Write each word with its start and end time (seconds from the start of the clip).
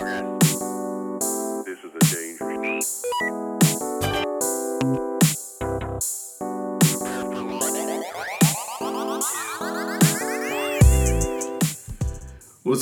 What's 0.00 0.08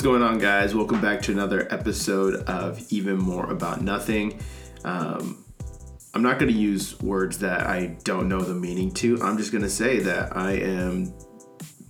going 0.01 0.23
on, 0.23 0.37
guys? 0.37 0.73
Welcome 0.73 1.01
back 1.01 1.21
to 1.23 1.33
another 1.33 1.67
episode 1.69 2.35
of 2.47 2.89
Even 2.89 3.17
More 3.17 3.51
About 3.51 3.81
Nothing. 3.81 4.39
Um, 4.85 5.43
I'm 6.13 6.23
not 6.23 6.39
going 6.39 6.53
to 6.53 6.57
use 6.57 6.97
words 7.01 7.39
that 7.39 7.67
I 7.67 7.97
don't 8.05 8.29
know 8.29 8.39
the 8.39 8.55
meaning 8.55 8.93
to. 8.93 9.21
I'm 9.21 9.37
just 9.37 9.51
going 9.51 9.65
to 9.65 9.69
say 9.69 9.99
that 9.99 10.37
I 10.37 10.53
am 10.53 11.13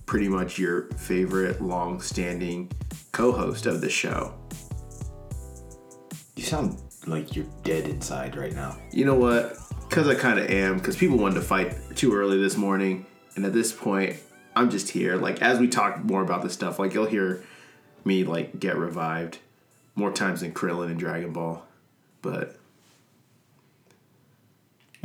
pretty 0.06 0.28
much 0.28 0.58
your 0.58 0.88
favorite 0.96 1.62
long 1.62 2.00
standing 2.00 2.72
co 3.12 3.30
host 3.30 3.66
of 3.66 3.80
the 3.80 3.88
show. 3.88 4.39
You 6.50 6.56
sound 6.56 6.82
like 7.06 7.36
you're 7.36 7.46
dead 7.62 7.88
inside 7.88 8.34
right 8.34 8.52
now. 8.52 8.76
You 8.90 9.04
know 9.04 9.14
what? 9.14 9.56
Because 9.88 10.08
I 10.08 10.16
kind 10.16 10.36
of 10.36 10.50
am, 10.50 10.78
because 10.78 10.96
people 10.96 11.16
wanted 11.16 11.36
to 11.36 11.42
fight 11.42 11.76
too 11.94 12.12
early 12.12 12.40
this 12.40 12.56
morning. 12.56 13.06
And 13.36 13.46
at 13.46 13.52
this 13.52 13.72
point, 13.72 14.16
I'm 14.56 14.68
just 14.68 14.88
here. 14.88 15.14
Like, 15.14 15.40
as 15.42 15.60
we 15.60 15.68
talk 15.68 16.02
more 16.02 16.22
about 16.22 16.42
this 16.42 16.52
stuff, 16.52 16.80
like, 16.80 16.92
you'll 16.92 17.06
hear 17.06 17.44
me, 18.04 18.24
like, 18.24 18.58
get 18.58 18.76
revived 18.76 19.38
more 19.94 20.10
times 20.10 20.40
than 20.40 20.52
Krillin 20.52 20.90
in 20.90 20.96
Dragon 20.96 21.32
Ball. 21.32 21.64
But. 22.20 22.56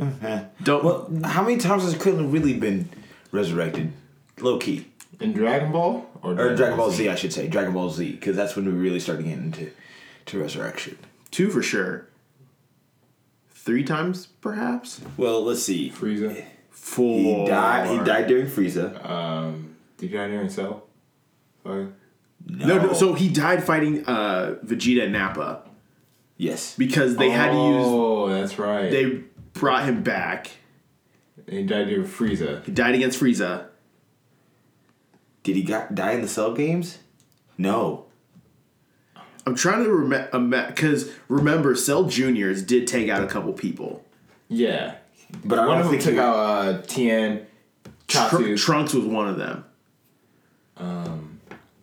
Don't. 0.00 0.82
Well, 0.82 1.08
how 1.22 1.44
many 1.44 1.58
times 1.58 1.84
has 1.84 1.94
Krillin 1.94 2.32
really 2.32 2.54
been 2.54 2.88
resurrected? 3.30 3.92
Low 4.40 4.58
key. 4.58 4.88
In 5.20 5.32
Dragon 5.32 5.70
Ball 5.70 6.10
or 6.24 6.32
Or 6.32 6.56
Dragon 6.56 6.76
Ball 6.76 6.90
Z, 6.90 7.08
I 7.08 7.14
should 7.14 7.32
say. 7.32 7.46
Dragon 7.46 7.72
Ball 7.72 7.90
Z, 7.90 8.10
because 8.10 8.34
that's 8.34 8.56
when 8.56 8.64
we 8.64 8.72
really 8.72 8.98
started 8.98 9.22
getting 9.22 9.44
into 9.44 9.70
to 10.26 10.40
resurrection. 10.40 10.98
Two 11.30 11.50
for 11.50 11.62
sure. 11.62 12.08
Three 13.50 13.84
times, 13.84 14.26
perhaps? 14.40 15.00
Well, 15.16 15.42
let's 15.42 15.62
see. 15.62 15.90
Frieza. 15.90 16.44
Four. 16.70 17.18
He 17.18 17.46
died. 17.46 17.90
He 17.90 18.04
died 18.04 18.26
during 18.28 18.46
Frieza. 18.46 19.04
Um, 19.04 19.76
did 19.96 20.10
you 20.10 20.18
die 20.18 20.28
during 20.28 20.48
Cell? 20.48 20.84
Sorry. 21.64 21.88
No, 22.48 22.78
no, 22.78 22.92
so 22.92 23.14
he 23.14 23.28
died 23.28 23.64
fighting 23.64 24.06
uh, 24.06 24.54
Vegeta 24.64 25.04
and 25.04 25.12
Nappa 25.12 25.62
yes. 26.36 26.76
because 26.76 27.16
they 27.16 27.30
had 27.30 27.50
to 27.50 27.56
use. 27.56 27.86
Oh, 27.86 28.28
that's 28.28 28.58
right. 28.58 28.90
They 28.90 29.22
brought 29.52 29.84
him 29.84 30.02
back. 30.02 30.50
he 31.48 31.64
died 31.64 31.88
during 31.88 32.06
Frieza. 32.06 32.64
He 32.64 32.72
died 32.72 32.94
against 32.94 33.20
Frieza. 33.20 33.66
Did 35.42 35.56
he 35.56 35.62
got, 35.62 35.94
die 35.94 36.12
in 36.12 36.22
the 36.22 36.28
Cell 36.28 36.54
games? 36.54 36.98
No. 37.58 38.05
I'm 39.46 39.54
trying 39.54 39.84
to 39.84 39.90
remember 39.90 40.66
because 40.66 41.10
remember, 41.28 41.74
Cell 41.76 42.04
Juniors 42.04 42.62
did 42.62 42.86
take 42.86 43.08
out 43.08 43.22
a 43.22 43.26
couple 43.26 43.52
people. 43.52 44.04
Yeah. 44.48 44.96
But 45.44 45.58
I 45.58 45.66
One 45.66 45.78
don't 45.78 45.86
of 45.86 45.92
them 45.92 46.00
took 46.00 46.14
he- 46.14 46.20
out 46.20 46.34
uh, 46.36 46.82
Tien, 46.82 47.46
Tr- 48.08 48.54
Trunks 48.56 48.92
was 48.94 49.04
one 49.04 49.28
of 49.28 49.36
them. 49.38 49.64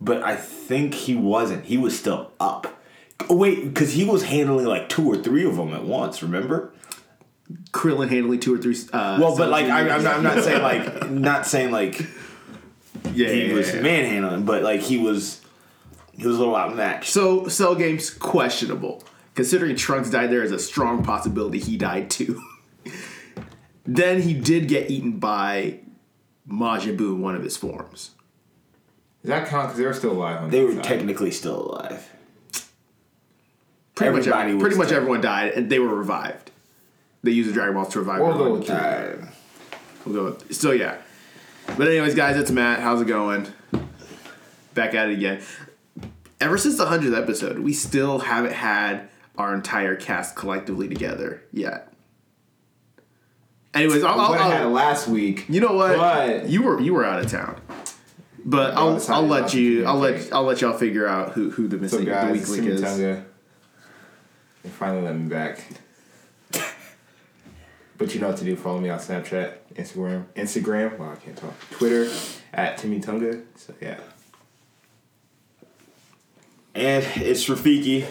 But 0.02 0.22
I 0.22 0.36
think 0.36 0.94
he 0.94 1.16
wasn't. 1.16 1.66
He 1.66 1.78
was 1.78 1.97
still 1.97 2.31
up. 2.39 2.81
Oh, 3.30 3.36
wait, 3.38 3.64
because 3.64 3.94
he 3.94 4.03
was 4.03 4.23
handling 4.23 4.66
like 4.66 4.89
two 4.89 5.08
or 5.09 5.16
three 5.16 5.45
of 5.45 5.55
them 5.55 5.73
at 5.73 5.86
once, 5.86 6.22
remember? 6.22 6.73
Krillin 7.72 8.09
handling 8.09 8.42
two 8.42 8.53
or 8.53 8.58
three. 8.58 8.75
Uh, 8.92 9.17
Well, 9.22 9.38
but 9.38 9.50
like 9.50 9.66
I, 9.67 9.80
Juniors. 9.83 9.94
I'm, 9.94 10.03
not, 10.03 10.16
I'm 10.17 10.23
not 10.36 10.44
saying 10.44 10.61
like 10.61 11.09
not 11.09 11.45
saying 11.48 11.72
like 11.72 12.00
yeah, 13.14 13.30
he 13.30 13.48
yeah, 13.48 13.53
was 13.53 13.73
yeah. 13.73 13.81
manhandling, 13.81 14.44
but 14.44 14.61
like 14.64 14.81
he 14.81 14.98
was 14.98 15.39
he 16.17 16.25
was 16.28 16.36
a 16.36 16.39
little 16.39 16.56
outmatched. 16.56 17.09
So 17.11 17.47
Cell 17.47 17.75
Games 17.75 18.09
questionable, 18.09 19.03
considering 19.36 19.75
Trunks 19.75 20.09
died. 20.09 20.30
There 20.30 20.44
is 20.44 20.52
a 20.52 20.59
strong 20.59 21.03
possibility 21.03 21.59
he 21.59 21.78
died 21.78 22.09
too. 22.09 22.42
then 23.86 24.22
he 24.22 24.33
did 24.33 24.67
get 24.67 24.89
eaten 24.89 25.14
by 25.20 25.80
Majin 26.49 26.98
Buu 26.98 27.15
in 27.15 27.21
one 27.21 27.36
of 27.36 27.43
his 27.43 27.58
forms. 27.58 28.11
Does 29.21 29.30
that 29.30 29.48
count? 29.48 29.67
Because 29.67 29.77
they 29.80 29.86
were 29.86 29.93
still 29.93 30.11
alive. 30.11 30.43
On 30.43 30.49
They 30.49 30.61
were 30.64 30.70
inside. 30.71 30.83
technically 30.83 31.32
still 31.32 31.61
alive. 31.71 32.10
Pretty 33.95 34.10
Everybody 34.17 34.54
much, 34.54 34.54
was 34.55 34.61
pretty 34.64 34.77
much 34.77 34.89
dead. 34.89 34.95
everyone 34.98 35.21
died, 35.21 35.52
and 35.54 35.70
they 35.70 35.80
were 35.80 35.93
revived. 35.95 36.52
They 37.21 37.32
used 37.32 37.49
the 37.49 37.54
Dragon 37.54 37.76
Balls 37.76 37.89
to 37.93 37.99
revive. 37.99 38.21
We'll 38.21 38.37
go 38.37 38.54
with 38.55 38.67
two. 38.67 38.73
Uh, 38.73 39.27
We'll 40.05 40.16
go 40.16 40.23
with, 40.26 40.54
so 40.54 40.71
yeah. 40.71 40.98
But 41.77 41.87
anyways, 41.87 42.14
guys, 42.16 42.36
it's 42.36 42.52
Matt. 42.52 42.82
How's 42.82 43.02
it 43.02 43.08
going? 43.08 43.48
Back 44.73 44.93
at 44.95 45.08
it 45.10 45.14
again. 45.14 45.42
Ever 46.43 46.58
since 46.58 46.76
the 46.76 46.87
hundredth 46.87 47.15
episode, 47.15 47.59
we 47.59 47.71
still 47.71 48.20
haven't 48.20 48.52
had 48.52 49.08
our 49.37 49.55
entire 49.55 49.95
cast 49.95 50.36
collectively 50.36 50.89
together 50.89 51.42
yet. 51.54 51.93
Anyways, 53.73 54.04
I'll, 54.04 54.20
I'll, 54.20 54.33
have 54.33 54.52
had 54.52 54.61
it 54.64 54.67
last 54.67 55.08
week. 55.08 55.45
you 55.48 55.61
know 55.61 55.71
what? 55.71 55.95
But- 55.95 56.49
you 56.49 56.64
were 56.64 56.81
you 56.81 56.93
were 56.93 57.05
out 57.05 57.23
of 57.23 57.31
town, 57.31 57.61
but 58.43 58.73
I'll 58.73 59.02
I'll 59.08 59.26
let 59.26 59.54
you 59.54 59.86
I'll 59.86 59.95
let. 59.95 60.33
I'll 60.33 60.43
let 60.43 60.59
y'all 60.59 60.77
figure 60.77 61.08
out 61.08 61.31
who 61.31 61.49
who 61.49 61.70
the 61.70 61.77
So 61.77 61.81
missing 61.81 61.99
the 61.99 62.11
guys, 62.11 62.31
weak 62.33 62.42
it's 62.42 62.49
link 62.49 62.67
is. 62.67 62.81
Chimichanga. 62.81 63.25
They 64.64 64.70
finally 64.70 65.04
let 65.04 65.15
me 65.15 65.30
back. 65.30 65.65
but 67.98 68.14
you 68.14 68.20
know 68.20 68.27
what 68.27 68.37
to 68.39 68.43
do. 68.43 68.58
Follow 68.58 68.81
me 68.81 68.89
on 68.89 68.99
Snapchat, 68.99 69.54
Instagram, 69.75 70.25
Instagram. 70.36 70.99
Wow, 70.99 71.14
I 71.14 71.15
can't 71.15 71.37
talk. 71.37 71.54
Twitter 71.71 72.14
at 72.54 72.77
Timmy 72.77 72.99
Tunga. 72.99 73.43
So 73.55 73.73
yeah. 73.80 74.02
And 76.76 77.06
it's 77.16 77.45
Rafiki. 77.45 78.06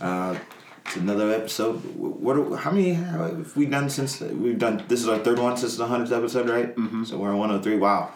Uh, 0.00 0.38
it's 0.86 0.96
another 0.96 1.30
episode. 1.30 1.76
What? 1.96 2.36
Are, 2.36 2.56
how 2.56 2.70
many 2.70 2.94
have 2.94 3.56
we 3.56 3.66
done 3.66 3.88
since 3.90 4.20
we've 4.20 4.58
done? 4.58 4.84
This 4.88 5.00
is 5.00 5.08
our 5.08 5.18
third 5.18 5.38
one 5.38 5.56
since 5.56 5.76
the 5.76 5.86
hundredth 5.86 6.12
episode, 6.12 6.48
right? 6.48 6.74
Mm-hmm. 6.74 7.04
So 7.04 7.18
we're 7.18 7.30
on 7.30 7.38
one 7.38 7.50
hundred 7.50 7.62
three. 7.62 7.76
Wow, 7.76 8.12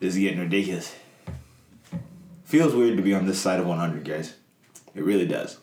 this 0.00 0.14
is 0.14 0.20
getting 0.20 0.40
ridiculous. 0.40 0.94
Feels 2.44 2.74
weird 2.74 2.96
to 2.96 3.02
be 3.02 3.14
on 3.14 3.26
this 3.26 3.40
side 3.40 3.60
of 3.60 3.66
one 3.66 3.78
hundred, 3.78 4.04
guys. 4.04 4.34
It 4.94 5.04
really 5.04 5.26
does. 5.26 5.58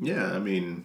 Yeah, 0.00 0.32
I 0.32 0.38
mean, 0.38 0.84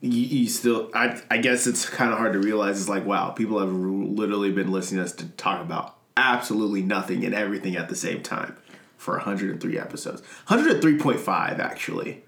you, 0.00 0.20
you 0.20 0.48
still. 0.48 0.90
I 0.94 1.20
I 1.30 1.38
guess 1.38 1.66
it's 1.66 1.88
kind 1.88 2.12
of 2.12 2.18
hard 2.18 2.34
to 2.34 2.38
realize. 2.38 2.78
It's 2.78 2.88
like 2.88 3.04
wow, 3.06 3.30
people 3.30 3.58
have 3.58 3.70
r- 3.70 3.74
literally 3.74 4.52
been 4.52 4.70
listening 4.70 4.98
to 4.98 5.04
us 5.04 5.12
to 5.12 5.28
talk 5.30 5.62
about 5.62 5.97
absolutely 6.18 6.82
nothing 6.82 7.24
and 7.24 7.34
everything 7.34 7.76
at 7.76 7.88
the 7.88 7.96
same 7.96 8.22
time 8.22 8.56
for 8.96 9.14
103 9.14 9.78
episodes. 9.78 10.22
103.5 10.48 11.58
actually. 11.58 12.24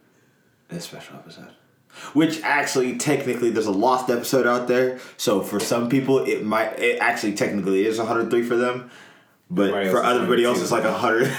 This 0.69 0.85
special 0.85 1.17
episode. 1.17 1.51
Which 2.13 2.41
actually, 2.43 2.97
technically, 2.97 3.51
there's 3.51 3.67
a 3.67 3.73
lost 3.73 4.09
episode 4.09 4.47
out 4.47 4.69
there. 4.69 5.01
So 5.17 5.43
for 5.43 5.59
some 5.59 5.89
people, 5.89 6.21
it 6.21 6.45
might, 6.45 6.79
it 6.79 6.99
actually 7.01 7.35
technically 7.35 7.85
is 7.85 7.99
103 7.99 8.43
for 8.45 8.55
them. 8.57 8.91
But 9.51 9.71
Everybody 9.71 9.91
for 9.91 10.05
everybody 10.05 10.45
else, 10.45 10.63
it's 10.63 10.71
like 10.71 10.85
100. 10.85 11.23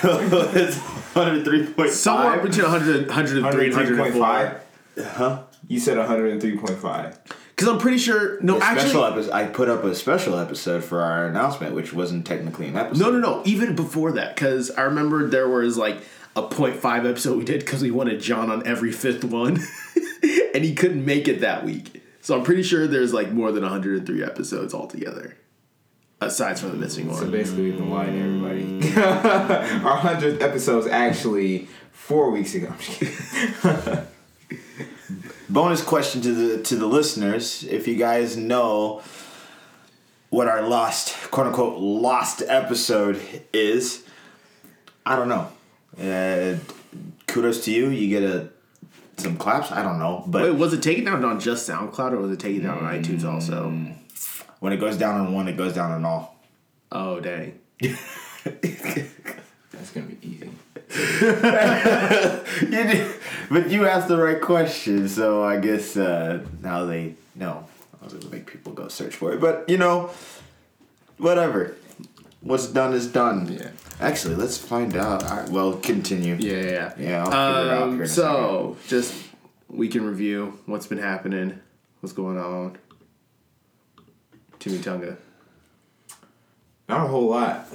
it's 0.54 0.78
103.5. 0.78 1.90
Somewhere 1.90 2.42
between 2.42 2.70
100, 2.70 3.08
103 3.08 3.66
and 3.66 3.74
103.5. 3.74 4.62
Huh? 5.06 5.44
You 5.70 5.80
said 5.80 5.98
103.5. 5.98 7.18
Because 7.62 7.76
I'm 7.76 7.80
pretty 7.80 8.00
sure. 8.00 8.42
No, 8.42 8.58
The 8.58 8.66
actually. 8.66 8.90
special 8.90 9.06
episode. 9.06 9.32
I 9.34 9.46
put 9.46 9.70
up 9.70 9.84
a 9.84 9.94
special 9.94 10.36
episode 10.40 10.84
for 10.84 11.02
our 11.02 11.28
announcement, 11.28 11.76
which 11.76 11.94
wasn't 11.94 12.26
technically 12.26 12.66
an 12.68 12.76
episode. 12.76 13.04
No, 13.04 13.12
no, 13.12 13.20
no. 13.20 13.44
Even 13.46 13.76
before 13.76 14.14
that, 14.14 14.36
because 14.36 14.72
I 14.72 14.82
remember 14.82 15.28
there 15.28 15.48
was 15.48 15.78
like 15.78 15.98
a 16.36 16.42
0.5 16.42 17.08
episode 17.08 17.38
we 17.38 17.46
did 17.46 17.60
because 17.60 17.84
we 17.84 17.92
wanted 17.92 18.20
John 18.20 18.50
on 18.50 18.66
every 18.66 18.92
fifth 18.92 19.24
one, 19.24 19.60
and 20.56 20.64
he 20.66 20.74
couldn't 20.74 21.06
make 21.06 21.28
it 21.28 21.42
that 21.42 21.64
week. 21.64 22.02
So 22.22 22.36
I'm 22.36 22.44
pretty 22.44 22.64
sure 22.64 22.88
there's 22.88 23.14
like 23.14 23.32
more 23.32 23.52
than 23.52 23.62
103 23.62 24.24
episodes 24.24 24.74
altogether, 24.74 25.38
aside 26.20 26.58
from 26.58 26.72
the 26.72 26.78
missing 26.78 27.10
one. 27.10 27.20
So 27.20 27.30
basically, 27.30 27.66
we've 27.66 27.78
been 27.78 27.92
lying 27.92 28.14
to 28.14 28.22
everybody. 28.24 29.02
Our 29.86 30.00
100th 30.00 30.42
episode 30.42 30.80
is 30.80 30.88
actually 30.88 31.68
four 31.92 32.32
weeks 32.32 32.56
ago. 32.56 32.74
I'm 35.54 35.74
just 35.74 35.84
kidding. 35.84 35.84
Bonus 35.84 35.84
question 35.84 36.22
to 36.22 36.34
the 36.34 36.64
to 36.64 36.76
the 36.76 36.86
listeners: 36.86 37.64
If 37.64 37.88
you 37.88 37.96
guys 37.96 38.38
know 38.38 39.02
what 40.30 40.48
our 40.48 40.62
lost, 40.62 41.16
quote 41.32 41.48
unquote, 41.48 41.80
lost 41.80 42.42
episode 42.48 43.22
is, 43.54 44.04
I 45.06 45.16
don't 45.16 45.30
know. 45.30 45.48
Uh, 46.00 46.58
kudos 47.28 47.66
to 47.66 47.72
you. 47.72 47.90
You 47.90 48.08
get 48.08 48.24
a 48.24 48.50
some 49.18 49.38
claps. 49.38 49.72
I 49.72 49.84
don't 49.84 50.00
know, 50.00 50.24
but 50.28 50.44
Wait, 50.44 50.52
was 50.52 50.74
it 50.74 50.82
taken 50.82 51.06
down 51.06 51.24
on 51.24 51.40
just 51.40 51.70
SoundCloud 51.70 52.14
or 52.14 52.18
was 52.18 52.32
it 52.32 52.40
taken 52.40 52.64
down 52.64 52.80
on 52.80 52.94
iTunes 52.94 53.24
also? 53.26 53.70
when 54.60 54.74
it 54.74 54.78
goes 54.78 54.96
down 54.98 55.20
on 55.20 55.34
one, 55.34 55.48
it 55.48 55.58
goes 55.58 55.74
down 55.74 55.92
on 55.92 56.06
all. 56.06 56.36
Oh 56.92 57.20
dang! 57.20 57.60
That's 57.82 57.98
gonna 59.94 60.08
be 60.08 60.18
easy. 60.22 60.50
You 62.62 62.68
did, 62.84 63.21
but 63.52 63.70
you 63.70 63.86
asked 63.88 64.08
the 64.08 64.18
right 64.18 64.42
question, 64.42 65.08
so 65.10 65.44
I 65.44 65.60
guess 65.60 65.98
uh, 65.98 66.46
now 66.62 66.86
they 66.86 67.16
know. 67.36 67.66
I 68.02 68.06
was 68.06 68.14
gonna 68.14 68.34
make 68.34 68.48
people 68.48 68.74
go 68.74 68.88
search 68.88 69.16
for 69.16 69.34
it, 69.34 69.40
but 69.42 69.68
you 69.70 69.78
know, 69.78 70.10
whatever. 71.18 71.76
what's 72.42 72.66
done 72.68 72.94
is 72.94 73.08
done. 73.08 73.48
Yeah. 73.52 73.70
Actually, 74.00 74.36
let's 74.36 74.58
find 74.58 74.96
out. 74.96 75.24
All 75.24 75.38
right, 75.38 75.50
well, 75.50 75.74
continue. 75.74 76.36
Yeah, 76.40 76.54
yeah, 76.54 76.64
yeah. 76.64 76.94
Yeah, 76.98 77.24
I'll 77.26 77.32
figure 77.32 77.72
it 77.72 77.78
out 77.78 77.84
Um, 77.84 77.90
here 77.92 78.04
in 78.04 78.10
a 78.10 78.14
so, 78.14 78.78
just 78.88 79.14
we 79.70 79.88
can 79.88 80.06
review 80.06 80.60
what's 80.66 80.88
been 80.88 80.98
happening, 80.98 81.60
what's 82.00 82.14
going 82.14 82.38
on. 82.40 82.78
Timmy 84.60 84.80
Tunga. 84.80 85.18
Not 86.90 87.06
a 87.06 87.08
whole 87.08 87.30
lot. 87.30 87.68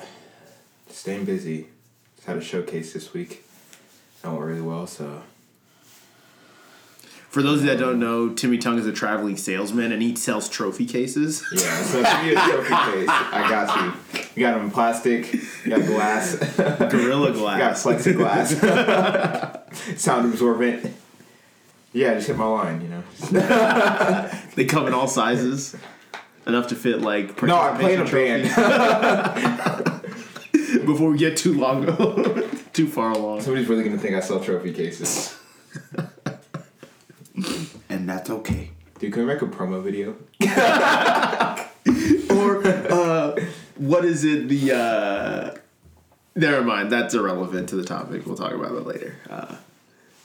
Staying 0.90 1.24
busy. 1.24 1.68
Just 2.16 2.26
had 2.26 2.36
a 2.36 2.40
showcase 2.40 2.92
this 2.92 3.12
week. 3.12 3.44
That 4.22 4.30
went 4.30 4.42
really 4.44 4.60
well, 4.60 4.86
so. 4.86 5.22
For 7.36 7.42
those 7.42 7.62
that 7.64 7.78
don't 7.78 8.00
know, 8.00 8.30
Timmy 8.30 8.56
Tongue 8.56 8.78
is 8.78 8.86
a 8.86 8.92
traveling 8.94 9.36
salesman 9.36 9.92
and 9.92 10.00
he 10.00 10.16
sells 10.16 10.48
trophy 10.48 10.86
cases. 10.86 11.44
Yeah, 11.52 11.82
so 11.82 12.00
if 12.00 12.24
you 12.24 12.30
need 12.30 12.38
a 12.38 12.40
trophy 12.40 12.92
case, 12.92 13.08
I 13.10 13.46
got 13.50 13.76
you. 13.76 13.92
You 14.34 14.40
got 14.40 14.54
them 14.54 14.64
in 14.64 14.70
plastic, 14.70 15.34
you 15.34 15.68
got 15.68 15.84
glass, 15.84 16.36
Gorilla 16.56 17.32
Glass. 17.34 17.84
you 18.06 18.14
got 18.14 18.16
Glass. 18.16 18.54
plexiglass, 18.54 19.98
sound 19.98 20.32
absorbent. 20.32 20.94
Yeah, 21.92 22.14
just 22.14 22.28
hit 22.28 22.38
my 22.38 22.46
line, 22.46 22.80
you 22.80 22.88
know. 22.88 23.02
They 24.54 24.64
come 24.64 24.86
in 24.86 24.94
all 24.94 25.06
sizes. 25.06 25.76
Enough 26.46 26.68
to 26.68 26.74
fit 26.74 27.02
like 27.02 27.42
No, 27.42 27.58
I 27.60 27.76
play 27.78 27.96
in 27.96 28.00
a 28.00 28.04
band. 28.10 28.44
Before 30.86 31.10
we 31.10 31.18
get 31.18 31.36
too 31.36 31.52
long, 31.52 31.84
too 32.72 32.86
far 32.88 33.10
along. 33.10 33.42
Somebody's 33.42 33.68
really 33.68 33.84
gonna 33.84 33.98
think 33.98 34.14
I 34.16 34.20
sell 34.20 34.40
trophy 34.40 34.72
cases. 34.72 35.36
And 38.06 38.16
that's 38.16 38.30
okay. 38.30 38.70
Dude, 39.00 39.12
can 39.12 39.26
we 39.26 39.34
make 39.34 39.42
a 39.42 39.46
promo 39.46 39.82
video? 39.82 40.10
or 42.30 42.64
uh, 42.64 43.34
what 43.74 44.04
is 44.04 44.22
it? 44.22 44.48
The 44.48 44.72
uh, 44.72 45.56
never 46.36 46.62
mind. 46.62 46.92
That's 46.92 47.14
irrelevant 47.14 47.68
to 47.70 47.74
the 47.74 47.82
topic. 47.82 48.24
We'll 48.24 48.36
talk 48.36 48.52
about 48.52 48.74
that 48.74 48.86
later. 48.86 49.16
Uh, 49.28 49.56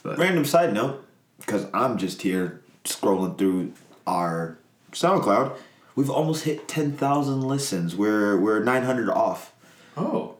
Random 0.04 0.44
side 0.44 0.72
note, 0.72 1.04
because 1.40 1.66
I'm 1.74 1.98
just 1.98 2.22
here 2.22 2.62
scrolling 2.84 3.36
through 3.36 3.72
our 4.06 4.58
SoundCloud. 4.92 5.56
We've 5.96 6.08
almost 6.08 6.44
hit 6.44 6.68
10,000 6.68 7.40
listens. 7.40 7.96
We're 7.96 8.38
we're 8.38 8.62
900 8.62 9.10
off. 9.10 9.52
Oh. 9.96 10.36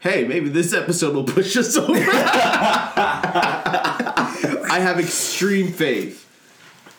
hey, 0.00 0.26
maybe 0.26 0.48
this 0.48 0.72
episode 0.72 1.14
will 1.14 1.24
push 1.24 1.54
us 1.58 1.76
over. 1.76 1.92
I 4.68 4.80
have 4.80 4.98
extreme 4.98 5.72
faith, 5.72 6.25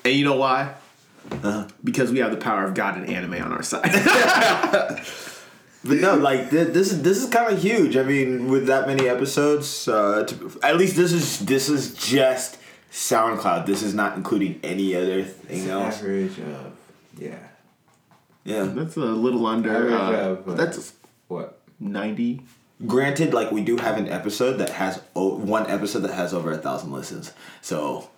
and 0.07 0.18
you 0.18 0.25
know 0.25 0.36
why? 0.38 0.74
Because 1.83 2.12
we 2.12 2.19
have 2.19 2.31
the 2.31 2.38
power 2.38 2.63
of 2.65 2.74
God 2.74 2.98
and 2.98 3.09
anime 3.09 3.33
on 3.33 3.51
our 3.51 3.63
side. 3.63 3.92
But 5.83 5.98
no, 6.00 6.15
like 6.15 6.50
th- 6.50 6.74
this 6.74 6.92
is 6.92 7.01
this 7.01 7.24
is 7.24 7.30
kind 7.30 7.54
of 7.54 7.62
huge. 7.62 7.95
I 7.95 8.04
mean, 8.04 8.50
with 8.50 8.65
that 8.68 8.88
many 8.88 9.07
episodes, 9.07 9.88
uh, 9.88 10.25
to, 10.25 10.59
at 10.62 10.75
least 10.75 10.98
this 10.98 11.13
is 11.13 11.39
this 11.39 11.69
is 11.69 11.94
just 11.94 12.57
SoundCloud. 12.92 13.65
This 13.65 13.83
is 13.83 13.94
not 13.94 14.18
including 14.18 14.59
any 14.63 14.95
other 14.95 15.24
thing 15.24 15.69
else. 15.69 16.00
Average 16.00 16.39
of 16.39 16.74
yeah. 17.18 17.38
Yeah. 18.44 18.63
that's 18.63 18.98
a 18.98 19.00
little 19.00 19.45
under. 19.45 19.69
Average 19.69 19.94
Uh, 19.94 20.30
of, 20.31 20.50
uh, 20.50 20.54
that's 20.56 20.94
What? 21.30 21.59
ninety. 21.80 22.42
Granted, 22.86 23.33
like 23.33 23.51
we 23.51 23.62
do 23.63 23.77
have 23.77 23.98
an 23.98 24.09
episode 24.09 24.57
that 24.57 24.71
has 24.71 25.00
o- 25.15 25.36
one 25.38 25.68
episode 25.69 26.00
that 26.00 26.13
has 26.13 26.33
over 26.33 26.51
a 26.51 26.57
thousand 26.57 26.92
listens. 26.92 27.31
So 27.62 28.09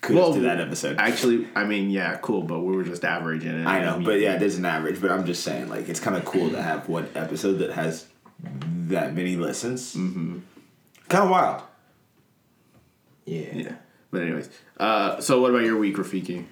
kudos 0.00 0.34
to 0.36 0.40
that 0.42 0.60
episode. 0.60 0.96
Actually, 0.98 1.48
I 1.54 1.64
mean, 1.64 1.90
yeah, 1.90 2.16
cool, 2.16 2.42
but 2.42 2.60
we 2.60 2.76
were 2.76 2.84
just 2.84 3.04
averaging 3.04 3.60
it. 3.60 3.66
I 3.66 3.80
know, 3.80 4.00
but 4.04 4.20
yeah, 4.20 4.36
there's 4.36 4.56
an 4.56 4.64
average. 4.64 5.00
But 5.00 5.10
I'm 5.10 5.24
just 5.24 5.42
saying, 5.42 5.68
like, 5.68 5.88
it's 5.88 6.00
kind 6.00 6.16
of 6.16 6.24
cool 6.24 6.50
to 6.50 6.62
have 6.62 6.88
one 6.88 7.08
episode 7.14 7.54
that 7.54 7.72
has 7.72 8.06
that 8.88 9.14
many 9.14 9.36
listens. 9.36 9.94
Mm-hmm. 9.94 10.38
Kind 11.08 11.24
of 11.24 11.30
wild. 11.30 11.62
Yeah. 13.24 13.52
yeah. 13.52 13.72
But 14.10 14.22
anyways, 14.22 14.48
uh, 14.78 15.20
so 15.20 15.40
what 15.40 15.50
about 15.50 15.64
your 15.64 15.76
week, 15.76 15.96
Rafiki? 15.96 16.46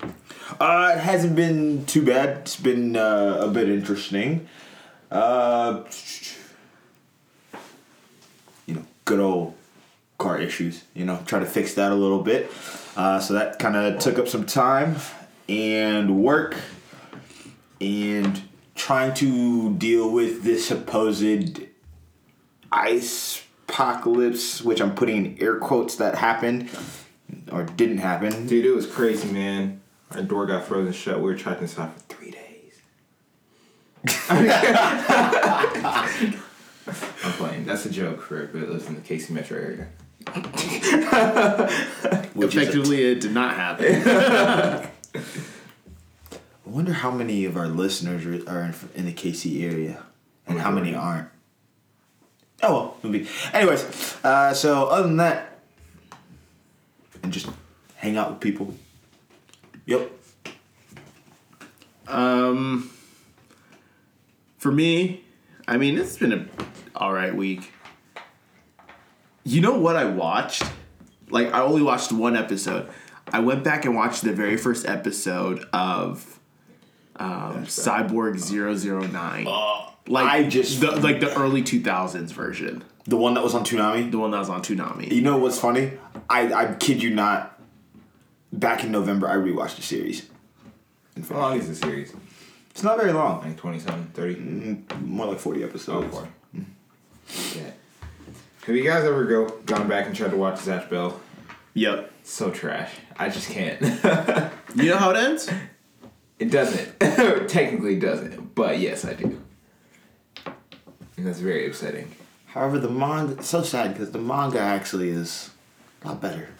Uh, 0.61 0.93
it 0.95 1.01
hasn't 1.01 1.35
been 1.37 1.87
too 1.87 2.05
bad. 2.05 2.39
It's 2.39 2.57
been 2.57 2.97
uh, 2.97 3.39
a 3.41 3.49
bit 3.49 3.69
interesting. 3.69 4.47
Uh, 5.11 5.85
you 8.67 8.75
know, 8.75 8.85
good 9.07 9.21
old 9.21 9.55
car 10.19 10.39
issues. 10.39 10.85
You 10.95 11.05
know, 11.05 11.21
try 11.27 11.39
to 11.39 11.47
fix 11.47 11.75
that 11.75 11.93
a 11.93 11.95
little 11.95 12.23
bit. 12.23 12.51
Uh, 12.97 13.21
so 13.21 13.35
that 13.35 13.59
kind 13.59 13.77
of 13.77 14.01
took 14.01 14.19
up 14.19 14.29
some 14.29 14.47
time 14.47 14.97
and 15.49 16.23
work 16.23 16.57
and 17.81 18.43
trying 18.75 19.15
to 19.15 19.75
deal 19.75 20.11
with 20.11 20.43
this 20.43 20.67
supposed 20.67 21.61
ice 22.73 23.43
apocalypse, 23.69 24.63
which 24.63 24.81
I'm 24.81 24.95
putting 24.95 25.27
in 25.27 25.43
air 25.43 25.59
quotes 25.59 25.97
that 25.97 26.15
happened 26.15 26.71
or 27.53 27.65
didn't 27.65 27.99
happen. 27.99 28.47
Dude, 28.47 28.65
it 28.65 28.73
was 28.73 28.87
crazy, 28.87 29.31
man. 29.31 29.83
Our 30.13 30.23
door 30.23 30.47
got 30.47 30.65
frozen 30.65 30.93
shut. 30.93 31.17
We 31.17 31.25
were 31.25 31.35
trapped 31.35 31.61
inside 31.61 31.93
for 31.93 32.01
three 32.01 32.31
days. 32.31 32.81
I'm 37.25 37.33
playing. 37.33 37.67
That's 37.67 37.85
a 37.87 37.91
joke 37.91 38.23
for 38.23 38.37
everybody 38.37 38.67
that 38.67 38.73
lives 38.73 38.87
in 38.87 38.95
the 38.95 39.01
KC 39.01 39.31
metro 39.31 39.59
area. 39.59 39.89
Which 42.35 42.57
is 42.57 42.57
a- 42.57 42.63
Effectively, 42.63 43.05
it 43.05 43.21
did 43.21 43.33
not 43.33 43.55
happen. 43.55 44.03
I 45.15 45.21
wonder 46.65 46.93
how 46.93 47.11
many 47.11 47.45
of 47.45 47.57
our 47.57 47.69
listeners 47.69 48.27
are- 48.27 48.51
are 48.51 48.63
in, 48.65 48.75
in 48.95 49.07
the 49.07 49.13
KC 49.13 49.63
area, 49.63 50.03
and 50.47 50.59
how 50.59 50.71
many 50.71 50.95
aren't. 50.95 51.29
Oh 52.63 52.73
well, 52.73 52.97
it'll 53.01 53.13
be. 53.13 53.29
Anyways, 53.53 54.17
uh, 54.25 54.53
so 54.55 54.87
other 54.89 55.07
than 55.07 55.19
that, 55.19 55.59
and 57.23 57.33
just 57.33 57.49
hang 57.97 58.17
out 58.17 58.31
with 58.31 58.41
people. 58.41 58.75
Yep. 59.87 60.11
Um, 62.09 62.91
for 64.59 64.73
me, 64.73 65.23
I 65.69 65.77
mean, 65.77 65.99
it's 65.99 66.17
been 66.17 66.33
a 66.33 66.47
all 66.97 67.13
right 67.13 67.35
week. 67.35 67.73
You 69.47 69.61
know 69.61 69.79
what 69.79 69.95
I 69.97 70.05
watched? 70.07 70.65
Like, 71.31 71.53
I 71.55 71.61
only 71.61 71.83
watched 71.83 72.11
one 72.13 72.37
episode. 72.37 72.89
I 73.33 73.39
went 73.41 73.63
back 73.65 73.85
and 73.85 73.95
watched 73.95 74.23
the 74.23 74.33
very 74.33 74.57
first 74.57 74.87
episode 74.87 75.65
of 75.73 76.39
um, 77.17 77.65
Cyborg 77.67 78.39
009. 78.41 79.47
Uh, 79.49 79.91
like 80.09 80.27
I 80.27 80.43
just- 80.49 80.81
the, 80.81 80.91
like 80.97 81.21
the 81.21 81.33
early 81.39 81.63
2000s 81.63 82.33
version, 82.33 82.83
The 83.07 83.17
one 83.17 83.35
that 83.35 83.43
was 83.45 83.55
on 83.55 83.65
Toonami. 83.65 84.11
the 84.11 84.19
one 84.19 84.33
that 84.33 84.39
was 84.41 84.49
on 84.51 84.63
Toonami. 84.63 85.11
You 85.13 85.23
know 85.23 85.37
what's 85.39 85.59
funny? 85.61 85.93
I 86.29 86.53
I 86.53 86.75
kid 86.75 87.03
you 87.03 87.11
not. 87.15 87.53
Back 88.53 88.85
in 88.85 88.91
November, 88.93 89.29
I 89.29 89.35
rewatched 89.35 89.77
the 89.77 89.83
series. 89.83 90.29
How 91.29 91.39
long 91.39 91.59
is 91.59 91.69
the 91.69 91.75
series? 91.75 92.15
It's 92.71 92.83
not 92.83 92.97
very 92.99 93.13
long. 93.13 93.43
Like 93.43 93.57
20 93.57 93.79
something, 93.81 94.05
30? 94.15 94.35
Mm-hmm. 94.35 95.07
More 95.17 95.27
like 95.27 95.39
forty 95.39 95.63
episodes. 95.65 96.07
Oh, 96.15 96.21
boy. 96.21 96.27
Mm. 96.57 96.65
Yeah. 97.57 97.71
Have 98.67 98.75
you 98.75 98.83
guys 98.83 99.05
ever 99.05 99.25
go 99.25 99.49
gone 99.65 99.87
back 99.87 100.07
and 100.07 100.17
tried 100.17 100.33
to 100.33 100.37
watch 100.37 100.57
Zatch 100.57 100.91
Bell? 100.91 101.21
Yep. 101.75 102.11
So 102.25 102.51
trash. 102.51 102.91
I 103.17 103.29
just 103.29 103.49
can't. 103.49 103.81
You 104.75 104.91
know 104.91 104.99
how 104.99 105.11
it 105.11 105.17
ends? 105.17 105.49
it 106.39 106.51
doesn't. 106.51 107.01
Technically 107.49 107.99
doesn't. 107.99 108.55
But 108.55 108.79
yes, 108.79 109.07
I 109.07 109.15
do. 109.15 109.41
And 111.17 111.27
that's 111.27 111.39
very 111.39 111.67
upsetting. 111.67 112.15
However, 112.49 112.79
the 112.79 112.91
manga 112.91 113.43
so 113.43 113.63
sad 113.63 113.95
because 113.95 114.11
the 114.11 114.19
manga 114.19 114.61
actually 114.61 115.09
is 115.09 115.51
a 116.03 116.09
lot 116.09 116.21
better. 116.21 116.51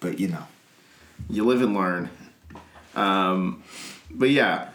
But 0.00 0.18
you 0.18 0.26
know. 0.26 0.44
you 1.30 1.44
live 1.44 1.62
and 1.62 1.74
learn. 1.74 2.10
Um, 2.96 3.62
but 4.10 4.30
yeah, 4.30 4.70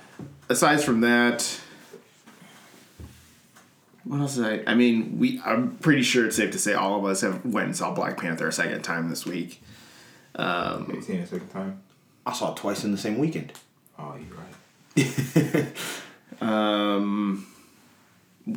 aside 0.48 0.81
from 0.81 1.01
that, 1.01 1.59
what 4.03 4.19
else 4.19 4.35
did 4.35 4.67
I? 4.67 4.71
I 4.71 4.75
mean, 4.75 5.19
we. 5.19 5.41
I'm 5.45 5.75
pretty 5.77 6.03
sure 6.03 6.25
it's 6.25 6.35
safe 6.35 6.51
to 6.51 6.59
say 6.59 6.73
all 6.73 6.97
of 6.97 7.05
us 7.05 7.21
have 7.21 7.45
went 7.45 7.67
and 7.67 7.77
saw 7.77 7.93
Black 7.93 8.19
Panther 8.19 8.47
a 8.47 8.51
second 8.51 8.81
time 8.81 9.09
this 9.09 9.25
week. 9.25 9.61
Have 10.35 10.89
you 10.93 11.01
seen 11.01 11.17
it 11.17 11.23
a 11.23 11.27
second 11.27 11.49
time? 11.49 11.81
I 12.25 12.33
saw 12.33 12.51
it 12.51 12.57
twice 12.57 12.83
in 12.83 12.91
the 12.91 12.97
same 12.97 13.17
weekend. 13.17 13.53
Oh, 13.97 14.15
you're 14.15 14.37
right. 14.37 15.67
Um, 16.41 17.45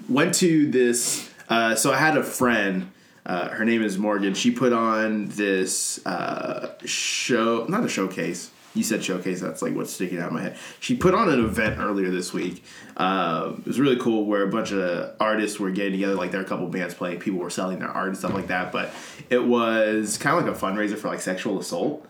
went 0.08 0.34
to 0.36 0.70
this. 0.70 1.30
Uh, 1.48 1.74
so 1.74 1.92
I 1.92 1.98
had 1.98 2.16
a 2.16 2.22
friend. 2.22 2.90
Uh, 3.24 3.48
her 3.50 3.64
name 3.64 3.82
is 3.82 3.98
Morgan. 3.98 4.34
She 4.34 4.50
put 4.50 4.72
on 4.72 5.26
this 5.28 6.04
uh, 6.06 6.74
show, 6.84 7.66
not 7.68 7.84
a 7.84 7.88
showcase. 7.88 8.50
You 8.74 8.82
said 8.82 9.04
showcase. 9.04 9.40
That's 9.40 9.60
like 9.60 9.74
what's 9.74 9.92
sticking 9.92 10.18
out 10.18 10.28
of 10.28 10.32
my 10.32 10.42
head. 10.42 10.56
She 10.80 10.96
put 10.96 11.14
on 11.14 11.28
an 11.28 11.44
event 11.44 11.78
earlier 11.78 12.10
this 12.10 12.32
week. 12.32 12.64
Um, 12.96 13.58
it 13.60 13.66
was 13.66 13.78
really 13.78 13.96
cool 13.96 14.24
where 14.24 14.42
a 14.42 14.48
bunch 14.48 14.72
of 14.72 15.14
artists 15.20 15.60
were 15.60 15.70
getting 15.70 15.92
together. 15.92 16.14
Like 16.14 16.30
there 16.30 16.40
were 16.40 16.46
a 16.46 16.48
couple 16.48 16.66
bands 16.68 16.94
playing. 16.94 17.20
People 17.20 17.40
were 17.40 17.50
selling 17.50 17.80
their 17.80 17.90
art 17.90 18.08
and 18.08 18.16
stuff 18.16 18.32
like 18.32 18.46
that. 18.46 18.72
But 18.72 18.92
it 19.28 19.44
was 19.44 20.16
kind 20.16 20.38
of 20.38 20.46
like 20.46 20.54
a 20.54 20.58
fundraiser 20.58 20.96
for 20.96 21.08
like 21.08 21.20
sexual 21.20 21.58
assault. 21.58 22.06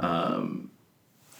Um, 0.00 0.70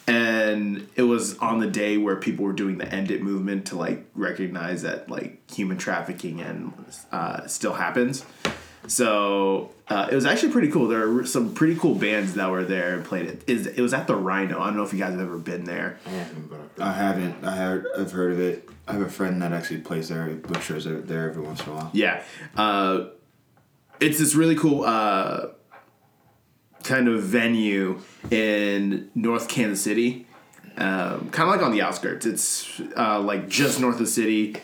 and 0.07 0.89
it 0.97 1.03
was 1.03 1.37
on 1.39 1.61
the 1.61 1.67
day 1.67 1.99
where 1.99 2.17
people 2.17 2.45
were 2.47 2.55
doing 2.55 2.79
the 2.79 2.89
end 2.91 3.11
it 3.11 3.23
movement 3.23 3.67
to 3.67 3.77
like 3.77 4.07
recognize 4.15 4.81
that 4.83 5.11
like 5.11 5.51
human 5.51 5.77
trafficking 5.77 6.41
and 6.41 6.73
uh, 7.13 7.47
still 7.47 7.75
happens. 7.75 8.25
So 8.89 9.71
uh, 9.89 10.09
it 10.11 10.15
was 10.15 10.27
actually 10.27 10.53
pretty 10.53 10.69
cool. 10.71 10.89
There 10.89 11.09
were 11.09 11.27
some 11.27 11.55
pretty 11.55 11.77
cool 11.77 11.95
bands 11.95 12.35
that 12.35 12.51
were 12.51 12.65
there 12.65 12.95
and 12.95 13.05
played 13.05 13.27
it. 13.27 13.45
Is 13.47 13.67
it 13.67 13.81
was 13.81 13.95
at 13.95 14.07
the 14.07 14.17
Rhino. 14.17 14.61
I 14.61 14.67
don't 14.67 14.77
know 14.77 14.83
if 14.83 14.93
you 14.93 14.99
guys 14.99 15.13
have 15.13 15.21
ever 15.21 15.39
been 15.39 15.65
there. 15.65 15.99
I 16.07 16.11
haven't, 16.11 16.51
but 16.51 16.61
I've 16.61 16.71
heard. 16.71 16.81
I 16.81 16.93
haven't. 16.93 17.45
I 17.45 17.57
heard. 17.57 17.87
I've 17.99 18.13
heard 18.13 18.33
of 18.33 18.41
it. 18.41 18.69
I 18.87 18.93
have 18.95 19.03
a 19.03 19.11
friend 19.11 19.43
that 19.43 19.53
actually 19.53 19.81
plays 19.81 20.09
there, 20.09 20.27
butchers 20.29 20.85
there, 20.85 21.01
there 21.01 21.29
every 21.29 21.43
once 21.43 21.63
in 21.65 21.73
a 21.73 21.75
while. 21.77 21.91
Yeah. 21.93 22.23
Uh, 22.57 23.09
it's 24.01 24.19
this 24.19 24.35
really 24.35 24.57
cool 24.57 24.85
uh, 24.85 25.49
kind 26.85 27.09
of 27.09 27.23
venue 27.23 28.01
in 28.31 29.11
North 29.15 29.49
Kansas 29.49 29.83
City. 29.83 30.27
Um, 30.79 31.31
kind 31.31 31.49
of 31.49 31.57
like 31.57 31.63
on 31.63 31.73
the 31.73 31.83
outskirts. 31.83 32.25
It's 32.25 32.81
uh, 32.97 33.21
like 33.21 33.49
just 33.49 33.81
north 33.81 33.95
of 33.95 34.01
the 34.01 34.07
city, 34.07 34.57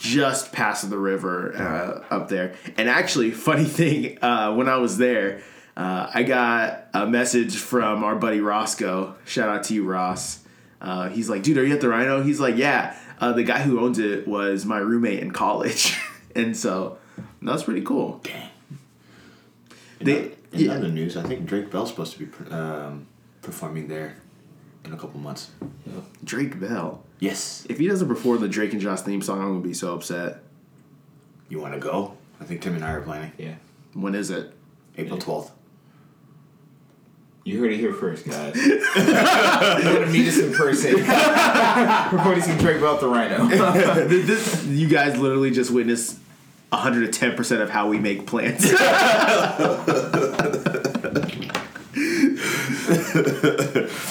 just 0.00 0.50
past 0.50 0.88
the 0.88 0.98
river 0.98 1.54
uh, 1.54 2.14
up 2.14 2.28
there. 2.28 2.54
And 2.78 2.88
actually, 2.88 3.30
funny 3.30 3.64
thing, 3.80 4.18
uh, 4.22 4.54
when 4.54 4.68
I 4.68 4.78
was 4.78 4.96
there, 4.96 5.42
uh, 5.76 6.10
I 6.12 6.22
got 6.22 6.86
a 6.94 7.06
message 7.06 7.56
from 7.56 8.02
our 8.02 8.16
buddy 8.16 8.40
Roscoe. 8.40 9.14
Shout 9.26 9.48
out 9.48 9.64
to 9.64 9.74
you, 9.74 9.84
Ross. 9.84 10.40
Uh, 10.80 11.10
he's 11.10 11.28
like, 11.28 11.42
dude, 11.42 11.58
are 11.58 11.64
you 11.66 11.74
at 11.74 11.82
the 11.82 11.88
Rhino? 11.88 12.22
He's 12.22 12.40
like, 12.40 12.56
yeah. 12.56 12.96
Uh, 13.20 13.32
the 13.32 13.44
guy 13.44 13.60
who 13.60 13.78
owns 13.80 13.98
it 13.98 14.26
was 14.26 14.64
my 14.64 14.78
roommate 14.78 15.20
in 15.20 15.30
college, 15.30 15.94
and 16.34 16.56
so 16.56 16.96
that's 17.42 17.64
pretty 17.64 17.82
cool. 17.82 18.22
They, 19.98 20.22
In 20.22 20.32
yeah, 20.52 20.72
other 20.72 20.88
news, 20.88 21.18
I 21.18 21.22
think 21.24 21.44
Drake 21.44 21.70
Bell's 21.70 21.90
supposed 21.90 22.16
to 22.16 22.24
be 22.24 22.50
um, 22.50 23.06
performing 23.42 23.88
there 23.88 24.16
in 24.86 24.94
a 24.94 24.96
couple 24.96 25.20
months. 25.20 25.50
Drake 26.24 26.58
Bell. 26.58 27.02
Yes. 27.20 27.66
If 27.68 27.78
he 27.78 27.86
doesn't 27.86 28.08
perform 28.08 28.40
the 28.40 28.48
Drake 28.48 28.72
and 28.72 28.80
Josh 28.80 29.02
theme 29.02 29.22
song, 29.22 29.40
I'm 29.40 29.48
gonna 29.48 29.60
be 29.60 29.74
so 29.74 29.94
upset. 29.94 30.42
You 31.48 31.60
want 31.60 31.74
to 31.74 31.80
go? 31.80 32.16
I 32.40 32.44
think 32.44 32.62
Tim 32.62 32.74
and 32.74 32.84
I 32.84 32.92
are 32.92 33.02
planning. 33.02 33.32
Yeah. 33.38 33.54
When 33.92 34.14
is 34.14 34.30
it? 34.30 34.52
April 34.96 35.18
twelfth. 35.18 35.52
You 37.44 37.58
heard 37.58 37.72
it 37.72 37.78
here 37.78 37.92
first, 37.92 38.26
guys. 38.26 38.54
you 38.66 38.76
want 38.76 40.04
to 40.04 40.08
meet 40.10 40.28
us 40.28 40.38
in 40.38 40.52
person. 40.52 40.94
We're 40.96 42.24
going 42.24 42.42
to 42.42 42.58
Drake 42.58 42.80
Bell 42.80 42.94
at 42.94 43.00
the 43.00 43.08
Rhino. 43.08 43.46
this, 44.08 44.64
you 44.66 44.88
guys 44.88 45.18
literally 45.18 45.50
just 45.50 45.70
witnessed 45.70 46.18
110 46.68 47.36
percent 47.36 47.62
of 47.62 47.70
how 47.70 47.88
we 47.88 47.98
make 47.98 48.26
plans. 48.26 48.64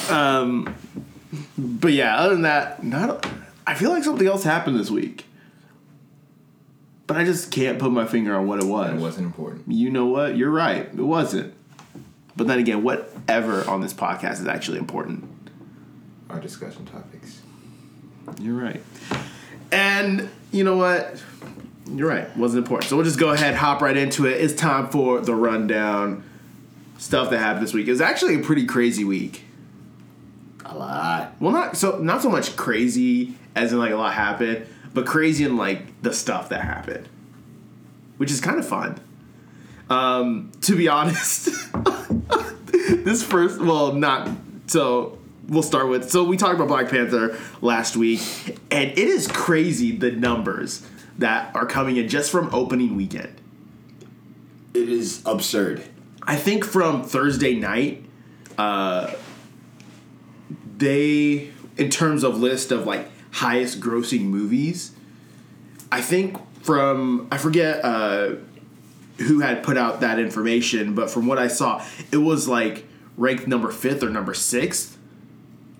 um, 0.09 0.75
but 1.57 1.93
yeah, 1.93 2.17
other 2.17 2.33
than 2.33 2.43
that, 2.43 2.83
not. 2.83 3.27
I 3.67 3.75
feel 3.75 3.91
like 3.91 4.03
something 4.03 4.25
else 4.25 4.43
happened 4.43 4.79
this 4.79 4.89
week, 4.89 5.25
but 7.07 7.17
I 7.17 7.23
just 7.23 7.51
can't 7.51 7.77
put 7.79 7.91
my 7.91 8.05
finger 8.05 8.35
on 8.35 8.47
what 8.47 8.59
it 8.59 8.65
was. 8.65 8.93
it 8.93 8.99
wasn't 8.99 9.27
important. 9.27 9.71
You 9.71 9.89
know 9.89 10.07
what? 10.07 10.35
You're 10.37 10.49
right. 10.49 10.85
It 10.85 10.95
wasn't. 10.95 11.53
But 12.35 12.47
then 12.47 12.59
again, 12.59 12.83
whatever 12.83 13.67
on 13.69 13.81
this 13.81 13.93
podcast 13.93 14.39
is 14.39 14.47
actually 14.47 14.79
important. 14.79 15.29
Our 16.29 16.39
discussion 16.39 16.85
topics. 16.85 17.41
You're 18.39 18.55
right. 18.55 18.81
And 19.71 20.29
you 20.51 20.63
know 20.63 20.77
what? 20.77 21.21
You're 21.87 22.07
right. 22.07 22.35
Wasn't 22.37 22.63
important. 22.63 22.89
So 22.89 22.95
we'll 22.95 23.05
just 23.05 23.19
go 23.19 23.29
ahead, 23.29 23.55
hop 23.55 23.81
right 23.81 23.97
into 23.97 24.25
it. 24.25 24.39
It's 24.39 24.53
time 24.53 24.89
for 24.89 25.19
the 25.21 25.35
rundown. 25.35 26.23
Stuff 26.97 27.29
that 27.29 27.39
happened 27.39 27.65
this 27.65 27.73
week. 27.73 27.87
It 27.87 27.91
was 27.91 28.01
actually 28.01 28.35
a 28.35 28.39
pretty 28.39 28.65
crazy 28.65 29.03
week. 29.03 29.43
A 30.71 30.77
lot. 30.77 31.33
Well, 31.39 31.51
not 31.51 31.77
so 31.77 31.97
not 31.97 32.21
so 32.21 32.29
much 32.29 32.55
crazy 32.55 33.33
as 33.55 33.73
in 33.73 33.79
like 33.79 33.91
a 33.91 33.95
lot 33.95 34.13
happened, 34.13 34.67
but 34.93 35.07
crazy 35.07 35.43
in 35.43 35.57
like 35.57 36.01
the 36.03 36.13
stuff 36.13 36.49
that 36.49 36.61
happened, 36.61 37.09
which 38.17 38.29
is 38.29 38.39
kind 38.39 38.59
of 38.59 38.67
fun. 38.67 38.99
Um, 39.89 40.51
to 40.61 40.75
be 40.75 40.87
honest, 40.87 41.45
this 42.67 43.23
first 43.23 43.59
well 43.59 43.93
not 43.93 44.29
so 44.67 45.17
we'll 45.47 45.63
start 45.63 45.89
with 45.89 46.11
so 46.11 46.23
we 46.23 46.37
talked 46.37 46.53
about 46.53 46.67
Black 46.67 46.89
Panther 46.89 47.35
last 47.61 47.97
week, 47.97 48.21
and 48.69 48.91
it 48.91 48.99
is 48.99 49.27
crazy 49.27 49.91
the 49.91 50.11
numbers 50.11 50.85
that 51.17 51.53
are 51.55 51.65
coming 51.65 51.97
in 51.97 52.07
just 52.07 52.29
from 52.29 52.53
opening 52.53 52.95
weekend. 52.95 53.41
It 54.75 54.87
is 54.87 55.23
absurd. 55.25 55.83
I 56.21 56.35
think 56.35 56.63
from 56.63 57.03
Thursday 57.03 57.55
night, 57.55 58.05
uh, 58.59 59.11
they, 60.79 61.51
in 61.77 61.89
terms 61.89 62.23
of 62.23 62.39
list 62.39 62.71
of 62.71 62.85
like 62.85 63.07
highest 63.31 63.79
grossing 63.79 64.23
movies, 64.23 64.93
I 65.91 66.01
think 66.01 66.37
from, 66.63 67.27
I 67.31 67.37
forget 67.37 67.83
uh, 67.83 68.35
who 69.19 69.41
had 69.41 69.63
put 69.63 69.77
out 69.77 70.01
that 70.01 70.19
information, 70.19 70.95
but 70.95 71.09
from 71.09 71.27
what 71.27 71.37
I 71.37 71.47
saw, 71.47 71.85
it 72.11 72.17
was 72.17 72.47
like 72.47 72.85
ranked 73.17 73.47
number 73.47 73.71
fifth 73.71 74.01
or 74.01 74.09
number 74.09 74.33
sixth 74.33 74.97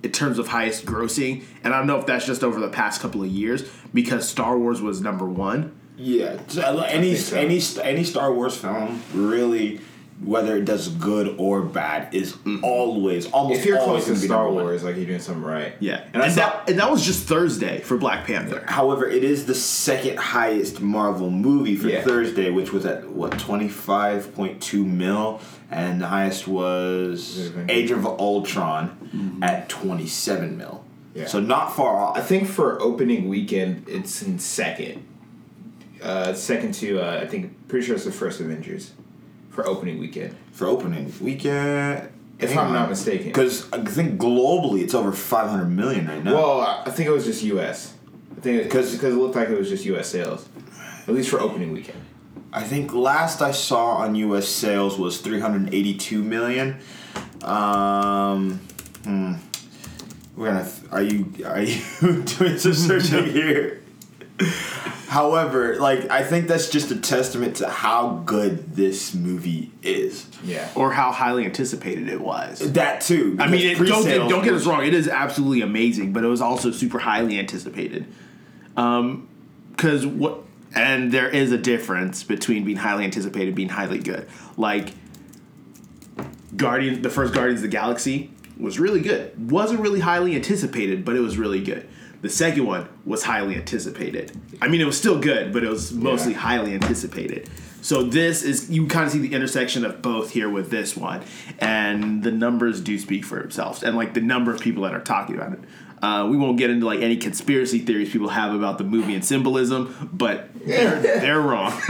in 0.04 0.12
terms 0.12 0.40
of 0.40 0.50
highest 0.50 0.86
grossing. 0.86 1.44
And 1.64 1.74
I 1.74 1.78
don't 1.78 1.88
know 1.88 1.98
if 1.98 2.06
that's 2.06 2.26
just 2.26 2.44
over 2.44 2.60
the 2.60 2.70
past 2.70 3.02
couple 3.02 3.24
of 3.24 3.30
years 3.30 3.70
because 3.94 4.28
Star 4.28 4.58
Wars 4.58 4.82
was 4.82 5.02
number 5.02 5.26
one. 5.26 5.76
Yeah. 5.98 6.40
Any 6.88 7.16
so. 7.16 7.38
any 7.38 7.62
any 7.82 8.04
Star 8.04 8.34
Wars 8.34 8.56
film 8.56 9.02
really, 9.14 9.82
whether 10.24 10.58
it 10.58 10.66
does 10.66 10.90
good 10.90 11.34
or 11.38 11.62
bad, 11.62 12.14
is 12.14 12.36
always 12.62 13.26
almost 13.32 13.60
If 13.62 13.66
you're 13.66 13.80
always 13.80 14.04
close 14.04 14.06
to 14.06 14.10
gonna 14.12 14.22
be 14.22 14.28
Star 14.28 14.44
number 14.44 14.54
one. 14.56 14.64
Wars, 14.66 14.84
like 14.84 14.98
you're 14.98 15.06
doing 15.06 15.20
something 15.22 15.44
right. 15.44 15.74
Yeah. 15.80 16.06
And 16.14 16.22
I 16.22 16.28
saw. 16.30 16.36
that, 16.42 16.70
and 16.70 16.80
that 16.80 16.92
was 16.92 17.06
just 17.06 17.26
Thursday 17.26 17.80
for 17.80 17.98
Black 17.98 18.26
Panther. 18.26 18.64
However, 18.68 19.08
it 19.08 19.24
is 19.24 19.46
the 19.46 19.56
second 19.56 20.18
highest 20.20 20.82
Marvel 20.82 21.30
movie 21.30 21.76
for 21.78 21.88
Yeah. 21.88 22.02
Thursday, 22.04 22.50
which 22.50 22.74
was 22.74 22.86
at 22.86 23.08
what 23.10 23.40
twenty 23.40 23.70
five 23.70 24.36
point 24.36 24.62
two 24.62 24.84
mil, 24.86 25.40
and 25.72 26.02
the 26.02 26.08
highest 26.08 26.48
was 26.48 27.48
Avengers? 27.48 27.76
Age 27.78 27.92
of 27.92 28.06
Ultron 28.06 29.40
at 29.42 29.70
twenty 29.70 30.08
seven 30.08 30.58
mil. 30.58 30.84
Yeah. 31.16 31.28
So 31.28 31.40
not 31.40 31.76
far 31.76 31.96
off. 31.98 32.18
I 32.18 32.20
off. 32.20 32.28
think 32.28 32.48
for 32.48 32.82
opening 32.82 33.30
weekend, 33.30 33.88
it's 33.88 34.22
in 34.22 34.38
second. 34.38 35.06
Uh, 36.04 36.34
second 36.34 36.74
to 36.76 37.00
uh, 37.02 37.20
I 37.22 37.26
think 37.28 37.68
pretty 37.68 37.86
sure 37.86 37.96
it's 37.96 38.06
the 38.06 38.12
first 38.12 38.40
Avengers 38.40 38.92
for 39.50 39.68
opening 39.68 40.00
weekend, 40.00 40.36
For 40.52 40.68
opening 40.68 41.12
weekend, 41.22 42.10
if 42.40 42.58
I'm 42.58 42.72
not 42.74 42.90
mistaken. 42.90 43.28
because 43.28 43.72
I 43.74 43.84
think 43.84 44.20
globally 44.20 44.82
it's 44.82 44.94
over 44.94 45.12
five 45.12 45.50
hundred 45.50 45.70
million 45.70 46.08
right 46.08 46.24
now. 46.24 46.34
Well, 46.36 46.62
I 46.86 46.90
think 46.92 47.08
it 47.10 47.12
was 47.12 47.26
just 47.26 47.44
U.S. 47.44 47.94
I 48.38 48.42
think 48.42 48.64
because 48.64 48.86
'Cause- 48.88 48.96
because 48.96 49.14
it 49.14 49.18
looked 49.18 49.36
like 49.36 49.50
it 49.50 49.58
was 49.58 49.70
just 49.70 49.84
U.S. 49.86 50.08
sales, 50.10 50.48
at 51.08 51.14
least 51.14 51.30
for 51.30 51.40
opening 51.40 51.72
weekend. 51.74 52.00
I 52.54 52.64
think 52.64 52.94
last 52.94 53.42
I 53.42 53.52
saw 53.52 53.98
on 53.98 54.16
U.S. 54.16 54.48
sales 54.48 54.98
was 54.98 55.20
382 55.22 56.24
million. 56.24 56.78
Um, 57.44 58.60
hmm. 59.04 59.34
We're 60.36 60.48
gonna. 60.54 60.70
Are 60.92 61.02
you 61.02 61.32
are 61.46 61.62
you 61.62 61.82
doing 62.24 62.58
some 62.58 62.74
searching 62.88 63.26
here? 63.32 63.79
However, 65.08 65.78
like 65.78 66.10
I 66.12 66.24
think 66.24 66.48
that's 66.48 66.70
just 66.70 66.92
a 66.92 66.96
testament 66.96 67.58
to 67.58 67.68
how 67.68 68.22
good 68.26 68.76
this 68.76 69.16
movie 69.16 69.72
is. 69.82 70.28
Yeah. 70.44 70.70
or 70.76 70.94
how 70.94 71.12
highly 71.12 71.46
anticipated 71.46 72.08
it 72.08 72.22
was. 72.22 72.60
That 72.74 73.02
too. 73.02 73.36
I 73.40 73.48
mean, 73.48 73.66
it, 73.66 73.88
don't 73.88 74.04
get, 74.04 74.30
don't 74.30 74.44
get 74.44 74.54
us 74.54 74.66
wrong; 74.66 74.86
it 74.86 74.94
is 74.94 75.08
absolutely 75.08 75.62
amazing, 75.62 76.14
but 76.14 76.24
it 76.24 76.28
was 76.28 76.42
also 76.42 76.72
super 76.72 77.00
highly 77.00 77.40
anticipated. 77.40 78.06
Um, 78.78 79.28
because 79.72 80.06
what, 80.06 80.42
and 80.76 81.12
there 81.12 81.30
is 81.30 81.52
a 81.52 81.58
difference 81.58 82.24
between 82.24 82.64
being 82.66 82.78
highly 82.78 83.04
anticipated 83.04 83.48
and 83.48 83.56
being 83.56 83.70
highly 83.70 84.00
good. 84.00 84.28
Like 84.58 84.94
Guardian, 86.56 87.02
the 87.02 87.10
first 87.10 87.34
Guardians 87.34 87.60
of 87.60 87.64
the 87.64 87.70
Galaxy 87.70 88.32
was 88.58 88.80
really 88.80 89.02
good. 89.02 89.50
wasn't 89.50 89.80
really 89.80 90.02
highly 90.02 90.36
anticipated, 90.36 91.06
but 91.06 91.16
it 91.16 91.22
was 91.22 91.38
really 91.38 91.64
good. 91.64 91.88
The 92.22 92.30
second 92.30 92.66
one 92.66 92.90
was 93.06 93.24
highly 93.24 93.56
anticipated. 93.56 94.32
I 94.62 94.68
mean, 94.68 94.82
it 94.82 94.86
was 94.86 94.98
still 94.98 95.20
good, 95.20 95.54
but 95.54 95.64
it 95.64 95.70
was 95.70 95.94
mostly 95.94 96.34
Yeah. 96.34 96.40
highly 96.40 96.74
anticipated. 96.74 97.50
So 97.82 98.04
this 98.04 98.44
is 98.44 98.70
you 98.70 98.88
kind 98.88 99.06
of 99.06 99.12
see 99.14 99.20
the 99.20 99.34
intersection 99.34 99.86
of 99.86 100.02
both 100.02 100.32
here 100.32 100.50
with 100.50 100.70
this 100.70 100.98
one, 100.98 101.22
and 101.60 102.22
the 102.24 102.32
numbers 102.32 102.82
do 102.82 103.00
speak 103.00 103.24
for 103.24 103.40
themselves, 103.40 103.84
and 103.84 103.96
like 103.96 104.14
the 104.14 104.20
number 104.22 104.54
of 104.54 104.60
people 104.60 104.84
that 104.84 104.94
are 104.94 105.00
talking 105.00 105.36
about 105.36 105.54
it. 105.54 105.60
Uh, 106.02 106.28
we 106.30 106.36
won't 106.38 106.58
get 106.58 106.70
into 106.70 106.86
like 106.86 107.00
any 107.02 107.16
conspiracy 107.18 107.80
theories 107.80 108.10
people 108.12 108.30
have 108.30 108.54
about 108.54 108.78
the 108.80 108.84
movie 108.84 109.14
and 109.16 109.24
symbolism, 109.24 110.10
but 110.14 110.50
they're, 110.66 111.02
they're 111.02 111.40
wrong. 111.42 111.72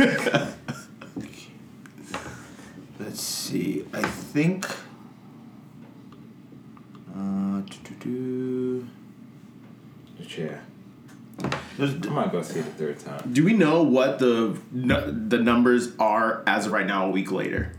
Let's 2.99 3.21
see. 3.21 3.85
I 3.93 4.01
think. 4.03 4.67
Uh, 7.15 7.61
yeah. 10.39 11.49
There's, 11.77 11.93
I 11.93 12.09
might 12.09 12.31
go 12.31 12.41
see 12.41 12.59
it 12.59 12.67
a 12.67 12.69
third 12.71 12.99
time. 12.99 13.31
do 13.31 13.45
we 13.45 13.53
know 13.53 13.83
what 13.83 14.19
the 14.19 14.57
the 14.71 15.37
numbers 15.37 15.95
are 15.97 16.43
as 16.45 16.65
of 16.65 16.73
right 16.73 16.85
now, 16.85 17.05
a 17.07 17.09
week 17.09 17.31
later? 17.31 17.73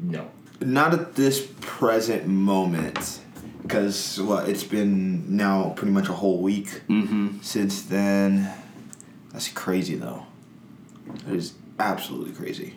No. 0.00 0.30
Not 0.60 0.94
at 0.94 1.14
this 1.16 1.48
present 1.60 2.26
moment, 2.28 3.20
because 3.62 4.20
well, 4.20 4.38
it's 4.38 4.62
been 4.62 5.36
now 5.36 5.70
pretty 5.70 5.92
much 5.92 6.08
a 6.08 6.12
whole 6.12 6.40
week 6.40 6.82
since 7.42 7.82
then. 7.82 8.48
That's 9.32 9.48
crazy 9.48 9.96
though. 9.96 10.26
That 11.26 11.34
is 11.34 11.54
absolutely 11.80 12.32
crazy. 12.32 12.76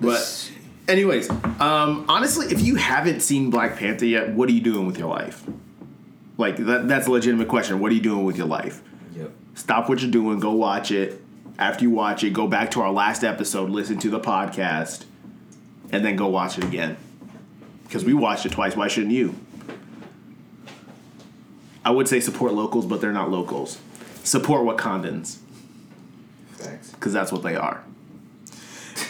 But, 0.00 0.50
anyways, 0.88 1.28
um, 1.60 2.06
honestly, 2.08 2.46
if 2.46 2.62
you 2.62 2.76
haven't 2.76 3.20
seen 3.20 3.50
Black 3.50 3.76
Panther 3.76 4.06
yet, 4.06 4.30
what 4.30 4.48
are 4.48 4.52
you 4.52 4.62
doing 4.62 4.86
with 4.86 4.96
your 4.98 5.08
life? 5.08 5.44
Like 6.40 6.56
that, 6.56 6.88
that's 6.88 7.06
a 7.06 7.10
legitimate 7.10 7.48
question. 7.48 7.78
What 7.80 7.92
are 7.92 7.94
you 7.94 8.00
doing 8.00 8.24
with 8.24 8.38
your 8.38 8.46
life? 8.46 8.82
Yep. 9.14 9.30
Stop 9.54 9.88
what 9.90 10.00
you're 10.00 10.10
doing. 10.10 10.40
Go 10.40 10.52
watch 10.52 10.90
it. 10.90 11.22
After 11.58 11.84
you 11.84 11.90
watch 11.90 12.24
it, 12.24 12.32
go 12.32 12.48
back 12.48 12.70
to 12.70 12.80
our 12.80 12.90
last 12.90 13.22
episode, 13.22 13.68
listen 13.68 13.98
to 13.98 14.08
the 14.08 14.18
podcast, 14.18 15.04
and 15.92 16.02
then 16.02 16.16
go 16.16 16.28
watch 16.28 16.56
it 16.56 16.64
again. 16.64 16.96
Because 17.84 18.06
we 18.06 18.14
watched 18.14 18.46
it 18.46 18.52
twice. 18.52 18.74
Why 18.74 18.88
shouldn't 18.88 19.12
you? 19.12 19.34
I 21.84 21.90
would 21.90 22.08
say 22.08 22.20
support 22.20 22.54
locals, 22.54 22.86
but 22.86 23.02
they're 23.02 23.12
not 23.12 23.30
locals. 23.30 23.78
Support 24.24 24.62
Wakandans, 24.62 25.38
because 26.92 27.12
that's 27.12 27.30
what 27.30 27.42
they 27.42 27.54
are. 27.54 27.84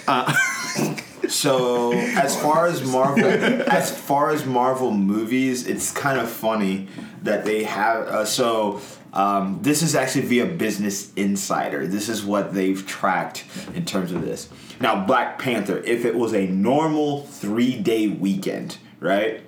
Uh, 0.09 0.35
So 1.31 1.93
as 1.95 2.41
far 2.41 2.67
as 2.67 2.83
Marvel, 2.83 3.25
as 3.25 3.97
far 3.97 4.31
as 4.31 4.45
Marvel 4.45 4.91
movies, 4.91 5.67
it's 5.67 5.93
kind 5.93 6.19
of 6.19 6.29
funny 6.29 6.89
that 7.23 7.45
they 7.45 7.65
have. 7.65 8.07
Uh, 8.07 8.25
so 8.25 8.81
um, 9.13 9.59
this 9.63 9.83
is 9.83 9.95
actually 9.95 10.23
via 10.23 10.47
Business 10.47 11.13
Insider. 11.15 11.87
This 11.87 12.09
is 12.09 12.25
what 12.25 12.55
they've 12.55 12.85
tracked 12.87 13.45
in 13.75 13.85
terms 13.85 14.13
of 14.13 14.23
this. 14.23 14.49
Now, 14.81 15.05
Black 15.05 15.39
Panther, 15.39 15.79
if 15.79 16.05
it 16.05 16.15
was 16.15 16.35
a 16.35 16.47
normal 16.47 17.27
three 17.27 17.77
day 17.77 18.09
weekend, 18.09 18.79
right? 18.99 19.43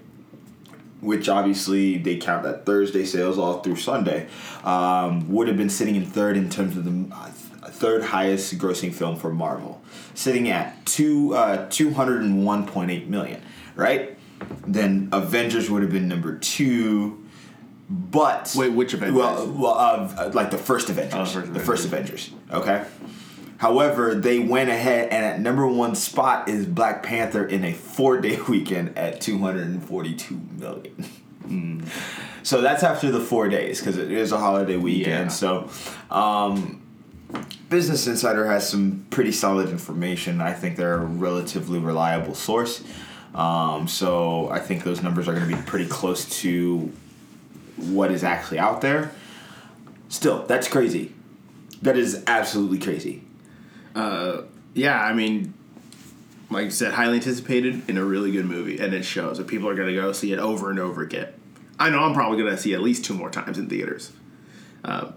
Which 1.00 1.28
obviously 1.28 1.98
they 1.98 2.16
count 2.16 2.44
that 2.44 2.64
Thursday 2.64 3.04
sales 3.04 3.38
all 3.38 3.60
through 3.60 3.76
Sunday, 3.76 4.28
um, 4.62 5.32
would 5.32 5.48
have 5.48 5.56
been 5.56 5.70
sitting 5.70 5.96
in 5.96 6.06
third 6.06 6.36
in 6.36 6.48
terms 6.48 6.76
of 6.76 6.84
the 6.84 7.14
uh, 7.14 7.30
third 7.82 8.04
highest 8.04 8.56
grossing 8.58 8.94
film 8.94 9.16
for 9.16 9.32
Marvel, 9.32 9.82
sitting 10.14 10.48
at 10.48 10.86
two 10.86 11.34
uh, 11.34 11.66
two 11.68 11.90
hundred 11.90 12.22
and 12.22 12.46
one 12.46 12.64
point 12.64 12.92
eight 12.92 13.08
million. 13.08 13.42
Right, 13.74 14.16
then 14.64 15.08
Avengers 15.12 15.68
would 15.68 15.82
have 15.82 15.90
been 15.90 16.06
number 16.06 16.38
two, 16.38 17.26
but 17.90 18.54
Wait, 18.56 18.68
which 18.68 18.94
Avengers? 18.94 19.16
Well, 19.16 19.48
well, 19.48 19.74
uh, 19.74 20.30
like 20.32 20.52
the 20.52 20.58
first 20.58 20.90
Avengers, 20.90 21.14
Oh, 21.14 21.24
first 21.24 21.52
the 21.52 21.60
first 21.60 21.84
Avengers. 21.84 22.30
Okay. 22.52 22.84
However, 23.58 24.14
they 24.14 24.38
went 24.40 24.70
ahead 24.70 25.08
and 25.10 25.24
at 25.24 25.40
number 25.40 25.66
one 25.66 25.94
spot 25.94 26.48
is 26.48 26.66
Black 26.66 27.02
Panther 27.02 27.44
in 27.44 27.64
a 27.64 27.72
four 27.72 28.20
day 28.20 28.40
weekend 28.48 28.96
at 28.96 29.20
242 29.20 30.40
million. 30.58 31.86
So 32.42 32.60
that's 32.60 32.82
after 32.82 33.10
the 33.10 33.20
four 33.20 33.48
days 33.48 33.78
because 33.80 33.98
it 33.98 34.10
is 34.10 34.32
a 34.32 34.38
holiday 34.38 34.76
weekend. 34.76 35.26
Yeah. 35.26 35.28
So, 35.28 35.70
um, 36.10 36.81
Business 37.68 38.06
Insider 38.06 38.46
has 38.46 38.68
some 38.68 39.06
pretty 39.10 39.32
solid 39.32 39.70
information. 39.70 40.40
I 40.40 40.52
think 40.52 40.76
they're 40.76 40.94
a 40.94 41.04
relatively 41.04 41.78
reliable 41.78 42.34
source. 42.34 42.84
Um, 43.34 43.88
so 43.88 44.50
I 44.50 44.58
think 44.58 44.84
those 44.84 45.02
numbers 45.02 45.26
are 45.28 45.34
going 45.34 45.48
to 45.48 45.56
be 45.56 45.62
pretty 45.62 45.86
close 45.86 46.40
to 46.40 46.92
what 47.76 48.10
is 48.10 48.22
actually 48.22 48.58
out 48.58 48.82
there. 48.82 49.12
Still, 50.08 50.44
that's 50.46 50.68
crazy. 50.68 51.14
That 51.80 51.96
is 51.96 52.22
absolutely 52.26 52.78
crazy. 52.78 53.22
Yeah, 54.74 54.98
I 54.98 55.12
mean, 55.12 55.52
like 56.50 56.64
you 56.66 56.70
said, 56.70 56.92
highly 56.92 57.16
anticipated 57.16 57.88
in 57.88 57.98
a 57.98 58.04
really 58.04 58.32
good 58.32 58.46
movie, 58.46 58.78
and 58.78 58.94
it 58.94 59.04
shows 59.04 59.38
that 59.38 59.46
people 59.46 59.68
are 59.68 59.74
going 59.74 59.88
to 59.88 59.94
go 59.94 60.12
see 60.12 60.32
it 60.32 60.38
over 60.38 60.70
and 60.70 60.78
over 60.78 61.02
again. 61.02 61.28
I 61.78 61.90
know 61.90 62.00
I'm 62.00 62.14
probably 62.14 62.38
going 62.38 62.54
to 62.54 62.56
see 62.56 62.72
it 62.72 62.76
at 62.76 62.82
least 62.82 63.04
two 63.04 63.14
more 63.14 63.30
times 63.30 63.58
in 63.58 63.68
theaters. 63.68 64.12
Um, 64.84 65.14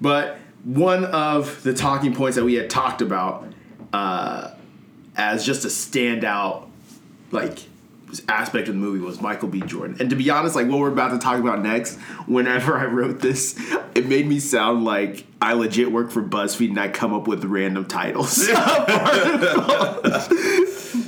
but 0.00 0.38
one 0.64 1.04
of 1.04 1.62
the 1.62 1.72
talking 1.72 2.14
points 2.14 2.36
that 2.36 2.44
we 2.44 2.54
had 2.54 2.68
talked 2.68 3.00
about 3.02 3.46
uh, 3.92 4.50
as 5.16 5.44
just 5.44 5.64
a 5.64 5.68
standout, 5.68 6.68
like 7.30 7.60
aspect 8.28 8.68
of 8.68 8.74
the 8.74 8.80
movie 8.80 9.00
was 9.00 9.20
Michael 9.20 9.48
B. 9.48 9.60
Jordan. 9.60 9.96
And 10.00 10.10
to 10.10 10.16
be 10.16 10.30
honest, 10.30 10.54
like 10.54 10.68
what 10.68 10.78
we're 10.78 10.92
about 10.92 11.10
to 11.10 11.18
talk 11.18 11.38
about 11.38 11.62
next, 11.62 11.98
whenever 12.26 12.76
I 12.76 12.86
wrote 12.86 13.20
this, 13.20 13.58
it 13.94 14.06
made 14.06 14.26
me 14.26 14.38
sound 14.40 14.84
like 14.84 15.26
I 15.40 15.54
legit 15.54 15.90
work 15.90 16.10
for 16.10 16.22
BuzzFeed 16.22 16.70
and 16.70 16.80
I 16.80 16.88
come 16.88 17.12
up 17.12 17.26
with 17.26 17.44
random 17.44 17.84
titles. 17.86 18.38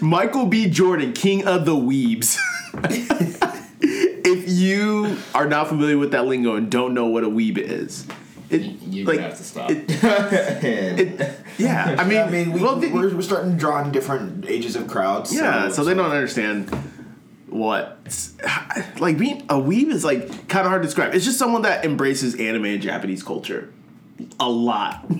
Michael 0.00 0.46
B. 0.46 0.68
Jordan, 0.68 1.12
King 1.12 1.46
of 1.46 1.64
the 1.64 1.74
Weebs. 1.74 2.38
if 4.28 4.48
you 4.48 5.16
are 5.34 5.46
not 5.46 5.68
familiar 5.68 5.98
with 5.98 6.12
that 6.12 6.26
lingo 6.26 6.56
and 6.56 6.70
don't 6.70 6.94
know 6.94 7.06
what 7.06 7.24
a 7.24 7.28
weeb 7.28 7.58
is, 7.58 8.06
it, 8.50 8.62
You 8.82 9.04
like, 9.04 9.20
have 9.20 9.36
to 9.36 9.44
stop. 9.44 9.70
it- 9.70 9.84
it- 9.90 11.38
yeah, 11.58 11.96
I 11.98 12.04
mean, 12.04 12.18
I 12.18 12.30
mean, 12.30 12.52
we, 12.52 12.62
well, 12.62 12.76
the- 12.76 12.90
we're, 12.92 13.14
we're 13.14 13.22
starting 13.22 13.52
to 13.52 13.56
draw 13.58 13.82
in 13.82 13.90
different 13.92 14.46
ages 14.48 14.76
of 14.76 14.86
crowds. 14.88 15.34
yeah, 15.34 15.68
so 15.70 15.84
they 15.84 15.94
don't 15.94 16.10
understand 16.10 16.70
what 17.48 17.98
like 19.00 19.16
being 19.18 19.40
a 19.48 19.54
weeb 19.54 19.88
is 19.90 20.04
like 20.04 20.48
kind 20.48 20.64
of 20.66 20.70
hard 20.70 20.82
to 20.82 20.86
describe. 20.86 21.14
It's 21.14 21.24
just 21.24 21.38
someone 21.38 21.62
that 21.62 21.84
embraces 21.84 22.34
anime 22.34 22.66
and 22.66 22.82
Japanese 22.82 23.22
culture 23.22 23.72
a 24.38 24.48
lot. 24.48 25.10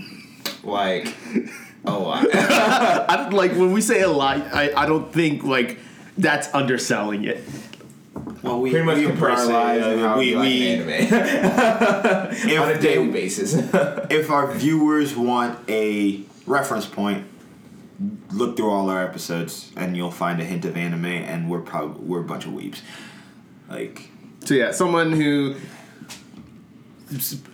like, 0.62 1.14
oh, 1.86 2.02
wow. 2.04 2.24
I 2.32 3.28
like 3.30 3.52
when 3.52 3.72
we 3.72 3.80
say 3.80 4.02
a 4.02 4.08
lot, 4.10 4.36
I, 4.54 4.72
I 4.76 4.86
don't 4.86 5.12
think 5.12 5.42
like 5.44 5.78
that's 6.18 6.52
underselling 6.54 7.24
it. 7.24 7.42
Well, 8.42 8.60
we 8.60 8.70
pretty 8.70 8.86
much 8.86 8.96
we 8.98 9.06
embrace 9.06 9.40
embrace 9.42 9.48
it, 9.78 9.82
uh, 9.82 9.88
it. 9.90 9.98
how 9.98 10.18
We, 10.18 10.26
we, 10.26 10.36
like 10.36 10.42
we, 10.44 10.68
anime 10.68 10.88
if 10.90 11.12
on 12.60 12.70
a 12.70 12.74
they- 12.74 12.80
daily 12.80 13.08
basis. 13.08 13.54
if 14.10 14.30
our 14.30 14.52
viewers 14.52 15.16
want 15.16 15.58
a 15.68 16.22
reference 16.46 16.86
point, 16.86 17.26
look 18.30 18.56
through 18.56 18.70
all 18.70 18.90
our 18.90 19.02
episodes 19.04 19.72
and 19.76 19.96
you'll 19.96 20.10
find 20.12 20.40
a 20.40 20.44
hint 20.44 20.64
of 20.64 20.76
anime, 20.76 21.04
and 21.06 21.50
we're 21.50 21.60
probably 21.60 22.00
we're 22.04 22.20
a 22.20 22.24
bunch 22.24 22.44
of 22.46 22.52
weeps. 22.52 22.82
Like, 23.68 24.08
So 24.44 24.54
yeah, 24.54 24.70
someone 24.70 25.12
who 25.12 25.56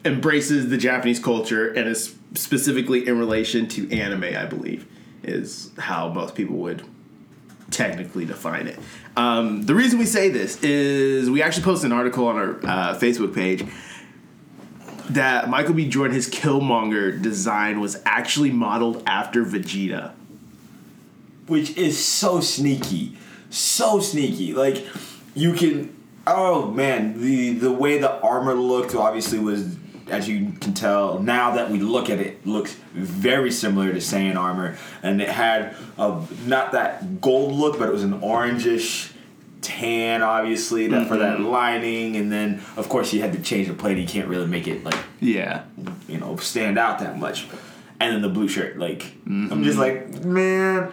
embraces 0.04 0.68
the 0.68 0.76
Japanese 0.76 1.18
culture 1.18 1.72
and 1.72 1.88
is 1.88 2.14
specifically 2.34 3.06
in 3.06 3.18
relation 3.18 3.68
to 3.68 3.90
anime, 3.92 4.24
I 4.24 4.44
believe, 4.46 4.86
is 5.22 5.70
how 5.78 6.08
most 6.08 6.34
people 6.34 6.56
would 6.56 6.82
technically 7.70 8.24
define 8.24 8.66
it. 8.66 8.78
Um, 9.16 9.62
the 9.62 9.74
reason 9.74 9.98
we 9.98 10.06
say 10.06 10.28
this 10.28 10.62
is 10.62 11.30
we 11.30 11.42
actually 11.42 11.64
posted 11.64 11.90
an 11.90 11.96
article 11.96 12.26
on 12.26 12.36
our 12.36 12.50
uh, 12.64 12.98
Facebook 12.98 13.34
page 13.34 13.64
that 15.10 15.48
Michael 15.50 15.74
B. 15.74 15.88
Jordan, 15.88 16.14
his 16.14 16.28
Killmonger 16.30 17.20
design 17.20 17.80
was 17.80 18.00
actually 18.06 18.50
modeled 18.50 19.02
after 19.06 19.44
Vegeta. 19.44 20.12
which 21.46 21.76
is 21.76 22.02
so 22.02 22.40
sneaky, 22.40 23.16
so 23.50 24.00
sneaky. 24.00 24.54
Like, 24.54 24.84
you 25.34 25.52
can. 25.52 25.94
Oh 26.26 26.70
man, 26.70 27.20
the 27.20 27.52
the 27.52 27.70
way 27.70 27.98
the 27.98 28.18
armor 28.22 28.54
looked 28.54 28.94
obviously 28.94 29.38
was, 29.38 29.76
as 30.08 30.28
you 30.28 30.52
can 30.60 30.74
tell 30.74 31.18
now 31.20 31.52
that 31.52 31.70
we 31.70 31.80
look 31.80 32.10
at 32.10 32.18
it, 32.18 32.46
looks 32.46 32.74
very 32.92 33.50
similar 33.50 33.92
to 33.92 33.98
Saiyan 33.98 34.36
armor, 34.36 34.76
and 35.02 35.20
it 35.20 35.28
had 35.28 35.74
a 35.98 36.22
not 36.46 36.72
that 36.72 37.20
gold 37.20 37.52
look, 37.52 37.78
but 37.78 37.88
it 37.88 37.92
was 37.92 38.02
an 38.04 38.20
orangish 38.20 39.12
tan, 39.64 40.22
obviously 40.22 40.86
that 40.88 41.08
for 41.08 41.16
that 41.16 41.38
mm-hmm. 41.38 41.46
lining, 41.46 42.16
and 42.16 42.30
then 42.30 42.62
of 42.76 42.88
course 42.88 43.12
you 43.12 43.20
had 43.20 43.32
to 43.32 43.40
change 43.40 43.68
the 43.68 43.74
plate. 43.74 43.98
You 43.98 44.06
can't 44.06 44.28
really 44.28 44.46
make 44.46 44.68
it 44.68 44.84
like 44.84 44.98
Yeah. 45.20 45.64
you 46.06 46.18
know 46.18 46.36
stand 46.36 46.78
out 46.78 46.98
that 47.00 47.18
much. 47.18 47.46
And 48.00 48.12
then 48.12 48.22
the 48.22 48.28
blue 48.28 48.48
shirt, 48.48 48.78
like 48.78 49.14
I'm 49.26 49.64
just 49.64 49.78
mm-hmm. 49.78 50.14
like 50.14 50.24
man. 50.24 50.92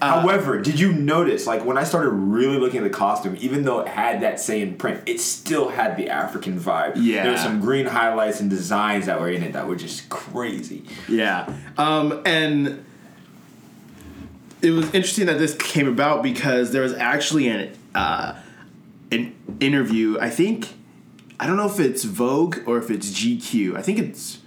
However, 0.00 0.60
did 0.60 0.80
you 0.80 0.92
notice 0.92 1.46
like 1.46 1.64
when 1.64 1.76
I 1.76 1.84
started 1.84 2.10
really 2.10 2.58
looking 2.58 2.78
at 2.78 2.84
the 2.84 2.96
costume, 2.96 3.36
even 3.40 3.64
though 3.64 3.80
it 3.80 3.88
had 3.88 4.22
that 4.22 4.40
same 4.40 4.76
print, 4.76 5.02
it 5.06 5.20
still 5.20 5.68
had 5.68 5.96
the 5.96 6.08
African 6.08 6.58
vibe. 6.58 6.92
Yeah. 6.96 7.24
there 7.24 7.32
were 7.32 7.38
some 7.38 7.60
green 7.60 7.86
highlights 7.86 8.40
and 8.40 8.48
designs 8.48 9.06
that 9.06 9.20
were 9.20 9.30
in 9.30 9.42
it 9.42 9.52
that 9.52 9.66
were 9.66 9.76
just 9.76 10.08
crazy. 10.08 10.84
Yeah. 11.08 11.52
Um, 11.76 12.22
and 12.24 12.84
it 14.62 14.70
was 14.70 14.86
interesting 14.86 15.26
that 15.26 15.38
this 15.38 15.54
came 15.54 15.88
about 15.88 16.22
because 16.22 16.72
there 16.72 16.82
was 16.82 16.94
actually 16.94 17.48
an 17.48 17.76
uh, 17.94 18.36
an 19.10 19.34
interview. 19.60 20.18
I 20.18 20.30
think 20.30 20.68
I 21.38 21.46
don't 21.46 21.56
know 21.56 21.66
if 21.66 21.80
it's 21.80 22.04
Vogue 22.04 22.58
or 22.66 22.78
if 22.78 22.90
it's 22.90 23.10
GQ. 23.10 23.76
I 23.76 23.82
think 23.82 23.98
it's 23.98 24.39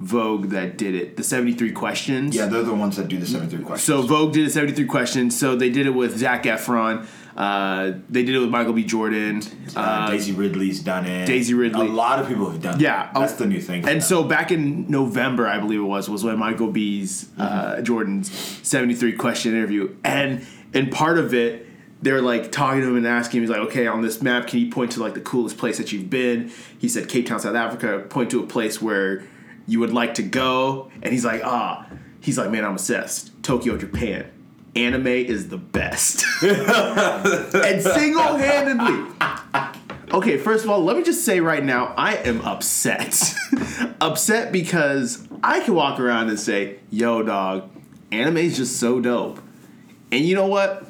Vogue 0.00 0.48
that 0.50 0.78
did 0.78 0.94
it. 0.94 1.16
The 1.16 1.22
seventy 1.22 1.52
three 1.52 1.72
questions. 1.72 2.34
Yeah, 2.34 2.46
they're 2.46 2.62
the 2.62 2.74
ones 2.74 2.96
that 2.96 3.08
do 3.08 3.18
the 3.18 3.26
73 3.26 3.64
questions. 3.64 3.84
So 3.86 4.02
Vogue 4.02 4.32
did 4.32 4.46
a 4.46 4.50
73 4.50 4.86
questions. 4.86 5.38
So 5.38 5.56
they 5.56 5.68
did 5.70 5.86
it 5.86 5.90
with 5.90 6.16
Zac 6.18 6.44
Efron. 6.44 7.06
Uh, 7.36 7.98
they 8.08 8.22
did 8.24 8.34
it 8.34 8.38
with 8.38 8.48
Michael 8.50 8.72
B. 8.72 8.82
Jordan. 8.84 9.42
Uh, 9.76 9.80
Uh, 9.80 10.10
Daisy 10.10 10.32
Ridley's 10.32 10.80
done 10.80 11.06
it. 11.06 11.26
Daisy 11.26 11.54
Ridley. 11.54 11.86
A 11.86 11.90
lot 11.90 12.18
of 12.18 12.26
people 12.28 12.50
have 12.50 12.60
done 12.60 12.80
Yeah, 12.80 13.04
it. 13.04 13.10
Yeah, 13.14 13.20
that's 13.20 13.34
the 13.34 13.46
new 13.46 13.60
thing. 13.60 13.76
And 13.86 13.86
them. 13.86 14.00
so 14.00 14.24
back 14.24 14.50
in 14.50 14.90
November, 14.90 15.46
I 15.46 15.58
believe 15.58 15.80
it 15.80 15.84
was, 15.84 16.08
was 16.08 16.24
when 16.24 16.38
Michael 16.38 16.68
B's 16.70 17.28
uh, 17.38 17.80
Jordan's 17.82 18.30
seventy 18.66 18.94
three 18.94 19.12
question 19.12 19.52
interview, 19.54 19.94
and 20.02 20.46
and 20.74 20.90
part 20.90 21.18
of 21.18 21.34
it, 21.34 21.66
they're 22.02 22.22
like 22.22 22.50
talking 22.50 22.80
to 22.80 22.88
him 22.88 22.96
and 22.96 23.06
asking 23.06 23.38
him, 23.38 23.42
he's 23.42 23.50
like, 23.50 23.68
okay, 23.68 23.86
on 23.86 24.00
this 24.00 24.22
map, 24.22 24.46
can 24.46 24.60
you 24.60 24.70
point 24.70 24.92
to 24.92 25.00
like 25.00 25.12
the 25.14 25.20
coolest 25.20 25.58
place 25.58 25.76
that 25.76 25.92
you've 25.92 26.08
been? 26.10 26.50
He 26.78 26.88
said 26.88 27.08
Cape 27.08 27.26
Town, 27.26 27.38
South 27.38 27.54
Africa. 27.54 28.04
Point 28.08 28.30
to 28.30 28.42
a 28.42 28.46
place 28.46 28.80
where 28.82 29.22
you 29.66 29.80
would 29.80 29.92
like 29.92 30.14
to 30.14 30.22
go, 30.22 30.90
and 31.02 31.12
he's 31.12 31.24
like, 31.24 31.42
ah, 31.44 31.86
he's 32.20 32.38
like, 32.38 32.50
man, 32.50 32.64
I'm 32.64 32.72
obsessed. 32.72 33.30
Tokyo, 33.42 33.76
Japan. 33.76 34.30
Anime 34.76 35.08
is 35.08 35.48
the 35.48 35.58
best, 35.58 36.24
and 36.42 37.82
single 37.82 38.36
handedly 38.36 39.10
Okay, 40.12 40.38
first 40.38 40.64
of 40.64 40.70
all, 40.70 40.82
let 40.82 40.96
me 40.96 41.04
just 41.04 41.24
say 41.24 41.38
right 41.38 41.64
now, 41.64 41.94
I 41.96 42.16
am 42.16 42.40
upset. 42.40 43.32
upset 44.00 44.50
because 44.50 45.28
I 45.42 45.60
can 45.60 45.74
walk 45.74 46.00
around 46.00 46.30
and 46.30 46.40
say, 46.40 46.80
yo, 46.90 47.22
dog, 47.22 47.70
anime's 48.10 48.56
just 48.56 48.80
so 48.80 49.00
dope. 49.00 49.38
And 50.10 50.24
you 50.24 50.34
know 50.34 50.48
what? 50.48 50.84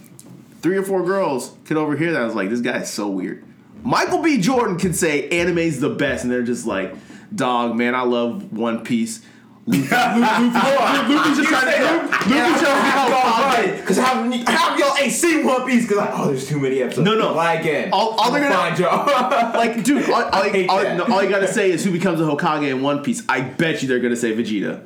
Three 0.62 0.78
or 0.78 0.82
four 0.82 1.04
girls 1.04 1.54
could 1.66 1.76
overhear 1.76 2.12
that. 2.12 2.22
I 2.22 2.24
was 2.24 2.34
like, 2.34 2.48
this 2.48 2.62
guy 2.62 2.78
is 2.78 2.90
so 2.90 3.08
weird. 3.08 3.44
Michael 3.82 4.22
B. 4.22 4.38
Jordan 4.38 4.78
can 4.78 4.94
say 4.94 5.28
anime's 5.28 5.80
the 5.80 5.90
best, 5.90 6.24
and 6.24 6.32
they're 6.32 6.42
just 6.42 6.66
like, 6.66 6.94
dog, 7.34 7.76
man, 7.76 7.94
I 7.94 8.02
love 8.02 8.52
One 8.52 8.82
Piece. 8.84 9.22
Luffy, 9.66 9.88
Luffy, 9.88 11.14
Luffy's 11.14 11.36
just 11.36 11.48
trying 11.48 11.66
to, 11.66 12.06
Luffy's 12.08 12.60
trying 12.62 13.66
to. 13.72 13.76
Because 13.80 13.98
how 13.98 14.22
many- 14.22 14.42
how 14.44 14.76
y'all 14.76 14.96
ain't 15.00 15.12
seen 15.12 15.46
One 15.46 15.64
Piece? 15.66 15.82
Because 15.82 15.98
like, 15.98 16.10
oh, 16.14 16.26
there's 16.28 16.48
too 16.48 16.58
many 16.58 16.82
episodes. 16.82 17.04
No, 17.06 17.14
no. 17.14 17.32
Lie 17.34 17.54
again. 17.54 17.90
All- 17.92 18.10
all 18.18 18.32
they're 18.32 18.40
gonna- 18.42 18.54
find 18.54 18.78
y'all. 18.78 19.06
Like, 19.54 19.84
dude, 19.84 20.10
all, 20.10 20.22
all, 20.24 20.42
all, 20.70 20.96
no, 20.96 21.04
all 21.12 21.22
you 21.22 21.28
gotta 21.28 21.46
say 21.52 21.70
is 21.70 21.84
who 21.84 21.92
becomes 21.92 22.20
a 22.20 22.24
Hokage 22.24 22.68
in 22.68 22.82
One 22.82 23.02
Piece. 23.02 23.22
I 23.28 23.42
bet 23.42 23.82
you 23.82 23.88
they're 23.88 24.00
gonna 24.00 24.16
say 24.16 24.32
Vegeta. 24.34 24.82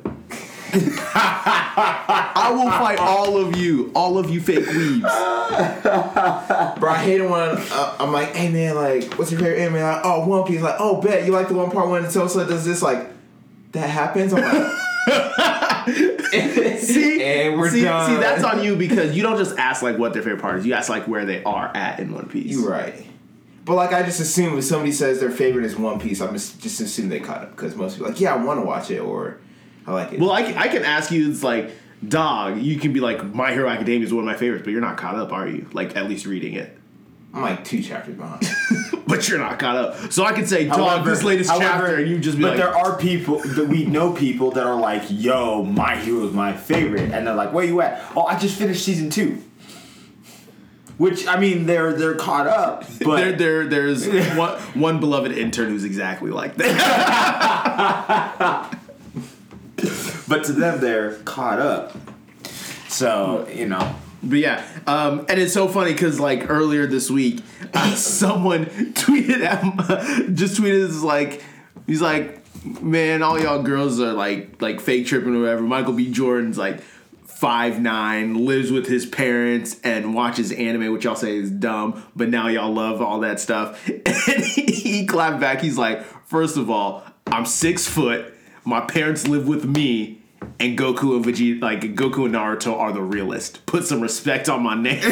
I 1.15 2.51
will 2.53 2.69
fight 2.69 2.99
all 2.99 3.37
of 3.37 3.55
you, 3.55 3.91
all 3.95 4.17
of 4.17 4.29
you 4.29 4.41
fake 4.41 4.65
weebs. 4.65 5.01
Bro, 6.79 6.91
I 6.91 6.97
hate 6.97 7.21
it 7.21 7.29
when 7.29 7.57
uh, 7.71 7.95
I'm 7.99 8.11
like, 8.11 8.35
hey 8.35 8.49
man, 8.49 8.75
like, 8.75 9.13
what's 9.13 9.31
your 9.31 9.39
favorite 9.39 9.59
anime? 9.59 9.81
Like, 9.81 10.01
oh, 10.03 10.27
One 10.27 10.43
Piece. 10.45 10.61
Like, 10.61 10.75
oh, 10.79 11.01
bet 11.01 11.25
you 11.25 11.31
like 11.31 11.47
the 11.47 11.53
one 11.53 11.71
part 11.71 11.89
when 11.89 12.03
Tosa 12.03 12.45
does 12.45 12.65
this. 12.65 12.81
Like, 12.81 13.07
that 13.71 13.89
happens. 13.89 14.33
I'm 14.33 14.41
like, 14.41 14.71
See, 16.79 17.23
and 17.23 17.57
we're 17.59 17.69
see, 17.69 17.83
done. 17.83 18.09
see, 18.09 18.15
that's 18.17 18.43
on 18.43 18.63
you 18.63 18.75
because 18.75 19.15
you 19.15 19.23
don't 19.23 19.37
just 19.37 19.57
ask 19.57 19.81
like 19.81 19.97
what 19.97 20.13
their 20.13 20.23
favorite 20.23 20.41
part 20.41 20.57
is. 20.59 20.65
You 20.65 20.73
ask 20.73 20.89
like 20.89 21.07
where 21.07 21.25
they 21.25 21.43
are 21.43 21.71
at 21.75 21.99
in 21.99 22.13
One 22.13 22.27
Piece. 22.27 22.51
You're 22.51 22.69
right. 22.69 23.05
But 23.63 23.75
like, 23.75 23.93
I 23.93 24.03
just 24.03 24.19
assume 24.19 24.57
if 24.57 24.63
somebody 24.63 24.91
says 24.91 25.19
their 25.19 25.31
favorite 25.31 25.65
is 25.65 25.75
One 25.75 25.99
Piece, 25.99 26.21
I'm 26.21 26.33
just 26.33 26.59
just 26.59 26.81
assume 26.81 27.09
they 27.09 27.19
caught 27.19 27.43
up 27.43 27.51
because 27.51 27.75
most 27.75 27.93
people 27.93 28.07
are 28.07 28.09
like, 28.11 28.19
yeah, 28.19 28.33
I 28.33 28.43
want 28.43 28.59
to 28.59 28.65
watch 28.65 28.91
it 28.91 28.99
or 28.99 29.39
I 29.87 29.93
like 29.93 30.13
it. 30.13 30.19
Well, 30.19 30.31
I, 30.31 30.43
can- 30.43 30.57
I 30.57 30.67
can 30.67 30.83
ask 30.83 31.11
you. 31.11 31.29
It's 31.29 31.43
like, 31.43 31.71
dog. 32.07 32.59
You 32.59 32.79
can 32.79 32.91
be 32.93 32.99
like, 32.99 33.23
My 33.33 33.51
Hero 33.53 33.69
Academia 33.69 34.05
is 34.05 34.13
one 34.13 34.23
of 34.23 34.25
my 34.25 34.35
favorites, 34.37 34.63
but 34.63 34.71
you're 34.71 34.81
not 34.81 34.97
caught 34.97 35.15
up, 35.15 35.31
are 35.31 35.47
you? 35.47 35.67
Like 35.73 35.95
at 35.95 36.07
least 36.09 36.25
reading 36.25 36.53
it. 36.53 36.77
I'm 37.33 37.41
like 37.41 37.63
two 37.65 37.81
chapters 37.83 38.15
behind. 38.15 38.47
But 39.07 39.29
you're 39.29 39.37
not 39.37 39.59
caught 39.59 39.75
up. 39.75 40.11
So 40.11 40.23
I 40.25 40.33
can 40.33 40.47
say, 40.47 40.65
dog, 40.65 40.77
However- 40.79 41.09
this 41.11 41.21
latest 41.23 41.49
however- 41.51 41.65
chapter, 41.65 41.95
and 41.97 42.09
you 42.09 42.17
just 42.17 42.37
be 42.37 42.43
but 42.43 42.49
like, 42.51 42.57
there 42.57 42.75
are 42.75 42.97
people 42.97 43.37
that 43.39 43.67
we 43.67 43.85
know 43.85 44.11
people 44.13 44.49
that 44.51 44.65
are 44.65 44.75
like, 44.79 45.03
"Yo, 45.09 45.61
my 45.63 45.95
hero 45.95 46.25
is 46.25 46.33
my 46.33 46.53
favorite," 46.53 47.11
and 47.11 47.27
they're 47.27 47.35
like, 47.35 47.53
"Where 47.53 47.63
you 47.63 47.81
at?" 47.81 48.01
Oh, 48.15 48.23
I 48.23 48.35
just 48.39 48.57
finished 48.57 48.83
season 48.83 49.11
two. 49.11 49.43
Which 50.97 51.27
I 51.27 51.37
mean, 51.39 51.67
they're 51.67 51.93
they're 51.93 52.15
caught 52.15 52.47
up, 52.47 52.85
but 53.03 53.17
there, 53.17 53.33
there, 53.33 53.67
there's 53.67 54.07
one, 54.37 54.57
one 54.73 54.99
beloved 54.99 55.31
intern 55.33 55.69
who's 55.69 55.83
exactly 55.83 56.31
like 56.31 56.55
that. 56.55 56.75
but 60.27 60.43
to 60.45 60.53
them, 60.53 60.79
they're 60.79 61.15
caught 61.19 61.59
up. 61.59 61.95
So 62.87 63.47
you 63.53 63.67
know, 63.67 63.95
But 64.23 64.39
yeah, 64.39 64.65
um, 64.87 65.25
and 65.29 65.39
it's 65.39 65.53
so 65.53 65.67
funny 65.67 65.93
because 65.93 66.19
like 66.19 66.49
earlier 66.49 66.87
this 66.87 67.09
week, 67.11 67.43
uh, 67.73 67.91
someone 67.95 68.65
tweeted 68.93 69.41
at 69.41 70.33
just 70.33 70.59
tweeted 70.59 70.73
is 70.73 71.03
like 71.03 71.43
he's 71.87 72.01
like, 72.01 72.41
man, 72.81 73.21
all 73.21 73.39
y'all 73.39 73.61
girls 73.61 73.99
are 73.99 74.13
like 74.13 74.61
like 74.61 74.79
fake 74.81 75.07
tripping 75.07 75.35
or 75.35 75.41
whatever. 75.41 75.61
Michael 75.61 75.93
B. 75.93 76.11
Jordan's 76.11 76.57
like 76.57 76.81
five 77.25 77.81
nine, 77.81 78.45
lives 78.45 78.71
with 78.71 78.87
his 78.87 79.05
parents 79.05 79.79
and 79.83 80.15
watches 80.15 80.51
anime, 80.53 80.91
which 80.93 81.03
y'all 81.03 81.15
say 81.15 81.35
is 81.35 81.51
dumb, 81.51 82.01
but 82.15 82.29
now 82.29 82.47
y'all 82.47 82.73
love 82.73 83.01
all 83.01 83.19
that 83.19 83.39
stuff. 83.39 83.87
And 83.87 84.43
he, 84.43 84.63
he 84.63 85.05
clapped 85.05 85.41
back. 85.41 85.61
He's 85.61 85.77
like, 85.77 86.03
first 86.25 86.55
of 86.55 86.69
all, 86.69 87.03
I'm 87.27 87.45
six 87.45 87.87
foot. 87.87 88.33
My 88.65 88.81
parents 88.81 89.27
live 89.27 89.47
with 89.47 89.65
me. 89.65 90.21
And 90.59 90.77
Goku 90.77 91.15
and 91.15 91.25
Vegeta, 91.25 91.61
like 91.61 91.81
Goku 91.81 92.25
and 92.25 92.35
Naruto, 92.35 92.77
are 92.77 92.91
the 92.91 93.01
realest. 93.01 93.65
Put 93.65 93.83
some 93.85 93.99
respect 94.01 94.47
on 94.47 94.63
my 94.63 94.75
name. 94.75 95.01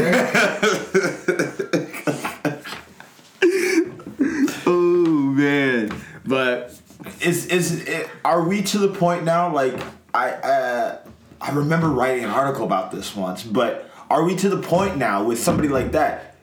oh 4.65 5.33
man, 5.35 5.91
but 6.25 6.79
is 7.21 7.47
is 7.47 7.83
it, 7.87 8.09
are 8.23 8.43
we 8.47 8.61
to 8.63 8.77
the 8.77 8.87
point 8.89 9.23
now? 9.23 9.51
Like 9.53 9.73
I 10.13 10.31
uh, 10.31 10.99
I 11.41 11.51
remember 11.51 11.89
writing 11.89 12.23
an 12.25 12.29
article 12.29 12.65
about 12.65 12.91
this 12.91 13.15
once, 13.15 13.43
but 13.43 13.89
are 14.09 14.23
we 14.23 14.35
to 14.37 14.49
the 14.49 14.61
point 14.61 14.97
now 14.97 15.23
with 15.23 15.39
somebody 15.39 15.67
like 15.67 15.91
that? 15.93 16.35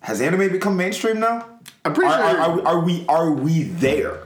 Has 0.00 0.20
anime 0.20 0.50
become 0.50 0.76
mainstream 0.76 1.20
now? 1.20 1.46
I'm 1.84 1.94
pretty 1.94 2.12
are, 2.12 2.18
sure- 2.18 2.40
Are, 2.40 2.60
are, 2.60 2.66
are 2.66 2.80
we 2.80 3.04
are 3.08 3.30
we 3.32 3.62
there? 3.64 4.23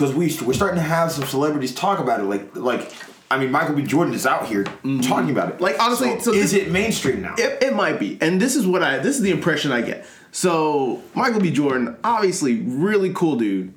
Because 0.00 0.14
we 0.14 0.34
we're 0.46 0.54
starting 0.54 0.78
to 0.78 0.82
have 0.82 1.12
some 1.12 1.24
celebrities 1.26 1.74
talk 1.74 1.98
about 1.98 2.20
it. 2.20 2.22
Like 2.22 2.56
like 2.56 2.90
I 3.30 3.38
mean, 3.38 3.50
Michael 3.52 3.74
B. 3.74 3.82
Jordan 3.82 4.14
is 4.14 4.24
out 4.24 4.46
here 4.46 4.64
talking 5.02 5.30
about 5.30 5.50
it. 5.50 5.54
Mm-hmm. 5.56 5.62
Like, 5.62 5.78
honestly, 5.78 6.18
so 6.20 6.32
is 6.32 6.52
this- 6.52 6.54
it 6.54 6.72
mainstream 6.72 7.20
now? 7.20 7.34
It, 7.36 7.62
it 7.62 7.76
might 7.76 8.00
be, 8.00 8.16
and 8.22 8.40
this 8.40 8.56
is 8.56 8.66
what 8.66 8.82
I. 8.82 8.96
This 8.98 9.16
is 9.16 9.22
the 9.22 9.30
impression 9.30 9.72
I 9.72 9.82
get. 9.82 10.06
So 10.32 11.02
Michael 11.14 11.40
B. 11.40 11.50
Jordan, 11.50 11.98
obviously, 12.02 12.60
really 12.62 13.12
cool 13.12 13.36
dude. 13.36 13.74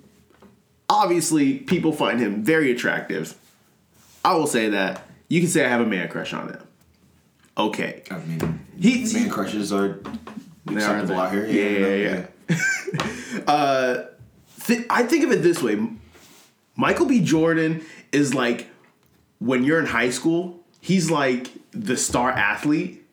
Obviously, 0.90 1.60
people 1.60 1.92
find 1.92 2.22
him 2.22 2.42
very 2.42 2.72
attractive. 2.72 3.36
I 4.24 4.36
will 4.36 4.48
say 4.48 4.70
that. 4.70 5.06
You 5.28 5.42
can 5.42 5.50
say 5.50 5.66
I 5.66 5.68
have 5.68 5.82
a 5.82 5.86
man 5.86 6.08
crush 6.08 6.32
on 6.34 6.48
him. 6.48 6.60
Okay. 7.58 8.04
I 8.10 8.18
mean, 8.20 8.66
He- 8.80 9.12
man 9.14 9.30
crushes 9.30 9.74
are 9.74 10.00
They 10.66 10.76
are 10.76 10.78
acceptable 10.78 11.20
out 11.20 11.34
here. 11.34 11.46
Yeah, 11.46 11.96
yeah, 11.98 12.26
yeah. 13.48 14.04
Th- 14.66 14.86
I 14.90 15.04
think 15.04 15.26
of 15.26 15.32
it 15.34 15.42
this 15.44 15.62
way: 15.62 15.78
Michael 16.76 17.06
B. 17.06 17.22
Jordan 17.22 17.86
is 18.12 18.34
like 18.34 18.68
when 19.40 19.64
you're 19.64 19.80
in 19.80 19.86
high 19.86 20.10
school. 20.10 20.60
He's 20.80 21.10
like 21.10 21.50
the 21.72 21.96
star 21.96 22.32
athlete 22.32 23.06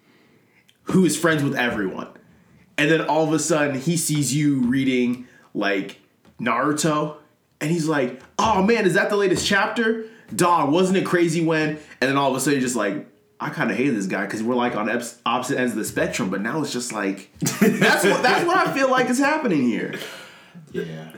who 0.84 1.04
is 1.04 1.16
friends 1.16 1.42
with 1.42 1.54
everyone, 1.54 2.08
and 2.76 2.90
then 2.90 3.02
all 3.02 3.24
of 3.24 3.32
a 3.32 3.38
sudden 3.38 3.80
he 3.80 3.96
sees 3.96 4.34
you 4.34 4.62
reading 4.62 5.28
like 5.54 6.00
Naruto, 6.40 7.16
and 7.60 7.70
he's 7.70 7.86
like, 7.86 8.20
"Oh 8.38 8.62
man, 8.62 8.86
is 8.86 8.94
that 8.94 9.10
the 9.10 9.16
latest 9.16 9.46
chapter? 9.46 10.06
Dog, 10.34 10.72
wasn't 10.72 10.98
it 10.98 11.06
crazy 11.06 11.44
when?" 11.44 11.78
And 12.00 12.10
then 12.10 12.16
all 12.16 12.30
of 12.30 12.36
a 12.36 12.40
sudden, 12.40 12.54
you're 12.58 12.66
just 12.66 12.76
like. 12.76 13.06
I 13.42 13.48
kind 13.48 13.70
of 13.70 13.76
hate 13.78 13.88
this 13.88 14.04
guy 14.04 14.26
because 14.26 14.42
we're 14.42 14.54
like 14.54 14.76
on 14.76 14.90
opposite 15.24 15.58
ends 15.58 15.72
of 15.72 15.78
the 15.78 15.84
spectrum, 15.86 16.28
but 16.28 16.42
now 16.42 16.60
it's 16.60 16.74
just 16.74 16.92
like 16.92 17.30
that's 17.38 18.04
what 18.04 18.22
that's 18.22 18.44
what 18.44 18.68
I 18.68 18.74
feel 18.74 18.90
like 18.90 19.08
is 19.08 19.18
happening 19.18 19.62
here. 19.62 19.94
yeah. 20.72 21.08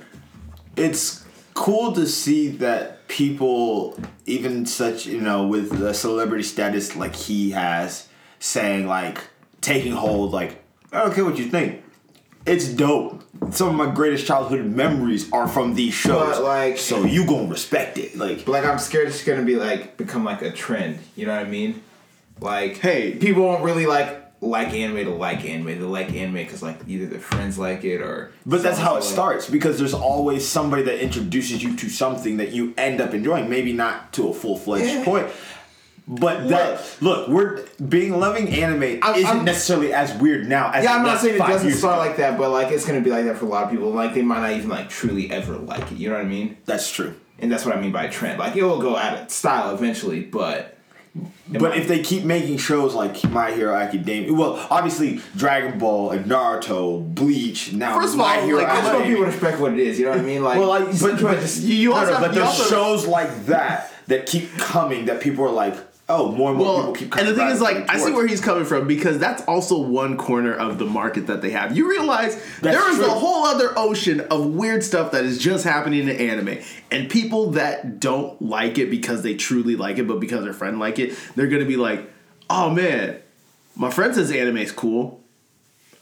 it's 0.76 1.21
cool 1.54 1.92
to 1.92 2.06
see 2.06 2.48
that 2.48 3.06
people, 3.08 3.98
even 4.26 4.66
such 4.66 5.06
you 5.06 5.20
know, 5.20 5.46
with 5.46 5.78
the 5.78 5.92
celebrity 5.94 6.44
status 6.44 6.96
like 6.96 7.14
he 7.14 7.50
has, 7.52 8.08
saying 8.38 8.86
like 8.86 9.18
taking 9.60 9.92
hold. 9.92 10.32
Like 10.32 10.62
I 10.92 11.00
don't 11.00 11.14
care 11.14 11.24
what 11.24 11.38
you 11.38 11.46
think. 11.46 11.82
It's 12.44 12.68
dope. 12.68 13.22
Some 13.50 13.68
of 13.68 13.74
my 13.74 13.92
greatest 13.94 14.26
childhood 14.26 14.64
memories 14.66 15.30
are 15.32 15.46
from 15.46 15.74
these 15.74 15.94
shows. 15.94 16.38
But, 16.38 16.42
like- 16.44 16.78
so 16.78 17.04
you 17.04 17.24
gonna 17.26 17.48
respect 17.48 17.98
it, 17.98 18.16
like. 18.16 18.44
But 18.44 18.52
like 18.52 18.64
I'm 18.64 18.78
scared 18.78 19.08
it's 19.08 19.22
gonna 19.24 19.42
be 19.42 19.56
like 19.56 19.96
become 19.96 20.24
like 20.24 20.42
a 20.42 20.50
trend. 20.50 20.98
You 21.16 21.26
know 21.26 21.36
what 21.36 21.46
I 21.46 21.48
mean? 21.48 21.82
Like 22.40 22.78
Hey. 22.78 23.12
people 23.14 23.44
won't 23.44 23.62
really 23.62 23.86
like 23.86 24.21
like 24.42 24.74
anime 24.74 25.05
to 25.05 25.11
like 25.14 25.44
anime. 25.44 25.66
They 25.66 25.74
like 25.76 26.12
anime 26.12 26.35
because 26.35 26.62
like 26.62 26.81
either 26.87 27.07
their 27.07 27.20
friends 27.20 27.59
like 27.59 27.85
it 27.85 28.02
or. 28.02 28.33
But 28.44 28.62
that's 28.62 28.78
how 28.78 28.92
it 28.96 29.00
like- 29.00 29.05
starts 29.05 29.48
because 29.48 29.78
there's 29.78 29.94
always 29.94 30.46
somebody 30.46 30.83
that 30.83 31.00
introduces 31.02 31.62
you 31.62 31.76
to 31.76 31.88
something 31.88 32.37
that 32.38 32.50
you 32.50 32.74
end 32.76 33.00
up 33.00 33.14
enjoying. 33.14 33.48
Maybe 33.48 33.72
not 33.72 34.12
to 34.14 34.28
a 34.28 34.35
full 34.35 34.59
fledged 34.59 34.92
Yeah. 34.92 35.05
point. 35.05 35.28
But 36.09 36.48
that 36.48 36.85
look, 37.00 37.28
we're 37.28 37.61
being 37.88 38.18
loving 38.18 38.48
anime 38.48 38.98
I'm- 39.02 39.14
isn't 39.14 39.26
I'm- 39.26 39.44
necessarily 39.44 39.92
as 39.94 40.12
weird 40.14 40.48
now 40.48 40.72
as 40.72 40.83
Yeah, 40.83 40.96
I'm 40.96 41.05
not 41.05 41.20
saying 41.20 41.37
it 41.37 41.38
doesn't 41.38 41.72
start 41.74 41.94
ago. 42.00 42.09
like 42.09 42.16
that, 42.16 42.37
but 42.37 42.50
like 42.50 42.72
it's 42.72 42.85
gonna 42.85 43.00
be 43.00 43.11
like 43.11 43.24
that 43.26 43.38
for 43.38 43.46
a 43.46 43.48
lot 43.48 43.64
of 43.64 43.70
people. 43.70 43.90
Like 43.90 44.12
they 44.12 44.22
might 44.22 44.40
not 44.40 44.50
even 44.57 44.68
like 44.68 44.88
truly 44.88 45.31
ever 45.31 45.57
like 45.57 45.92
it. 45.92 45.98
You 45.98 46.09
know 46.09 46.16
what 46.16 46.24
I 46.24 46.28
mean? 46.28 46.57
That's 46.66 46.90
true. 46.90 47.14
And 47.38 47.50
that's 47.52 47.64
what 47.64 47.76
I 47.76 47.81
mean 47.81 47.92
by 47.92 48.09
trend. 48.09 48.40
Like 48.40 48.57
it 48.57 48.64
will 48.64 48.81
go 48.81 48.96
out 48.96 49.16
of 49.16 49.31
style 49.31 49.72
eventually, 49.74 50.20
but 50.22 50.76
But 51.48 51.77
if 51.77 51.87
they 51.88 52.01
keep 52.03 52.25
making 52.25 52.57
shows 52.57 52.94
like 52.94 53.22
My 53.25 53.51
Hero 53.53 53.75
Academia, 53.75 54.33
well, 54.33 54.66
obviously 54.70 55.20
Dragon 55.37 55.79
Ball, 55.79 56.07
like 56.07 56.25
Naruto, 56.25 57.14
Bleach, 57.14 57.72
now 57.75 58.01
First 58.01 58.14
of 58.14 58.18
My 58.18 58.38
all, 58.38 58.46
Hero 58.46 58.59
like, 58.59 58.68
I 58.68 58.72
just 58.77 58.85
want 58.85 58.94
Academia. 58.96 59.16
people 59.16 59.25
to 59.27 59.31
respect 59.33 59.61
what 59.61 59.72
it 59.75 59.79
is. 59.81 59.98
You 59.98 60.07
know 60.07 60.11
what 60.12 60.20
I 60.20 60.22
mean? 60.22 60.42
Like, 60.42 60.59
Well, 60.59 60.68
like, 60.68 60.85
but, 61.01 61.20
but 61.20 61.40
just- 61.40 61.62
You- 61.62 61.75
you 61.75 61.90
no, 61.90 61.96
also 61.96 62.07
no, 62.07 62.12
have- 62.14 62.22
but 62.22 62.35
you 62.35 62.40
there's 62.40 62.48
also- 62.61 62.70
shows 62.70 63.07
like 63.07 63.46
that 63.46 63.92
that 64.07 64.25
keep 64.27 64.57
coming 64.57 65.05
that 65.07 65.20
people 65.20 65.44
are 65.44 65.51
like, 65.51 65.75
oh, 66.12 66.31
more 66.33 66.51
and 66.51 66.59
more 66.59 66.66
Well, 66.66 66.77
people 66.79 66.92
keep 66.94 67.11
coming. 67.12 67.27
and 67.27 67.35
the 67.37 67.40
thing 67.40 67.51
is, 67.51 67.61
like, 67.61 67.88
I 67.90 67.98
see 67.98 68.12
where 68.12 68.27
he's 68.27 68.40
coming 68.40 68.64
from 68.64 68.87
because 68.87 69.18
that's 69.18 69.42
also 69.44 69.79
one 69.79 70.16
corner 70.16 70.53
of 70.55 70.79
the 70.79 70.85
market 70.85 71.27
that 71.29 71.42
they 71.42 71.51
have. 71.51 71.77
You 71.77 71.88
realize 71.90 72.35
That's 72.61 72.77
there 72.77 72.90
is 72.90 72.96
true. 72.96 73.07
a 73.07 73.11
whole 73.11 73.44
other 73.44 73.72
ocean 73.77 74.20
of 74.31 74.46
weird 74.46 74.85
stuff 74.85 75.12
that 75.12 75.25
is 75.25 75.38
just 75.38 75.64
happening 75.64 76.09
in 76.09 76.16
anime, 76.16 76.59
and 76.90 77.11
people 77.11 77.51
that 77.53 77.98
don't 78.01 78.40
like 78.42 78.79
it 78.79 78.90
because 78.90 79.22
they 79.22 79.35
truly 79.35 79.75
like 79.77 79.98
it, 79.98 80.07
but 80.07 80.20
because 80.20 80.44
their 80.44 80.53
friend 80.53 80.79
like 80.79 80.98
it, 80.98 81.16
they're 81.35 81.48
gonna 81.48 81.64
be 81.64 81.77
like, 81.77 82.11
"Oh 82.51 82.70
man, 82.70 83.16
my 83.75 83.90
friend 83.90 84.14
says 84.14 84.31
anime 84.31 84.59
is 84.59 84.72
cool. 84.72 85.20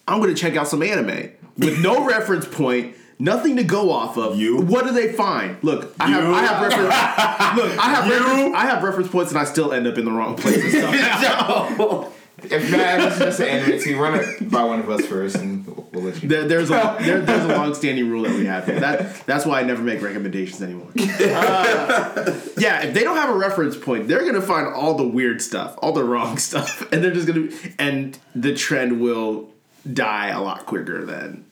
I'm 0.09 0.21
gonna 0.21 0.35
check 0.35 0.57
out 0.57 0.67
some 0.69 0.83
anime 0.83 1.31
with 1.57 1.81
no 1.83 2.05
reference 2.09 2.47
point." 2.47 2.97
Nothing 3.21 3.57
to 3.57 3.63
go 3.65 3.91
off 3.91 4.17
of. 4.17 4.39
You? 4.39 4.57
What 4.63 4.87
do 4.87 4.93
they 4.93 5.13
find? 5.13 5.63
Look, 5.63 5.95
I 6.01 6.09
have, 6.09 6.25
You? 6.25 6.35
I 6.35 6.43
have 6.43 6.63
reference. 6.63 6.89
look, 7.63 7.79
I 7.79 7.95
have 7.95 8.07
You? 8.07 8.13
reference, 8.15 8.57
I 8.57 8.67
have 8.67 8.83
reference 8.83 9.09
points, 9.09 9.31
and 9.31 9.39
I 9.39 9.45
still 9.45 9.73
end 9.73 9.87
up 9.87 9.99
in 9.99 10.07
the 10.07 10.11
wrong 10.11 10.37
places. 10.37 10.73
somehow. 10.81 12.11
if 12.43 12.71
Matt 12.71 13.05
was 13.05 13.19
just 13.19 13.41
an 13.41 13.79
team, 13.81 13.99
run 13.99 14.15
it 14.15 14.51
by 14.51 14.65
one 14.65 14.81
of 14.81 14.89
us 14.89 15.05
first, 15.05 15.37
and 15.37 15.67
we'll, 15.67 15.87
we'll 15.93 16.05
let 16.05 16.23
you. 16.23 16.29
There, 16.31 16.49
there's 16.49 16.71
a 16.71 16.97
there, 17.01 17.21
there's 17.21 17.45
a 17.45 17.49
long-standing 17.49 18.09
rule 18.09 18.23
that 18.23 18.33
we 18.35 18.47
have. 18.47 18.65
here. 18.65 18.81
That 18.81 19.27
that's 19.27 19.45
why 19.45 19.61
I 19.61 19.65
never 19.65 19.83
make 19.83 20.01
recommendations 20.01 20.63
anymore. 20.63 20.89
Uh, 20.97 22.41
yeah, 22.57 22.83
if 22.87 22.95
they 22.95 23.05
don't 23.05 23.17
have 23.17 23.29
a 23.29 23.37
reference 23.37 23.77
point, 23.77 24.09
they're 24.09 24.25
gonna 24.25 24.41
find 24.41 24.67
all 24.67 24.95
the 24.95 25.07
weird 25.07 25.43
stuff, 25.43 25.75
all 25.83 25.93
the 25.93 26.05
wrong 26.05 26.39
stuff, 26.39 26.91
and 26.91 27.05
they're 27.05 27.13
just 27.13 27.27
gonna 27.27 27.51
and 27.79 28.19
the 28.35 28.55
trend 28.55 29.01
will 29.01 29.51
die 29.93 30.29
a 30.29 30.41
lot 30.41 30.65
quicker 30.65 31.05
than. 31.05 31.45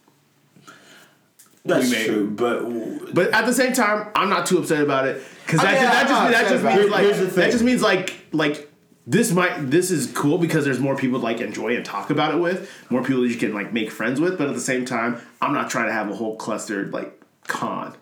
That's 1.65 1.87
we 1.91 1.97
may- 1.97 2.07
true, 2.07 2.31
but 2.31 3.15
But 3.15 3.33
at 3.35 3.47
the 3.47 3.53
same 3.53 3.73
time, 3.73 4.09
I'm 4.15 4.31
not 4.31 4.47
too 4.47 4.59
upset 4.59 4.83
about 4.83 5.07
it 5.07 5.23
because 5.47 5.61
that, 5.61 5.69
I 5.69 5.73
mean, 5.73 5.83
that 5.83 6.09
just 6.09 6.33
that 6.33 6.49
just 6.51 6.65
means 6.65 6.81
it. 6.87 6.91
like 6.91 7.03
Here's 7.05 7.19
the 7.19 7.27
that 7.41 7.51
just 7.53 7.65
means 7.65 7.83
like 7.83 8.15
like 8.33 8.71
this 9.07 9.33
might 9.33 9.71
this 9.71 9.91
is 9.91 10.07
cool 10.13 10.39
because 10.39 10.65
there's 10.65 10.79
more 10.81 10.95
people 10.97 11.19
to 11.19 11.25
like 11.25 11.41
enjoy 11.41 11.75
and 11.77 11.85
talk 11.85 12.11
about 12.11 12.35
it 12.35 12.39
with, 12.39 12.71
more 12.91 13.03
people 13.03 13.23
that 13.23 13.29
you 13.29 13.37
can 13.37 13.55
like 13.55 13.73
make 13.73 13.91
friends 13.91 14.21
with. 14.21 14.37
But 14.39 14.49
at 14.49 14.55
the 14.55 14.61
same 14.61 14.85
time, 14.85 15.21
I'm 15.41 15.53
not 15.53 15.71
trying 15.71 15.87
to 15.87 15.93
have 15.93 16.11
a 16.11 16.15
whole 16.15 16.37
clustered 16.37 16.93
like 16.93 17.19
con. 17.47 17.95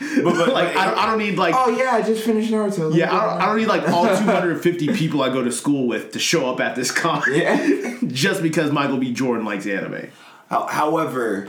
but, 0.00 0.24
but 0.24 0.48
Like 0.54 0.76
I 0.76 0.86
don't, 0.86 0.98
I 0.98 1.06
don't 1.06 1.18
need 1.18 1.36
like 1.38 1.54
Oh 1.56 1.68
yeah, 1.76 1.90
I 1.92 2.02
just 2.02 2.24
finished 2.24 2.50
Naruto. 2.50 2.94
yeah 2.94 3.14
I 3.14 3.20
don't, 3.26 3.42
I 3.42 3.46
don't 3.46 3.56
need 3.58 3.66
like 3.68 3.88
all 3.90 4.04
250 4.16 4.88
people 4.94 5.22
I 5.22 5.28
go 5.28 5.42
to 5.44 5.52
school 5.52 5.86
with 5.86 6.12
to 6.12 6.18
show 6.18 6.48
up 6.50 6.60
at 6.60 6.74
this 6.76 6.90
con 6.90 7.22
Yeah. 7.30 7.96
just 8.06 8.42
because 8.42 8.70
Michael 8.72 8.96
B. 8.98 9.12
Jordan 9.12 9.44
likes 9.44 9.66
anime. 9.66 10.08
However, 10.50 11.48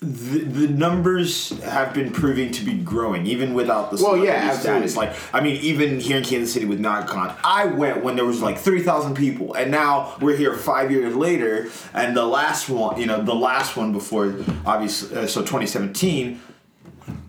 the, 0.00 0.38
the 0.44 0.68
numbers 0.68 1.50
have 1.62 1.92
been 1.92 2.12
proving 2.12 2.52
to 2.52 2.64
be 2.64 2.74
growing, 2.78 3.26
even 3.26 3.52
without 3.52 3.90
the 3.90 4.00
Well, 4.00 4.16
yeah, 4.16 4.32
absolutely. 4.52 4.88
status. 4.88 4.96
Like, 4.96 5.34
I 5.34 5.40
mean, 5.40 5.56
even 5.56 5.98
here 5.98 6.18
in 6.18 6.22
Kansas 6.24 6.52
City 6.52 6.66
with 6.66 6.78
Naka-Kon, 6.78 7.34
I 7.42 7.64
went 7.66 8.04
when 8.04 8.14
there 8.14 8.24
was 8.24 8.40
like 8.40 8.58
three 8.58 8.82
thousand 8.82 9.14
people, 9.16 9.54
and 9.54 9.72
now 9.72 10.14
we're 10.20 10.36
here 10.36 10.54
five 10.54 10.92
years 10.92 11.16
later, 11.16 11.68
and 11.94 12.16
the 12.16 12.24
last 12.24 12.68
one, 12.68 13.00
you 13.00 13.06
know, 13.06 13.20
the 13.22 13.34
last 13.34 13.76
one 13.76 13.92
before, 13.92 14.36
obviously, 14.64 15.16
uh, 15.16 15.26
so 15.26 15.40
2017, 15.40 16.40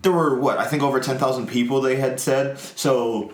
there 0.02 0.12
were 0.12 0.38
what 0.38 0.58
I 0.58 0.66
think 0.66 0.84
over 0.84 1.00
ten 1.00 1.18
thousand 1.18 1.48
people. 1.48 1.80
They 1.80 1.96
had 1.96 2.20
said 2.20 2.58
so. 2.58 3.32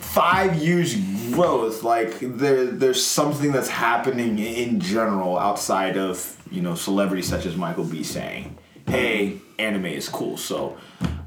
Five 0.00 0.56
years 0.56 0.96
growth, 1.32 1.82
like 1.82 2.18
there, 2.20 2.66
there's 2.66 3.04
something 3.04 3.52
that's 3.52 3.68
happening 3.68 4.38
in 4.38 4.80
general 4.80 5.38
outside 5.38 5.96
of 5.96 6.36
you 6.50 6.62
know 6.62 6.74
celebrities 6.74 7.28
such 7.28 7.46
as 7.46 7.56
Michael 7.56 7.84
B. 7.84 8.02
saying, 8.02 8.56
"Hey, 8.88 9.38
anime 9.58 9.86
is 9.86 10.08
cool." 10.08 10.36
So, 10.36 10.76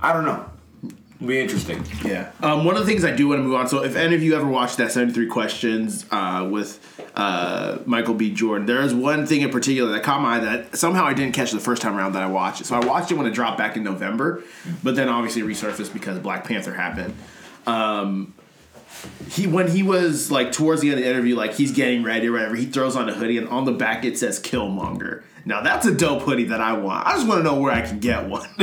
I 0.02 0.12
don't 0.14 0.26
know. 0.26 0.46
Be 1.26 1.40
interesting. 1.40 1.86
Yeah. 2.04 2.32
Um, 2.42 2.66
one 2.66 2.76
of 2.76 2.86
the 2.86 2.92
things 2.92 3.06
I 3.06 3.16
do 3.16 3.30
want 3.30 3.40
to 3.40 3.44
move 3.44 3.56
on. 3.56 3.70
So, 3.70 3.84
if 3.84 3.96
any 3.96 4.14
of 4.16 4.22
you 4.22 4.36
ever 4.36 4.48
watched 4.48 4.78
that 4.78 4.92
73 4.92 5.28
questions 5.28 6.06
uh, 6.12 6.48
with 6.52 6.80
uh, 7.16 7.78
Michael 7.86 8.16
B. 8.16 8.34
Jordan, 8.34 8.66
there 8.66 8.82
is 8.82 8.94
one 8.94 9.26
thing 9.26 9.42
in 9.42 9.50
particular 9.50 9.92
that 9.94 10.04
caught 10.04 10.22
my 10.22 10.36
eye 10.36 10.40
that 10.40 10.76
somehow 10.76 11.06
I 11.06 11.14
didn't 11.14 11.34
catch 11.34 11.52
the 11.52 11.60
first 11.60 11.82
time 11.82 11.96
around 11.96 12.14
that 12.14 12.24
I 12.24 12.28
watched 12.28 12.62
it. 12.62 12.68
So, 12.68 12.76
I 12.76 12.86
watched 12.86 13.10
it 13.12 13.16
when 13.16 13.26
it 13.26 13.32
dropped 13.32 13.58
back 13.58 13.78
in 13.78 13.84
November, 13.84 14.44
but 14.84 14.96
then 14.98 15.08
obviously 15.08 15.44
resurfaced 15.44 15.94
because 15.94 16.20
Black 16.20 16.46
Panther 16.46 16.74
happened. 16.74 17.14
Um, 17.66 18.34
he 19.30 19.48
when 19.48 19.68
he 19.68 19.84
was 19.84 20.32
like 20.32 20.52
towards 20.52 20.82
the 20.82 20.90
end 20.90 21.00
of 21.00 21.04
the 21.04 21.10
interview, 21.10 21.36
like 21.36 21.54
he's 21.54 21.72
getting 21.72 22.04
ready 22.04 22.28
or 22.28 22.34
whatever, 22.34 22.56
he 22.56 22.66
throws 22.66 22.96
on 22.96 23.10
a 23.10 23.14
hoodie 23.14 23.38
and 23.38 23.48
on 23.50 23.66
the 23.66 23.72
back 23.72 24.06
it 24.06 24.18
says 24.18 24.40
Killmonger. 24.40 25.24
Now 25.46 25.62
that's 25.62 25.86
a 25.86 25.94
dope 25.94 26.22
hoodie 26.22 26.46
that 26.46 26.62
I 26.62 26.74
want. 26.74 27.06
I 27.06 27.14
just 27.14 27.28
want 27.28 27.40
to 27.40 27.44
know 27.44 27.60
where 27.60 27.74
I 27.74 27.82
can 27.82 28.00
get 28.00 28.30
one. 28.30 28.48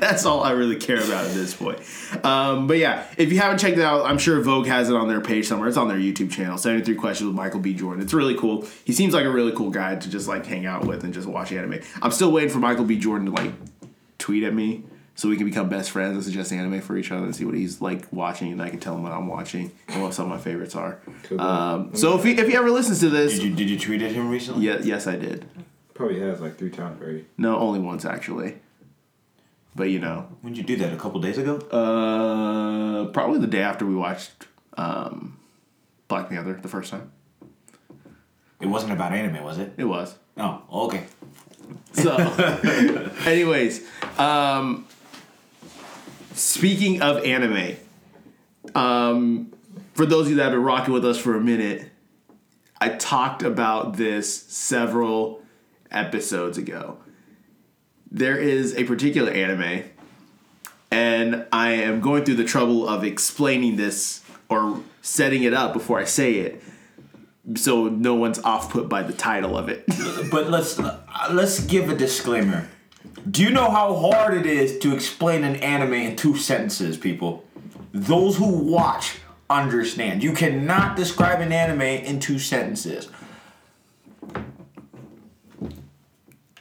that's 0.00 0.24
all 0.24 0.42
I 0.42 0.52
really 0.52 0.76
care 0.76 0.96
about 0.96 1.26
at 1.26 1.34
this 1.34 1.54
point. 1.54 1.80
Um, 2.24 2.66
but 2.66 2.78
yeah, 2.78 3.06
if 3.18 3.30
you 3.30 3.38
haven't 3.38 3.58
checked 3.58 3.76
it 3.76 3.84
out, 3.84 4.06
I'm 4.06 4.16
sure 4.16 4.40
Vogue 4.40 4.66
has 4.66 4.88
it 4.88 4.96
on 4.96 5.08
their 5.08 5.20
page 5.20 5.46
somewhere. 5.46 5.68
It's 5.68 5.76
on 5.76 5.88
their 5.88 5.98
YouTube 5.98 6.30
channel. 6.30 6.56
73 6.56 6.94
Questions 6.94 7.26
with 7.26 7.36
Michael 7.36 7.60
B. 7.60 7.74
Jordan. 7.74 8.02
It's 8.02 8.14
really 8.14 8.34
cool. 8.34 8.66
He 8.84 8.94
seems 8.94 9.12
like 9.12 9.26
a 9.26 9.30
really 9.30 9.52
cool 9.52 9.70
guy 9.70 9.96
to 9.96 10.10
just 10.10 10.26
like 10.26 10.46
hang 10.46 10.64
out 10.64 10.86
with 10.86 11.04
and 11.04 11.12
just 11.12 11.26
watch 11.26 11.52
anime. 11.52 11.80
I'm 12.00 12.12
still 12.12 12.32
waiting 12.32 12.50
for 12.50 12.58
Michael 12.58 12.86
B. 12.86 12.98
Jordan 12.98 13.26
to 13.26 13.32
like 13.32 13.52
tweet 14.16 14.42
at 14.42 14.54
me 14.54 14.84
so 15.16 15.28
we 15.28 15.36
can 15.36 15.46
become 15.46 15.68
best 15.68 15.90
friends 15.90 16.14
and 16.14 16.22
suggest 16.24 16.52
anime 16.52 16.80
for 16.80 16.96
each 16.96 17.10
other 17.10 17.24
and 17.24 17.34
see 17.34 17.44
what 17.44 17.54
he's 17.56 17.80
like 17.80 18.04
watching 18.12 18.52
and 18.52 18.62
I 18.62 18.68
can 18.70 18.78
tell 18.78 18.94
him 18.94 19.02
what 19.02 19.12
I'm 19.12 19.26
watching 19.26 19.72
and 19.88 20.02
what 20.02 20.14
some 20.14 20.30
of 20.30 20.38
my 20.38 20.42
favorites 20.42 20.76
are. 20.76 21.00
Cool. 21.24 21.40
Um, 21.40 21.96
so 21.96 22.16
if 22.16 22.22
he, 22.24 22.32
if 22.32 22.46
he 22.46 22.54
ever 22.54 22.70
listens 22.70 23.00
to 23.00 23.08
this, 23.10 23.32
Did 23.34 23.42
you 23.42 23.54
did 23.54 23.68
you 23.70 23.78
tweet 23.78 24.02
at 24.02 24.12
him 24.12 24.28
recently? 24.28 24.66
yeah, 24.66 24.78
yes, 24.82 25.06
I 25.08 25.16
did. 25.16 25.46
Probably 25.94 26.20
has 26.20 26.40
like 26.40 26.56
three 26.58 26.70
times 26.70 27.00
already. 27.02 27.24
No, 27.36 27.58
only 27.58 27.80
once 27.80 28.04
actually. 28.04 28.58
But 29.74 29.90
you 29.90 29.98
know, 29.98 30.28
When 30.42 30.52
did 30.54 30.58
you 30.60 30.76
do 30.76 30.82
that? 30.84 30.92
A 30.92 30.96
couple 30.96 31.20
days 31.20 31.36
ago? 31.38 31.56
uh, 31.70 33.06
probably 33.12 33.38
the 33.40 33.46
day 33.46 33.62
after 33.62 33.84
we 33.84 33.94
watched 33.94 34.46
um, 34.78 35.38
Black 36.08 36.28
Panther 36.30 36.58
the 36.60 36.68
first 36.68 36.90
time. 36.90 37.10
It 38.60 38.66
wasn't 38.68 38.92
about 38.92 39.12
anime, 39.12 39.42
was 39.44 39.58
it? 39.58 39.72
It 39.76 39.84
was. 39.84 40.16
Oh, 40.38 40.62
okay. 40.86 41.04
So, 41.92 42.16
anyways, 43.26 43.86
um, 44.18 44.85
speaking 46.36 47.02
of 47.02 47.24
anime, 47.24 47.76
um, 48.74 49.52
for 49.94 50.06
those 50.06 50.26
of 50.26 50.30
you 50.30 50.36
that 50.36 50.44
have 50.44 50.52
been 50.52 50.62
rocking 50.62 50.94
with 50.94 51.04
us 51.04 51.18
for 51.18 51.34
a 51.34 51.40
minute, 51.40 51.90
I 52.80 52.90
talked 52.90 53.42
about 53.42 53.96
this 53.96 54.42
several 54.44 55.42
episodes 55.90 56.58
ago. 56.58 56.98
There 58.10 58.36
is 58.36 58.74
a 58.76 58.84
particular 58.84 59.32
anime, 59.32 59.84
and 60.90 61.46
I 61.52 61.70
am 61.70 62.00
going 62.00 62.24
through 62.24 62.36
the 62.36 62.44
trouble 62.44 62.86
of 62.88 63.02
explaining 63.02 63.76
this 63.76 64.22
or 64.48 64.82
setting 65.02 65.42
it 65.42 65.54
up 65.54 65.72
before 65.72 65.98
I 65.98 66.04
say 66.04 66.34
it, 66.34 66.62
so 67.54 67.88
no 67.88 68.14
one's 68.14 68.38
off 68.40 68.70
put 68.70 68.88
by 68.88 69.02
the 69.02 69.12
title 69.12 69.56
of 69.56 69.68
it. 69.68 69.84
But 70.30 70.50
let's 70.50 70.78
uh, 70.78 71.00
let's 71.32 71.60
give 71.60 71.88
a 71.88 71.96
disclaimer. 71.96 72.68
Do 73.30 73.42
you 73.42 73.50
know 73.50 73.70
how 73.70 73.94
hard 73.94 74.34
it 74.34 74.46
is 74.46 74.78
to 74.80 74.94
explain 74.94 75.44
an 75.44 75.56
anime 75.56 75.94
in 75.94 76.16
two 76.16 76.36
sentences, 76.36 76.96
people? 76.96 77.44
Those 77.92 78.36
who 78.36 78.46
watch 78.46 79.18
understand. 79.50 80.22
You 80.22 80.32
cannot 80.32 80.96
describe 80.96 81.40
an 81.40 81.52
anime 81.52 81.82
in 81.82 82.20
two 82.20 82.38
sentences. 82.38 83.08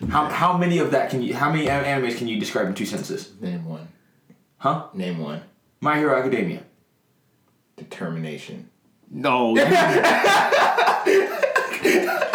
How, 0.09 0.29
how 0.29 0.57
many 0.57 0.79
of 0.79 0.91
that 0.91 1.09
can 1.09 1.21
you? 1.21 1.33
How 1.33 1.51
many 1.51 1.69
an- 1.69 1.83
animes 1.83 2.17
can 2.17 2.27
you 2.27 2.39
describe 2.39 2.67
in 2.67 2.73
two 2.73 2.85
sentences? 2.85 3.33
Name 3.39 3.65
one. 3.65 3.87
Huh? 4.57 4.87
Name 4.93 5.19
one. 5.19 5.41
My 5.81 5.97
Hero 5.97 6.17
Academia. 6.17 6.63
Determination. 7.75 8.69
No. 9.09 9.55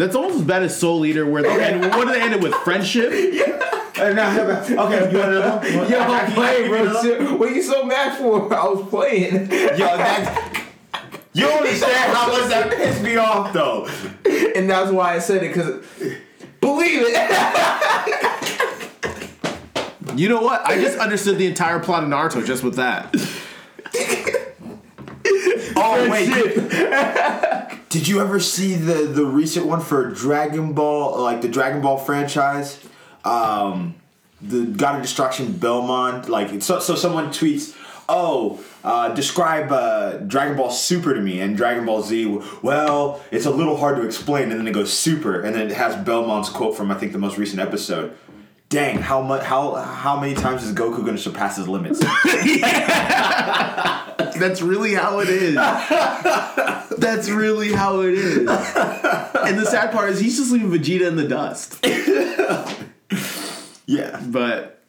That's 0.00 0.16
almost 0.16 0.36
as 0.36 0.42
bad 0.44 0.62
as 0.62 0.78
Soul 0.78 1.04
Eater, 1.04 1.26
where 1.26 1.42
they 1.42 1.62
end, 1.62 1.82
what 1.82 2.06
do 2.06 2.14
they 2.14 2.22
end 2.22 2.32
it 2.32 2.40
with? 2.40 2.54
Friendship? 2.54 3.12
Yeah. 3.12 3.58
okay, 4.00 5.10
you 5.12 5.18
want 5.18 5.30
another 5.30 5.76
one? 5.76 5.90
Yo, 5.90 5.98
I'm 6.00 6.32
playing, 6.32 6.70
bro. 6.70 7.36
What 7.36 7.54
you 7.54 7.62
so 7.62 7.84
mad 7.84 8.16
for? 8.16 8.50
I 8.54 8.66
was 8.66 8.88
playing. 8.88 9.50
Yo, 9.50 9.76
that. 9.76 10.64
You 11.34 11.42
don't 11.42 11.58
understand 11.58 12.16
how 12.16 12.28
much 12.28 12.48
that 12.48 12.70
pissed 12.74 13.02
me 13.02 13.16
off, 13.16 13.52
though. 13.52 13.86
and 14.56 14.70
that's 14.70 14.90
why 14.90 15.16
I 15.16 15.18
said 15.18 15.42
it, 15.42 15.48
because 15.48 15.84
believe 16.62 17.02
it. 17.04 17.16
You 20.16 20.30
know 20.30 20.40
what? 20.40 20.64
I 20.66 20.80
just 20.80 20.98
understood 20.98 21.36
the 21.36 21.46
entire 21.46 21.78
plot 21.78 22.04
of 22.04 22.08
Naruto 22.08 22.44
just 22.44 22.64
with 22.64 22.76
that. 22.76 23.14
Oh 25.82 26.10
wait, 26.10 26.28
did, 27.90 28.08
you 28.08 28.20
ever 28.20 28.40
see 28.40 28.74
the 28.74 29.06
the 29.06 29.26
recent 29.26 29.66
one 29.66 29.80
for 29.80 30.08
Dragon 30.08 30.72
Ball, 30.72 31.20
like 31.20 31.42
the 31.42 31.48
Dragon 31.48 31.82
Ball 31.82 31.98
franchise? 31.98 32.82
Um, 33.24 33.96
the 34.40 34.64
God 34.64 34.96
of 34.96 35.02
Destruction 35.02 35.48
Belmod, 35.54 36.28
like 36.28 36.62
so. 36.62 36.78
So 36.78 36.94
someone 36.94 37.28
tweets, 37.28 37.76
oh, 38.08 38.64
uh, 38.82 39.10
describe 39.10 39.70
uh, 39.70 40.18
Dragon 40.18 40.56
Ball 40.56 40.70
Super 40.70 41.12
to 41.12 41.20
me, 41.20 41.40
and 41.40 41.56
Dragon 41.56 41.84
Ball 41.84 42.02
Z. 42.02 42.40
Well, 42.62 43.20
it's 43.30 43.44
a 43.44 43.50
little 43.50 43.76
hard 43.76 43.96
to 43.96 44.06
explain, 44.06 44.50
and 44.50 44.58
then 44.58 44.66
it 44.66 44.72
goes 44.72 44.92
Super, 44.92 45.42
and 45.42 45.54
then 45.54 45.70
it 45.70 45.76
has 45.76 45.94
Belmod's 45.96 46.48
quote 46.48 46.76
from 46.76 46.90
I 46.90 46.94
think 46.94 47.12
the 47.12 47.18
most 47.18 47.36
recent 47.36 47.60
episode. 47.60 48.16
Dang, 48.70 48.98
how 48.98 49.20
much? 49.20 49.42
How 49.42 49.74
how 49.74 50.20
many 50.20 50.34
times 50.34 50.62
is 50.62 50.72
Goku 50.72 51.00
going 51.00 51.16
to 51.16 51.18
surpass 51.18 51.56
his 51.56 51.66
limits? 51.66 51.98
That's 54.38 54.62
really 54.62 54.94
how 54.94 55.18
it 55.18 55.28
is. 55.28 55.56
That's 55.56 57.28
really 57.28 57.72
how 57.72 58.02
it 58.02 58.14
is. 58.14 58.48
And 58.48 59.58
the 59.58 59.66
sad 59.66 59.90
part 59.90 60.10
is 60.10 60.20
he's 60.20 60.38
just 60.38 60.52
leaving 60.52 60.70
Vegeta 60.70 61.08
in 61.08 61.16
the 61.16 61.26
dust. 61.26 61.84
yeah. 63.86 64.22
But 64.24 64.80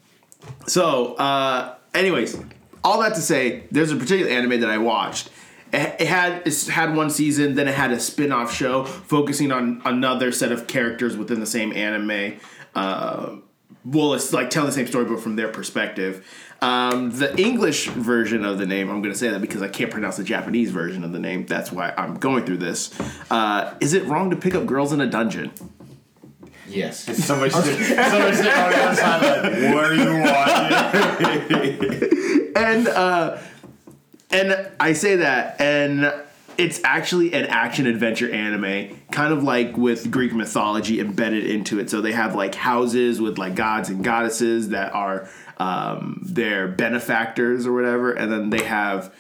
so, 0.68 1.16
uh, 1.16 1.74
anyways, 1.96 2.40
all 2.84 3.02
that 3.02 3.16
to 3.16 3.22
say, 3.22 3.64
there's 3.72 3.92
a 3.92 3.96
particular 3.96 4.32
anime 4.32 4.62
that 4.62 4.70
I 4.70 4.78
watched. 4.78 5.32
It 5.74 6.02
it 6.02 6.08
had 6.08 6.44
it 6.46 6.68
had 6.68 6.96
one 6.96 7.10
season, 7.10 7.56
then 7.56 7.68
it 7.68 7.74
had 7.74 7.92
a 7.92 8.00
spin-off 8.00 8.54
show 8.54 8.84
focusing 8.84 9.52
on 9.52 9.82
another 9.86 10.32
set 10.32 10.52
of 10.52 10.68
characters 10.68 11.18
within 11.18 11.40
the 11.40 11.48
same 11.48 11.74
anime. 11.74 12.38
Uh, 12.76 13.38
well, 13.84 14.14
it's 14.14 14.32
like 14.34 14.50
telling 14.50 14.68
the 14.68 14.74
same 14.74 14.88
story, 14.88 15.06
but 15.06 15.20
from 15.20 15.36
their 15.36 15.50
perspective. 15.50 16.26
Um, 16.62 17.10
the 17.12 17.36
English 17.42 17.88
version 17.88 18.46
of 18.46 18.60
the 18.60 18.68
name, 18.68 18.90
I'm 18.90 19.02
going 19.02 19.14
to 19.14 19.18
say 19.18 19.30
that 19.30 19.42
because 19.42 19.64
I 19.64 19.68
can't 19.68 19.90
pronounce 19.90 20.18
the 20.18 20.24
Japanese 20.24 20.70
version 20.70 21.04
of 21.04 21.12
the 21.12 21.18
name. 21.18 21.48
That's 21.48 21.72
why 21.72 21.92
I'm 21.98 22.16
going 22.16 22.46
through 22.46 22.58
this. 22.58 22.94
Uh, 23.32 23.74
is 23.80 23.94
it 23.94 24.06
wrong 24.06 24.30
to 24.30 24.36
pick 24.36 24.54
up 24.54 24.68
girls 24.68 24.94
in 24.94 25.02
a 25.02 25.08
dungeon? 25.08 25.52
Yes. 26.68 27.04
Somebody 27.26 27.52
sitting, 27.52 27.84
somebody 27.84 28.36
sitting 28.36 28.52
on 28.52 28.72
the 28.72 28.78
other 28.78 28.96
side 28.96 29.22
like, 29.22 29.74
what 29.74 29.86
are 29.86 29.96
you 29.96 30.22
watching? 31.52 32.52
and 32.56 32.88
uh 32.88 33.38
and 34.30 34.70
I 34.80 34.94
say 34.94 35.18
that 35.18 35.60
and 35.60 36.14
it's 36.62 36.80
actually 36.84 37.34
an 37.34 37.48
action 37.48 37.88
adventure 37.88 38.32
anime, 38.32 38.96
kind 39.12 39.34
of 39.34 39.42
like 39.42 39.76
with 39.78 40.12
Greek 40.12 40.32
mythology 40.32 41.00
embedded 41.00 41.44
into 41.44 41.80
it. 41.80 41.90
So 41.90 42.02
they 42.02 42.12
have 42.12 42.36
like 42.36 42.54
houses 42.54 43.20
with 43.20 43.40
like 43.40 43.56
gods 43.56 43.90
and 43.90 44.04
goddesses 44.04 44.70
that 44.70 44.94
are 44.94 45.28
um, 45.58 46.22
their 46.24 46.68
benefactors 46.68 47.66
or 47.66 47.74
whatever, 47.74 48.12
and 48.12 48.32
then 48.32 48.52
they 48.52 48.64
have 48.64 49.12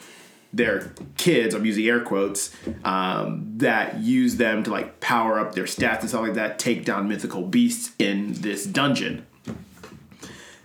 their 0.53 0.93
kids. 1.17 1.55
I'm 1.55 1.65
using 1.65 1.87
air 1.87 2.01
quotes 2.01 2.55
um, 2.83 3.53
that 3.57 3.97
use 3.97 4.35
them 4.35 4.61
to 4.61 4.69
like 4.69 4.99
power 4.99 5.39
up 5.39 5.55
their 5.55 5.63
stats 5.63 6.01
and 6.01 6.09
stuff 6.09 6.21
like 6.21 6.35
that, 6.35 6.59
take 6.59 6.85
down 6.85 7.07
mythical 7.07 7.41
beasts 7.41 7.95
in 7.97 8.33
this 8.33 8.67
dungeon. 8.67 9.25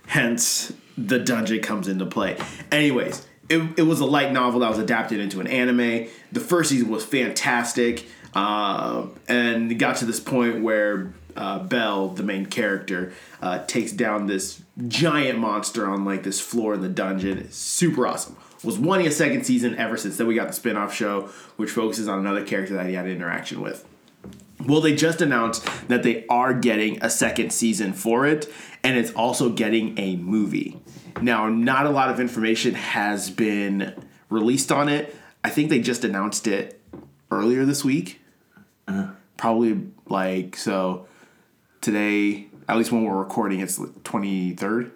Hence, 0.05 0.73
the 0.95 1.17
dungeon 1.17 1.59
comes 1.61 1.87
into 1.87 2.05
play. 2.05 2.37
Anyways, 2.71 3.26
it, 3.49 3.79
it 3.79 3.83
was 3.83 3.99
a 3.99 4.05
light 4.05 4.31
novel 4.31 4.59
that 4.61 4.69
was 4.69 4.79
adapted 4.79 5.19
into 5.19 5.39
an 5.39 5.47
anime. 5.47 6.07
The 6.31 6.39
first 6.39 6.69
season 6.69 6.89
was 6.89 7.05
fantastic, 7.05 8.05
uh, 8.33 9.07
and 9.27 9.71
it 9.71 9.75
got 9.75 9.97
to 9.97 10.05
this 10.05 10.19
point 10.19 10.61
where 10.61 11.13
uh, 11.35 11.59
Bell, 11.59 12.09
the 12.09 12.23
main 12.23 12.45
character, 12.45 13.13
uh, 13.41 13.59
takes 13.65 13.91
down 13.91 14.27
this 14.27 14.61
giant 14.87 15.39
monster 15.39 15.87
on 15.87 16.03
like 16.03 16.23
this 16.23 16.39
floor 16.39 16.73
in 16.73 16.81
the 16.81 16.89
dungeon. 16.89 17.37
It's 17.37 17.57
super 17.57 18.05
awesome. 18.07 18.35
Was 18.63 18.79
wanting 18.79 19.05
a 19.05 19.11
second 19.11 19.45
season 19.45 19.75
ever 19.77 19.97
since. 19.97 20.17
Then 20.17 20.25
we 20.25 20.33
got 20.33 20.47
the 20.47 20.53
spin-off 20.53 20.93
show, 20.93 21.29
which 21.57 21.69
focuses 21.69 22.07
on 22.07 22.19
another 22.19 22.43
character 22.43 22.73
that 22.73 22.87
he 22.87 22.95
had 22.95 23.07
interaction 23.07 23.61
with. 23.61 23.85
Well, 24.65 24.81
they 24.81 24.95
just 24.95 25.21
announced 25.21 25.63
that 25.87 26.01
they 26.01 26.25
are 26.27 26.53
getting 26.55 27.01
a 27.03 27.09
second 27.09 27.53
season 27.53 27.93
for 27.93 28.25
it, 28.25 28.51
and 28.83 28.97
it's 28.97 29.11
also 29.11 29.49
getting 29.49 29.97
a 29.99 30.15
movie. 30.15 30.79
Now, 31.21 31.49
not 31.49 31.85
a 31.85 31.89
lot 31.89 32.09
of 32.09 32.19
information 32.19 32.75
has 32.75 33.29
been 33.29 33.93
released 34.29 34.71
on 34.71 34.89
it. 34.89 35.15
I 35.43 35.49
think 35.49 35.69
they 35.69 35.79
just 35.79 36.03
announced 36.03 36.47
it 36.47 36.81
earlier 37.31 37.65
this 37.65 37.83
week. 37.83 38.21
Probably 39.37 39.81
like 40.07 40.55
so 40.55 41.07
today, 41.81 42.47
at 42.67 42.77
least 42.77 42.91
when 42.91 43.03
we're 43.03 43.17
recording, 43.17 43.59
it's 43.59 43.77
the 43.77 43.87
23rd, 43.87 44.91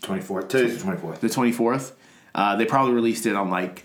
24th. 0.00 0.48
Today's 0.48 0.82
the 0.82 0.90
24th. 0.92 1.20
the 1.20 1.28
24th. 1.28 1.92
Uh, 2.34 2.56
they 2.56 2.64
probably 2.66 2.92
released 2.92 3.26
it 3.26 3.34
on 3.34 3.48
like 3.48 3.84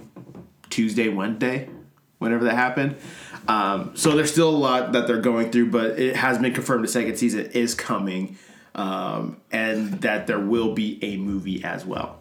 Tuesday, 0.69 1.07
Wednesday, 1.07 1.69
whenever 2.17 2.43
that 2.45 2.55
happened. 2.55 2.95
Um, 3.47 3.95
so 3.95 4.11
there's 4.15 4.31
still 4.31 4.49
a 4.49 4.57
lot 4.57 4.91
that 4.93 5.07
they're 5.07 5.21
going 5.21 5.51
through, 5.51 5.71
but 5.71 5.99
it 5.99 6.15
has 6.15 6.37
been 6.37 6.53
confirmed 6.53 6.83
the 6.83 6.89
second 6.89 7.17
season 7.17 7.45
is 7.51 7.73
coming, 7.73 8.37
um, 8.75 9.37
and 9.51 10.01
that 10.01 10.27
there 10.27 10.39
will 10.39 10.73
be 10.73 10.99
a 11.01 11.17
movie 11.17 11.63
as 11.63 11.85
well. 11.85 12.19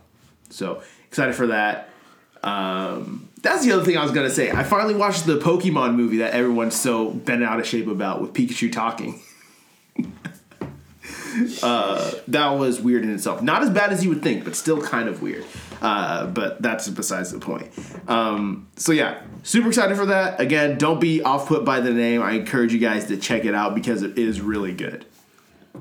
So 0.50 0.82
excited 1.08 1.34
for 1.34 1.48
that. 1.48 1.88
Um, 2.42 3.28
that's 3.42 3.64
the 3.64 3.72
other 3.72 3.84
thing 3.84 3.96
I 3.96 4.02
was 4.02 4.12
gonna 4.12 4.30
say. 4.30 4.50
I 4.50 4.64
finally 4.64 4.94
watched 4.94 5.26
the 5.26 5.38
Pokemon 5.38 5.94
movie 5.94 6.18
that 6.18 6.32
everyone's 6.32 6.76
so 6.76 7.10
bent 7.10 7.42
out 7.42 7.60
of 7.60 7.66
shape 7.66 7.86
about 7.86 8.20
with 8.20 8.32
Pikachu 8.32 8.72
talking. 8.72 9.20
uh, 11.62 12.12
that 12.28 12.48
was 12.50 12.80
weird 12.80 13.04
in 13.04 13.12
itself. 13.12 13.42
Not 13.42 13.62
as 13.62 13.70
bad 13.70 13.92
as 13.92 14.02
you 14.02 14.10
would 14.10 14.22
think, 14.22 14.44
but 14.44 14.56
still 14.56 14.80
kind 14.80 15.08
of 15.08 15.22
weird. 15.22 15.44
Uh, 15.80 16.26
but 16.26 16.60
that's 16.60 16.88
besides 16.88 17.32
the 17.32 17.38
point. 17.38 17.70
Um, 18.06 18.68
so 18.76 18.92
yeah, 18.92 19.22
super 19.42 19.68
excited 19.68 19.96
for 19.96 20.06
that. 20.06 20.40
Again, 20.40 20.76
don't 20.78 21.00
be 21.00 21.22
off 21.22 21.46
put 21.48 21.64
by 21.64 21.80
the 21.80 21.92
name. 21.92 22.22
I 22.22 22.32
encourage 22.32 22.72
you 22.72 22.78
guys 22.78 23.06
to 23.06 23.16
check 23.16 23.44
it 23.44 23.54
out 23.54 23.74
because 23.74 24.02
it 24.02 24.18
is 24.18 24.40
really 24.40 24.72
good. 24.72 25.06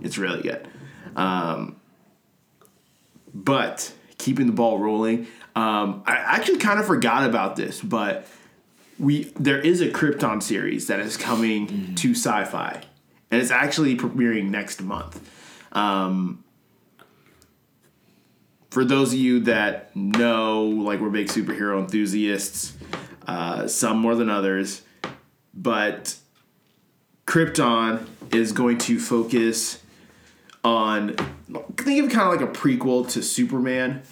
It's 0.01 0.17
really 0.17 0.41
good. 0.41 0.67
Um, 1.15 1.75
but 3.33 3.93
keeping 4.19 4.45
the 4.45 4.53
ball 4.53 4.77
rolling. 4.77 5.27
Um, 5.55 6.03
I 6.05 6.15
actually 6.15 6.59
kind 6.59 6.79
of 6.79 6.85
forgot 6.85 7.27
about 7.27 7.55
this, 7.55 7.81
but 7.81 8.27
we 8.99 9.31
there 9.39 9.59
is 9.59 9.81
a 9.81 9.89
Krypton 9.89 10.43
series 10.43 10.87
that 10.87 10.99
is 10.99 11.17
coming 11.17 11.95
to 11.95 12.11
Syfy, 12.11 12.83
and 13.31 13.41
it's 13.41 13.49
actually 13.49 13.97
premiering 13.97 14.49
next 14.49 14.81
month. 14.81 15.27
Um, 15.71 16.43
for 18.69 18.85
those 18.85 19.13
of 19.13 19.19
you 19.19 19.39
that 19.41 19.95
know, 19.95 20.63
like 20.63 20.99
we're 20.99 21.09
big 21.09 21.27
superhero 21.27 21.79
enthusiasts, 21.79 22.77
uh, 23.25 23.67
some 23.67 23.97
more 23.97 24.15
than 24.15 24.29
others, 24.29 24.83
but 25.53 26.15
Krypton 27.25 28.05
is 28.33 28.51
going 28.51 28.77
to 28.79 28.99
focus 28.99 29.81
on 30.63 31.15
think 31.77 32.03
of 32.03 32.09
it 32.09 32.11
kind 32.11 32.33
of 32.33 32.39
like 32.39 32.41
a 32.41 32.51
prequel 32.59 33.09
to 33.11 33.21
Superman. 33.21 34.03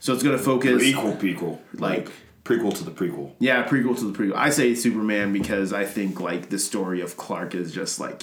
So 0.00 0.14
it's 0.14 0.22
going 0.22 0.36
to 0.36 0.42
focus 0.42 0.82
Prequel, 0.82 1.18
prequel. 1.18 1.58
Like- 1.74 2.06
Like, 2.06 2.12
prequel 2.44 2.74
to 2.78 2.84
the 2.84 2.90
prequel. 2.90 3.32
yeah, 3.38 3.66
prequel 3.68 3.96
to 3.98 4.10
the 4.10 4.18
prequel. 4.18 4.34
I 4.34 4.50
say 4.50 4.74
Superman 4.74 5.32
because 5.32 5.72
I 5.72 5.84
think 5.84 6.20
like 6.20 6.48
the 6.48 6.58
story 6.58 7.00
of 7.02 7.16
Clark 7.16 7.54
is 7.54 7.70
just 7.72 8.00
like 8.00 8.22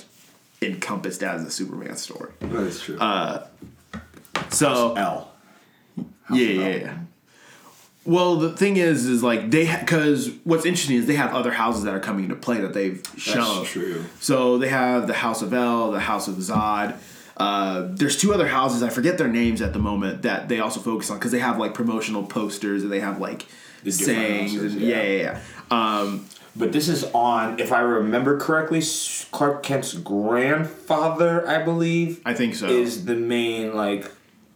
encompassed 0.62 1.22
as 1.24 1.44
a 1.46 1.52
Superman 1.52 1.96
story. 1.98 2.32
That 2.40 2.64
is 2.64 2.82
true. 2.82 2.98
Uh, 3.00 3.46
so 4.50 4.96
L. 4.96 5.32
yeah, 6.32 6.36
yeah, 6.36 6.76
yeah. 6.76 6.98
Well, 8.08 8.38
the 8.38 8.56
thing 8.56 8.78
is, 8.78 9.06
is 9.06 9.22
like 9.22 9.52
they 9.52 9.66
because 9.80 10.32
what's 10.46 10.66
interesting 10.66 10.96
is 10.96 11.06
they 11.08 11.16
have 11.16 11.34
other 11.34 11.52
houses 11.52 11.84
that 11.84 11.94
are 11.94 12.00
coming 12.00 12.24
into 12.24 12.36
play 12.38 12.60
that 12.62 12.74
they've 12.74 13.04
shown. 13.18 13.66
true. 13.66 14.06
So 14.22 14.58
they 14.58 14.70
have 14.70 15.08
the 15.08 15.14
House 15.14 15.42
of 15.42 15.54
El, 15.54 15.92
the 15.92 16.00
House 16.00 16.28
of 16.30 16.36
Zod. 16.36 16.96
Uh, 17.36 17.88
there's 17.92 18.18
two 18.18 18.34
other 18.34 18.48
houses 18.48 18.82
I 18.82 18.90
forget 18.90 19.18
their 19.18 19.28
names 19.28 19.62
at 19.62 19.74
the 19.74 19.80
moment 19.80 20.22
that 20.24 20.48
they 20.50 20.60
also 20.60 20.80
focus 20.80 21.12
on 21.12 21.18
because 21.20 21.32
they 21.32 21.40
have 21.40 21.60
like 21.60 21.74
promotional 21.74 22.24
posters 22.24 22.82
and 22.82 22.92
they 22.92 23.02
have 23.02 23.20
like 23.20 23.46
The 23.84 23.92
sayings 23.92 24.54
houses, 24.54 24.74
and 24.74 24.82
yeah. 24.82 25.04
yeah, 25.04 25.04
yeah, 25.04 25.40
yeah. 25.70 26.00
Um, 26.00 26.26
But 26.56 26.72
this 26.72 26.88
is 26.88 27.04
on, 27.14 27.60
if 27.60 27.72
I 27.72 27.82
remember 27.82 28.40
correctly, 28.40 28.82
Clark 29.32 29.62
Kent's 29.64 29.94
grandfather, 29.94 31.48
I 31.48 31.62
believe, 31.64 32.22
I 32.26 32.34
think 32.34 32.56
so. 32.56 32.68
is 32.68 33.06
the 33.06 33.16
main 33.16 33.76
like 33.76 34.10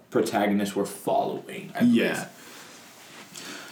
protagonist 0.09 0.75
we're 0.75 0.85
following. 0.85 1.71
I 1.75 1.79
believe. 1.81 2.25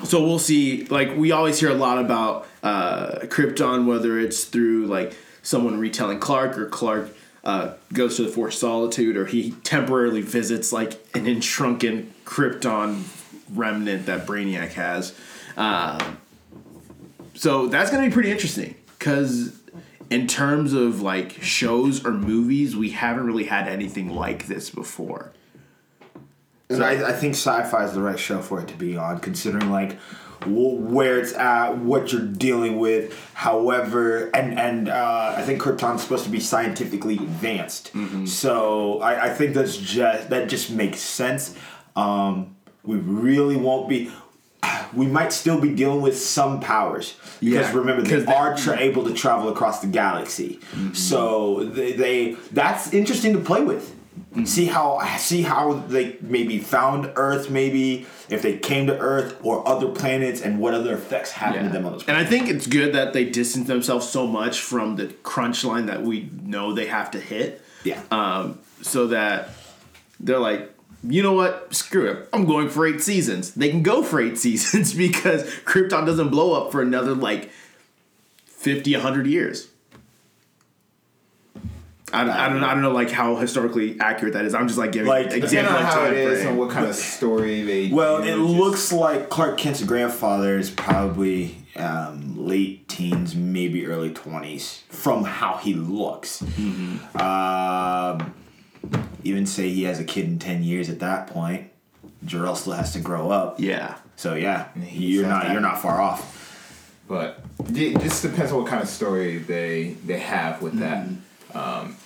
So 0.03 0.23
we'll 0.23 0.39
see. 0.39 0.85
Like 0.85 1.15
we 1.15 1.31
always 1.31 1.59
hear 1.59 1.69
a 1.69 1.75
lot 1.75 1.99
about 1.99 2.47
uh, 2.63 3.19
Krypton, 3.23 3.85
whether 3.85 4.19
it's 4.19 4.45
through 4.45 4.87
like 4.87 5.15
someone 5.43 5.79
retelling 5.79 6.19
Clark 6.19 6.57
or 6.57 6.67
Clark 6.67 7.15
uh, 7.43 7.73
goes 7.93 8.17
to 8.17 8.23
the 8.23 8.29
Force 8.29 8.59
Solitude, 8.59 9.17
or 9.17 9.25
he 9.25 9.51
temporarily 9.63 10.21
visits 10.21 10.71
like 10.71 10.93
an 11.15 11.27
entrunken 11.27 12.13
Krypton 12.25 13.03
remnant 13.53 14.05
that 14.05 14.25
Brainiac 14.25 14.73
has. 14.73 15.15
Uh, 15.57 16.13
so 17.33 17.67
that's 17.67 17.91
gonna 17.91 18.07
be 18.07 18.13
pretty 18.13 18.31
interesting 18.31 18.75
because 18.97 19.59
in 20.09 20.27
terms 20.27 20.73
of 20.73 21.01
like 21.01 21.31
shows 21.41 22.05
or 22.05 22.11
movies, 22.11 22.75
we 22.75 22.91
haven't 22.91 23.25
really 23.25 23.45
had 23.45 23.67
anything 23.67 24.09
like 24.09 24.47
this 24.47 24.69
before. 24.69 25.31
And 26.71 26.83
I, 26.83 27.09
I 27.09 27.13
think 27.13 27.33
sci-fi 27.33 27.83
is 27.85 27.93
the 27.93 28.01
right 28.01 28.19
show 28.19 28.41
for 28.41 28.59
it 28.61 28.67
to 28.67 28.75
be 28.75 28.95
on, 28.95 29.19
considering 29.19 29.71
like 29.71 29.97
where 30.45 31.19
it's 31.19 31.33
at, 31.33 31.79
what 31.79 32.13
you're 32.13 32.21
dealing 32.21 32.77
with. 32.77 33.11
However, 33.33 34.27
and 34.35 34.59
and 34.59 34.87
uh, 34.87 35.33
I 35.35 35.41
think 35.41 35.61
Krypton's 35.61 36.03
supposed 36.03 36.25
to 36.25 36.29
be 36.29 36.39
scientifically 36.39 37.15
advanced, 37.15 37.91
so 38.25 39.01
I, 39.01 39.25
I 39.25 39.29
think 39.33 39.55
that's 39.55 39.77
just 39.77 40.29
that 40.29 40.47
just 40.47 40.69
makes 40.69 40.99
sense. 40.99 41.55
Um, 41.95 42.55
we 42.83 42.97
really 42.97 43.57
won't 43.57 43.89
be. 43.89 44.11
we 44.93 45.07
might 45.07 45.33
still 45.33 45.59
be 45.59 45.73
dealing 45.73 46.01
with 46.01 46.19
some 46.19 46.59
powers 46.59 47.15
because 47.39 47.71
Yeah, 47.71 47.73
remember 47.75 48.03
they- 48.03 48.31
are 48.31 48.55
tra- 48.55 48.77
able 48.79 49.03
to 49.05 49.13
travel 49.15 49.49
across 49.49 49.81
the 49.81 49.87
galaxy. 49.87 50.59
Mm-hmm. 50.73 50.93
So 50.93 51.63
they, 51.63 51.93
they 51.93 52.31
that's 52.51 52.93
interesting 52.93 53.33
to 53.33 53.39
play 53.39 53.63
with. 53.63 53.95
Mm-hmm. 54.31 54.45
See 54.45 54.65
how 54.65 55.03
see 55.17 55.41
how 55.41 55.73
they 55.73 56.17
maybe 56.21 56.59
found 56.59 57.11
Earth, 57.15 57.49
maybe 57.49 58.05
if 58.29 58.43
they 58.43 58.57
came 58.57 58.85
to 58.85 58.97
Earth 58.99 59.39
or 59.43 59.67
other 59.67 59.87
planets, 59.87 60.41
and 60.41 60.59
what 60.59 60.75
other 60.75 60.93
effects 60.93 61.31
happened 61.31 61.69
to 61.69 61.73
them 61.73 61.87
on 61.87 61.93
those. 61.93 62.07
And 62.07 62.15
I 62.15 62.23
think 62.23 62.47
it's 62.47 62.67
good 62.67 62.93
that 62.93 63.13
they 63.13 63.25
distance 63.25 63.67
themselves 63.67 64.07
so 64.07 64.27
much 64.27 64.59
from 64.59 64.97
the 64.97 65.07
crunch 65.23 65.63
line 65.63 65.87
that 65.87 66.03
we 66.03 66.29
know 66.43 66.73
they 66.73 66.85
have 66.85 67.09
to 67.11 67.19
hit. 67.19 67.63
Yeah. 67.83 67.99
Um, 68.11 68.59
so 68.83 69.07
that 69.07 69.49
they're 70.19 70.37
like, 70.37 70.71
you 71.03 71.23
know 71.23 71.33
what? 71.33 71.73
Screw 71.73 72.05
it. 72.11 72.29
I'm 72.31 72.45
going 72.45 72.69
for 72.69 72.85
eight 72.85 73.01
seasons. 73.01 73.55
They 73.55 73.69
can 73.69 73.81
go 73.81 74.03
for 74.03 74.21
eight 74.21 74.37
seasons 74.37 74.93
because 74.93 75.43
Krypton 75.61 76.05
doesn't 76.05 76.29
blow 76.29 76.53
up 76.53 76.71
for 76.71 76.83
another 76.83 77.15
like 77.15 77.49
50, 78.45 78.93
100 78.93 79.25
years. 79.25 79.68
I 82.11 82.23
don't, 82.23 82.29
I 82.33 82.49
don't, 82.49 82.63
I 82.63 82.73
don't 82.73 82.81
know 82.81 82.91
like 82.91 83.11
how 83.11 83.35
historically 83.35 83.99
accurate 83.99 84.33
that 84.33 84.45
is. 84.45 84.53
I'm 84.55 84.67
just 84.67 84.79
like 84.79 84.91
giving 84.91 85.07
Like, 85.09 85.27
example 85.27 85.49
Depending 85.49 85.75
on 85.75 85.81
of 85.81 85.87
how 85.87 85.95
time 85.95 86.13
it 86.13 86.17
is 86.17 86.37
frame. 86.39 86.47
and 86.49 86.57
what 86.59 86.69
kind 86.71 86.85
of 86.87 86.95
story 86.95 87.61
they. 87.63 87.89
Well, 87.91 88.21
do, 88.21 88.27
it 88.27 88.35
just- 88.35 88.59
looks 88.59 88.91
like 88.91 89.29
Clark 89.29 89.57
Kent's 89.57 89.83
grandfather 89.83 90.57
is 90.57 90.69
probably 90.71 91.57
um, 91.75 92.47
late 92.47 92.87
teens, 92.87 93.35
maybe 93.35 93.85
early 93.85 94.11
twenties, 94.11 94.83
from 94.89 95.23
how 95.23 95.57
he 95.57 95.73
looks. 95.75 96.41
Um, 97.15 98.33
even 99.23 99.45
say 99.45 99.69
he 99.69 99.83
has 99.83 99.99
a 99.99 100.03
kid 100.03 100.25
in 100.25 100.39
ten 100.39 100.63
years 100.63 100.89
at 100.89 100.99
that 100.99 101.27
point. 101.27 101.69
Jor-El 102.25 102.55
still 102.55 102.73
has 102.73 102.93
to 102.93 102.99
grow 102.99 103.29
up. 103.31 103.59
Yeah. 103.59 103.97
So 104.15 104.35
yeah, 104.35 104.67
you're 104.91 105.27
not 105.27 105.43
that. 105.43 105.51
you're 105.53 105.61
not 105.61 105.81
far 105.81 106.01
off. 106.01 106.35
But 107.07 107.41
it 107.73 107.99
just 108.01 108.21
depends 108.21 108.51
on 108.51 108.59
what 108.61 108.67
kind 108.67 108.83
of 108.83 108.89
story 108.89 109.37
they 109.37 109.95
they 110.05 110.19
have 110.19 110.61
with 110.61 110.79
that. 110.79 111.07
Um, 111.53 111.97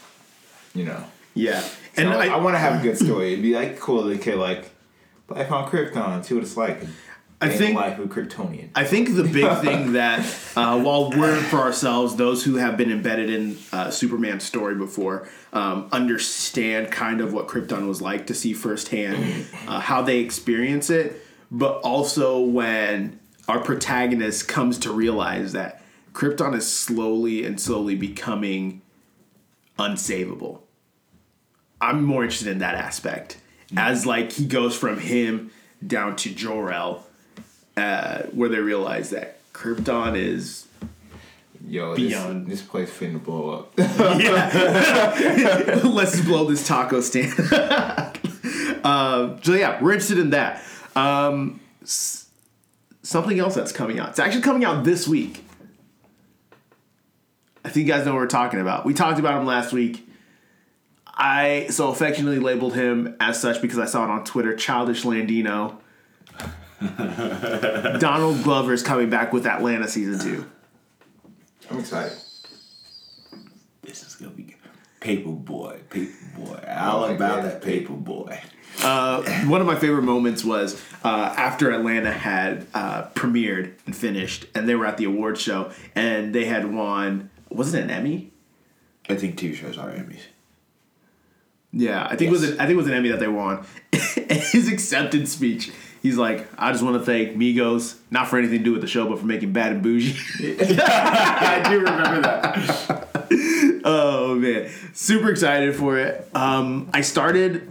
you 0.74 0.86
know. 0.86 1.04
Yeah. 1.34 1.64
And 1.96 2.10
And 2.10 2.18
I, 2.18 2.36
I, 2.36 2.38
want 2.38 2.56
to 2.56 2.60
have 2.60 2.80
a 2.80 2.84
good 2.84 2.98
story. 2.98 3.34
It'd 3.34 3.44
be 3.44 3.56
like 3.56 3.80
cool. 3.80 4.16
Could 4.18 4.36
like 4.36 4.72
life 5.30 5.52
on 5.52 5.70
Krypton. 5.70 6.24
See 6.24 6.34
what 6.34 6.44
it's 6.44 6.58
like. 6.58 6.82
I 7.42 7.50
think- 7.50 7.76
the 7.76 7.82
life 7.82 7.98
Kryptonian. 7.98 8.70
I 8.74 8.86
think 8.86 9.16
the 9.16 9.24
big 9.24 9.58
thing 9.62 9.94
that 9.94 10.20
uh, 10.56 10.80
while 10.82 11.12
we're 11.12 11.36
for 11.42 11.58
ourselves, 11.58 12.16
those 12.16 12.44
who 12.44 12.56
have 12.56 12.78
been 12.78 12.92
embedded 12.92 13.30
in 13.30 13.58
uh, 13.72 13.90
Superman's 13.90 14.44
story 14.44 14.76
before 14.76 15.28
um, 15.52 15.90
understand 15.92 16.92
kind 16.92 17.22
of 17.22 17.34
what 17.34 17.48
Krypton 17.48 17.88
was 17.88 18.02
like 18.02 18.28
to 18.28 18.34
see 18.34 18.54
firsthand 18.54 19.48
uh, 19.68 19.80
how 19.80 20.02
they 20.02 20.20
experience 20.20 20.90
it, 20.90 21.22
but 21.52 21.82
also 21.82 22.40
when 22.40 23.20
our 23.48 23.60
protagonist 23.60 24.48
comes 24.48 24.78
to 24.80 24.92
realize 24.92 25.52
that 25.52 25.82
Krypton 26.14 26.56
is 26.56 26.72
slowly 26.72 27.46
and 27.46 27.60
slowly 27.60 27.96
becoming 27.96 28.82
unsavable. 29.78 30.62
I'm 31.82 32.04
more 32.04 32.24
interested 32.24 32.50
in 32.50 32.60
that 32.60 32.76
aspect 32.76 33.38
as 33.76 34.06
like 34.06 34.32
he 34.32 34.46
goes 34.46 34.76
from 34.76 35.00
him 35.00 35.52
down 35.86 36.16
to 36.18 36.34
Jor-El 36.34 37.04
uh, 37.76 38.20
where 38.32 38.50
they 38.50 38.60
realize 38.60 39.10
that 39.10 39.40
Krypton 39.54 40.16
is 40.16 40.68
Yo, 41.66 41.96
Beyond. 41.96 42.48
This, 42.48 42.60
this 42.60 42.68
place 42.68 42.92
finna 42.92 43.24
blow 43.24 43.50
up. 43.50 43.74
let's 45.86 46.22
blow 46.22 46.46
this 46.46 46.68
taco 46.68 47.02
stand. 47.02 47.34
um, 48.84 49.40
so 49.44 49.54
yeah, 49.54 49.82
we're 49.82 49.94
interested 49.94 50.20
in 50.20 50.32
that. 50.32 50.62
Um, 50.96 51.62
s- 51.82 52.28
something 53.02 53.40
else 53.40 53.56
that's 53.56 53.72
coming 53.72 54.00
out. 54.00 54.10
It's 54.10 54.20
actually 54.20 54.42
coming 54.42 54.66
out 54.66 54.84
this 54.84 55.08
week. 55.08 55.43
I 57.66 57.70
think 57.70 57.88
you 57.88 57.94
guys 57.94 58.06
know 58.06 58.14
what 58.14 58.20
we're 58.20 58.28
talking 58.28 58.60
about. 58.60 58.86
We 58.86 58.94
talked 58.94 59.20
about 59.20 59.40
him 59.40 59.46
last 59.46 59.72
week. 59.74 60.08
I 61.08 61.68
so 61.70 61.90
affectionately 61.90 62.40
labeled 62.40 62.74
him 62.74 63.16
as 63.20 63.40
such 63.40 63.62
because 63.62 63.78
I 63.80 63.86
saw 63.86 64.04
it 64.04 64.10
on 64.10 64.24
Twitter. 64.26 64.56
Childish 64.56 65.04
Landino. 65.04 65.78
Donald 68.00 68.44
Glover 68.44 68.74
is 68.74 68.84
coming 68.84 69.10
back 69.10 69.32
with 69.32 69.46
Atlanta 69.46 69.88
season 69.88 70.20
two. 70.20 70.46
I'm 71.70 71.80
excited. 71.80 72.18
This 73.84 74.04
is 74.04 74.16
gonna 74.16 74.32
be 74.32 74.44
good. 74.44 74.56
Paper 75.00 75.30
boy, 75.30 75.80
paper 75.90 76.12
boy, 76.38 76.60
Oh, 76.68 76.90
all 76.92 77.02
like 77.02 77.16
about 77.16 77.44
that. 77.44 77.62
that 77.62 77.62
paper 77.62 77.94
boy. 77.94 78.40
Uh, 78.82 79.22
one 79.46 79.62
of 79.62 79.68
my 79.68 79.76
favorite 79.76 80.02
moments 80.04 80.44
was 80.44 80.82
uh, 81.04 81.34
after 81.38 81.72
Atlanta 81.72 82.12
had 82.12 82.66
uh, 82.74 83.04
premiered 83.10 83.74
and 83.86 83.96
finished, 83.96 84.48
and 84.56 84.68
they 84.68 84.76
were 84.76 84.86
at 84.86 84.98
the 84.98 85.06
award 85.06 85.38
show, 85.38 85.72
and 85.96 86.34
they 86.34 86.46
had 86.46 86.74
won. 86.74 87.30
Was 87.54 87.74
it 87.74 87.84
an 87.84 87.90
Emmy? 87.92 88.32
I 89.10 89.16
think 89.16 89.38
TV 89.38 89.56
shows 89.56 89.78
are 89.78 89.90
Emmys. 89.90 90.22
Yeah, 91.72 92.06
I 92.06 92.16
think 92.16 92.30
it 92.30 92.32
was. 92.32 92.44
Yes. 92.44 92.52
An, 92.52 92.60
I 92.60 92.66
think 92.66 92.74
it 92.74 92.78
was 92.78 92.88
an 92.88 92.94
Emmy 92.94 93.10
that 93.10 93.20
they 93.20 93.28
won. 93.28 93.66
his 93.92 94.72
acceptance 94.72 95.32
speech, 95.32 95.72
he's 96.04 96.18
like, 96.18 96.48
"I 96.58 96.72
just 96.72 96.84
want 96.84 96.98
to 96.98 97.04
thank 97.04 97.36
Migos, 97.36 97.98
not 98.12 98.28
for 98.28 98.38
anything 98.38 98.60
to 98.60 98.64
do 98.64 98.72
with 98.74 98.82
the 98.82 98.88
show, 98.88 99.08
but 99.10 99.20
for 99.20 99.26
making 99.26 99.54
Bad 99.54 99.72
and 99.74 99.84
Boujee." 99.84 100.16
I 100.80 101.68
do 101.68 101.80
remember 101.80 102.22
that. 102.22 103.08
oh 103.86 104.36
man, 104.36 104.70
super 104.94 105.32
excited 105.32 105.76
for 105.76 105.98
it. 105.98 106.30
Um, 106.36 106.90
I 106.94 107.02
started 107.02 107.70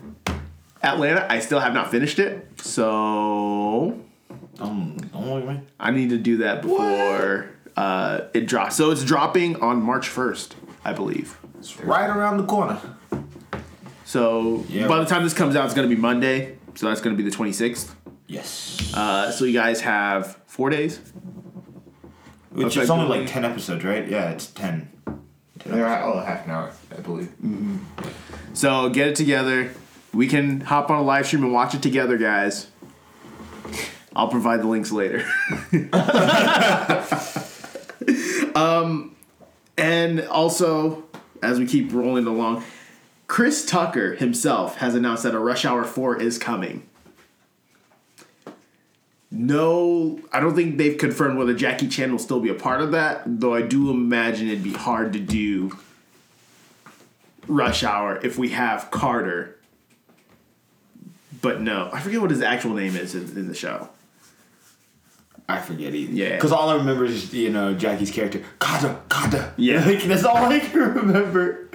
Atlanta. 0.83 1.27
I 1.31 1.39
still 1.39 1.61
have 1.61 1.73
not 1.73 1.93
finished 1.93 2.19
it, 2.19 2.61
so 2.61 4.01
Um, 4.59 4.97
oh 5.15 5.41
man. 5.41 5.67
I 5.79 5.93
need 5.93 6.11
to 6.11 6.19
do 6.19 6.39
that 6.39 6.63
before 6.63 7.51
uh, 7.83 8.29
it 8.33 8.47
drops. 8.47 8.77
So 8.77 8.91
it's 8.91 9.05
dropping 9.05 9.57
on 9.57 9.83
March 9.83 10.09
1st, 10.09 10.53
I 10.85 10.93
believe. 10.93 11.39
It's 11.59 11.79
right 11.81 12.09
around 12.09 12.37
the 12.37 12.45
corner. 12.45 12.81
So 14.05 14.65
Yeah. 14.69 14.87
by 14.89 14.99
the 14.99 15.07
time 15.07 15.25
this 15.25 15.35
comes 15.35 15.57
out, 15.57 15.65
it's 15.65 15.75
going 15.75 15.89
to 15.89 15.95
be 15.95 16.01
Monday. 16.01 16.59
So 16.75 16.87
that's 16.87 17.01
going 17.01 17.17
to 17.17 17.23
be 17.23 17.29
the 17.29 17.37
26th. 17.37 17.91
Yes. 18.27 18.93
Uh, 18.95 19.31
so 19.31 19.45
you 19.45 19.53
guys 19.53 19.81
have 19.81 20.39
four 20.47 20.71
days. 20.71 21.01
Which 22.51 22.77
is 22.77 22.91
only 22.91 23.19
like 23.19 23.29
10 23.29 23.45
episodes, 23.45 23.85
right? 23.85 24.07
Yeah, 24.07 24.31
it's 24.31 24.47
10. 24.49 24.89
They're 25.65 25.87
at 25.87 26.05
oh, 26.05 26.21
half 26.21 26.45
an 26.45 26.51
hour, 26.51 26.73
I 26.97 27.01
believe. 27.01 27.33
So 28.53 28.91
get 28.91 29.09
it 29.09 29.17
together. 29.17 29.71
We 30.13 30.29
can 30.29 30.61
hop 30.61 30.91
on 30.91 30.99
a 30.99 31.03
live 31.03 31.27
stream 31.27 31.43
and 31.45 31.53
watch 31.53 31.75
it 31.75 31.83
together, 31.83 32.19
guys. 32.19 32.69
I'll 34.15 34.29
provide 34.29 34.61
the 34.61 34.67
links 34.69 34.93
later. 34.93 35.25
um, 38.55 39.15
and 39.77 40.21
also, 40.21 41.05
as 41.43 41.59
we 41.59 41.67
keep 41.67 41.93
rolling 41.93 42.27
along, 42.27 42.65
Chris 43.27 43.65
Tucker 43.65 44.15
himself 44.15 44.77
has 44.77 44.95
announced 44.95 45.23
that 45.23 45.35
a 45.35 45.39
Rush 45.39 45.65
Hour 45.65 45.85
4 45.85 46.21
is 46.21 46.39
coming. 46.39 46.89
No, 49.31 50.21
I 50.31 50.41
don't 50.41 50.55
think 50.55 50.77
they've 50.77 50.99
confirmed 50.99 51.39
whether 51.39 51.55
Jackie 51.55 51.89
Chan 51.89 52.13
will 52.13 52.19
still 52.19 52.41
be 52.41 52.51
a 52.51 52.55
part 52.55 52.83
of 52.83 52.93
that, 52.93 53.23
though 53.25 53.55
I 53.55 53.63
do 53.63 53.91
imagine 53.91 54.49
it'd 54.49 54.63
be 54.63 54.75
hard 54.75 55.15
to 55.15 55.19
do 55.19 55.79
Rush 57.47 57.83
Hour 57.83 58.21
if 58.23 58.37
we 58.37 58.51
have 58.51 58.91
Carter. 58.91 59.59
But 61.41 61.63
no, 61.63 61.89
I 61.93 62.01
forget 62.01 62.21
what 62.21 62.31
his 62.31 62.43
actual 62.43 62.75
name 62.75 62.95
is 62.95 63.15
in, 63.15 63.23
in 63.39 63.49
the 63.49 63.55
show. 63.55 63.89
I 65.49 65.61
forget 65.61 65.95
either. 65.95 66.13
Yeah. 66.13 66.35
Because 66.37 66.53
all 66.53 66.71
I 66.71 66.77
remember 66.77 67.05
is, 67.05 67.33
you 67.35 67.51
know, 67.51 67.75
Jackie's 67.75 68.11
character. 68.11 68.43
Kata, 68.59 68.97
Kata. 69.09 69.53
Yeah. 69.57 69.85
Like, 69.89 70.03
that's 70.05 70.25
all 70.25 70.37
I 70.37 70.61
can 70.61 70.79
remember. 70.95 71.69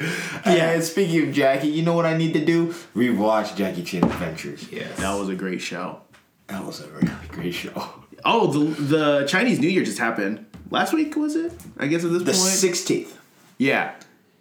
Yeah. 0.45 0.71
And 0.71 0.81
uh, 0.81 0.85
speaking 0.85 1.27
of 1.27 1.33
Jackie, 1.35 1.67
you 1.67 1.83
know 1.83 1.93
what 1.93 2.05
I 2.05 2.15
need 2.17 2.33
to 2.33 2.43
do? 2.43 2.73
Rewatch 2.95 3.55
Jackie 3.55 3.83
Chan 3.83 4.03
Adventures. 4.03 4.71
Yes. 4.71 4.97
That 4.97 5.13
was 5.19 5.29
a 5.29 5.35
great 5.35 5.61
show. 5.61 6.01
That 6.47 6.65
was 6.65 6.79
a 6.81 6.87
really 6.89 7.11
great 7.27 7.53
show. 7.53 7.89
Oh, 8.25 8.47
the 8.47 8.81
the 8.81 9.25
Chinese 9.27 9.59
New 9.59 9.67
Year 9.69 9.83
just 9.83 9.99
happened 9.99 10.45
last 10.71 10.93
week. 10.93 11.15
Was 11.15 11.35
it? 11.35 11.51
I 11.77 11.87
guess 11.87 12.03
at 12.03 12.11
this 12.11 12.23
The 12.23 12.31
point. 12.31 12.75
16th. 13.07 13.13
Yeah. 13.57 13.93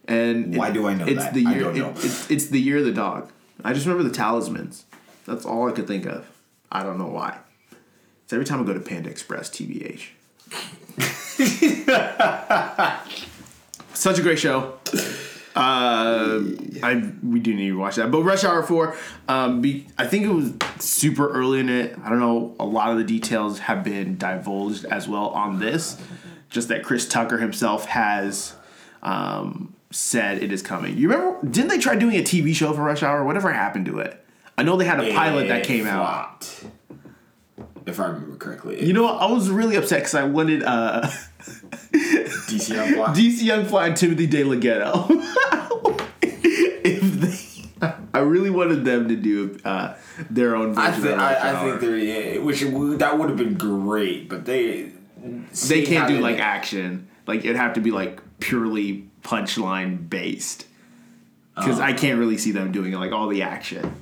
And 0.09 0.57
Why 0.57 0.71
do 0.71 0.87
I 0.87 0.95
know 0.95 1.05
it's 1.05 1.25
that? 1.25 1.35
The 1.35 1.45
I 1.47 1.51
year, 1.53 1.61
don't 1.65 1.77
know. 1.77 1.91
it- 1.91 2.05
it's, 2.05 2.31
it's 2.31 2.47
the 2.47 2.61
year 2.61 2.79
of 2.79 2.85
the 2.85 2.93
dog. 2.93 3.31
I 3.65 3.73
just 3.73 3.87
remember 3.87 4.09
the 4.09 4.15
talismans. 4.15 4.85
That's 5.27 5.45
all 5.45 5.69
I 5.69 5.73
could 5.73 5.89
think 5.89 6.07
of. 6.07 6.27
I 6.71 6.85
don't 6.85 6.97
know 6.99 7.09
why. 7.09 7.39
It's 8.27 8.33
every 8.33 8.45
time 8.45 8.61
I 8.61 8.65
go 8.65 8.75
to 8.75 8.81
Panda 8.81 9.09
Express, 9.09 9.49
TBH. 9.51 10.09
Such 13.95 14.19
a 14.19 14.23
great 14.23 14.41
show. 14.41 14.81
Uh, 15.55 16.41
I 16.83 17.13
we 17.23 17.39
do 17.39 17.55
need 17.55 17.69
to 17.69 17.79
watch 17.79 17.95
that. 17.95 18.11
But 18.11 18.25
Rush 18.25 18.43
Hour 18.43 18.65
Four, 18.65 18.97
um, 19.29 19.61
be, 19.61 19.87
I 19.97 20.09
think 20.09 20.25
it 20.25 20.31
was 20.31 20.55
super 20.81 21.31
early 21.31 21.61
in 21.61 21.69
it. 21.69 21.97
I 22.03 22.09
don't 22.09 22.19
know. 22.19 22.57
A 22.59 22.67
lot 22.67 22.91
of 22.91 22.99
the 22.99 23.05
details 23.05 23.61
have 23.61 23.85
been 23.85 24.17
divulged 24.17 24.87
as 24.87 25.07
well 25.07 25.29
on 25.29 25.61
this. 25.61 25.97
Just 26.51 26.67
that 26.67 26.83
Chris 26.83 27.09
Tucker 27.09 27.39
himself 27.39 27.85
has 27.87 28.57
um, 29.05 29.73
said 29.93 30.43
it 30.43 30.51
is 30.51 30.63
coming. 30.63 30.99
You 30.99 31.09
remember? 31.09 31.47
Didn't 31.47 31.69
they 31.69 31.79
try 31.79 31.95
doing 31.95 32.17
a 32.17 32.25
TV 32.25 32.53
show 32.57 32.73
for 32.73 32.83
Rush 32.83 33.05
Hour? 33.05 33.23
Whatever 33.23 33.53
happened 33.53 33.87
to 33.87 34.01
it? 34.01 34.21
I 34.59 34.65
know 34.65 34.77
they 34.77 34.85
had 34.85 34.99
a 34.99 35.15
pilot 35.15 35.47
that 35.47 35.65
came 35.65 35.87
out. 35.87 36.05
out. 36.05 36.61
If 37.87 38.01
I 38.01 38.07
remember 38.07 38.37
correctly. 38.37 38.85
You 38.85 38.93
know, 38.93 39.05
what? 39.05 39.21
I 39.23 39.31
was 39.31 39.49
really 39.49 39.77
upset 39.77 40.01
because 40.01 40.15
I 40.15 40.25
wanted 40.25 40.63
uh, 40.63 41.09
DC 41.93 42.75
Young 42.75 42.95
Fly. 42.95 43.07
DC 43.15 43.43
Young 43.43 43.65
Fly 43.65 43.87
and 43.89 43.97
Timothy 43.97 44.27
De 44.27 44.45
La 44.45 44.57
Ghetto. 44.57 45.07
if 46.23 47.03
they, 47.81 47.89
I 48.13 48.19
really 48.21 48.51
wanted 48.51 48.85
them 48.85 49.09
to 49.09 49.17
do 49.17 49.59
uh, 49.65 49.95
their 50.31 50.57
own 50.57 50.77
I 50.77 50.91
version 50.91 51.03
think 51.03 51.15
of 51.15 51.21
I, 51.21 51.53
I 51.53 51.63
think 51.65 51.81
they're 51.81 51.97
yeah, 51.99 52.39
which 52.41 52.63
would- 52.63 52.99
that 52.99 53.19
would 53.19 53.29
have 53.29 53.39
been 53.39 53.55
great, 53.55 54.29
but 54.29 54.45
they 54.45 54.93
they 55.69 55.83
can't 55.85 56.09
do 56.09 56.19
like 56.21 56.39
action. 56.39 57.09
Like 57.27 57.41
it'd 57.41 57.57
have 57.57 57.75
to 57.75 57.81
be 57.81 57.91
like 57.91 58.21
purely 58.41 59.09
punchline 59.23 60.09
based. 60.09 60.67
Because 61.55 61.81
I 61.81 61.95
can't 61.95 62.19
really 62.19 62.37
see 62.37 62.51
them 62.53 62.71
doing 62.71 62.93
like 62.93 63.13
all 63.13 63.29
the 63.29 63.41
action. 63.41 63.95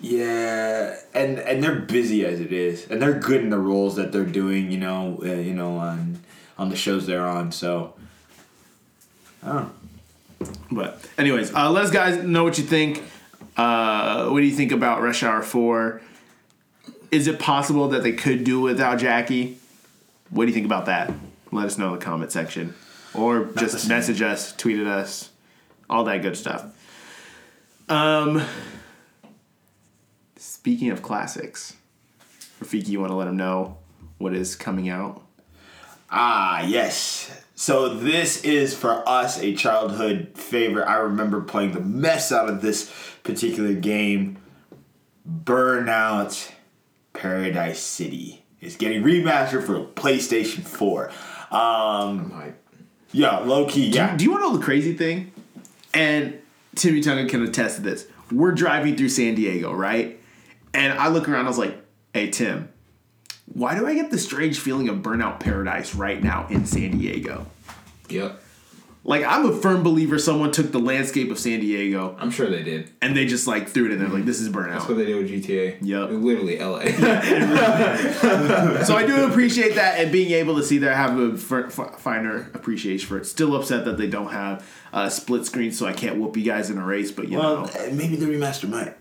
Yeah, 0.00 0.96
and 1.12 1.38
and 1.40 1.62
they're 1.62 1.74
busy 1.74 2.24
as 2.24 2.40
it 2.40 2.52
is, 2.52 2.86
and 2.88 3.02
they're 3.02 3.18
good 3.18 3.42
in 3.42 3.50
the 3.50 3.58
roles 3.58 3.96
that 3.96 4.12
they're 4.12 4.24
doing. 4.24 4.70
You 4.70 4.78
know, 4.78 5.18
uh, 5.22 5.26
you 5.26 5.54
know 5.54 5.76
on 5.76 6.20
on 6.56 6.68
the 6.68 6.76
shows 6.76 7.06
they're 7.06 7.26
on. 7.26 7.50
So, 7.52 7.94
I. 9.42 9.66
But 10.70 11.04
anyways, 11.18 11.52
uh, 11.52 11.70
let 11.70 11.84
us 11.84 11.90
guys 11.90 12.22
know 12.22 12.44
what 12.44 12.58
you 12.58 12.64
think. 12.64 13.02
Uh, 13.56 14.28
what 14.28 14.40
do 14.40 14.46
you 14.46 14.54
think 14.54 14.70
about 14.70 15.02
Rush 15.02 15.22
Hour 15.24 15.42
Four? 15.42 16.00
Is 17.10 17.26
it 17.26 17.40
possible 17.40 17.88
that 17.88 18.02
they 18.04 18.12
could 18.12 18.44
do 18.44 18.60
without 18.60 18.98
Jackie? 18.98 19.58
What 20.30 20.44
do 20.44 20.48
you 20.48 20.54
think 20.54 20.66
about 20.66 20.86
that? 20.86 21.12
Let 21.50 21.66
us 21.66 21.78
know 21.78 21.94
in 21.94 21.98
the 21.98 22.04
comment 22.04 22.30
section, 22.30 22.74
or 23.14 23.46
just 23.56 23.88
message 23.88 24.22
us, 24.22 24.52
tweet 24.52 24.78
at 24.78 24.86
us, 24.86 25.30
all 25.90 26.04
that 26.04 26.22
good 26.22 26.36
stuff. 26.36 26.66
Um, 27.88 28.44
speaking 30.58 30.90
of 30.90 31.02
classics, 31.02 31.76
Rafiki, 32.60 32.88
you 32.88 32.98
want 32.98 33.12
to 33.12 33.16
let 33.16 33.26
them 33.26 33.36
know 33.36 33.78
what 34.18 34.34
is 34.34 34.56
coming 34.56 34.88
out? 34.88 35.22
Ah, 36.10 36.66
yes. 36.66 37.30
So 37.54 37.94
this 37.94 38.42
is 38.42 38.74
for 38.74 39.08
us 39.08 39.40
a 39.40 39.54
childhood 39.54 40.32
favorite. 40.34 40.84
I 40.86 40.96
remember 40.96 41.42
playing 41.42 41.74
the 41.74 41.80
mess 41.80 42.32
out 42.32 42.48
of 42.48 42.60
this 42.60 42.92
particular 43.22 43.72
game. 43.72 44.38
Burnout 45.44 46.50
Paradise 47.12 47.78
City 47.78 48.44
is 48.60 48.74
getting 48.74 49.04
remastered 49.04 49.64
for 49.64 49.84
PlayStation 49.84 50.64
4. 50.64 51.12
Um, 51.56 52.52
yeah, 53.12 53.38
low 53.38 53.66
key, 53.66 53.86
yeah. 53.86 54.16
Do 54.16 54.24
you 54.24 54.32
want 54.32 54.42
to 54.42 54.48
know 54.48 54.56
the 54.56 54.64
crazy 54.64 54.96
thing? 54.96 55.30
And 55.94 56.40
Timmy 56.74 57.00
Tunga 57.00 57.28
can 57.28 57.44
attest 57.44 57.76
to 57.76 57.82
this. 57.82 58.08
We're 58.32 58.52
driving 58.52 58.96
through 58.96 59.10
San 59.10 59.36
Diego, 59.36 59.72
right? 59.72 60.17
And 60.78 60.98
I 60.98 61.08
look 61.08 61.28
around, 61.28 61.46
I 61.46 61.48
was 61.48 61.58
like, 61.58 61.76
hey, 62.14 62.30
Tim, 62.30 62.68
why 63.46 63.76
do 63.76 63.86
I 63.86 63.94
get 63.94 64.10
the 64.10 64.18
strange 64.18 64.60
feeling 64.60 64.88
of 64.88 64.98
Burnout 64.98 65.40
Paradise 65.40 65.94
right 65.94 66.22
now 66.22 66.46
in 66.48 66.66
San 66.66 66.98
Diego? 66.98 67.46
yep. 68.08 68.40
Like, 69.04 69.24
I'm 69.24 69.46
a 69.46 69.56
firm 69.56 69.82
believer 69.82 70.18
someone 70.18 70.52
took 70.52 70.70
the 70.70 70.80
landscape 70.80 71.30
of 71.30 71.38
San 71.38 71.60
Diego 71.60 72.14
I'm 72.20 72.30
sure 72.30 72.50
they 72.50 72.62
did. 72.62 72.90
and 73.00 73.16
they 73.16 73.24
just 73.26 73.46
like 73.46 73.68
threw 73.68 73.86
it 73.86 73.92
in 73.92 74.00
there, 74.00 74.08
like, 74.08 74.26
this 74.26 74.38
is 74.38 74.50
burnout. 74.50 74.72
That's 74.72 74.88
what 74.88 74.98
they 74.98 75.06
did 75.06 75.16
with 75.16 75.30
GTA. 75.30 75.78
Yep. 75.80 76.10
Literally 76.10 76.58
LA. 76.58 76.80
so 78.84 78.94
I 78.96 79.04
do 79.06 79.24
appreciate 79.26 79.74
that 79.76 79.98
and 79.98 80.12
being 80.12 80.32
able 80.32 80.56
to 80.56 80.62
see 80.62 80.78
that, 80.78 80.92
I 80.92 80.96
have 80.96 81.18
a 81.18 81.32
f- 81.34 81.78
f- 81.78 81.98
finer 82.00 82.50
appreciation 82.54 83.08
for 83.08 83.16
it. 83.18 83.24
Still 83.24 83.56
upset 83.56 83.84
that 83.86 83.96
they 83.96 84.08
don't 84.08 84.30
have 84.30 84.66
uh, 84.92 85.08
split 85.08 85.46
screen, 85.46 85.72
so 85.72 85.86
I 85.86 85.92
can't 85.94 86.18
whoop 86.18 86.36
you 86.36 86.44
guys 86.44 86.68
in 86.70 86.76
a 86.78 86.84
race, 86.84 87.10
but 87.10 87.28
you 87.28 87.38
Well, 87.38 87.64
know, 87.66 87.90
maybe 87.92 88.16
the 88.16 88.26
remaster 88.26 88.68
might. 88.68 88.94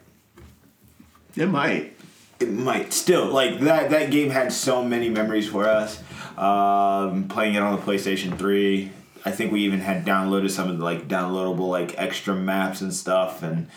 It 1.38 1.48
might. 1.48 1.94
It 2.40 2.50
might 2.52 2.94
still 2.94 3.26
like 3.26 3.60
that. 3.62 3.90
That 3.90 4.12
game 4.12 4.30
had 4.30 4.54
so 4.54 4.84
many 4.84 5.10
memories 5.10 5.48
for 5.50 5.68
us. 5.68 6.02
Um, 6.38 7.28
playing 7.28 7.56
it 7.56 7.62
on 7.64 7.76
the 7.76 7.82
PlayStation 7.82 8.38
Three. 8.38 8.92
I 9.26 9.32
think 9.32 9.52
we 9.52 9.62
even 9.62 9.80
had 9.80 10.06
downloaded 10.06 10.52
some 10.52 10.70
of 10.70 10.78
the 10.78 10.84
like 10.84 11.08
downloadable 11.08 11.68
like 11.70 11.98
extra 11.98 12.36
maps 12.36 12.82
and 12.82 12.94
stuff, 12.94 13.42
and 13.42 13.68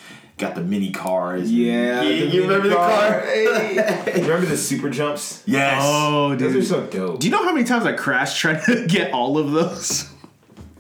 got 0.41 0.55
the 0.55 0.61
mini 0.63 0.91
cars. 0.91 1.53
Yeah. 1.53 2.03
you, 2.03 2.27
the 2.27 2.35
you 2.35 2.43
remember 2.43 2.69
the 2.69 2.75
car? 2.75 3.21
Hey. 3.21 4.13
remember 4.23 4.47
the 4.47 4.57
super 4.57 4.91
jumps? 4.91 5.43
Yes. 5.47 5.81
Oh, 5.85 6.35
Those 6.35 6.57
are 6.57 6.63
so 6.63 6.87
dope. 6.87 7.21
Do 7.21 7.27
you 7.29 7.33
know 7.33 7.45
how 7.45 7.53
many 7.53 7.65
times 7.65 7.87
I 7.87 7.93
crashed 7.93 8.39
trying 8.41 8.63
to 8.65 8.87
get 8.89 9.13
all 9.13 9.39
of 9.39 9.53
those? 9.53 10.11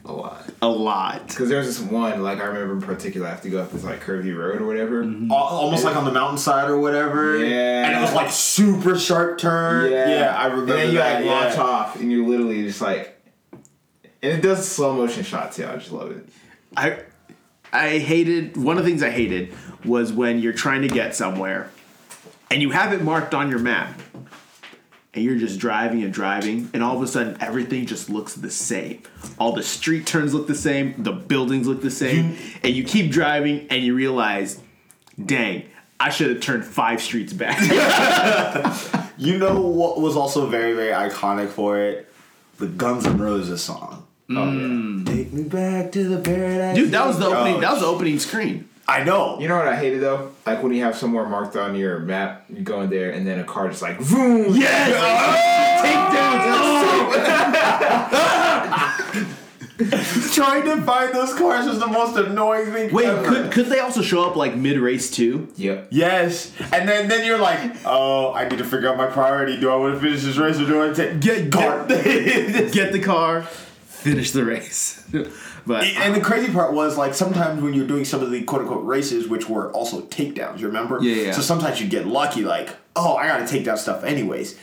A 0.04 0.12
lot. 0.12 0.39
A 0.62 0.68
lot. 0.68 1.28
Because 1.28 1.48
there's 1.48 1.66
this 1.66 1.80
one, 1.80 2.22
like 2.22 2.38
I 2.38 2.44
remember 2.44 2.74
in 2.74 2.82
particular, 2.82 3.26
I 3.26 3.30
have 3.30 3.40
to 3.42 3.48
go 3.50 3.62
up 3.62 3.72
this 3.72 3.82
like 3.82 4.02
curvy 4.02 4.36
road 4.36 4.60
or 4.60 4.66
whatever. 4.66 5.02
Mm-hmm. 5.02 5.30
Al- 5.32 5.38
Almost 5.38 5.84
like 5.84 5.96
on 5.96 6.04
the 6.04 6.12
mountainside 6.12 6.68
or 6.68 6.78
whatever. 6.78 7.38
Yeah. 7.38 7.86
And 7.86 7.96
it 7.98 8.00
was 8.02 8.12
like 8.12 8.30
super 8.30 8.98
sharp 8.98 9.38
turn. 9.38 9.90
Yeah, 9.90 10.08
yeah 10.08 10.36
I 10.38 10.46
remember 10.46 10.72
And 10.72 10.80
then 10.82 10.92
you 10.92 10.98
that. 10.98 11.24
like 11.24 11.24
launch 11.24 11.56
off, 11.58 11.96
and 11.96 12.12
you're 12.12 12.26
literally 12.26 12.64
just 12.64 12.82
like, 12.82 13.18
and 14.22 14.32
it 14.32 14.42
does 14.42 14.68
slow 14.68 14.94
motion 14.94 15.22
shots 15.24 15.56
too. 15.56 15.66
I 15.66 15.76
just 15.76 15.92
love 15.92 16.10
it. 16.10 16.28
I 16.76 16.98
I 17.72 17.98
hated 17.98 18.56
one 18.58 18.76
of 18.76 18.84
the 18.84 18.90
things 18.90 19.02
I 19.02 19.10
hated 19.10 19.54
was 19.84 20.12
when 20.12 20.40
you're 20.40 20.52
trying 20.52 20.82
to 20.82 20.88
get 20.88 21.14
somewhere 21.14 21.70
and 22.50 22.60
you 22.60 22.70
have 22.70 22.92
it 22.92 23.02
marked 23.02 23.32
on 23.32 23.48
your 23.48 23.60
map 23.60 23.98
and 25.12 25.24
you're 25.24 25.38
just 25.38 25.58
driving 25.58 26.02
and 26.02 26.12
driving 26.12 26.70
and 26.72 26.82
all 26.82 26.96
of 26.96 27.02
a 27.02 27.06
sudden 27.06 27.36
everything 27.40 27.86
just 27.86 28.08
looks 28.10 28.34
the 28.34 28.50
same. 28.50 29.02
All 29.38 29.52
the 29.52 29.62
street 29.62 30.06
turns 30.06 30.34
look 30.34 30.46
the 30.46 30.54
same, 30.54 31.02
the 31.02 31.12
buildings 31.12 31.66
look 31.66 31.82
the 31.82 31.90
same, 31.90 32.36
and 32.62 32.74
you 32.74 32.84
keep 32.84 33.10
driving 33.10 33.66
and 33.70 33.82
you 33.82 33.94
realize, 33.94 34.60
dang, 35.24 35.64
I 35.98 36.10
should 36.10 36.30
have 36.30 36.40
turned 36.40 36.64
five 36.64 37.02
streets 37.02 37.32
back. 37.32 37.58
You 39.20 39.36
know 39.36 39.60
what 39.60 40.00
was 40.00 40.16
also 40.16 40.46
very, 40.46 40.72
very 40.72 40.94
iconic 40.94 41.50
for 41.50 41.78
it? 41.78 42.10
The 42.56 42.66
Guns 42.66 43.04
N' 43.04 43.18
Roses 43.18 43.62
song. 43.62 44.06
Oh 44.30 44.32
yeah. 44.32 44.38
Mm. 44.38 45.06
Take 45.06 45.30
me 45.30 45.42
back 45.42 45.92
to 45.92 46.08
the 46.08 46.22
paradise. 46.22 46.74
Dude, 46.74 46.90
that 46.92 47.06
was 47.06 47.18
the 47.18 47.26
oh, 47.26 47.34
opening 47.34 47.56
Oh, 47.56 47.60
that 47.60 47.72
was 47.72 47.80
the 47.80 47.86
opening 47.86 48.18
screen. 48.18 48.69
I 48.90 49.04
know. 49.04 49.38
You 49.38 49.46
know 49.46 49.56
what 49.56 49.68
I 49.68 49.76
hated 49.76 50.00
though? 50.00 50.32
Like 50.44 50.64
when 50.64 50.72
you 50.72 50.82
have 50.82 50.96
somewhere 50.96 51.24
marked 51.24 51.54
on 51.54 51.76
your 51.76 52.00
map, 52.00 52.44
you 52.48 52.62
go 52.62 52.80
in 52.80 52.90
there, 52.90 53.10
and 53.10 53.24
then 53.24 53.38
a 53.38 53.44
car 53.44 53.68
just 53.68 53.82
like 53.82 53.98
boom. 53.98 54.52
Trying 60.32 60.64
to 60.64 60.82
find 60.82 61.14
those 61.14 61.32
cars 61.34 61.66
was 61.66 61.78
the 61.78 61.86
most 61.86 62.16
annoying 62.16 62.72
thing. 62.72 62.92
Wait, 62.92 63.06
ever. 63.06 63.26
could 63.26 63.52
could 63.52 63.66
they 63.66 63.78
also 63.78 64.02
show 64.02 64.24
up 64.24 64.34
like 64.34 64.56
mid 64.56 64.76
race 64.76 65.08
too? 65.08 65.48
Yep. 65.54 65.88
Yes, 65.90 66.52
and 66.72 66.88
then 66.88 67.06
then 67.06 67.24
you're 67.24 67.38
like, 67.38 67.76
oh, 67.84 68.32
I 68.32 68.48
need 68.48 68.58
to 68.58 68.64
figure 68.64 68.88
out 68.88 68.96
my 68.96 69.06
priority. 69.06 69.60
Do 69.60 69.70
I 69.70 69.76
want 69.76 69.94
to 69.94 70.00
finish 70.00 70.24
this 70.24 70.36
race 70.36 70.58
or 70.58 70.66
do 70.66 70.82
I 70.82 70.92
take 70.92 71.20
Get 71.20 71.52
car? 71.52 71.86
get 71.88 72.92
the 72.92 73.00
car, 73.00 73.42
finish 73.42 74.32
the 74.32 74.44
race. 74.44 75.06
But 75.66 75.84
and 75.84 76.14
the 76.14 76.20
crazy 76.20 76.52
part 76.52 76.72
was 76.72 76.96
like 76.96 77.14
sometimes 77.14 77.62
when 77.62 77.74
you're 77.74 77.86
doing 77.86 78.04
some 78.04 78.22
of 78.22 78.30
the 78.30 78.42
quote 78.44 78.62
unquote 78.62 78.84
races, 78.84 79.28
which 79.28 79.48
were 79.48 79.70
also 79.72 80.02
takedowns, 80.02 80.58
you 80.60 80.66
remember? 80.66 80.98
Yeah, 81.02 81.22
yeah. 81.26 81.32
So 81.32 81.40
sometimes 81.42 81.80
you 81.80 81.88
get 81.88 82.06
lucky, 82.06 82.42
like, 82.42 82.70
oh, 82.96 83.16
I 83.16 83.26
gotta 83.26 83.46
take 83.46 83.64
down 83.64 83.76
stuff 83.78 84.04
anyways. 84.04 84.58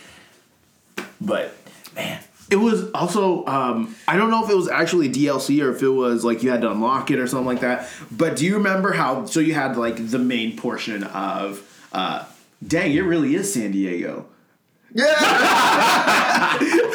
But 1.20 1.54
man, 1.94 2.20
it 2.50 2.56
was 2.56 2.90
also 2.92 3.44
um, 3.46 3.94
I 4.06 4.16
don't 4.16 4.30
know 4.30 4.44
if 4.44 4.50
it 4.50 4.56
was 4.56 4.68
actually 4.68 5.08
DLC 5.10 5.62
or 5.64 5.70
if 5.74 5.82
it 5.82 5.88
was 5.88 6.24
like 6.24 6.42
you 6.42 6.50
had 6.50 6.60
to 6.62 6.70
unlock 6.70 7.10
it 7.10 7.18
or 7.18 7.26
something 7.26 7.46
like 7.46 7.60
that. 7.60 7.88
But 8.10 8.36
do 8.36 8.44
you 8.46 8.54
remember 8.54 8.92
how? 8.92 9.24
So 9.26 9.40
you 9.40 9.54
had 9.54 9.76
like 9.76 10.10
the 10.10 10.18
main 10.18 10.56
portion 10.56 11.04
of. 11.04 11.64
Uh, 11.92 12.24
dang, 12.66 12.92
it 12.92 13.00
really 13.00 13.34
is 13.34 13.52
San 13.52 13.70
Diego. 13.72 14.26
'cause- 14.96 15.04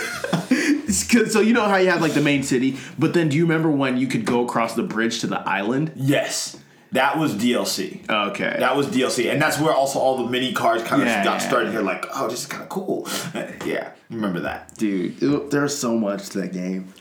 so 1.32 1.40
you 1.42 1.54
know 1.54 1.64
how 1.64 1.78
you 1.78 1.90
have 1.90 2.02
like 2.02 2.14
the 2.14 2.22
main 2.22 2.44
city, 2.44 2.78
but 2.98 3.14
then 3.14 3.30
do 3.30 3.38
you 3.38 3.44
remember 3.44 3.70
when 3.70 3.98
you 3.98 4.08
could 4.08 4.26
go 4.26 4.46
across 4.46 4.76
the 4.76 4.84
bridge 4.84 5.20
to 5.22 5.28
the 5.28 5.40
island? 5.40 5.92
yes, 5.96 6.58
that 6.92 7.18
was 7.18 7.34
DLC. 7.34 8.08
Okay. 8.08 8.56
That 8.60 8.76
was 8.78 8.86
DLC, 8.88 9.32
and 9.32 9.42
that's 9.42 9.60
where 9.60 9.74
also 9.74 9.98
all 10.00 10.24
the 10.24 10.30
mini 10.30 10.54
cars 10.54 10.84
kind 10.84 11.02
of 11.02 11.08
Yeah. 11.08 11.24
got 11.24 11.42
started. 11.42 11.72
Here, 11.72 11.82
like, 11.82 12.06
oh, 12.14 12.28
this 12.28 12.42
is 12.42 12.46
kind 12.46 12.62
of 12.64 12.70
cool. 12.70 13.08
yeah, 13.66 13.90
remember 14.12 14.42
that? 14.42 14.76
Dude, 14.78 15.22
it- 15.24 15.50
there's 15.50 15.76
so 15.76 15.98
much 15.98 16.30
to 16.30 16.42
that 16.42 16.54
game. 16.54 16.94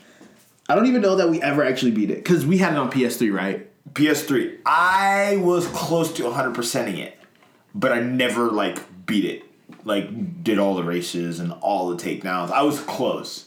I 0.67 0.75
don't 0.75 0.87
even 0.87 1.01
know 1.01 1.17
that 1.17 1.29
we 1.29 1.41
ever 1.43 1.63
actually 1.63 1.91
beat 1.91 2.09
it 2.09 2.15
because 2.23 2.45
we 2.45 2.57
had 2.57 2.73
it 2.73 2.79
on 2.79 2.89
PS3, 2.89 3.31
right? 3.31 3.69
PS3. 3.93 4.57
I 4.65 5.37
was 5.37 5.67
close 5.67 6.11
to 6.13 6.23
100 6.23 6.55
percenting 6.55 6.97
it, 6.97 7.19
but 7.75 7.91
I 7.91 7.99
never 7.99 8.49
like 8.49 9.05
beat 9.05 9.25
it. 9.25 9.43
Like 9.85 10.43
did 10.43 10.57
all 10.57 10.73
the 10.75 10.83
races 10.83 11.39
and 11.39 11.51
all 11.61 11.89
the 11.89 11.97
takedowns. 12.03 12.49
I 12.49 12.63
was 12.63 12.79
close, 12.79 13.45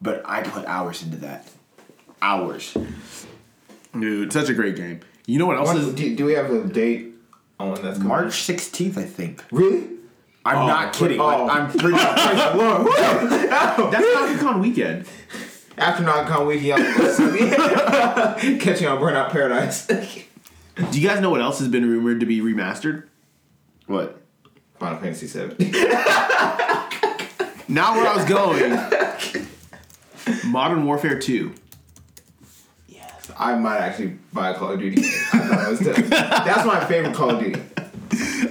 but 0.00 0.22
I 0.24 0.42
put 0.42 0.64
hours 0.66 1.02
into 1.02 1.16
that. 1.18 1.46
Hours. 2.22 2.76
Dude, 3.98 4.32
such 4.32 4.48
a 4.48 4.54
great 4.54 4.76
game. 4.76 5.00
You 5.26 5.38
know 5.38 5.46
what 5.46 5.56
else 5.56 5.68
What, 5.68 5.76
is? 5.78 5.94
do, 5.94 6.14
do 6.16 6.24
we 6.24 6.32
have 6.32 6.50
a 6.50 6.64
date 6.64 7.14
on 7.60 7.72
when 7.72 7.82
that's 7.82 7.98
coming? 7.98 8.08
March 8.08 8.32
16th, 8.32 8.96
I 8.96 9.04
think. 9.04 9.44
Really? 9.50 9.88
I'm 10.44 10.58
Oh, 10.58 10.66
not 10.66 10.92
kidding. 10.94 11.20
oh. 11.20 11.26
Like, 11.46 11.50
I'm 11.60 11.70
pretty. 11.70 11.96
Whoa. 11.98 12.88
That's 13.90 14.12
Donkey 14.14 14.38
Kong 14.42 14.60
Weekend. 14.60 15.06
After 15.76 16.02
Con 16.04 16.46
Weekend, 16.46 16.82
catching 18.60 18.88
on 18.88 18.98
Burnout 18.98 19.30
Paradise. 19.30 19.86
Do 19.86 21.00
you 21.00 21.06
guys 21.06 21.20
know 21.20 21.30
what 21.30 21.40
else 21.40 21.58
has 21.60 21.68
been 21.68 21.88
rumored 21.88 22.18
to 22.20 22.26
be 22.26 22.40
remastered? 22.40 23.04
what? 23.86 24.20
Final 24.80 24.98
Fantasy 24.98 25.26
Seven. 25.28 25.56
Not 27.68 27.96
where 27.96 28.06
I 28.08 28.14
was 28.16 28.24
going. 28.24 29.46
Modern 30.46 30.84
Warfare 30.84 31.18
2. 31.18 31.52
yes, 32.88 33.30
I 33.38 33.54
might 33.56 33.78
actually 33.78 34.18
buy 34.32 34.50
a 34.50 34.54
Call 34.54 34.72
of 34.72 34.80
Duty. 34.80 35.02
Game. 35.02 35.12
I 35.32 35.38
thought 35.38 35.66
it 35.66 35.70
was. 35.70 36.08
That's 36.10 36.66
my 36.66 36.84
favorite 36.84 37.14
Call 37.14 37.30
of 37.30 37.40
Duty. 37.40 37.60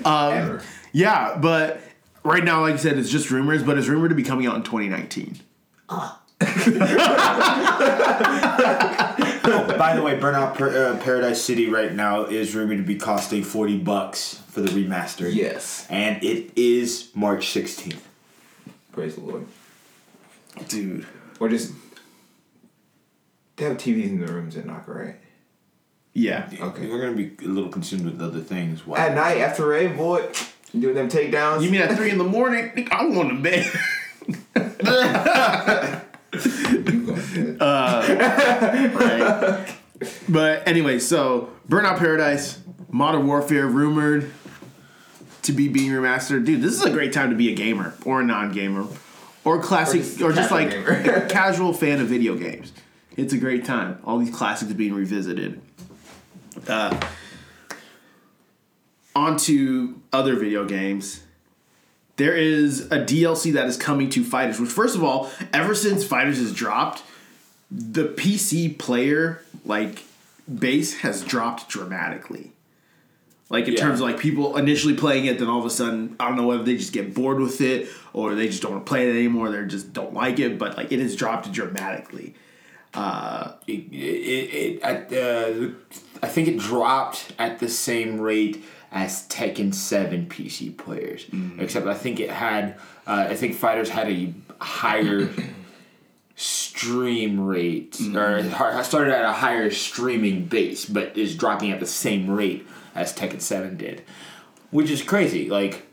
Ever. 0.06 0.62
Yeah, 0.94 1.38
but 1.40 1.82
right 2.24 2.44
now, 2.44 2.62
like 2.62 2.76
I 2.76 2.78
said, 2.78 2.98
it's 2.98 3.10
just 3.10 3.30
rumors, 3.32 3.64
but 3.64 3.78
it's 3.78 3.88
rumored 3.88 4.10
to 4.10 4.16
be 4.16 4.24
coming 4.24 4.48
out 4.48 4.56
in 4.56 4.64
2019. 4.64 5.40
By 9.78 9.94
the 9.96 10.02
way, 10.04 10.18
Burnout 10.20 10.56
per, 10.56 10.92
uh, 10.94 10.98
Paradise 10.98 11.42
City 11.42 11.70
right 11.70 11.94
now 11.94 12.26
is 12.26 12.54
rumored 12.56 12.78
to 12.78 12.84
be 12.84 12.96
costing 12.96 13.44
forty 13.44 13.78
bucks 13.78 14.36
for 14.50 14.62
the 14.62 14.70
remaster. 14.70 15.34
Yes. 15.34 15.86
and 15.90 16.22
it 16.24 16.52
is 16.58 17.10
March 17.16 17.48
sixteenth. 17.50 18.06
Praise 18.92 19.16
the 19.16 19.22
Lord. 19.22 19.46
Dude. 20.68 21.06
Or 21.40 21.50
just 21.50 21.74
they 23.58 23.66
have 23.66 23.78
TVs 23.78 24.10
in 24.10 24.20
the 24.20 24.32
rooms 24.32 24.56
at 24.56 24.66
Knocker, 24.66 24.94
right? 24.94 25.16
Yeah. 26.14 26.50
Okay. 26.60 26.88
we're 26.88 27.02
gonna 27.02 27.16
be 27.16 27.36
a 27.46 27.48
little 27.48 27.70
consumed 27.70 28.06
with 28.06 28.22
other 28.22 28.42
things. 28.42 28.88
Wow. 28.88 28.98
At 28.98 29.14
night 29.14 29.38
after 29.38 29.76
a 29.76 29.88
boy, 29.88 30.32
doing 30.78 30.96
them 30.96 31.10
takedowns. 31.10 31.64
You 31.64 31.70
mean 31.70 31.82
at 31.82 31.96
3 31.96 32.12
in 32.12 32.18
the 32.18 32.24
morning? 32.24 32.88
I'm 32.92 33.14
going 33.14 33.30
to 33.30 33.36
bed. 33.42 33.66
You 34.26 34.36
going 37.06 37.22
to 37.34 37.58
uh, 37.60 38.94
right? 38.96 39.76
But 40.30 40.68
anyway, 40.68 41.00
so 41.00 41.50
Burnout 41.68 41.98
Paradise, 41.98 42.60
Modern 42.90 43.26
Warfare 43.28 43.68
rumored 43.68 44.32
to 45.44 45.54
be 45.54 45.68
being 45.68 45.92
remastered. 45.92 46.46
Dude, 46.46 46.62
this 46.62 46.74
is 46.74 46.84
a 46.84 46.92
great 46.92 47.14
time 47.14 47.30
to 47.30 47.36
be 47.36 47.52
a 47.52 47.56
gamer 47.56 47.94
or 48.06 48.22
a 48.22 48.24
non-gamer 48.24 48.88
or 49.48 49.62
classic 49.62 50.02
or 50.22 50.34
just 50.34 50.50
just, 50.50 50.52
like 50.52 51.30
casual 51.30 51.72
fan 51.74 52.02
of 52.02 52.08
video 52.08 52.36
games. 52.36 52.74
It's 53.16 53.34
a 53.34 53.38
great 53.38 53.64
time. 53.64 54.00
All 54.04 54.20
these 54.20 54.36
classics 54.36 54.74
being 54.74 54.94
revisited. 54.94 55.62
Uh, 56.68 57.00
on 59.16 59.38
to 59.38 60.02
other 60.12 60.36
video 60.36 60.66
games. 60.66 61.24
There 62.18 62.36
is 62.36 62.88
a 62.88 63.00
DLC 63.00 63.54
that 63.54 63.68
is 63.68 63.78
coming 63.78 64.10
to 64.12 64.24
Fighters, 64.24 64.60
which 64.60 64.70
first 64.70 64.96
of 64.96 65.04
all, 65.04 65.30
ever 65.54 65.74
since 65.74 66.04
Fighters 66.04 66.40
has 66.40 66.54
dropped, 66.54 67.04
the 67.72 68.06
PC 68.06 68.78
player 68.78 69.44
like 69.66 70.04
base 70.54 71.00
has 71.00 71.24
dropped 71.24 71.70
dramatically. 71.70 72.52
Like 73.50 73.68
in 73.68 73.74
Yeah. 73.74 73.80
terms 73.80 74.02
of 74.02 74.08
like 74.08 74.20
people 74.20 74.58
initially 74.58 74.94
playing 74.94 75.26
it, 75.26 75.40
then 75.40 75.48
all 75.48 75.60
of 75.60 75.66
a 75.66 75.70
sudden 75.70 76.16
I 76.20 76.28
don't 76.28 76.38
know 76.38 76.48
whether 76.48 76.64
they 76.64 76.76
just 76.76 76.92
get 76.94 77.14
bored 77.14 77.40
with 77.40 77.62
it 77.62 77.88
or 78.14 78.36
they 78.36 78.48
just 78.48 78.62
don't 78.62 78.74
want 78.74 78.86
to 78.86 78.90
play 78.90 79.10
it 79.10 79.16
anymore. 79.16 79.50
They 79.50 79.66
just 79.66 79.94
don't 79.94 80.14
like 80.14 80.40
it, 80.40 80.58
but 80.60 80.76
like 80.76 80.92
it 80.92 81.00
has 81.00 81.16
dropped 81.16 81.52
dramatically. 81.52 82.36
Uh, 82.94 83.54
it, 83.68 83.92
it, 83.92 83.96
it 83.96 84.82
at 84.82 85.10
the 85.10 85.76
I 86.22 86.28
think 86.28 86.48
it 86.48 86.58
dropped 86.58 87.34
at 87.40 87.60
the 87.60 87.70
same 87.70 88.20
rate 88.20 88.64
as 88.92 89.28
Tekken 89.28 89.74
Seven 89.74 90.26
PC 90.28 90.76
players, 90.76 91.26
mm. 91.26 91.60
except 91.62 91.88
I 91.88 91.94
think 91.94 92.20
it 92.20 92.32
had 92.32 92.78
uh, 93.06 93.28
I 93.30 93.36
think 93.36 93.56
fighters 93.56 93.90
had 93.90 94.10
a 94.10 94.34
higher 94.60 95.30
stream 96.36 97.40
rate 97.40 98.00
or 98.00 98.42
mm. 98.42 98.50
har- 98.50 98.84
started 98.84 99.14
at 99.14 99.26
a 99.26 99.32
higher 99.32 99.70
streaming 99.72 100.46
base, 100.46 100.86
but 100.86 101.18
is 101.18 101.36
dropping 101.36 101.72
at 101.72 101.80
the 101.80 101.88
same 101.88 102.30
rate 102.30 102.68
as 102.98 103.14
Tekken 103.14 103.42
Seven 103.42 103.78
did, 103.78 104.04
which 104.72 104.90
is 104.90 105.02
crazy. 105.02 105.50
Like 105.50 105.86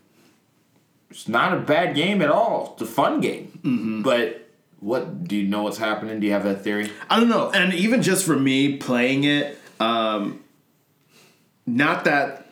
it's 1.10 1.28
not 1.28 1.52
a 1.56 1.60
bad 1.60 1.94
game 1.94 2.20
at 2.22 2.30
all. 2.30 2.70
It's 2.72 2.82
a 2.82 2.86
fun 2.86 3.20
game, 3.20 4.02
but. 4.02 4.40
What 4.80 5.24
do 5.24 5.34
you 5.34 5.48
know? 5.48 5.62
What's 5.62 5.78
happening? 5.78 6.20
Do 6.20 6.26
you 6.26 6.34
have 6.34 6.44
that 6.44 6.60
theory? 6.60 6.90
I 7.08 7.18
don't 7.18 7.30
know. 7.30 7.50
And 7.50 7.72
even 7.72 8.02
just 8.02 8.26
for 8.26 8.36
me 8.36 8.76
playing 8.76 9.24
it, 9.24 9.58
um, 9.80 10.44
not 11.64 12.04
that 12.04 12.46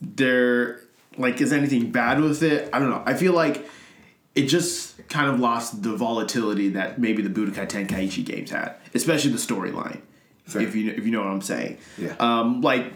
there 0.00 0.78
like 1.18 1.40
is 1.40 1.52
anything 1.52 1.90
bad 1.90 2.20
with 2.20 2.44
it. 2.44 2.70
I 2.72 2.78
don't 2.78 2.90
know. 2.90 3.02
I 3.04 3.14
feel 3.14 3.32
like 3.32 3.68
it 4.36 4.46
just 4.46 5.08
kind 5.08 5.30
of 5.34 5.40
lost 5.40 5.82
the 5.82 5.96
volatility 5.96 6.68
that 6.68 7.00
maybe 7.00 7.22
the 7.22 7.28
Budokai 7.28 7.68
Tenkaichi 7.68 8.24
games 8.24 8.52
had, 8.52 8.76
especially 8.94 9.32
the 9.32 9.38
storyline. 9.38 10.00
If 10.46 10.76
you 10.76 10.92
if 10.92 11.04
you 11.04 11.10
know 11.10 11.24
what 11.24 11.28
I'm 11.28 11.42
saying. 11.42 11.78
Yeah. 11.98 12.14
Um, 12.20 12.60
like 12.60 12.92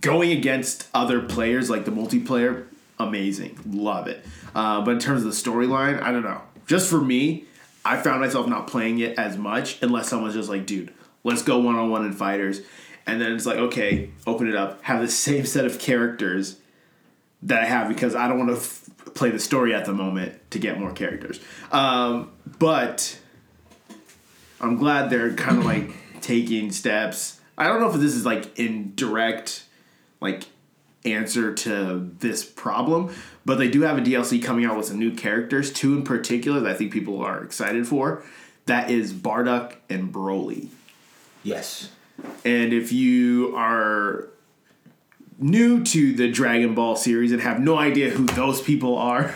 going 0.00 0.32
against 0.32 0.88
other 0.94 1.20
players, 1.20 1.70
like 1.70 1.84
the 1.84 1.90
multiplayer, 1.90 2.66
amazing, 2.98 3.58
love 3.66 4.06
it. 4.06 4.24
Uh, 4.54 4.80
but 4.82 4.92
in 4.92 4.98
terms 4.98 5.24
of 5.24 5.30
the 5.30 5.50
storyline, 5.50 6.00
I 6.02 6.12
don't 6.12 6.22
know. 6.22 6.42
Just 6.66 6.88
for 6.88 7.00
me, 7.00 7.44
I 7.84 7.96
found 7.96 8.20
myself 8.20 8.46
not 8.46 8.66
playing 8.66 9.00
it 9.00 9.18
as 9.18 9.36
much 9.36 9.82
unless 9.82 10.08
someone's 10.08 10.34
just 10.34 10.48
like, 10.48 10.66
dude, 10.66 10.92
let's 11.24 11.42
go 11.42 11.58
one 11.58 11.76
on 11.76 11.90
one 11.90 12.04
in 12.04 12.12
fighters. 12.12 12.60
And 13.06 13.20
then 13.20 13.32
it's 13.32 13.46
like, 13.46 13.56
okay, 13.56 14.10
open 14.26 14.48
it 14.48 14.54
up, 14.54 14.82
have 14.84 15.00
the 15.00 15.08
same 15.08 15.44
set 15.44 15.64
of 15.64 15.78
characters 15.78 16.58
that 17.42 17.62
I 17.62 17.66
have 17.66 17.88
because 17.88 18.14
I 18.14 18.28
don't 18.28 18.38
want 18.38 18.50
to 18.50 18.56
f- 18.56 18.88
play 19.14 19.30
the 19.30 19.40
story 19.40 19.74
at 19.74 19.84
the 19.84 19.92
moment 19.92 20.38
to 20.52 20.60
get 20.60 20.78
more 20.78 20.92
characters. 20.92 21.40
Um, 21.72 22.30
but 22.58 23.18
I'm 24.60 24.76
glad 24.76 25.10
they're 25.10 25.34
kind 25.34 25.58
of 25.58 25.64
like 25.64 25.90
taking 26.20 26.70
steps. 26.70 27.40
I 27.58 27.66
don't 27.66 27.80
know 27.80 27.90
if 27.90 27.96
this 27.96 28.14
is 28.14 28.24
like 28.24 28.56
in 28.58 28.94
direct 28.94 29.64
like 30.22 30.44
answer 31.04 31.52
to 31.52 32.10
this 32.20 32.44
problem, 32.44 33.14
but 33.44 33.58
they 33.58 33.68
do 33.68 33.82
have 33.82 33.98
a 33.98 34.00
DLC 34.00 34.42
coming 34.42 34.64
out 34.64 34.76
with 34.76 34.86
some 34.86 34.98
new 34.98 35.12
characters, 35.12 35.72
two 35.72 35.94
in 35.94 36.04
particular 36.04 36.60
that 36.60 36.70
I 36.70 36.74
think 36.74 36.92
people 36.92 37.20
are 37.20 37.42
excited 37.42 37.86
for. 37.88 38.22
That 38.66 38.90
is 38.90 39.12
Bardock 39.12 39.74
and 39.90 40.12
Broly. 40.14 40.68
Yes. 41.42 41.90
And 42.44 42.72
if 42.72 42.92
you 42.92 43.52
are 43.56 44.28
new 45.38 45.82
to 45.82 46.12
the 46.14 46.30
Dragon 46.30 46.74
Ball 46.76 46.94
series 46.94 47.32
and 47.32 47.42
have 47.42 47.58
no 47.58 47.76
idea 47.76 48.10
who 48.10 48.26
those 48.26 48.62
people 48.62 48.96
are, 48.96 49.34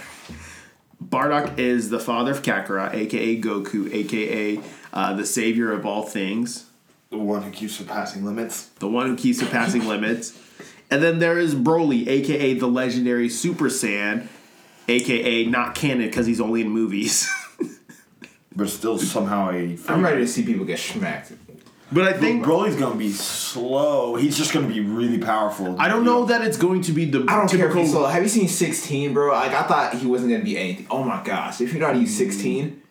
Bardock 1.02 1.58
is 1.58 1.90
the 1.90 1.98
father 1.98 2.30
of 2.30 2.42
Kakarot, 2.42 2.94
aka 2.94 3.40
Goku, 3.40 3.92
aka 3.92 4.60
uh, 4.92 5.14
the 5.14 5.26
savior 5.26 5.72
of 5.72 5.84
all 5.84 6.04
things, 6.04 6.66
The 7.10 7.18
one 7.18 7.42
who 7.42 7.50
keeps 7.50 7.74
surpassing 7.74 8.24
limits. 8.24 8.66
the 8.78 8.88
one 8.88 9.06
who 9.08 9.16
keeps 9.16 9.38
surpassing 9.40 9.86
limits. 9.88 10.38
And 10.90 11.02
then 11.02 11.18
there 11.18 11.38
is 11.38 11.54
Broly, 11.54 12.06
aka 12.06 12.54
the 12.54 12.66
legendary 12.68 13.28
Super 13.28 13.66
Saiyan, 13.66 14.28
aka 14.88 15.44
not 15.46 15.74
canon 15.74 16.06
because 16.06 16.26
he's 16.26 16.40
only 16.40 16.60
in 16.62 16.68
movies. 16.70 17.28
But 18.54 18.70
still 18.70 18.98
somehow 18.98 19.50
a. 19.50 19.76
I'm 19.86 20.02
ready 20.02 20.20
to 20.20 20.26
see 20.26 20.42
people 20.42 20.64
get 20.64 20.78
smacked. 20.78 21.30
but 21.92 22.04
I 22.04 22.12
think 22.12 22.42
think 22.42 22.44
Broly's 22.46 22.74
gonna 22.76 22.94
be 22.94 23.12
slow. 23.12 24.16
He's 24.16 24.34
just 24.38 24.54
gonna 24.54 24.66
be 24.66 24.80
really 24.80 25.18
powerful. 25.18 25.78
I 25.78 25.88
don't 25.88 26.04
know 26.06 26.24
that 26.24 26.40
it's 26.40 26.56
going 26.56 26.80
to 26.82 26.92
be 26.92 27.04
the 27.04 27.18
I 27.28 27.36
don't 27.36 27.48
care 27.50 27.66
if 27.66 27.74
typical. 27.74 27.82
he's 27.82 27.90
slow. 27.90 28.06
Have 28.06 28.22
you 28.22 28.30
seen 28.30 28.48
16, 28.48 29.12
bro? 29.12 29.30
Like 29.32 29.52
I 29.52 29.62
thought 29.64 29.94
he 29.96 30.06
wasn't 30.06 30.30
gonna 30.32 30.42
be 30.44 30.56
anything. 30.56 30.86
Oh 30.90 31.04
my 31.04 31.22
gosh! 31.22 31.60
If 31.60 31.74
you 31.74 31.80
know 31.80 31.86
how 31.88 31.92
to 31.92 31.98
use 31.98 32.16
16, 32.16 32.82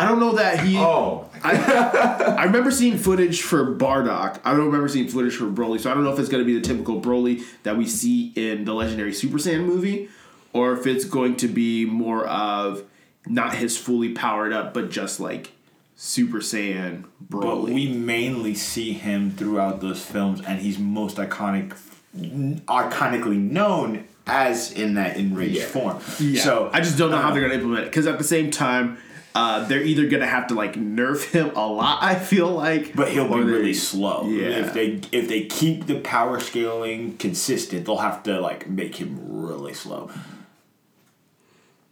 I 0.00 0.08
don't 0.08 0.18
know 0.20 0.32
that 0.36 0.60
he. 0.60 0.76
oh, 0.78 1.28
I, 1.44 2.34
I 2.38 2.44
remember 2.44 2.70
seeing 2.70 2.96
footage 2.96 3.42
for 3.42 3.74
Bardock. 3.74 4.40
I 4.44 4.52
don't 4.52 4.66
remember 4.66 4.88
seeing 4.88 5.08
footage 5.08 5.36
for 5.36 5.44
Broly, 5.44 5.78
so 5.80 5.90
I 5.90 5.94
don't 5.94 6.04
know 6.04 6.12
if 6.12 6.18
it's 6.18 6.28
going 6.28 6.42
to 6.42 6.46
be 6.46 6.54
the 6.54 6.60
typical 6.66 7.00
Broly 7.00 7.42
that 7.64 7.76
we 7.76 7.86
see 7.86 8.32
in 8.34 8.64
the 8.64 8.72
legendary 8.74 9.12
Super 9.12 9.36
Saiyan 9.38 9.64
movie, 9.66 10.08
or 10.52 10.72
if 10.72 10.86
it's 10.86 11.04
going 11.04 11.36
to 11.36 11.48
be 11.48 11.84
more 11.84 12.26
of 12.26 12.82
not 13.26 13.54
his 13.56 13.76
fully 13.76 14.12
powered 14.12 14.52
up, 14.52 14.72
but 14.72 14.90
just 14.90 15.20
like 15.20 15.52
Super 15.96 16.38
Saiyan 16.38 17.04
Broly. 17.28 17.42
But 17.42 17.62
we 17.64 17.88
mainly 17.92 18.54
see 18.54 18.92
him 18.94 19.30
throughout 19.32 19.80
those 19.82 20.02
films, 20.02 20.40
and 20.40 20.60
he's 20.60 20.78
most 20.78 21.16
iconic, 21.18 21.74
iconically 22.16 23.38
known 23.38 24.04
as 24.26 24.72
in 24.72 24.94
that 24.94 25.16
enraged 25.16 25.56
Yeah. 25.56 25.64
form. 25.66 25.98
yeah. 26.20 26.42
So 26.42 26.70
I 26.72 26.80
just 26.80 26.96
don't 26.96 27.10
know 27.10 27.16
how 27.18 27.30
uh, 27.30 27.32
they're 27.32 27.40
going 27.40 27.52
to 27.52 27.56
implement 27.58 27.84
it 27.84 27.90
because 27.90 28.06
at 28.06 28.18
the 28.18 28.24
same 28.24 28.50
time. 28.50 28.98
Uh, 29.34 29.64
they're 29.68 29.82
either 29.82 30.08
gonna 30.08 30.26
have 30.26 30.48
to 30.48 30.54
like 30.54 30.74
nerf 30.74 31.30
him 31.30 31.50
a 31.54 31.66
lot. 31.66 32.02
I 32.02 32.16
feel 32.16 32.48
like, 32.50 32.96
But 32.96 33.08
he'll 33.10 33.28
be 33.28 33.34
they- 33.34 33.40
really 33.50 33.74
slow. 33.74 34.26
Yeah. 34.28 34.48
If 34.48 34.74
they 34.74 35.00
if 35.12 35.28
they 35.28 35.44
keep 35.44 35.86
the 35.86 36.00
power 36.00 36.40
scaling 36.40 37.16
consistent, 37.16 37.86
they'll 37.86 37.98
have 37.98 38.22
to 38.24 38.40
like 38.40 38.68
make 38.68 38.96
him 38.96 39.18
really 39.46 39.72
slow. 39.74 40.10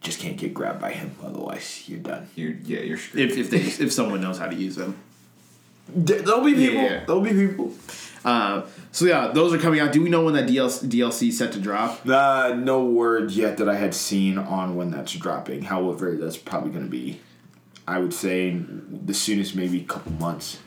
Just 0.01 0.19
can't 0.19 0.37
get 0.37 0.53
grabbed 0.53 0.79
by 0.79 0.91
him, 0.93 1.11
otherwise 1.23 1.83
you're 1.87 1.99
done. 1.99 2.27
you're 2.35 2.53
yeah, 2.63 2.79
you're 2.79 2.97
screwed. 2.97 3.31
If 3.31 3.37
if 3.37 3.49
they 3.49 3.83
if 3.85 3.91
someone 3.91 4.21
knows 4.21 4.37
how 4.37 4.47
to 4.47 4.55
use 4.55 4.75
them. 4.75 4.97
There'll 5.93 6.43
be 6.43 6.53
people. 6.53 6.83
Yeah. 6.83 7.03
There'll 7.05 7.21
be 7.21 7.31
people. 7.31 7.73
Uh, 8.23 8.61
so 8.91 9.05
yeah, 9.05 9.31
those 9.33 9.53
are 9.53 9.57
coming 9.57 9.79
out. 9.79 9.91
Do 9.91 10.01
we 10.03 10.09
know 10.09 10.23
when 10.25 10.35
that 10.35 10.45
DLC 10.47 10.87
DLC 10.87 11.29
is 11.29 11.37
set 11.37 11.51
to 11.53 11.59
drop? 11.59 12.07
Uh, 12.07 12.53
no 12.55 12.83
word 12.85 13.31
yet 13.31 13.57
that 13.57 13.67
I 13.67 13.75
had 13.75 13.93
seen 13.95 14.37
on 14.37 14.75
when 14.75 14.91
that's 14.91 15.13
dropping. 15.13 15.63
However, 15.63 16.15
that's 16.15 16.37
probably 16.37 16.69
going 16.71 16.83
to 16.85 16.91
be, 16.91 17.19
I 17.89 17.99
would 17.99 18.13
say, 18.13 18.55
the 18.55 19.13
soonest 19.13 19.55
maybe 19.55 19.81
a 19.81 19.85
couple 19.85 20.11
months. 20.13 20.59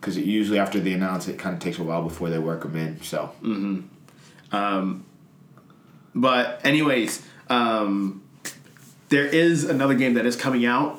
Because 0.00 0.16
it 0.16 0.24
usually 0.24 0.60
after 0.60 0.78
they 0.78 0.92
announce 0.92 1.26
it, 1.26 1.38
kind 1.38 1.54
of 1.54 1.60
takes 1.60 1.78
a 1.78 1.82
while 1.82 2.02
before 2.02 2.30
they 2.30 2.38
work 2.38 2.62
them 2.62 2.76
in. 2.76 3.02
So 3.02 3.32
but 6.14 6.64
anyways, 6.64 7.22
um, 7.48 8.22
there 9.08 9.26
is 9.26 9.64
another 9.64 9.94
game 9.94 10.14
that 10.14 10.26
is 10.26 10.36
coming 10.36 10.64
out. 10.64 10.98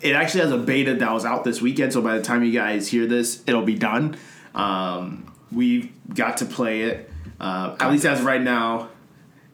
It 0.00 0.14
actually 0.14 0.42
has 0.42 0.52
a 0.52 0.58
beta 0.58 0.94
that 0.94 1.12
was 1.12 1.24
out 1.24 1.44
this 1.44 1.60
weekend, 1.60 1.92
so 1.92 2.00
by 2.00 2.16
the 2.16 2.22
time 2.22 2.42
you 2.44 2.52
guys 2.52 2.88
hear 2.88 3.06
this, 3.06 3.42
it'll 3.46 3.62
be 3.64 3.74
done. 3.74 4.16
Um, 4.54 5.32
we 5.50 5.92
got 6.14 6.38
to 6.38 6.44
play 6.44 6.82
it. 6.82 7.10
Uh, 7.40 7.76
at 7.80 7.90
least 7.90 8.04
as 8.04 8.22
right 8.22 8.40
now. 8.40 8.88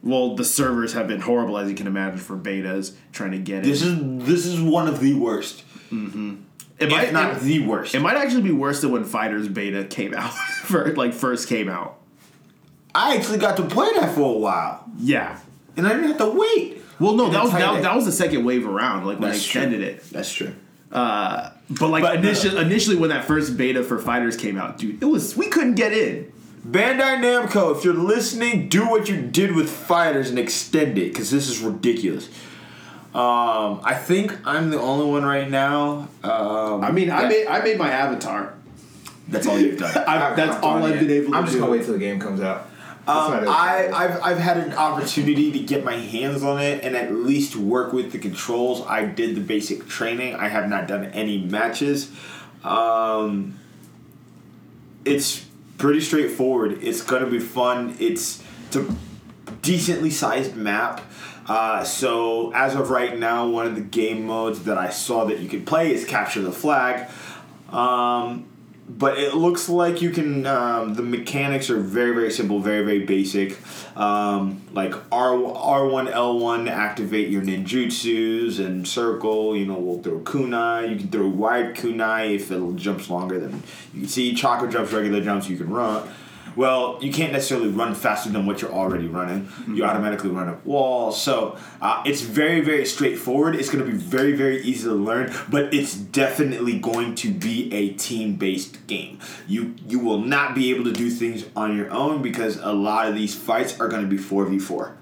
Well, 0.05 0.35
the 0.35 0.45
servers 0.45 0.93
have 0.93 1.07
been 1.07 1.19
horrible, 1.21 1.57
as 1.57 1.67
you 1.67 1.75
can 1.75 1.87
imagine, 1.87 2.19
for 2.19 2.37
betas 2.37 2.93
trying 3.11 3.31
to 3.31 3.39
get 3.39 3.59
it. 3.59 3.63
This 3.65 3.81
is 3.81 3.97
this 4.25 4.45
is 4.45 4.61
one 4.61 4.87
of 4.87 4.99
the 4.99 5.15
worst, 5.15 5.63
it 5.91 6.37
if 6.79 7.11
not 7.11 7.37
it- 7.37 7.41
the 7.41 7.59
worst. 7.65 7.95
It 7.95 7.99
might 8.01 8.15
actually 8.15 8.43
be 8.43 8.51
worse 8.51 8.81
than 8.81 8.91
when 8.91 9.03
Fighters 9.03 9.47
beta 9.47 9.83
came 9.83 10.13
out, 10.13 10.31
for 10.63 10.93
like 10.95 11.13
first 11.13 11.49
came 11.49 11.67
out. 11.69 11.97
I 12.93 13.15
actually 13.17 13.39
got 13.39 13.57
to 13.57 13.63
play 13.63 13.89
that 13.95 14.13
for 14.15 14.33
a 14.35 14.37
while, 14.37 14.85
Yeah. 14.99 15.37
and 15.75 15.85
I 15.85 15.89
didn't 15.93 16.07
have 16.09 16.17
to 16.19 16.29
wait. 16.29 16.81
Well, 16.99 17.15
no, 17.15 17.29
that 17.29 17.43
was 17.43 17.51
that, 17.51 17.81
that 17.81 17.95
was 17.95 18.05
the 18.05 18.11
second 18.13 18.45
wave 18.45 18.65
around, 18.65 19.05
like 19.05 19.19
when 19.19 19.31
they 19.31 19.35
That's 19.35 19.45
true. 19.45 19.61
extended 19.63 19.81
it. 19.85 20.03
That's 20.11 20.31
true. 20.31 20.53
Uh, 20.91 21.49
but 21.69 21.89
like 21.89 22.03
But- 22.03 22.17
initially, 22.17 22.57
initially 22.61 22.95
when 22.95 23.09
that 23.09 23.25
first 23.25 23.57
beta 23.57 23.83
for 23.83 23.97
Fighters 23.99 24.37
came 24.37 24.55
out, 24.57 24.77
dude, 24.77 25.01
it 25.01 25.05
was 25.05 25.35
we 25.35 25.47
couldn't 25.47 25.75
get 25.75 25.91
in. 25.93 26.31
Bandai 26.65 27.19
Namco, 27.19 27.75
if 27.77 27.83
you're 27.83 27.93
listening, 27.93 28.69
do 28.69 28.89
what 28.89 29.07
you 29.07 29.21
did 29.21 29.55
with 29.55 29.69
Fighters 29.69 30.29
and 30.29 30.39
extend 30.39 30.97
it 30.97 31.11
because 31.13 31.29
this 31.29 31.47
is 31.47 31.59
ridiculous. 31.59 32.27
Um, 33.13 33.79
I 33.83 33.93
think 33.93 34.35
I'm 34.47 34.71
the 34.71 34.79
only 34.79 35.05
one 35.05 35.23
right 35.23 35.49
now. 35.49 36.07
Um, 36.23 36.83
I 36.83 36.91
mean, 36.91 37.11
I 37.11 37.27
made 37.29 37.47
I 37.47 37.61
made 37.61 37.77
my 37.77 37.89
avatar. 37.91 38.53
that's 39.27 39.47
all 39.47 39.59
you've 39.59 39.79
done. 39.79 39.95
I, 40.07 40.29
I've 40.31 40.35
that's 40.35 40.51
not 40.55 40.63
all 40.63 40.73
done 40.79 40.83
I've 40.93 40.95
yet. 40.95 41.07
been 41.07 41.11
able 41.11 41.25
to 41.27 41.31
do. 41.31 41.35
I'm 41.37 41.43
just 41.45 41.53
do. 41.53 41.59
gonna 41.59 41.71
wait 41.71 41.83
till 41.83 41.93
the 41.93 41.99
game 41.99 42.19
comes 42.19 42.41
out. 42.41 42.67
That's 43.05 43.09
Um, 43.19 43.31
what. 43.31 43.47
I, 43.47 43.91
I've, 43.91 44.21
I've 44.23 44.37
had 44.39 44.57
an 44.57 44.73
opportunity 44.73 45.51
to 45.51 45.59
get 45.59 45.85
my 45.85 45.95
hands 45.95 46.41
on 46.43 46.59
it 46.61 46.83
and 46.83 46.95
at 46.95 47.13
least 47.13 47.55
work 47.55 47.93
with 47.93 48.11
the 48.11 48.17
controls. 48.17 48.81
I 48.87 49.05
did 49.05 49.35
the 49.35 49.41
basic 49.41 49.87
training. 49.87 50.33
I 50.35 50.47
have 50.47 50.67
not 50.67 50.87
done 50.87 51.05
any 51.05 51.37
matches. 51.37 52.11
Um, 52.63 53.59
it's 55.05 55.45
pretty 55.77 56.01
straightforward. 56.01 56.83
It's 56.83 57.01
gonna 57.01 57.29
be 57.29 57.39
fun. 57.39 57.95
It's, 57.99 58.43
it's 58.67 58.75
a 58.75 58.95
decently 59.61 60.09
sized 60.09 60.55
map. 60.55 61.01
Uh, 61.47 61.83
so 61.83 62.51
as 62.53 62.75
of 62.75 62.89
right 62.89 63.17
now, 63.17 63.47
one 63.47 63.67
of 63.67 63.75
the 63.75 63.81
game 63.81 64.25
modes 64.25 64.63
that 64.63 64.77
I 64.77 64.89
saw 64.89 65.25
that 65.25 65.39
you 65.39 65.47
could 65.47 65.65
play 65.67 65.93
is 65.93 66.05
capture 66.05 66.41
the 66.41 66.51
flag. 66.51 67.09
Um, 67.69 68.47
but 68.87 69.17
it 69.17 69.33
looks 69.33 69.67
like 69.67 70.01
you 70.01 70.11
can. 70.11 70.45
Um, 70.45 70.93
the 70.93 71.01
mechanics 71.01 71.69
are 71.69 71.79
very 71.79 72.13
very 72.13 72.31
simple, 72.31 72.59
very 72.59 72.85
very 72.85 73.05
basic. 73.05 73.57
Um, 73.97 74.61
like 74.73 74.93
R 75.11 75.43
R 75.45 75.87
one 75.87 76.07
L 76.07 76.37
one 76.39 76.67
activate 76.67 77.29
your 77.29 77.41
ninjutsus 77.41 78.59
and 78.59 78.87
circle. 78.87 79.55
You 79.55 79.65
know, 79.65 79.75
we'll 79.75 80.01
throw 80.01 80.19
kunai. 80.19 80.89
You 80.89 80.97
can 80.97 81.07
throw 81.07 81.27
wide 81.27 81.75
kunai 81.75 82.35
if 82.35 82.51
it 82.51 82.75
jumps 82.75 83.09
longer 83.09 83.39
than 83.39 83.63
you 83.93 84.01
can 84.01 84.09
see. 84.09 84.35
Chakra 84.35 84.69
jumps, 84.69 84.91
regular 84.91 85.21
jumps. 85.21 85.49
You 85.49 85.57
can 85.57 85.69
run. 85.69 86.07
Well, 86.55 86.97
you 87.01 87.11
can't 87.11 87.33
necessarily 87.33 87.67
run 87.67 87.95
faster 87.95 88.29
than 88.29 88.45
what 88.45 88.61
you're 88.61 88.71
already 88.71 89.07
running. 89.07 89.49
You 89.67 89.83
automatically 89.83 90.29
run 90.29 90.47
up 90.47 90.65
walls. 90.65 91.21
So 91.21 91.57
uh, 91.81 92.01
it's 92.05 92.21
very, 92.21 92.61
very 92.61 92.85
straightforward. 92.85 93.55
It's 93.55 93.69
going 93.69 93.85
to 93.85 93.91
be 93.91 93.97
very, 93.97 94.33
very 94.33 94.61
easy 94.61 94.87
to 94.87 94.93
learn, 94.93 95.33
but 95.49 95.73
it's 95.73 95.93
definitely 95.93 96.79
going 96.79 97.15
to 97.15 97.31
be 97.31 97.73
a 97.73 97.93
team-based 97.93 98.87
game. 98.87 99.19
You 99.47 99.75
you 99.87 99.99
will 99.99 100.19
not 100.19 100.55
be 100.55 100.73
able 100.73 100.85
to 100.85 100.93
do 100.93 101.09
things 101.09 101.45
on 101.55 101.75
your 101.75 101.91
own 101.91 102.21
because 102.21 102.57
a 102.57 102.71
lot 102.71 103.07
of 103.07 103.15
these 103.15 103.35
fights 103.35 103.79
are 103.79 103.87
going 103.87 104.03
to 104.03 104.07
be 104.07 104.17
four 104.17 104.45
v 104.45 104.59
four. 104.59 104.95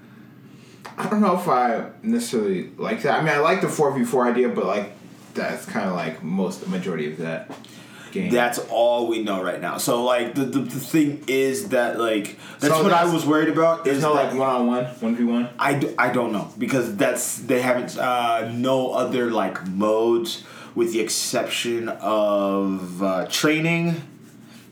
I 0.96 1.08
don't 1.08 1.20
know 1.20 1.36
if 1.36 1.48
I 1.48 1.90
necessarily 2.02 2.70
like 2.76 3.02
that. 3.02 3.20
I 3.20 3.22
mean, 3.22 3.32
I 3.32 3.38
like 3.38 3.60
the 3.60 3.68
four 3.68 3.92
v 3.92 4.04
four 4.04 4.26
idea, 4.26 4.48
but 4.48 4.66
like 4.66 4.92
that's 5.34 5.66
kind 5.66 5.88
of 5.88 5.94
like 5.94 6.22
most 6.22 6.60
the 6.60 6.68
majority 6.68 7.10
of 7.10 7.18
that 7.18 7.50
game. 8.14 8.30
That's 8.30 8.58
all 8.70 9.06
we 9.08 9.22
know 9.22 9.42
right 9.42 9.60
now. 9.60 9.76
So 9.78 10.02
like 10.04 10.34
the, 10.34 10.44
the, 10.44 10.60
the 10.60 10.80
thing 10.80 11.22
is 11.28 11.68
that 11.70 11.98
like 11.98 12.38
that's 12.60 12.72
So 12.74 12.82
what 12.82 12.92
I 12.92 13.04
was 13.12 13.26
worried 13.26 13.48
about. 13.50 13.84
there's 13.84 13.98
is 13.98 14.02
no 14.02 14.14
like 14.14 14.30
one 14.32 14.48
on 14.48 14.66
one, 14.66 14.84
one 14.86 15.16
v 15.16 15.24
one. 15.24 15.48
I, 15.58 15.74
d- 15.74 15.94
I 15.98 16.10
don't 16.12 16.32
know 16.32 16.50
because 16.56 16.96
that's 16.96 17.38
they 17.38 17.60
haven't 17.60 17.98
uh, 17.98 18.50
no 18.54 18.92
other 18.92 19.30
like 19.30 19.66
modes 19.68 20.42
with 20.74 20.92
the 20.92 21.00
exception 21.00 21.88
of 21.88 23.02
uh, 23.02 23.26
training 23.26 24.02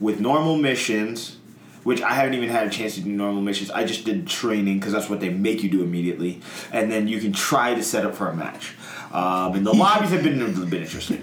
with 0.01 0.20
normal 0.20 0.57
missions 0.57 1.36
which 1.84 2.01
I 2.01 2.12
haven't 2.14 2.34
even 2.34 2.49
had 2.49 2.66
a 2.68 2.70
chance 2.70 2.95
to 2.95 3.01
do 3.01 3.11
normal 3.11 3.43
missions 3.43 3.70
I 3.70 3.84
just 3.84 4.05
did 4.05 4.26
training 4.28 4.78
because 4.78 4.93
that's 4.93 5.11
what 5.11 5.18
they 5.20 5.30
make 5.30 5.62
you 5.64 5.68
do 5.70 5.82
immediately 5.82 6.40
and 6.72 6.90
then 6.93 7.09
you 7.09 7.20
can 7.20 7.32
try 7.32 7.74
to 7.74 7.82
set 7.82 8.05
up 8.07 8.14
for 8.14 8.28
a 8.28 8.34
match 8.34 8.74
um, 9.12 9.55
and 9.55 9.66
the 9.66 9.72
lobbies 9.74 10.11
have 10.11 10.22
been, 10.22 10.38
been 10.70 10.82
interesting 10.82 11.22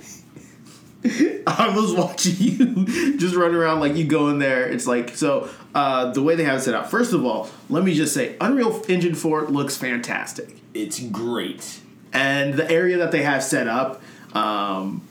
I 1.48 1.74
was 1.76 1.94
watching 1.94 2.36
you 2.38 3.18
just 3.18 3.36
run 3.36 3.56
around 3.56 3.80
like 3.80 3.96
you 3.96 4.06
go 4.06 4.30
in 4.30 4.40
there. 4.40 4.70
It's 4.70 4.88
like 4.88 5.16
so. 5.16 5.50
Uh, 5.74 6.12
the 6.12 6.22
way 6.22 6.36
they 6.36 6.44
have 6.44 6.60
it 6.60 6.62
set 6.62 6.74
up. 6.74 6.90
First 6.90 7.14
of 7.14 7.24
all, 7.26 7.50
let 7.70 7.84
me 7.84 7.94
just 7.94 8.14
say, 8.14 8.36
Unreal 8.42 8.84
Engine 8.90 9.16
Four 9.16 9.48
looks 9.48 9.78
fantastic, 9.78 10.58
it's 10.74 11.00
great 11.00 11.80
and 12.14 12.54
the 12.54 12.70
area 12.70 12.98
that 12.98 13.12
they 13.12 13.24
have 13.24 13.44
set 13.44 13.68
up. 13.68 14.02
Um, 14.34 15.02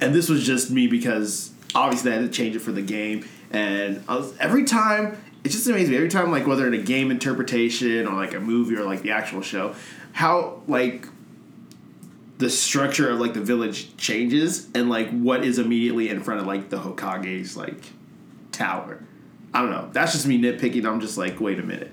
and 0.00 0.14
this 0.14 0.28
was 0.28 0.44
just 0.44 0.70
me 0.70 0.86
because 0.86 1.52
obviously 1.74 2.12
I 2.12 2.16
had 2.16 2.22
to 2.22 2.28
change 2.28 2.56
it 2.56 2.60
for 2.60 2.72
the 2.72 2.82
game. 2.82 3.26
And 3.50 4.02
I 4.08 4.16
was, 4.16 4.36
every 4.38 4.64
time, 4.64 5.22
it's 5.44 5.54
just 5.54 5.66
amazing. 5.66 5.94
Every 5.94 6.08
time, 6.08 6.30
like 6.30 6.46
whether 6.46 6.66
in 6.66 6.74
a 6.74 6.82
game 6.82 7.10
interpretation 7.10 8.06
or 8.06 8.14
like 8.14 8.34
a 8.34 8.40
movie 8.40 8.76
or 8.76 8.84
like 8.84 9.02
the 9.02 9.10
actual 9.10 9.42
show, 9.42 9.74
how 10.12 10.62
like 10.66 11.06
the 12.38 12.50
structure 12.50 13.10
of 13.10 13.20
like 13.20 13.34
the 13.34 13.40
village 13.40 13.96
changes 13.96 14.68
and 14.74 14.88
like 14.88 15.10
what 15.10 15.44
is 15.44 15.58
immediately 15.58 16.08
in 16.08 16.22
front 16.22 16.40
of 16.40 16.46
like 16.46 16.68
the 16.68 16.78
Hokage's 16.78 17.56
like 17.56 17.92
tower. 18.52 19.02
I 19.52 19.60
don't 19.60 19.70
know. 19.70 19.88
That's 19.92 20.12
just 20.12 20.26
me 20.26 20.40
nitpicking. 20.40 20.84
I'm 20.84 21.00
just 21.00 21.16
like, 21.16 21.40
wait 21.40 21.58
a 21.58 21.62
minute. 21.62 21.92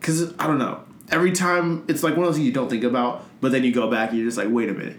Cause 0.00 0.32
I 0.38 0.46
don't 0.46 0.58
know. 0.58 0.82
Every 1.10 1.32
time 1.32 1.84
it's 1.88 2.02
like 2.02 2.16
one 2.16 2.24
of 2.24 2.28
those 2.28 2.36
things 2.36 2.46
you 2.46 2.52
don't 2.52 2.70
think 2.70 2.84
about, 2.84 3.24
but 3.40 3.52
then 3.52 3.64
you 3.64 3.72
go 3.72 3.90
back 3.90 4.10
and 4.10 4.18
you're 4.18 4.26
just 4.26 4.38
like, 4.38 4.48
wait 4.48 4.70
a 4.70 4.72
minute. 4.72 4.96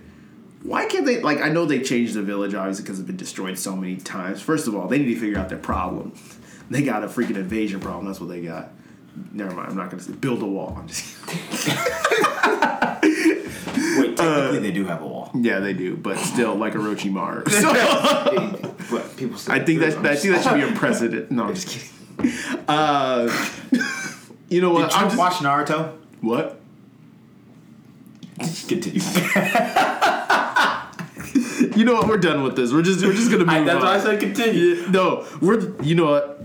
Why 0.62 0.86
can't 0.86 1.06
they 1.06 1.20
like 1.22 1.42
I 1.42 1.50
know 1.50 1.66
they 1.66 1.82
changed 1.82 2.14
the 2.14 2.22
village 2.22 2.54
obviously 2.54 2.84
because 2.84 3.00
it's 3.00 3.08
been 3.08 3.18
destroyed 3.18 3.58
so 3.58 3.76
many 3.76 3.96
times. 3.96 4.42
First 4.42 4.68
of 4.68 4.76
all, 4.76 4.88
they 4.88 5.00
need 5.00 5.14
to 5.14 5.20
figure 5.20 5.40
out 5.40 5.50
their 5.50 5.58
problem. 5.58 6.14
They 6.70 6.84
got 6.84 7.04
a 7.04 7.08
freaking 7.08 7.36
invasion 7.36 7.82
problem. 7.82 8.06
That's 8.06 8.22
what 8.22 8.30
they 8.30 8.44
got. 8.44 8.72
Never 9.34 9.54
mind. 9.54 9.72
I'm 9.72 9.76
not 9.76 9.90
gonna 9.90 10.02
say 10.02 10.14
build 10.14 10.42
a 10.42 10.46
wall. 10.46 10.78
I'm 10.80 10.88
just 10.88 11.18
wait 14.22 14.36
technically 14.36 14.60
they 14.60 14.72
do 14.72 14.86
have 14.86 15.02
a 15.02 15.06
wall 15.08 15.32
yeah, 15.34 15.60
they 15.60 15.74
do, 15.74 15.96
but 15.98 16.18
still 16.18 16.56
like 16.56 16.74
Orochimaru. 16.74 17.50
So 17.62 17.72
but 18.92 19.16
people. 19.18 19.38
Still 19.38 19.54
I 19.56 19.60
think 19.64 19.80
do 19.80 19.90
that 19.90 19.98
I'm 19.98 20.06
I 20.06 20.10
just- 20.12 20.22
think 20.24 20.36
that 20.36 20.44
should 20.44 20.56
be 20.56 20.62
a 20.62 20.72
precedent. 20.80 21.32
No, 21.32 21.46
I'm 21.46 21.56
just 21.56 21.68
kidding. 21.68 21.90
Uh, 22.68 23.28
you 24.50 24.60
know 24.62 24.72
what? 24.72 24.90
did 24.90 24.92
you 24.92 24.98
I'm 24.98 25.08
just- 25.08 25.18
watch 25.18 25.34
Naruto 25.36 25.94
what? 26.22 26.60
continue 28.68 29.00
You 31.76 31.86
know 31.86 31.94
what? 31.94 32.08
We're 32.08 32.18
done 32.18 32.44
with 32.44 32.56
this. 32.56 32.72
We're 32.74 32.82
just 32.82 33.04
we're 33.06 33.14
just 33.14 33.32
gonna 33.32 33.46
move 33.46 33.66
that's 33.66 33.84
on. 33.84 33.94
That's 33.94 34.06
why 34.06 34.12
I 34.12 34.14
said 34.14 34.20
continue 34.20 34.88
No, 34.90 35.26
we're 35.42 35.74
you 35.82 35.96
know 35.96 36.06
what? 36.12 36.44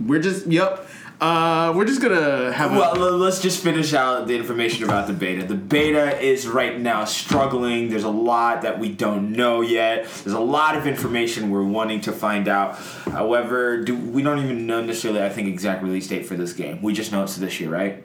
We're 0.00 0.20
just 0.22 0.46
yep. 0.46 0.88
Uh, 1.18 1.72
we're 1.74 1.86
just 1.86 2.02
gonna 2.02 2.52
have 2.52 2.72
a, 2.72 2.74
Well, 2.74 3.16
let's 3.16 3.40
just 3.40 3.62
finish 3.62 3.94
out 3.94 4.26
the 4.26 4.36
information 4.36 4.84
about 4.84 5.06
the 5.06 5.14
beta. 5.14 5.46
The 5.46 5.54
beta 5.54 6.20
is 6.20 6.46
right 6.46 6.78
now 6.78 7.06
struggling. 7.06 7.88
There's 7.88 8.04
a 8.04 8.10
lot 8.10 8.62
that 8.62 8.78
we 8.78 8.90
don't 8.90 9.32
know 9.32 9.62
yet. 9.62 10.04
There's 10.04 10.34
a 10.34 10.40
lot 10.40 10.76
of 10.76 10.86
information 10.86 11.50
we're 11.50 11.62
wanting 11.64 12.02
to 12.02 12.12
find 12.12 12.48
out. 12.48 12.76
However, 13.06 13.82
do 13.82 13.96
we 13.96 14.22
don't 14.22 14.44
even 14.44 14.66
know 14.66 14.82
necessarily 14.82 15.22
I 15.22 15.30
think 15.30 15.48
exact 15.48 15.82
release 15.82 16.06
date 16.06 16.26
for 16.26 16.36
this 16.36 16.52
game. 16.52 16.82
We 16.82 16.92
just 16.92 17.12
know 17.12 17.22
it's 17.22 17.36
this 17.36 17.60
year, 17.60 17.70
right? 17.70 18.04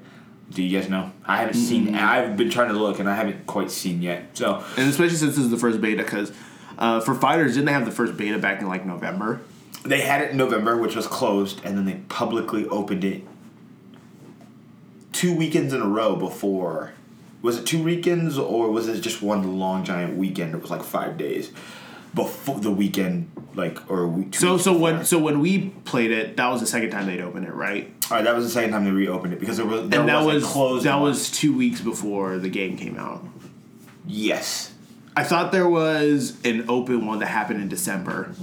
Do 0.50 0.64
you 0.64 0.80
guys 0.80 0.90
know? 0.90 1.12
I 1.26 1.38
haven't 1.38 1.56
seen. 1.56 1.94
I've 1.96 2.38
been 2.38 2.50
trying 2.50 2.70
to 2.70 2.76
look 2.76 3.00
and 3.00 3.10
I 3.10 3.16
haven't 3.16 3.46
quite 3.46 3.72
seen 3.72 4.02
yet. 4.02 4.38
So 4.38 4.64
and 4.78 4.88
especially 4.90 5.18
since 5.18 5.36
this 5.36 5.44
is 5.44 5.52
the 5.52 5.58
first 5.58 5.82
beta, 5.82 6.04
because 6.04 6.32
uh, 6.78 7.02
for 7.02 7.14
fighters, 7.14 7.56
didn't 7.56 7.66
they 7.66 7.74
have 7.74 7.86
the 7.86 7.92
first 7.92 8.16
beta 8.16 8.38
back 8.38 8.62
in 8.62 8.70
like 8.70 8.86
November? 8.86 9.42
They 9.84 10.02
had 10.02 10.22
it 10.22 10.32
in 10.32 10.38
November, 10.38 10.78
which 10.78 10.96
was 10.96 11.08
closed, 11.08 11.62
and 11.66 11.78
then 11.78 11.86
they 11.86 11.96
publicly 12.10 12.68
opened 12.68 13.04
it 13.04 13.24
two 15.12 15.36
weekends 15.36 15.74
in 15.74 15.82
a 15.82 15.88
row 15.88 16.16
before. 16.16 16.94
Was 17.42 17.58
it 17.58 17.66
two 17.66 17.82
weekends 17.84 18.38
or 18.38 18.70
was 18.70 18.88
it 18.88 19.02
just 19.02 19.22
one 19.22 19.58
long 19.58 19.84
giant 19.84 20.16
weekend? 20.16 20.54
It 20.54 20.62
was 20.62 20.70
like 20.70 20.84
five 20.84 21.18
days 21.18 21.52
before 22.14 22.60
the 22.60 22.70
weekend, 22.72 23.32
like 23.56 23.90
or 23.90 24.04
a 24.04 24.08
week. 24.08 24.32
two 24.34 24.40
So 24.40 24.52
weeks 24.54 24.64
so 24.64 24.74
before. 24.74 24.84
when 24.94 25.06
so 25.06 25.18
when 25.20 25.40
we 25.40 25.70
played 25.86 26.12
it, 26.12 26.38
that 26.38 26.48
was 26.50 26.62
the 26.62 26.68
second 26.68 26.92
time 26.92 27.08
they'd 27.08 27.20
opened 27.22 27.46
it, 27.46 27.54
right? 27.54 27.92
all 28.12 28.18
right, 28.18 28.24
that 28.26 28.36
was 28.36 28.46
the 28.46 28.52
second 28.52 28.72
time 28.72 28.84
they 28.84 28.92
reopened 28.92 29.34
it 29.34 29.40
because 29.40 29.58
there 29.58 29.66
was 29.66 29.90
there 29.90 30.02
and 30.02 30.10
that 30.10 30.24
was, 30.24 30.44
was 30.44 30.52
closed. 30.52 30.86
that 30.86 31.00
was 31.00 31.32
two 31.32 31.56
weeks 31.56 31.82
before 31.82 32.38
the 32.38 32.50
game 32.50 32.78
came 32.78 32.98
out. 32.98 33.26
yes. 34.06 34.74
I 35.14 35.26
thought 35.26 35.52
there 35.52 35.68
was 35.68 36.38
an 36.46 36.70
open 36.70 37.06
one 37.06 37.20
that 37.20 37.26
happened 37.26 37.62
in 37.62 37.68
December, 37.68 38.34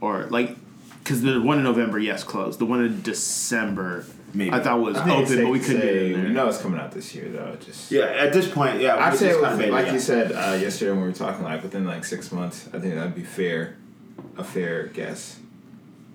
or 0.00 0.24
like, 0.26 0.56
because 1.02 1.22
the 1.22 1.40
one 1.40 1.58
in 1.58 1.64
November, 1.64 1.98
yes, 1.98 2.22
closed. 2.24 2.58
The 2.58 2.66
one 2.66 2.84
in 2.84 3.02
December, 3.02 4.04
maybe. 4.34 4.52
I 4.52 4.60
thought 4.60 4.80
was 4.80 4.96
I 4.96 5.10
open, 5.16 5.42
but 5.44 5.50
we 5.50 5.58
couldn't 5.60 5.80
say 5.80 5.86
get 5.94 5.96
in 5.96 6.12
We 6.16 6.20
there. 6.22 6.28
know 6.30 6.48
it's 6.48 6.58
coming 6.60 6.78
out 6.80 6.92
this 6.92 7.14
year, 7.14 7.28
though. 7.30 7.56
Just 7.64 7.90
yeah, 7.90 8.04
at 8.04 8.32
this 8.32 8.48
point, 8.50 8.80
yeah. 8.80 8.96
I'd 8.96 9.16
say, 9.16 9.28
just 9.28 9.40
kinda 9.40 9.56
made 9.56 9.70
like 9.70 9.86
yeah. 9.86 9.92
you 9.94 9.98
said 10.00 10.32
uh, 10.32 10.56
yesterday 10.60 10.90
when 10.90 11.00
we 11.02 11.06
were 11.08 11.14
talking, 11.14 11.44
like 11.44 11.62
within 11.62 11.84
like 11.86 12.04
six 12.04 12.30
months. 12.32 12.68
I 12.74 12.78
think 12.78 12.94
that'd 12.94 13.14
be 13.14 13.22
fair, 13.24 13.76
a 14.36 14.44
fair 14.44 14.86
guess. 14.88 15.38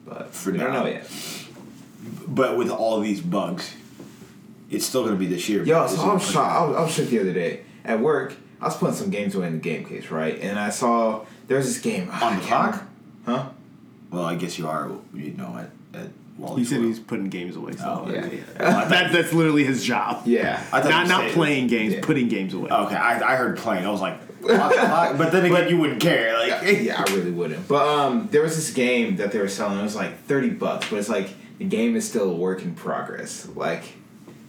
But 0.05 0.33
For 0.33 0.51
we 0.51 0.57
don't 0.59 0.73
know 0.73 0.85
yet. 0.85 1.09
But 2.27 2.57
with 2.57 2.69
all 2.69 2.99
these 2.99 3.21
bugs, 3.21 3.73
it's 4.69 4.85
still 4.85 5.03
gonna 5.05 5.15
be 5.15 5.27
this 5.27 5.47
year. 5.49 5.63
Yo, 5.63 5.87
so 5.87 6.01
I 6.01 6.13
was 6.13 6.21
pushing- 6.23 6.33
shocked. 6.33 6.51
I 6.55 6.65
was, 6.65 6.75
I 6.77 6.81
was 6.81 6.91
shook 6.93 7.09
the 7.09 7.19
other 7.19 7.33
day 7.33 7.61
at 7.85 7.99
work. 7.99 8.33
I 8.61 8.65
was 8.65 8.77
putting 8.77 8.95
some 8.95 9.09
games 9.09 9.33
away 9.35 9.47
in 9.47 9.53
the 9.53 9.59
game 9.59 9.85
case, 9.85 10.09
right? 10.11 10.39
And 10.39 10.59
I 10.59 10.69
saw 10.69 11.25
there 11.47 11.57
was 11.57 11.67
this 11.67 11.79
game 11.81 12.09
on 12.09 12.35
the 12.37 12.41
clock. 12.45 12.83
huh? 13.25 13.49
Well, 14.13 14.23
I 14.25 14.35
guess 14.35 14.57
you 14.57 14.67
are. 14.67 14.91
You 15.13 15.31
know, 15.33 15.57
at 15.57 15.71
at 15.99 16.09
Wally's 16.37 16.57
He 16.69 16.73
said 16.73 16.79
World. 16.81 16.89
he's 16.95 16.99
putting 16.99 17.29
games 17.29 17.55
away. 17.55 17.73
So 17.73 18.05
Oh, 18.07 18.11
yeah. 18.11 18.27
that, 18.57 19.11
that's 19.11 19.33
literally 19.33 19.63
his 19.63 19.83
job. 19.83 20.23
Yeah, 20.25 20.63
I 20.71 20.81
thought 20.81 20.89
Not 20.89 21.03
you 21.03 21.09
not 21.09 21.21
said- 21.25 21.33
playing 21.33 21.67
games, 21.67 21.93
Yeah. 21.95 21.99
putting 22.03 22.27
games 22.29 22.53
away. 22.53 22.69
Okay, 22.69 22.95
I, 22.95 23.33
I 23.33 23.35
heard 23.35 23.57
playing. 23.57 23.85
I 23.85 23.89
was 23.91 24.01
like, 24.01 24.17
clock, 24.43 24.73
clock. 24.73 25.17
but 25.17 25.31
then 25.31 25.45
again, 25.45 25.69
you 25.69 25.77
wouldn't 25.77 26.01
care. 26.01 26.37
Like, 26.37 26.81
yeah, 26.81 27.03
I 27.05 27.11
really 27.13 27.31
wouldn't. 27.31 27.67
But 27.67 27.87
um, 27.87 28.27
there 28.31 28.41
was 28.41 28.55
this 28.55 28.71
game 28.73 29.15
that 29.17 29.31
they 29.31 29.39
were 29.39 29.47
selling. 29.47 29.79
It 29.79 29.83
was 29.83 29.95
like 29.95 30.23
thirty 30.25 30.49
bucks, 30.49 30.89
but 30.89 30.97
it's 30.99 31.09
like 31.09 31.29
the 31.59 31.65
game 31.65 31.95
is 31.95 32.07
still 32.07 32.29
a 32.29 32.33
work 32.35 32.61
in 32.63 32.73
progress. 32.75 33.47
Like 33.55 33.83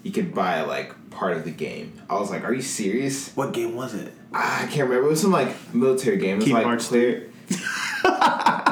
you 0.03 0.11
could 0.11 0.35
buy 0.35 0.63
like 0.63 0.93
part 1.11 1.37
of 1.37 1.45
the 1.45 1.51
game. 1.51 2.01
I 2.11 2.15
was 2.19 2.31
like, 2.31 2.45
"Are 2.45 2.53
you 2.53 2.63
serious?" 2.63 3.31
what 3.35 3.53
game 3.53 3.75
was 3.77 3.95
it? 3.95 4.13
Ah, 4.33 4.63
I 4.63 4.67
can't 4.67 4.89
remember. 4.89 5.07
It 5.07 5.11
was 5.11 5.21
some 5.21 5.31
like 5.33 5.55
military 5.75 6.17
game. 6.17 6.33
It 6.33 6.37
was 6.37 6.45
Kingdom 6.47 6.63
like 6.63 6.67
Hearts 6.67 6.89
clear. 6.89 7.31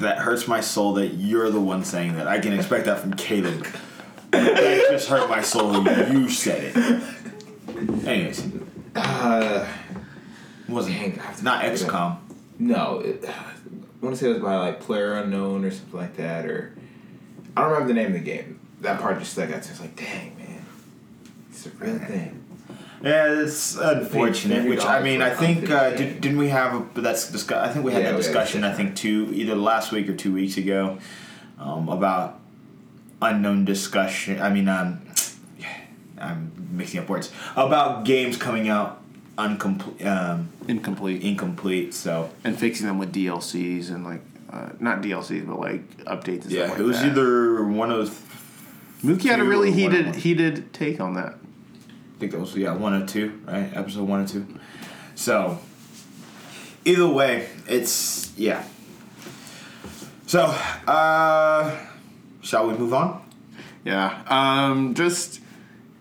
That 0.00 0.18
hurts 0.18 0.48
my 0.48 0.60
soul 0.60 0.94
that 0.94 1.08
you're 1.14 1.50
the 1.50 1.60
one 1.60 1.84
saying 1.84 2.16
that. 2.16 2.26
I 2.26 2.38
can 2.40 2.52
expect 2.52 2.86
that 2.86 3.00
from 3.00 3.14
Caleb. 3.14 3.66
that 4.30 4.86
just 4.90 5.08
hurt 5.08 5.28
my 5.28 5.42
soul. 5.42 5.82
When 5.82 6.20
you 6.22 6.28
said 6.30 6.72
it. 6.74 7.02
Anyways, 8.06 8.46
Uh, 8.94 9.66
wasn't 10.68 10.96
Dang, 10.96 11.20
not 11.42 11.62
XCOM. 11.64 12.18
no, 12.58 13.00
it, 13.00 13.24
I 13.28 14.04
want 14.04 14.14
to 14.16 14.20
say 14.20 14.30
it 14.30 14.34
was 14.34 14.42
by 14.42 14.56
like 14.56 14.80
Player 14.80 15.14
Unknown 15.14 15.64
or 15.64 15.70
something 15.70 15.98
like 16.00 16.16
that, 16.16 16.46
or 16.46 16.74
I 17.56 17.60
don't 17.62 17.70
remember 17.72 17.88
the 17.88 17.94
name 18.00 18.06
of 18.08 18.12
the 18.14 18.18
game. 18.20 18.58
That 18.80 19.00
part 19.00 19.18
just 19.18 19.32
stuck 19.32 19.50
out 19.52 19.62
to 19.62 19.68
me. 19.68 19.68
I 19.68 19.72
was 19.72 19.80
like, 19.80 19.96
"Dang, 19.96 20.36
man, 20.38 20.64
it's 21.50 21.66
a 21.66 21.70
real 21.70 21.98
thing." 21.98 22.39
Yeah, 23.02 23.42
it's 23.42 23.76
unfortunate. 23.76 24.68
Which 24.68 24.84
I 24.84 25.00
mean, 25.02 25.22
I 25.22 25.30
think 25.34 25.70
uh, 25.70 25.90
did, 25.90 26.20
didn't 26.20 26.38
we 26.38 26.48
have? 26.48 26.74
A, 26.74 26.80
but 26.80 27.02
that's 27.02 27.30
discuss. 27.30 27.68
I 27.68 27.72
think 27.72 27.84
we 27.84 27.92
had 27.92 28.02
Yeah, 28.02 28.10
that 28.12 28.18
we 28.18 28.22
had 28.22 28.26
discussion. 28.32 28.64
I 28.64 28.72
think 28.74 28.94
two 28.96 29.30
either 29.32 29.54
last 29.54 29.90
week 29.92 30.08
or 30.08 30.14
two 30.14 30.32
weeks 30.34 30.56
ago 30.58 30.98
um, 31.58 31.88
about 31.88 32.38
unknown 33.22 33.64
discussion. 33.64 34.40
I 34.40 34.50
mean, 34.50 34.68
um, 34.68 35.00
I'm 36.20 36.52
mixing 36.72 37.00
up 37.00 37.08
words 37.08 37.32
about 37.56 38.04
games 38.04 38.36
coming 38.36 38.68
out 38.68 39.00
uncomplete, 39.38 40.06
um, 40.06 40.50
Incomplete. 40.68 41.22
incomplete. 41.22 41.94
So 41.94 42.30
and 42.44 42.58
fixing 42.58 42.86
them 42.86 42.98
with 42.98 43.14
DLCs 43.14 43.88
and 43.90 44.04
like 44.04 44.20
uh, 44.52 44.70
not 44.78 45.00
DLCs, 45.00 45.46
but 45.46 45.58
like 45.58 45.88
updates 46.04 46.42
and 46.42 46.52
yeah, 46.52 46.66
stuff 46.66 46.70
like 46.72 46.80
it 46.80 46.84
was 46.84 47.00
that. 47.00 47.12
either 47.12 47.64
one 47.64 47.90
of. 47.90 48.26
Mookie 49.02 49.22
had 49.30 49.40
a 49.40 49.44
really 49.44 49.72
heated 49.72 50.16
heated 50.16 50.74
take 50.74 51.00
on 51.00 51.14
that. 51.14 51.34
Think 52.20 52.32
that 52.32 52.38
was 52.38 52.54
yeah 52.54 52.74
one 52.74 52.92
or 52.92 53.06
two 53.06 53.40
right 53.46 53.74
episode 53.74 54.06
one 54.06 54.22
or 54.22 54.28
two. 54.28 54.46
So 55.14 55.58
either 56.84 57.08
way, 57.08 57.48
it's 57.66 58.36
yeah. 58.36 58.62
So 60.26 60.44
uh, 60.86 61.78
shall 62.42 62.66
we 62.66 62.74
move 62.74 62.92
on? 62.92 63.24
Yeah. 63.86 64.22
Um, 64.28 64.94
just 64.94 65.40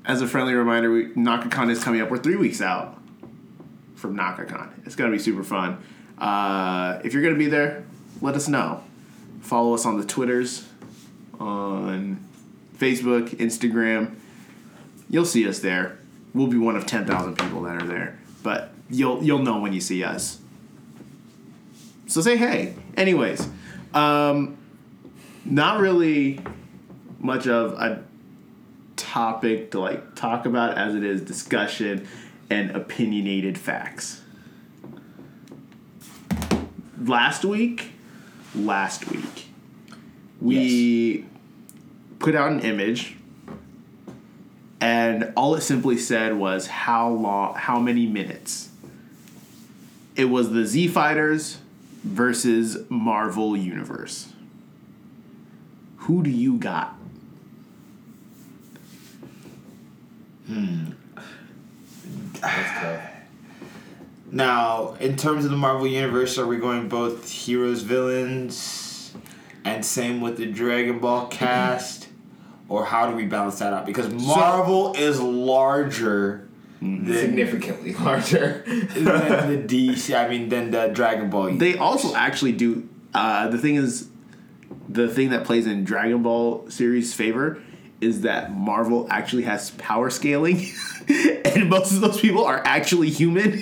as 0.03 0.21
a 0.21 0.27
friendly 0.27 0.55
reminder, 0.55 0.91
we, 0.91 1.13
Naka-Kon 1.15 1.69
is 1.69 1.81
coming 1.81 2.01
up. 2.01 2.11
We're 2.11 2.17
three 2.17 2.35
weeks 2.35 2.61
out 2.61 2.99
from 3.95 4.17
Naka-Kon. 4.17 4.81
It's 4.85 4.95
gonna 4.97 5.11
be 5.11 5.19
super 5.19 5.45
fun. 5.45 5.81
Uh, 6.17 6.99
if 7.05 7.13
you're 7.13 7.23
gonna 7.23 7.35
be 7.35 7.47
there, 7.47 7.85
let 8.21 8.35
us 8.35 8.49
know. 8.49 8.83
Follow 9.39 9.73
us 9.73 9.85
on 9.85 9.97
the 9.97 10.05
Twitters, 10.05 10.67
on 11.39 12.21
Facebook, 12.77 13.29
Instagram. 13.37 14.17
You'll 15.09 15.23
see 15.23 15.47
us 15.47 15.59
there. 15.59 15.98
We'll 16.33 16.47
be 16.47 16.57
one 16.57 16.75
of 16.75 16.85
ten 16.85 17.05
thousand 17.05 17.37
people 17.37 17.63
that 17.63 17.81
are 17.81 17.87
there, 17.87 18.19
but 18.43 18.71
you'll 18.89 19.23
you'll 19.23 19.39
know 19.39 19.59
when 19.59 19.73
you 19.73 19.81
see 19.81 20.03
us. 20.03 20.39
So 22.07 22.21
say 22.21 22.37
hey. 22.37 22.75
Anyways, 22.97 23.47
um, 23.93 24.57
not 25.45 25.79
really 25.79 26.39
much 27.19 27.47
of 27.47 27.73
a 27.73 28.03
topic 28.95 29.71
to 29.71 29.79
like 29.79 30.15
talk 30.15 30.45
about 30.45 30.77
as 30.77 30.95
it 30.95 31.03
is 31.03 31.21
discussion 31.21 32.07
and 32.49 32.71
opinionated 32.71 33.57
facts. 33.57 34.21
Last 37.01 37.45
week, 37.45 37.91
last 38.53 39.09
week, 39.09 39.47
we 40.41 41.25
put 42.19 42.35
out 42.35 42.51
an 42.51 42.59
image 42.59 43.15
and 44.81 45.33
all 45.35 45.55
it 45.55 45.61
simply 45.61 45.97
said 45.97 46.37
was 46.37 46.67
how 46.67 47.09
long 47.09 47.55
how 47.55 47.79
many 47.79 48.07
minutes. 48.07 48.69
It 50.15 50.25
was 50.25 50.51
the 50.51 50.65
Z 50.65 50.89
Fighters 50.89 51.59
versus 52.03 52.77
Marvel 52.89 53.55
Universe. 53.55 54.33
Who 55.97 56.23
do 56.23 56.29
you 56.29 56.57
got? 56.57 56.95
That's 60.47 60.59
hmm. 60.59 60.91
tough. 62.81 63.01
Now, 64.31 64.95
in 64.99 65.15
terms 65.15 65.45
of 65.45 65.51
the 65.51 65.57
Marvel 65.57 65.87
universe, 65.87 66.37
are 66.37 66.45
we 66.45 66.57
going 66.57 66.87
both 66.87 67.29
heroes, 67.29 67.81
villains, 67.81 69.13
and 69.63 69.83
same 69.83 70.21
with 70.21 70.37
the 70.37 70.45
Dragon 70.45 70.99
Ball 70.99 71.27
cast, 71.27 72.08
or 72.69 72.85
how 72.85 73.09
do 73.09 73.15
we 73.15 73.25
balance 73.25 73.59
that 73.59 73.73
out? 73.73 73.85
Because 73.85 74.13
Marvel 74.13 74.93
is 74.93 75.19
larger 75.19 76.47
than, 76.79 77.13
Significantly 77.13 77.93
larger. 77.99 78.63
than 78.65 79.03
the 79.03 79.91
DC. 79.91 80.15
I 80.17 80.29
mean, 80.29 80.49
than 80.49 80.71
the 80.71 80.87
Dragon 80.87 81.29
Ball. 81.29 81.51
They 81.51 81.77
also 81.77 82.15
actually 82.15 82.53
do. 82.53 82.87
Uh, 83.13 83.47
the 83.49 83.57
thing 83.57 83.75
is, 83.75 84.07
the 84.87 85.09
thing 85.09 85.31
that 85.31 85.43
plays 85.43 85.67
in 85.67 85.83
Dragon 85.83 86.23
Ball 86.23 86.69
series' 86.69 87.13
favor 87.13 87.61
is 87.99 88.21
that 88.21 88.53
Marvel 88.53 89.07
actually 89.09 89.43
has 89.43 89.71
power 89.71 90.09
scaling, 90.09 90.65
and 91.09 91.69
most 91.69 91.91
of 91.91 92.01
those 92.01 92.19
people 92.21 92.45
are 92.45 92.61
actually 92.63 93.09
human. 93.09 93.61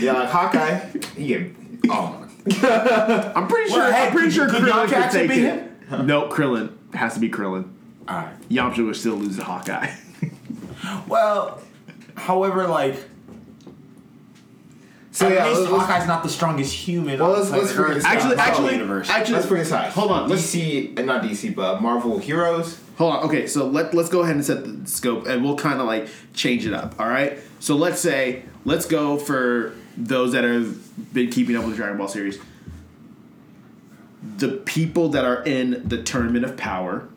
yeah, 0.00 0.12
like 0.12 0.30
Hawkeye. 0.30 0.80
He 1.16 1.26
get 1.28 1.52
oh. 1.90 2.22
I'm 2.48 3.48
pretty 3.48 3.70
sure. 3.70 3.80
Well, 3.80 3.92
hey, 3.92 4.06
I'm 4.06 4.12
pretty 4.12 4.30
sure 4.30 4.48
Krillin 4.48 4.88
could 4.88 5.10
take 5.12 5.30
it. 5.30 5.90
No, 6.04 6.28
Krillin 6.28 6.75
has 6.96 7.14
to 7.14 7.20
be 7.20 7.28
Krillin. 7.30 7.68
All 8.08 8.16
right. 8.16 8.48
Yamcha 8.48 8.84
would 8.84 8.96
still 8.96 9.14
lose 9.16 9.36
to 9.36 9.44
Hawkeye. 9.44 9.90
Well, 11.08 11.60
however, 12.16 12.68
like. 12.68 12.96
So 15.10 15.26
at 15.26 15.32
yeah, 15.32 15.46
least 15.48 15.60
let's, 15.60 15.72
let's, 15.72 15.84
Hawkeye's 15.86 16.06
not 16.06 16.22
the 16.22 16.28
strongest 16.28 16.74
human. 16.74 17.18
Well, 17.18 17.30
let's- 17.30 17.50
let's 17.50 17.68
figure 17.68 17.84
Earth 17.86 17.94
this 17.94 18.02
the 18.04 18.08
Actually, 18.10 18.36
Marvel 18.36 18.52
actually, 18.54 18.72
universe. 18.72 19.08
actually, 19.10 19.34
let's 19.36 19.46
bring 19.46 19.58
this 19.60 19.68
aside. 19.68 19.90
Hold 19.92 20.10
on, 20.12 20.28
let's- 20.28 20.54
DC 20.54 20.90
and 20.90 20.98
uh, 21.10 21.14
not 21.14 21.22
DC, 21.24 21.54
but 21.54 21.80
Marvel 21.80 22.18
heroes. 22.18 22.78
Hold 22.98 23.14
on. 23.14 23.24
Okay, 23.24 23.46
so 23.46 23.66
let 23.66 23.94
let's 23.94 24.08
go 24.10 24.20
ahead 24.20 24.36
and 24.36 24.44
set 24.44 24.64
the 24.64 24.88
scope, 24.88 25.26
and 25.26 25.42
we'll 25.42 25.56
kind 25.56 25.80
of 25.80 25.86
like 25.86 26.08
change 26.34 26.66
it 26.66 26.72
up. 26.74 27.00
All 27.00 27.08
right. 27.08 27.38
So 27.60 27.74
let's 27.76 28.00
say 28.00 28.44
let's 28.64 28.86
go 28.86 29.16
for 29.16 29.74
those 29.96 30.32
that 30.32 30.44
have 30.44 31.12
been 31.14 31.30
keeping 31.30 31.56
up 31.56 31.62
with 31.62 31.72
the 31.72 31.76
Dragon 31.76 31.96
Ball 31.98 32.08
series. 32.08 32.38
The 34.38 34.48
people 34.64 35.08
that 35.10 35.24
are 35.24 35.42
in 35.44 35.88
the 35.88 36.02
Tournament 36.02 36.44
of 36.44 36.56
Power 36.56 37.08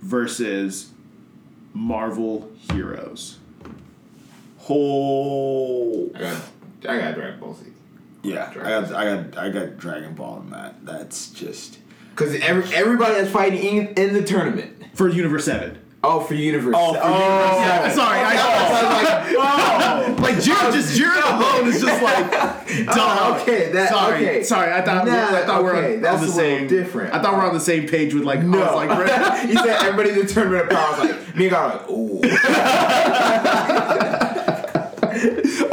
versus 0.00 0.90
Marvel 1.74 2.50
heroes. 2.72 3.38
whole. 4.58 6.10
I 6.14 6.20
got 6.20 6.42
I 6.88 6.98
got 6.98 7.14
Dragon 7.14 7.40
Ball 7.40 7.54
Z. 7.54 7.66
Yeah, 8.22 8.50
I 8.50 8.54
got, 8.54 8.92
I 8.92 9.04
got, 9.04 9.38
I 9.38 9.48
got 9.50 9.78
Dragon 9.78 10.14
Ball 10.14 10.40
in 10.40 10.50
that. 10.50 10.84
That's 10.84 11.30
just. 11.30 11.78
Because 12.10 12.34
every, 12.40 12.74
everybody 12.74 13.14
that's 13.14 13.30
fighting 13.30 13.62
in, 13.62 13.86
in 13.94 14.12
the 14.14 14.22
tournament. 14.22 14.84
For 14.94 15.08
Universe 15.08 15.46
Seven. 15.46 15.79
Oh, 16.02 16.20
for 16.20 16.32
Universe. 16.32 16.74
Oh, 16.78 16.94
for 16.94 16.98
Yeah, 16.98 17.90
sorry, 17.92 18.20
I, 18.20 18.32
I 18.34 20.08
like 20.08 20.18
like 20.20 20.34
Jiren, 20.36 20.72
just 20.72 20.98
Jiren 20.98 21.22
alone 21.22 21.68
is 21.68 21.78
just 21.80 22.02
like, 22.02 22.30
dog. 22.86 22.96
Oh, 22.96 23.38
okay, 23.42 23.70
that- 23.72 23.90
sorry, 23.90 24.16
okay. 24.26 24.42
sorry. 24.42 24.72
I 24.72 24.80
thought 24.80 25.06
Nah, 25.06 25.12
I 25.36 25.44
thought 25.44 25.62
we're 25.62 25.76
on, 25.76 26.00
that's 26.00 26.22
on 26.22 26.26
the 26.26 26.32
a 26.32 26.34
same. 26.34 26.68
different. 26.68 27.12
I 27.14 27.20
thought 27.20 27.34
we're 27.34 27.44
on 27.46 27.52
the 27.52 27.60
same 27.60 27.86
page 27.86 28.14
with 28.14 28.24
like. 28.24 28.42
No. 28.42 28.62
I 28.62 28.86
was 28.86 29.08
like, 29.08 29.40
he 29.48 29.54
said 29.56 29.68
everybody 29.82 30.10
in 30.10 30.16
the 30.18 30.24
tournament 30.26 30.64
of 30.64 30.70
power. 30.70 30.86
I 30.86 30.90
was 31.00 31.10
like, 31.10 31.36
me 31.36 31.44
and 31.48 31.50
God, 31.50 31.80
like, 31.82 31.90
ooh. 31.90 32.20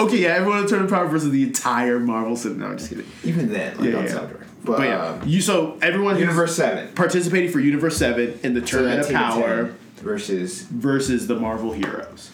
okay, 0.04 0.18
yeah, 0.18 0.30
everyone 0.30 0.60
in 0.60 0.68
Tournament 0.68 0.92
of 0.92 0.98
Power 1.00 1.08
versus 1.08 1.32
the 1.32 1.44
entire 1.44 2.00
Marvel 2.00 2.36
cinema. 2.36 2.60
No, 2.66 2.72
I'm 2.72 2.78
just 2.78 2.90
kidding. 2.90 3.06
Even 3.24 3.52
then, 3.52 3.78
like, 3.78 3.90
Yeah, 3.90 3.98
on 3.98 4.04
yeah. 4.06 4.12
Soundtrack. 4.12 4.44
But 4.66 4.82
yeah, 4.82 5.06
um, 5.06 5.22
you 5.26 5.40
so 5.42 5.78
everyone 5.82 6.16
who's 6.16 6.22
Universe 6.22 6.56
Seven. 6.56 6.94
participating 6.96 7.50
for 7.52 7.60
Universe 7.62 7.96
Seven 7.98 8.38
in 8.44 8.54
the 8.54 8.60
So 8.62 8.80
Tournament 8.80 9.08
that 9.08 9.16
of 9.16 9.16
of 9.16 9.22
Power 9.44 9.66
10 9.68 9.78
versus 10.00 10.64
versus 10.64 11.28
the 11.28 11.36
Marvel 11.36 11.72
heroes. 11.72 12.32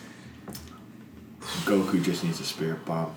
Goku 1.66 2.01
just 2.03 2.24
needs 2.24 2.39
a 2.39 2.43
spirit 2.43 2.86
bomb. 2.86 3.16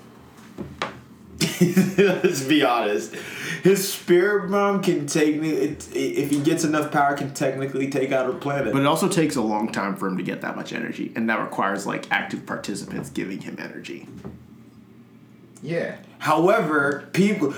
Let's 1.61 2.45
be 2.45 2.63
honest. 2.65 3.15
His 3.63 3.93
spirit 3.93 4.51
bomb 4.51 4.83
can 4.83 5.07
take 5.07 5.41
me. 5.41 5.51
It, 5.51 5.89
if 5.95 6.31
he 6.31 6.41
gets 6.41 6.65
enough 6.65 6.91
power, 6.93 7.17
can 7.17 7.33
technically 7.35 7.91
take 7.91 8.13
out 8.13 8.29
a 8.29 8.33
planet. 8.33 8.73
But 8.73 8.81
it 8.81 8.87
also 8.87 9.09
takes 9.09 9.37
a 9.37 9.43
long 9.43 9.73
time 9.73 9.97
for 9.97 10.07
him 10.09 10.17
to 10.17 10.23
get 10.23 10.41
that 10.43 10.57
much 10.57 10.73
energy, 10.73 11.13
and 11.17 11.29
that 11.29 11.41
requires 11.41 11.87
like 11.87 12.11
active 12.11 12.47
participants 12.47 13.11
giving 13.11 13.41
him 13.41 13.57
energy. 13.59 14.09
yeah. 15.63 15.97
However, 16.19 17.09
people, 17.13 17.55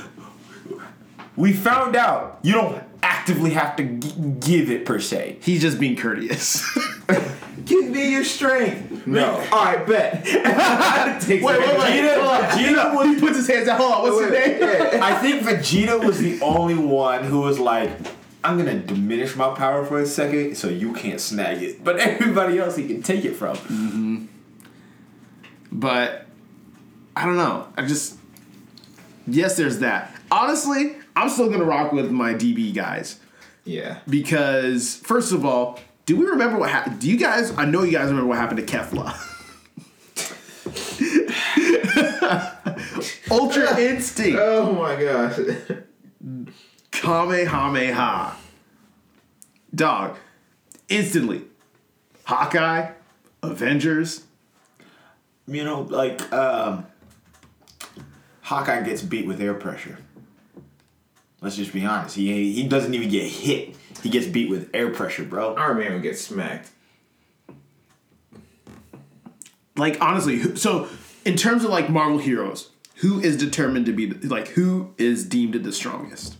we 1.37 1.53
found 1.53 1.95
out 1.97 2.39
you 2.43 2.53
don't 2.53 2.83
actively 3.29 3.51
have 3.51 3.77
to 3.77 3.85
g- 3.85 4.13
give 4.41 4.71
it 4.71 4.85
per 4.87 4.99
se. 4.99 5.37
He's 5.43 5.61
just 5.61 5.79
being 5.79 5.97
courteous. 5.97 6.65
Give 7.65 7.85
me 7.91 8.13
your 8.13 8.25
strength. 8.25 9.07
No. 9.07 9.45
All 9.53 9.65
right, 9.65 9.87
bet. 9.87 10.25
Wait, 11.29 11.43
wait, 11.43 11.45
wait. 11.45 11.59
Vegeta-. 11.59 12.49
Vegeta 12.49 12.95
was- 12.95 13.07
he 13.15 13.21
puts 13.21 13.37
his 13.37 13.47
hands 13.47 13.69
out. 13.69 13.79
Hold 13.79 13.93
on. 13.93 14.03
What's 14.05 14.21
his 14.23 14.31
name? 14.31 14.61
yeah. 14.63 15.01
I 15.03 15.19
think 15.19 15.43
Vegeta 15.43 16.03
was 16.03 16.19
the 16.19 16.41
only 16.41 16.77
one 16.77 17.25
who 17.25 17.41
was 17.41 17.59
like, 17.59 17.91
I'm 18.43 18.57
gonna 18.57 18.79
diminish 18.79 19.37
my 19.37 19.55
power 19.55 19.85
for 19.85 20.01
a 20.01 20.07
second 20.07 20.57
so 20.57 20.69
you 20.69 20.93
can't 20.95 21.21
snag 21.21 21.63
it. 21.63 21.85
But 21.85 21.99
everybody 21.99 22.59
else 22.59 22.77
he 22.77 22.87
can 22.87 23.03
take 23.03 23.25
it 23.27 23.35
from. 23.35 23.57
Mm-hmm. 23.57 24.25
But 25.73 26.27
I 27.17 27.27
don't 27.27 27.37
know. 27.37 27.67
I 27.77 27.85
just 27.85 28.17
yes, 29.27 29.57
there's 29.59 29.81
that. 29.81 30.15
Honestly, 30.31 30.97
I'm 31.19 31.29
still 31.29 31.51
gonna 31.51 31.65
rock 31.65 31.93
with 31.93 32.11
my 32.11 32.33
DB 32.35 32.73
guys 32.75 33.19
Yeah. 33.65 33.99
because 34.09 34.97
first 34.97 35.33
of 35.33 35.45
all, 35.45 35.79
do 36.07 36.17
we 36.17 36.25
remember 36.27 36.59
what 36.59 36.71
happened? 36.71 37.01
Do 37.01 37.09
you 37.11 37.17
guys? 37.17 37.53
I 37.59 37.65
know 37.65 37.83
you 37.83 37.93
guys 37.93 38.09
remember 38.09 38.27
what 38.29 38.39
happened 38.39 38.67
to 38.67 38.77
Kefla. 38.77 39.15
Ultra 43.31 43.79
Instinct, 43.81 44.39
Oh 44.41 44.73
my 44.73 44.97
gosh. 45.03 45.39
Kamehameha, 46.93 48.35
dog, 49.75 50.17
instantly, 50.89 51.43
Hawkeye, 52.25 52.91
Avengers. 53.43 54.25
You 55.47 55.65
know, 55.65 55.83
like, 55.83 56.31
um, 56.33 56.87
Hawkeye 58.43 58.83
gets 58.83 59.03
beat 59.03 59.27
with 59.27 59.41
air 59.41 59.55
pressure. 59.55 59.99
Let's 61.41 61.57
just 61.57 61.73
be 61.73 61.85
honest. 61.85 62.17
He 62.17 62.53
he 62.53 62.67
doesn't 62.67 62.95
even 62.95 63.09
get 63.09 63.31
hit. 63.31 63.77
He 64.03 64.11
gets 64.11 64.27
beat 64.27 64.49
with 64.51 64.71
air 64.75 64.91
pressure, 64.91 65.25
bro. 65.25 65.55
Iron 65.55 65.79
Man 65.79 65.93
would 65.95 66.03
get 66.03 66.19
smacked. 66.19 66.71
like 69.79 70.01
honestly 70.01 70.57
so 70.57 70.89
in 71.25 71.37
terms 71.37 71.65
of 71.65 71.71
like 71.71 71.89
marvel 71.89 72.19
heroes 72.19 72.71
who 72.97 73.21
is 73.21 73.37
determined 73.37 73.87
to 73.87 73.93
be 73.93 74.07
the, 74.07 74.29
like 74.29 74.49
who 74.49 74.93
is 74.99 75.25
deemed 75.25 75.55
the 75.55 75.73
strongest 75.73 76.37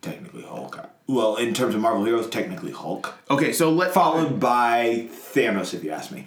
Technically 0.00 0.42
Hulk. 0.42 0.88
Well, 1.06 1.36
in 1.36 1.54
terms 1.54 1.76
of 1.76 1.80
Marvel 1.80 2.04
heroes, 2.04 2.28
technically 2.28 2.72
Hulk. 2.72 3.14
okay 3.30 3.52
so 3.52 3.70
let 3.70 3.92
Followed 3.92 4.40
by 4.40 5.08
Thanos, 5.12 5.74
if 5.74 5.84
you 5.84 5.90
ask 5.90 6.10
me. 6.10 6.26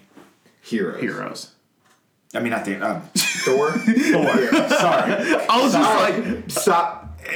Heroes. 0.61 1.01
heroes 1.01 1.51
I 2.33 2.39
mean, 2.39 2.53
I 2.53 2.59
think 2.59 2.81
um, 2.81 3.01
Thor. 3.15 3.71
Thor. 3.77 4.37
Sorry. 4.69 5.13
i 5.49 5.61
was 5.61 5.73
just 5.73 5.95
like 5.99 6.49
Stop. 6.49 7.04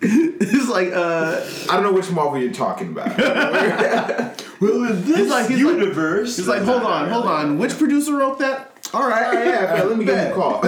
it's 0.00 0.68
like 0.68 0.88
uh 0.92 1.44
I 1.70 1.74
don't 1.74 1.82
know 1.82 1.92
which 1.92 2.10
Marvel 2.10 2.40
you're 2.40 2.52
talking 2.52 2.88
about. 2.88 3.16
Well, 4.58 4.84
in 4.84 5.04
this 5.04 5.18
He's 5.18 5.28
like- 5.28 5.48
he's 5.50 5.62
like- 5.62 5.74
universe, 5.76 6.38
it's 6.38 6.48
like 6.48 6.62
hold 6.62 6.82
on 6.82 7.10
hold 7.10 7.26
on 7.26 7.58
which 7.58 7.76
producer 7.76 8.16
wrote 8.16 8.38
that 8.38 8.72
all 8.94 9.06
right 9.06 9.26
All 9.26 9.34
right, 9.34 9.46
yeah, 9.46 9.72
okay, 9.74 9.84
let 9.84 9.98
me 9.98 10.04
give 10.06 10.16
him 10.18 10.32
a 10.32 10.34
call. 10.34 10.62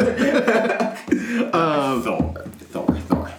Thor, 2.02 2.44
Thor, 2.58 2.86
Thor. 3.00 3.30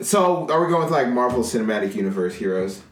so, 0.00 0.48
are 0.48 0.64
we 0.64 0.70
going 0.70 0.84
with 0.84 0.92
like 0.92 1.08
Marvel 1.08 1.42
Cinematic 1.42 1.96
Universe 1.96 2.36
heroes? 2.36 2.82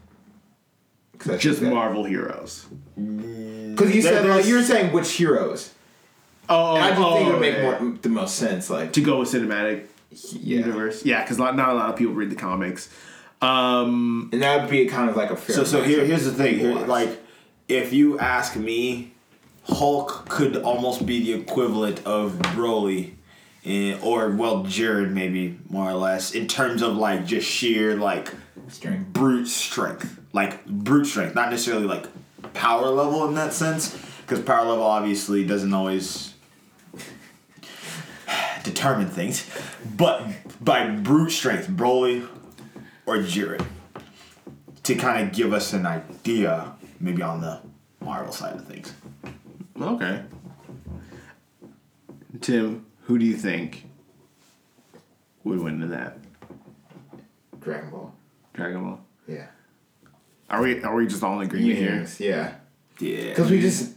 just 1.37 1.61
marvel 1.61 2.03
heroes 2.03 2.65
Because 2.97 3.95
you 3.95 4.01
said 4.01 4.25
like, 4.25 4.45
you 4.45 4.55
were 4.55 4.63
saying 4.63 4.91
which 4.91 5.09
heroes. 5.13 5.71
Oh 6.49 6.75
And 6.75 6.83
I 6.83 6.89
just 6.89 7.01
think 7.01 7.27
it 7.27 7.31
would 7.31 7.41
make 7.41 7.55
yeah. 7.55 7.79
more 7.79 7.97
the 8.01 8.09
most 8.09 8.35
sense. 8.35 8.69
Like, 8.69 8.93
to 8.93 9.01
go 9.01 9.19
with 9.19 9.29
cinematic 9.31 9.87
yeah. 10.33 10.57
universe 10.57 11.03
yeah 11.03 11.23
because 11.23 11.39
not, 11.39 11.55
not 11.55 11.69
a 11.69 11.73
lot 11.73 11.89
of 11.89 11.95
people 11.95 12.13
read 12.13 12.29
the 12.29 12.35
comics 12.35 12.87
um 13.41 14.29
and 14.31 14.41
that 14.41 14.61
would 14.61 14.69
be 14.69 14.85
kind 14.85 15.09
of 15.09 15.17
like 15.17 15.31
a 15.31 15.35
fair. 15.35 15.55
So, 15.55 15.63
so 15.63 15.83
here, 15.83 16.05
here's 16.05 16.23
the 16.23 16.31
thing. 16.31 16.59
Here, 16.59 16.73
like, 16.73 17.21
if 17.67 17.91
you 17.91 18.17
ask 18.19 18.55
me, 18.55 19.11
Hulk 19.65 20.29
could 20.29 20.55
almost 20.57 21.05
be 21.05 21.23
the 21.23 21.33
equivalent 21.41 22.05
of 22.05 22.33
Broly, 22.55 23.13
eh, 23.65 23.97
or 24.01 24.29
well, 24.29 24.63
Jiren 24.63 25.11
maybe 25.11 25.59
more 25.69 25.89
or 25.89 25.93
less 25.95 26.31
in 26.33 26.47
terms 26.47 26.81
of 26.81 26.95
like 26.95 27.25
just 27.25 27.47
sheer 27.49 27.95
like 27.95 28.33
Strength. 28.69 29.11
brute 29.13 29.47
strength, 29.47 30.19
like 30.31 30.65
brute 30.65 31.05
strength, 31.05 31.35
not 31.35 31.49
necessarily 31.49 31.85
like 31.85 32.05
power 32.53 32.87
level 32.87 33.27
in 33.27 33.35
that 33.35 33.51
sense, 33.53 33.97
because 34.21 34.39
power 34.41 34.65
level 34.65 34.85
obviously 34.85 35.45
doesn't 35.45 35.73
always 35.73 36.32
determine 38.63 39.09
things, 39.09 39.49
but 39.97 40.25
by 40.61 40.89
brute 40.89 41.31
strength, 41.31 41.67
Broly 41.67 42.27
or 43.05 43.17
Jiren, 43.17 43.65
to 44.83 44.95
kind 44.95 45.27
of 45.27 45.33
give 45.33 45.53
us 45.53 45.73
an 45.73 45.85
idea, 45.85 46.73
maybe 46.99 47.21
on 47.21 47.41
the 47.41 47.59
Marvel 48.01 48.33
side 48.33 48.55
of 48.55 48.65
things. 48.65 48.93
okay 49.79 50.23
tim 52.41 52.85
who 53.03 53.17
do 53.17 53.25
you 53.25 53.35
think 53.35 53.85
would 55.43 55.59
win 55.59 55.81
in 55.81 55.89
that 55.89 56.17
Dragon 57.59 57.89
Ball. 57.89 58.13
dragon 58.53 58.83
ball 58.83 58.99
Yeah. 59.27 59.47
Are 60.49 60.61
we 60.61 60.83
are 60.83 60.95
we 60.95 61.07
just 61.07 61.23
all 61.23 61.39
in 61.39 61.47
agreement 61.47 61.77
here? 61.77 62.05
Yeah. 62.19 62.53
Yeah. 62.99 63.29
Because 63.29 63.49
we 63.49 63.61
just. 63.61 63.93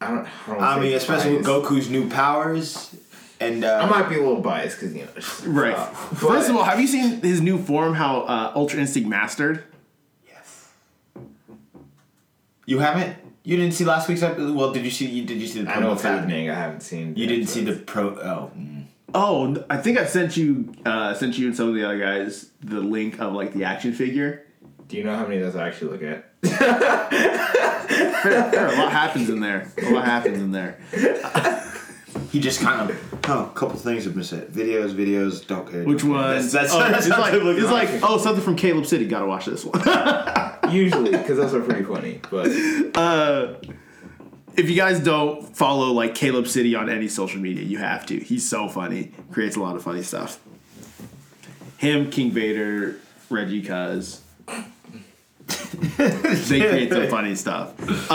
I 0.00 0.08
don't. 0.08 0.26
I, 0.26 0.52
don't 0.54 0.62
I 0.62 0.80
mean, 0.80 0.94
especially 0.94 1.36
with. 1.36 1.46
Goku's 1.46 1.88
new 1.90 2.08
powers, 2.08 2.94
and 3.40 3.64
uh, 3.64 3.80
I 3.82 3.86
might 3.86 4.08
be 4.08 4.16
a 4.16 4.18
little 4.18 4.40
biased 4.40 4.78
because 4.80 4.94
you 4.94 5.04
know. 5.04 5.52
Right. 5.60 5.74
uh, 5.74 5.86
First 5.86 6.50
of 6.50 6.56
all, 6.56 6.64
have 6.64 6.80
you 6.80 6.86
seen 6.86 7.20
his 7.22 7.40
new 7.40 7.58
form? 7.58 7.94
How 7.94 8.22
uh, 8.22 8.52
Ultra 8.54 8.80
Instinct 8.80 9.08
mastered? 9.08 9.64
Yes. 10.26 10.68
You 12.66 12.78
haven't? 12.80 13.16
You 13.44 13.56
didn't 13.56 13.74
see 13.74 13.84
last 13.84 14.08
week's 14.08 14.22
episode? 14.22 14.54
Well, 14.54 14.72
did 14.72 14.84
you 14.84 14.90
see? 14.90 15.06
You 15.06 15.24
did 15.24 15.40
you 15.40 15.46
see 15.46 15.62
the? 15.62 15.70
I 15.70 15.78
know 15.80 15.86
promo 15.86 15.90
what's 15.90 16.02
happening. 16.02 16.50
I 16.50 16.54
haven't 16.54 16.82
seen. 16.82 17.16
You 17.16 17.26
didn't 17.26 17.46
see 17.46 17.64
the 17.64 17.74
pro. 17.74 18.10
Oh. 18.18 18.50
mm. 18.56 18.84
Oh, 19.14 19.64
I 19.70 19.78
think 19.78 19.96
I 19.98 20.04
sent 20.04 20.36
you 20.36 20.74
uh, 20.84 21.14
sent 21.14 21.38
you 21.38 21.46
and 21.46 21.56
some 21.56 21.68
of 21.70 21.74
the 21.74 21.82
other 21.84 21.98
guys 21.98 22.50
the 22.60 22.80
link 22.80 23.18
of 23.20 23.32
like 23.32 23.54
the 23.54 23.64
action 23.64 23.94
figure. 23.94 24.44
Do 24.86 24.96
you 24.98 25.04
know 25.04 25.16
how 25.16 25.22
many 25.22 25.36
of 25.40 25.42
those 25.50 25.56
I 25.56 25.66
actually 25.66 25.92
look 25.92 26.02
at? 26.02 26.24
Fair, 28.22 28.50
fair, 28.50 28.66
a 28.66 28.76
lot 28.76 28.92
happens 28.92 29.30
in 29.30 29.40
there. 29.40 29.70
A 29.82 29.90
lot 29.90 30.04
happens 30.04 30.38
in 30.38 30.50
there. 30.52 30.78
He 32.30 32.40
just 32.40 32.60
kind 32.60 32.90
of. 32.90 33.14
Oh, 33.28 33.46
a 33.46 33.58
couple 33.58 33.78
things 33.78 34.04
have 34.04 34.14
been 34.14 34.24
said. 34.24 34.48
Videos, 34.48 34.94
videos. 34.94 35.46
Don't 35.46 35.70
care. 35.70 35.84
Which 35.84 36.02
don't 36.02 36.10
one? 36.10 36.36
That's, 36.36 36.52
that's, 36.52 36.72
oh, 36.74 36.78
that's 36.90 37.06
it's 37.06 37.18
like 37.18 37.34
it's 37.34 37.66
at 37.66 37.72
like 37.72 37.88
oh 38.02 38.18
something 38.18 38.44
from 38.44 38.56
Caleb 38.56 38.86
City. 38.86 39.06
Gotta 39.06 39.26
watch 39.26 39.46
this 39.46 39.64
one. 39.64 39.80
Usually, 40.70 41.12
because 41.12 41.38
those 41.38 41.54
are 41.54 41.60
pretty 41.60 41.84
funny. 41.84 42.20
But 42.30 42.50
uh, 42.94 43.54
if 44.56 44.68
you 44.68 44.76
guys 44.76 45.00
don't 45.00 45.56
follow 45.56 45.92
like 45.92 46.14
Caleb 46.14 46.46
City 46.46 46.74
on 46.74 46.90
any 46.90 47.08
social 47.08 47.40
media, 47.40 47.64
you 47.64 47.78
have 47.78 48.04
to. 48.06 48.18
He's 48.18 48.48
so 48.48 48.68
funny. 48.68 49.12
Creates 49.30 49.56
a 49.56 49.60
lot 49.60 49.76
of 49.76 49.82
funny 49.82 50.02
stuff. 50.02 50.38
Him, 51.78 52.10
King 52.10 52.32
Vader, 52.32 52.96
Reggie 53.30 53.62
Couz. 53.62 54.20
they 55.96 56.60
create 56.60 56.92
some 56.92 57.08
funny 57.08 57.34
stuff. 57.34 58.10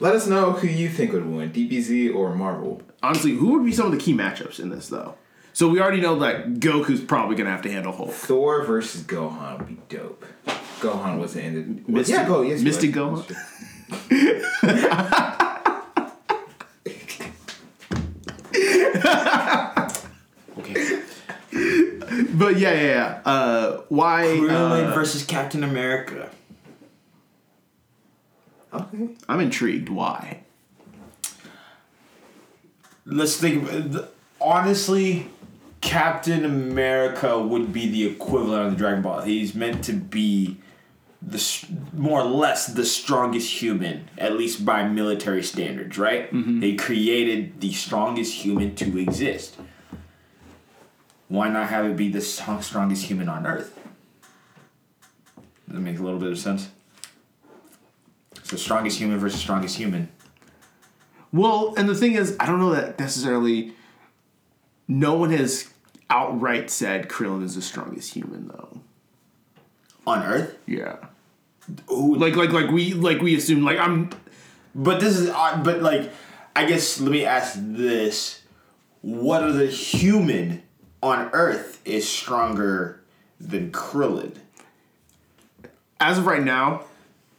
Let 0.00 0.14
us 0.14 0.26
know 0.26 0.52
who 0.52 0.66
you 0.66 0.88
think 0.88 1.12
would 1.12 1.26
win, 1.26 1.52
DBZ 1.52 2.14
or 2.14 2.34
Marvel. 2.34 2.82
Honestly, 3.02 3.32
who 3.32 3.52
would 3.52 3.64
be 3.64 3.72
some 3.72 3.86
of 3.86 3.92
the 3.92 3.98
key 3.98 4.14
matchups 4.14 4.58
in 4.58 4.70
this 4.70 4.88
though? 4.88 5.14
So 5.52 5.68
we 5.68 5.80
already 5.80 6.00
know 6.00 6.18
that 6.20 6.54
Goku's 6.54 7.00
probably 7.00 7.36
gonna 7.36 7.50
have 7.50 7.62
to 7.62 7.70
handle 7.70 7.92
Hulk. 7.92 8.10
Thor 8.12 8.64
versus 8.64 9.02
Gohan 9.02 9.58
would 9.58 9.68
be 9.68 9.78
dope. 9.88 10.24
Gohan 10.80 11.18
was 11.18 11.34
the 11.34 11.42
end. 11.42 11.86
Mystic- 11.88 12.16
yeah, 12.16 12.26
go. 12.26 12.42
Yes, 12.42 12.60
he 12.60 12.64
Mystic 12.64 12.94
was. 12.96 13.26
Gohan? 13.26 14.40
Okay. 20.58 21.02
But 22.32 22.58
yeah, 22.58 22.72
yeah, 22.72 22.82
yeah. 22.82 23.20
Uh, 23.24 23.82
why? 23.88 24.22
Krillin 24.24 24.90
uh, 24.90 24.94
versus 24.94 25.24
Captain 25.24 25.62
America. 25.62 26.30
Okay. 28.72 29.08
I'm 29.28 29.40
intrigued. 29.40 29.88
Why? 29.88 30.40
let's 33.06 33.36
think. 33.36 33.68
of- 33.70 34.08
Honestly, 34.40 35.28
Captain 35.82 36.44
America 36.46 37.38
would 37.38 37.72
be 37.74 37.86
the 37.90 38.06
equivalent 38.06 38.66
of 38.66 38.70
the 38.72 38.76
Dragon 38.78 39.02
Ball. 39.02 39.20
He's 39.20 39.54
meant 39.54 39.84
to 39.84 39.92
be 39.92 40.56
the 41.20 41.66
more 41.92 42.22
or 42.22 42.24
less 42.24 42.66
the 42.66 42.86
strongest 42.86 43.60
human, 43.60 44.08
at 44.16 44.32
least 44.38 44.64
by 44.64 44.88
military 44.88 45.42
standards, 45.42 45.98
right? 45.98 46.32
Mm-hmm. 46.32 46.60
They 46.60 46.74
created 46.74 47.60
the 47.60 47.72
strongest 47.74 48.32
human 48.44 48.74
to 48.76 48.96
exist. 48.98 49.56
Why 51.28 51.50
not 51.50 51.68
have 51.68 51.84
it 51.84 51.96
be 51.96 52.08
the 52.08 52.22
strongest 52.22 53.04
human 53.04 53.28
on 53.28 53.46
Earth? 53.46 53.78
Does 55.36 55.74
that 55.74 55.80
make 55.80 55.98
a 55.98 56.02
little 56.02 56.18
bit 56.18 56.32
of 56.32 56.38
sense? 56.38 56.70
So 58.50 58.56
strongest 58.56 58.98
human 58.98 59.16
versus 59.16 59.38
strongest 59.38 59.76
human. 59.76 60.08
Well, 61.32 61.72
and 61.76 61.88
the 61.88 61.94
thing 61.94 62.14
is, 62.14 62.36
I 62.40 62.46
don't 62.46 62.58
know 62.58 62.74
that 62.74 62.98
necessarily. 62.98 63.74
No 64.88 65.14
one 65.14 65.30
has 65.30 65.72
outright 66.10 66.68
said 66.68 67.08
Krillin 67.08 67.44
is 67.44 67.54
the 67.54 67.62
strongest 67.62 68.12
human, 68.12 68.48
though. 68.48 68.80
On 70.04 70.24
Earth? 70.24 70.58
Yeah. 70.66 70.96
Who 71.86 72.16
Like, 72.16 72.34
like, 72.34 72.50
like 72.50 72.72
we, 72.72 72.92
like 72.92 73.22
we 73.22 73.36
assume. 73.36 73.62
Like, 73.62 73.78
I'm. 73.78 74.10
But 74.74 74.98
this 74.98 75.16
is, 75.16 75.30
uh, 75.30 75.62
but 75.62 75.80
like, 75.80 76.10
I 76.56 76.64
guess 76.64 77.00
let 77.00 77.12
me 77.12 77.24
ask 77.24 77.54
this: 77.56 78.42
What 79.00 79.44
other 79.44 79.66
human 79.66 80.64
on 81.04 81.30
Earth 81.32 81.80
is 81.84 82.08
stronger 82.08 83.00
than 83.40 83.70
Krillin? 83.70 84.38
As 86.00 86.18
of 86.18 86.26
right 86.26 86.42
now, 86.42 86.86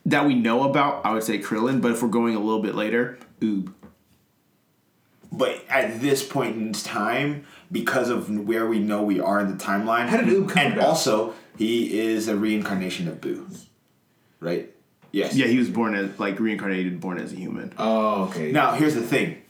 that 0.05 0.25
we 0.25 0.35
know 0.35 0.63
about, 0.63 1.05
I 1.05 1.13
would 1.13 1.23
say 1.23 1.39
Krillin. 1.39 1.81
But 1.81 1.91
if 1.91 2.01
we're 2.01 2.09
going 2.09 2.35
a 2.35 2.39
little 2.39 2.61
bit 2.61 2.75
later, 2.75 3.17
Oob. 3.41 3.73
But 5.31 5.63
at 5.69 6.01
this 6.01 6.27
point 6.27 6.57
in 6.57 6.73
time, 6.73 7.45
because 7.71 8.09
of 8.09 8.29
where 8.29 8.67
we 8.67 8.79
know 8.79 9.01
we 9.01 9.19
are 9.21 9.39
in 9.39 9.47
the 9.57 9.63
timeline, 9.63 10.07
How 10.07 10.17
did 10.17 10.27
Oob 10.27 10.49
come 10.49 10.65
and 10.65 10.73
about? 10.73 10.87
also 10.87 11.33
he 11.57 11.99
is 11.99 12.27
a 12.27 12.35
reincarnation 12.35 13.07
of 13.07 13.21
Boo, 13.21 13.47
right? 14.41 14.69
Yes. 15.13 15.35
Yeah, 15.35 15.47
he 15.47 15.57
was 15.57 15.69
born 15.69 15.95
as 15.95 16.19
like 16.19 16.39
reincarnated, 16.39 16.99
born 16.99 17.17
as 17.17 17.31
a 17.31 17.35
human. 17.35 17.73
Oh, 17.77 18.25
okay. 18.25 18.51
Now 18.51 18.73
here's 18.73 18.95
the 18.95 19.01
thing. 19.01 19.41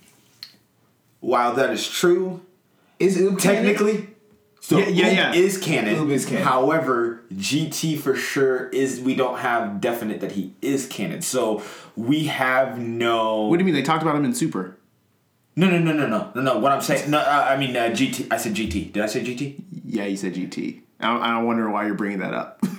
While 1.20 1.54
that 1.56 1.70
is 1.72 1.88
true, 1.88 2.41
is 2.99 3.18
Oob 3.18 3.39
canon? 3.39 3.64
technically, 3.64 4.08
so 4.62 4.78
Yeah, 4.78 4.88
yeah, 4.88 5.09
Oob 5.09 5.16
yeah. 5.16 5.34
is 5.34 5.57
canon. 5.57 5.95
Oob 5.97 6.12
is 6.12 6.26
canon. 6.26 6.43
However, 6.43 7.24
GT 7.34 7.99
for 7.99 8.16
sure 8.16 8.70
is 8.70 9.01
we 9.01 9.16
don't 9.16 9.39
have 9.39 9.82
definite 9.82 10.22
that 10.22 10.32
he 10.32 10.53
is 10.62 10.86
canon. 10.88 11.22
So 11.22 11.62
we 11.97 12.26
have 12.28 12.80
no. 12.80 13.47
What 13.47 13.57
do 13.57 13.62
you 13.62 13.66
mean? 13.66 13.74
They 13.74 13.82
talked 13.84 14.03
about 14.03 14.16
him 14.16 14.24
in 14.24 14.34
Super. 14.34 14.78
No, 15.57 15.70
no, 15.70 15.80
no, 15.80 15.91
no, 15.91 16.07
no, 16.07 16.32
no, 16.34 16.41
no. 16.41 16.59
What 16.59 16.72
I'm 16.72 16.80
saying, 16.82 17.12
no, 17.12 17.18
uh, 17.20 17.47
I 17.49 17.57
mean 17.57 17.76
uh, 17.76 17.89
GT. 17.89 18.28
I 18.32 18.38
said 18.38 18.53
GT. 18.53 18.93
Did 18.93 19.03
I 19.03 19.07
say 19.07 19.22
GT? 19.22 19.62
Yeah, 19.84 20.05
you 20.05 20.16
said 20.16 20.34
GT. 20.34 20.82
I, 21.01 21.18
I 21.18 21.41
wonder 21.43 21.70
why 21.70 21.86
you're 21.88 21.95
bringing 21.95 22.20
that 22.20 22.34
up. 22.34 22.64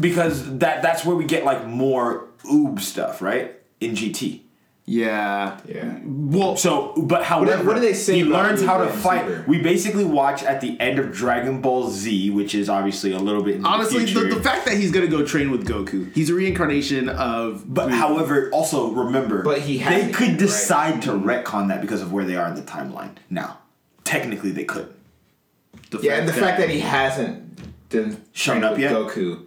Because 0.00 0.58
that 0.58 0.80
that's 0.82 1.04
where 1.04 1.14
we 1.14 1.24
get 1.24 1.44
like 1.44 1.66
more 1.66 2.28
Oob 2.50 2.80
stuff, 2.80 3.20
right? 3.20 3.60
In 3.80 3.92
GT. 3.92 4.40
Yeah. 4.90 5.60
Yeah. 5.68 6.00
Well, 6.04 6.56
So, 6.56 6.92
but 6.96 7.22
however, 7.22 7.64
what 7.64 7.74
do 7.74 7.80
they 7.80 7.94
say 7.94 8.16
He 8.16 8.24
learns 8.24 8.60
how 8.64 8.78
to 8.78 8.88
fight. 8.90 9.24
Super? 9.24 9.44
We 9.46 9.62
basically 9.62 10.04
watch 10.04 10.42
at 10.42 10.60
the 10.60 10.78
end 10.80 10.98
of 10.98 11.12
Dragon 11.12 11.60
Ball 11.60 11.88
Z, 11.90 12.30
which 12.30 12.56
is 12.56 12.68
obviously 12.68 13.12
a 13.12 13.18
little 13.20 13.44
bit. 13.44 13.60
Honestly, 13.64 14.04
the, 14.04 14.20
the, 14.20 14.34
the 14.34 14.42
fact 14.42 14.64
that 14.66 14.76
he's 14.76 14.90
gonna 14.90 15.06
go 15.06 15.24
train 15.24 15.52
with 15.52 15.64
Goku, 15.68 16.12
he's 16.12 16.28
a 16.28 16.34
reincarnation 16.34 17.08
of. 17.08 17.72
But 17.72 17.90
Boo. 17.90 17.94
however, 17.94 18.50
also 18.52 18.90
remember, 18.90 19.42
But 19.44 19.60
he 19.60 19.74
they 19.78 19.84
hasn't, 19.84 20.14
could 20.14 20.28
right? 20.30 20.38
decide 20.38 21.02
to 21.02 21.10
retcon 21.12 21.68
that 21.68 21.80
because 21.80 22.02
of 22.02 22.12
where 22.12 22.24
they 22.24 22.34
are 22.34 22.48
in 22.48 22.56
the 22.56 22.62
timeline. 22.62 23.12
Now, 23.30 23.58
technically, 24.02 24.50
they 24.50 24.64
could. 24.64 24.92
The 25.90 26.00
Yeah, 26.02 26.14
and 26.16 26.28
the 26.28 26.32
fact 26.32 26.58
that 26.58 26.68
he 26.68 26.80
hasn't 26.80 27.88
done 27.90 28.20
Shown 28.32 28.64
up 28.64 28.76
yet? 28.76 28.90
Goku. 28.92 29.46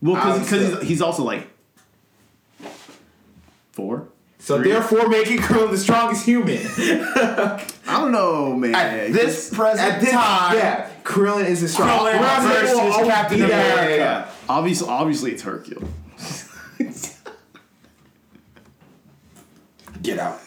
well, 0.00 0.14
because 0.38 0.50
he's, 0.78 0.88
he's 0.90 1.02
also 1.02 1.24
like 1.24 1.48
four. 3.72 4.08
So 4.38 4.58
Three. 4.58 4.70
therefore, 4.70 5.08
making 5.08 5.38
Krillin 5.38 5.70
the 5.70 5.78
strongest 5.78 6.24
human. 6.24 6.58
I 6.58 7.64
don't 7.86 8.12
know, 8.12 8.54
man. 8.54 8.74
At 8.74 9.12
this 9.12 9.52
present 9.52 9.94
At 9.94 10.00
this 10.00 10.12
time, 10.12 10.56
yeah, 10.56 10.88
Krillin 11.02 11.44
is 11.46 11.60
the 11.60 11.68
strongest. 11.68 11.98
Krillin 11.98 12.20
We're 12.20 12.48
versus 12.48 12.76
well, 12.76 13.04
oh, 13.04 13.06
Captain 13.06 13.38
yeah, 13.40 13.48
yeah, 13.48 13.72
America. 13.72 13.90
yeah, 13.90 13.96
yeah. 13.96 14.30
obviously, 14.48 14.88
obviously, 14.88 15.32
it's 15.32 15.42
Hercule. 15.42 15.82
get 20.02 20.18
out. 20.18 20.40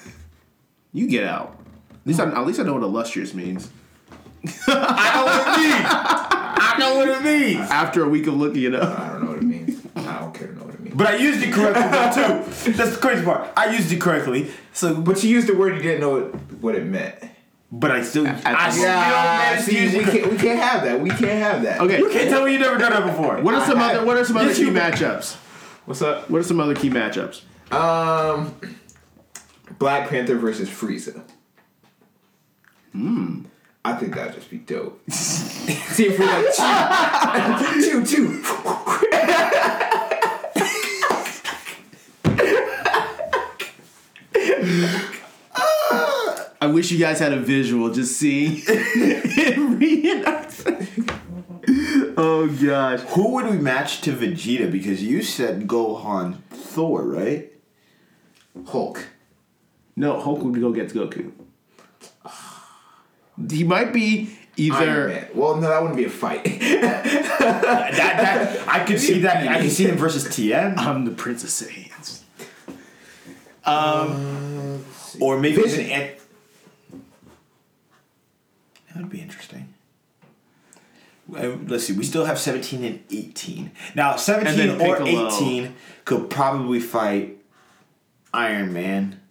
You 0.93 1.07
get 1.07 1.23
out. 1.25 1.57
At 1.91 2.07
least, 2.07 2.19
I, 2.19 2.29
at 2.31 2.45
least 2.47 2.59
I 2.59 2.63
know 2.63 2.73
what 2.73 2.83
illustrious 2.83 3.33
means. 3.33 3.69
I 4.67 5.13
know 5.15 5.25
what 5.25 5.47
it 5.47 5.61
means. 5.61 5.85
I 6.63 6.75
know 6.79 6.95
what 6.95 7.07
it 7.09 7.21
means. 7.23 7.69
After 7.69 8.03
a 8.03 8.09
week 8.09 8.27
of 8.27 8.35
looking 8.35 8.63
it 8.63 8.75
up. 8.75 8.99
I 8.99 9.09
don't 9.09 9.23
know 9.23 9.29
what 9.31 9.39
it 9.39 9.43
means. 9.43 9.85
I 9.95 10.19
don't 10.19 10.33
care 10.33 10.47
to 10.47 10.53
know 10.57 10.63
what 10.63 10.73
it 10.73 10.79
means. 10.79 10.80
But 10.93 11.07
I 11.07 11.15
used 11.15 11.41
it 11.43 11.53
correctly 11.53 11.83
though, 11.83 12.11
too. 12.13 12.71
That's 12.73 12.91
the 12.91 12.97
crazy 13.01 13.23
part. 13.23 13.49
I 13.55 13.73
used 13.75 13.91
it 13.91 14.01
correctly. 14.01 14.51
So, 14.73 14.93
but, 14.95 15.05
But 15.15 15.23
you 15.23 15.29
used 15.29 15.47
the 15.47 15.55
word 15.55 15.75
you 15.75 15.81
didn't 15.81 16.01
know 16.01 16.09
what, 16.19 16.35
what 16.61 16.75
it 16.75 16.85
meant. 16.85 17.15
but 17.71 17.91
I 17.91 18.01
still, 18.03 18.27
I 18.27 18.31
the- 18.33 18.71
still 18.71 18.83
Yeah, 18.83 19.37
managed 19.49 19.65
see, 19.65 19.81
use 19.83 19.93
we 19.93 20.03
can't, 20.03 20.31
we 20.31 20.37
can't 20.37 20.59
have 20.59 20.83
that. 20.83 20.99
We 20.99 21.09
can't 21.09 21.21
have 21.41 21.63
that. 21.63 21.79
Okay. 21.81 21.97
You 21.99 22.09
can't 22.09 22.29
tell 22.29 22.45
me 22.45 22.53
you 22.53 22.59
never 22.59 22.77
done 22.77 22.91
that 22.91 23.05
before. 23.05 23.39
What 23.41 23.53
are 23.55 23.65
some 23.65 23.77
I- 23.79 23.93
other 23.95 24.05
What 24.05 24.17
are 24.17 24.25
some 24.25 24.37
other 24.37 24.53
key 24.53 24.65
matchups? 24.65 25.35
What's 25.85 26.01
up? 26.01 26.29
What 26.29 26.39
are 26.39 26.43
some 26.43 26.59
other 26.59 26.75
key 26.75 26.89
matchups? 26.89 27.41
Um, 27.73 28.53
Black 29.79 30.09
Panther 30.09 30.35
versus 30.37 30.69
Frieza. 30.69 31.23
Hmm. 32.91 33.45
I 33.83 33.93
think 33.93 34.13
that'd 34.13 34.35
just 34.35 34.49
be 34.51 34.57
dope. 34.57 35.01
See 35.11 36.07
if 36.07 36.19
we 36.19 36.25
like 36.25 36.53
chew, 37.81 38.05
chew, 38.41 38.43
chew. 44.71 44.87
I 46.63 46.67
wish 46.67 46.91
you 46.91 46.99
guys 46.99 47.19
had 47.19 47.33
a 47.33 47.39
visual, 47.39 47.91
just 47.91 48.17
seeing 48.17 48.55
him 48.61 49.79
reenact. 49.79 50.63
Oh 52.17 52.47
gosh. 52.61 52.99
Who 53.15 53.33
would 53.33 53.45
we 53.45 53.57
match 53.57 54.01
to 54.01 54.11
Vegeta? 54.13 54.71
Because 54.71 55.01
you 55.03 55.23
said 55.23 55.67
Gohan 55.67 56.37
Thor, 56.51 57.03
right? 57.03 57.51
Hulk. 58.67 59.07
No, 59.95 60.19
Hulk 60.19 60.43
would 60.43 60.59
go 60.59 60.71
get 60.71 60.89
Goku. 60.89 61.31
He 63.49 63.63
might 63.63 63.91
be 63.91 64.37
either. 64.55 65.29
Well, 65.33 65.55
no, 65.55 65.69
that 65.69 65.81
wouldn't 65.81 65.97
be 65.97 66.05
a 66.05 66.09
fight. 66.09 66.45
That 67.41 68.17
that 68.17 68.67
I 68.67 68.85
could 68.85 68.99
see 68.99 69.19
that. 69.21 69.47
I 69.47 69.61
could 69.61 69.71
see 69.71 69.85
him 69.85 69.97
versus 69.97 70.33
Tien, 70.33 70.75
I'm 70.77 71.05
the 71.05 71.11
Prince 71.11 71.43
of 71.43 71.49
Saiyans. 71.49 72.21
Um, 73.65 73.65
uh, 73.65 74.50
or 75.21 75.39
maybe 75.39 75.61
Vision. 75.61 75.79
even 75.81 75.91
Ant- 75.91 76.17
That 78.93 78.97
would 79.03 79.09
be 79.09 79.21
interesting. 79.21 79.73
Uh, 81.33 81.55
Let's 81.67 81.85
see. 81.85 81.93
We 81.93 82.03
still 82.03 82.25
have 82.25 82.37
seventeen 82.39 82.83
and 82.83 83.03
eighteen. 83.09 83.71
Now, 83.95 84.17
seventeen 84.17 84.77
then 84.77 84.81
or 84.81 84.97
Piccolo. 84.97 85.27
eighteen 85.27 85.75
could 86.03 86.29
probably 86.29 86.79
fight 86.81 87.37
Iron 88.33 88.73
Man. 88.73 89.21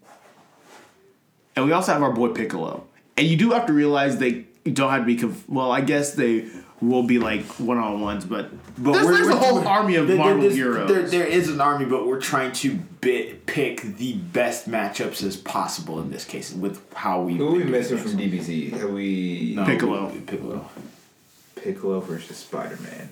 And 1.56 1.66
we 1.66 1.72
also 1.72 1.92
have 1.92 2.02
our 2.02 2.12
boy 2.12 2.28
Piccolo. 2.28 2.86
And 3.18 3.26
you 3.26 3.36
do 3.36 3.50
have 3.50 3.66
to 3.66 3.72
realize 3.74 4.16
they 4.18 4.46
don't 4.72 4.90
have 4.90 5.00
to 5.02 5.06
be. 5.06 5.16
Conf- 5.16 5.46
well, 5.48 5.70
I 5.70 5.82
guess 5.82 6.14
they 6.14 6.46
will 6.80 7.02
be 7.02 7.18
like 7.18 7.44
one 7.58 7.76
on 7.78 8.00
ones, 8.00 8.24
but, 8.24 8.50
But 8.78 8.92
there's, 8.92 9.04
we're- 9.04 9.16
there's 9.16 9.28
a 9.28 9.30
we're- 9.32 9.46
whole 9.46 9.68
army 9.68 9.96
of 9.96 10.06
there- 10.08 10.16
there- 10.16 10.24
Marvel 10.24 10.40
there's- 10.42 10.56
heroes. 10.56 10.88
There, 10.88 11.02
there 11.02 11.26
is 11.26 11.48
an 11.50 11.60
army, 11.60 11.84
but 11.84 12.06
we're 12.06 12.20
trying 12.20 12.52
to 12.52 12.74
bit, 12.74 13.44
pick 13.46 13.82
the 13.98 14.14
best 14.14 14.68
matchups 14.70 15.22
as 15.22 15.36
possible 15.36 16.00
in 16.00 16.10
this 16.10 16.24
case 16.24 16.52
with 16.52 16.80
how 16.94 17.22
we. 17.22 17.34
Who 17.34 17.48
are 17.48 17.52
we 17.52 17.58
been 17.60 17.70
missing 17.72 17.96
doing 17.98 18.08
from 18.08 18.16
things. 18.18 18.48
DBZ? 18.48 18.72
Have 18.78 18.90
we 18.90 19.52
No, 19.56 19.64
Piccolo. 19.66 20.10
Piccolo. 20.26 20.70
Piccolo 21.56 22.00
versus 22.00 22.36
Spider 22.38 22.78
Man? 22.82 23.10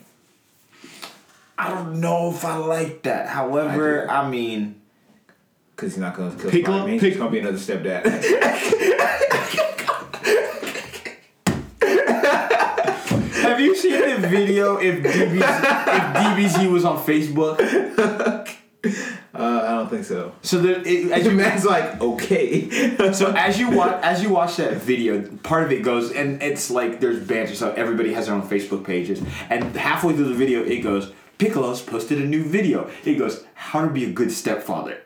I 1.59 1.69
don't 1.71 2.01
know 2.01 2.31
if 2.31 2.45
I 2.45 2.57
like 2.57 3.03
that. 3.03 3.29
However, 3.29 4.09
I 4.11 4.23
I, 4.23 4.29
mean, 4.31 4.77
Because 5.77 5.93
he's 5.95 6.01
not 6.01 6.15
going 6.17 6.31
to 6.35 6.41
kill 6.41 6.51
Piccolo- 6.51 6.77
Spider 6.79 6.91
Man. 6.91 7.01
Pic- 7.01 7.09
He's 7.13 7.19
going 7.19 7.31
to 7.31 7.33
be 7.33 7.41
another 7.41 7.59
stepdad. 7.59 8.05
have 13.59 13.67
you 13.67 13.77
seen 13.77 14.21
the 14.21 14.29
video 14.29 14.77
if 14.77 15.03
DBZ, 15.03 15.41
if 15.41 16.53
DBZ 16.55 16.73
was 16.73 16.85
on 16.85 16.99
Facebook? 17.05 17.59
uh, 19.35 19.41
I 19.67 19.73
don't 19.73 19.91
think 19.91 20.05
so. 20.05 20.33
So 20.43 20.59
the 20.61 20.81
it, 20.89 21.11
as 21.11 21.25
The 21.25 21.31
you 21.31 21.37
man's 21.37 21.65
like, 21.65 22.01
okay. 22.01 22.69
So 23.13 23.33
as 23.33 23.59
you 23.59 23.71
watch 23.71 24.03
as 24.03 24.23
you 24.23 24.31
watch 24.31 24.57
that 24.57 24.75
video, 24.75 25.23
part 25.39 25.65
of 25.65 25.73
it 25.73 25.83
goes 25.83 26.13
and 26.13 26.43
it's 26.43 26.71
like 26.71 27.01
there's 27.01 27.19
banter, 27.27 27.55
so 27.55 27.73
everybody 27.73 28.13
has 28.13 28.27
their 28.27 28.35
own 28.35 28.43
Facebook 28.43 28.85
pages. 28.85 29.21
And 29.51 29.77
halfway 29.77 30.15
through 30.15 30.29
the 30.29 30.35
video, 30.35 30.63
it 30.63 30.81
goes, 30.81 31.13
Piccolo's 31.39 31.83
posted 31.83 32.19
a 32.21 32.25
new 32.25 32.45
video. 32.45 32.91
It 33.05 33.15
goes, 33.17 33.45
How 33.55 33.83
to 33.83 33.89
be 33.91 34.05
a 34.05 34.13
good 34.13 34.31
stepfather. 34.31 34.99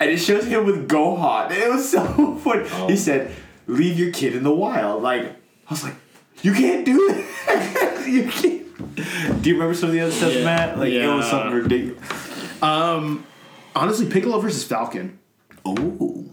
and 0.00 0.10
it 0.10 0.18
shows 0.18 0.44
him 0.46 0.64
with 0.64 0.88
Gohan. 0.88 1.50
It 1.50 1.68
was 1.68 1.90
so 1.90 2.36
funny. 2.44 2.68
Oh. 2.72 2.88
He 2.88 2.96
said, 2.96 3.30
"Leave 3.66 3.98
your 3.98 4.12
kid 4.12 4.34
in 4.36 4.42
the 4.44 4.54
wild." 4.54 5.02
Like 5.02 5.24
I 5.24 5.70
was 5.70 5.82
like, 5.84 5.94
"You 6.42 6.52
can't 6.52 6.84
do 6.84 7.08
it. 7.10 8.08
you 8.08 8.30
can't." 8.30 9.42
Do 9.42 9.48
you 9.50 9.54
remember 9.54 9.74
some 9.74 9.88
of 9.88 9.94
the 9.94 10.00
other 10.00 10.12
stuff, 10.12 10.32
Yeah. 10.34 10.44
Matt? 10.44 10.78
Like 10.78 10.92
it 10.92 11.06
was 11.06 11.28
something 11.28 11.52
ridiculous. 11.52 12.62
Um, 12.62 13.26
Honestly, 13.74 14.06
Piccolo 14.08 14.40
versus 14.40 14.64
Falcon. 14.64 15.18
Oh, 15.64 16.24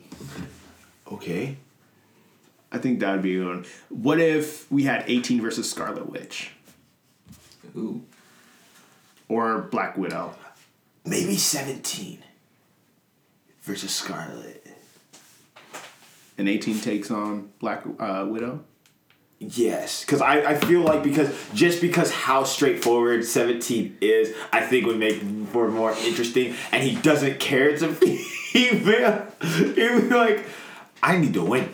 okay. 1.11 1.57
I 2.71 2.77
think 2.77 3.01
that 3.01 3.11
would 3.11 3.21
be 3.21 3.35
a 3.35 3.39
good 3.39 3.47
one. 3.47 3.65
What 3.89 4.19
if 4.19 4.71
we 4.71 4.83
had 4.83 5.03
18 5.07 5.41
versus 5.41 5.69
Scarlet 5.69 6.09
Witch 6.09 6.51
Ooh. 7.75 8.01
or 9.27 9.63
Black 9.63 9.97
Widow? 9.97 10.35
Maybe 11.05 11.35
seventeen 11.35 12.23
versus 13.63 13.93
Scarlet. 13.93 14.65
And 16.37 16.47
18 16.47 16.79
takes 16.79 17.11
on 17.11 17.49
Black 17.59 17.83
uh, 17.99 18.25
Widow. 18.27 18.63
Yes, 19.51 20.03
because 20.05 20.21
I, 20.21 20.51
I 20.51 20.55
feel 20.55 20.81
like 20.81 21.03
because 21.03 21.29
just 21.53 21.81
because 21.81 22.11
how 22.11 22.43
straightforward 22.43 23.25
Seventeen 23.25 23.97
is, 24.01 24.35
I 24.51 24.61
think 24.61 24.85
would 24.85 24.97
make 24.99 25.21
for 25.51 25.69
more 25.69 25.91
interesting. 25.91 26.55
And 26.71 26.83
he 26.83 26.95
doesn't 27.01 27.39
care 27.39 27.67
it's 27.69 27.81
a 27.81 27.89
female. 27.89 29.27
He'd 29.75 30.09
be 30.09 30.15
like, 30.15 30.45
I 31.01 31.17
need 31.17 31.33
to 31.33 31.43
win, 31.43 31.73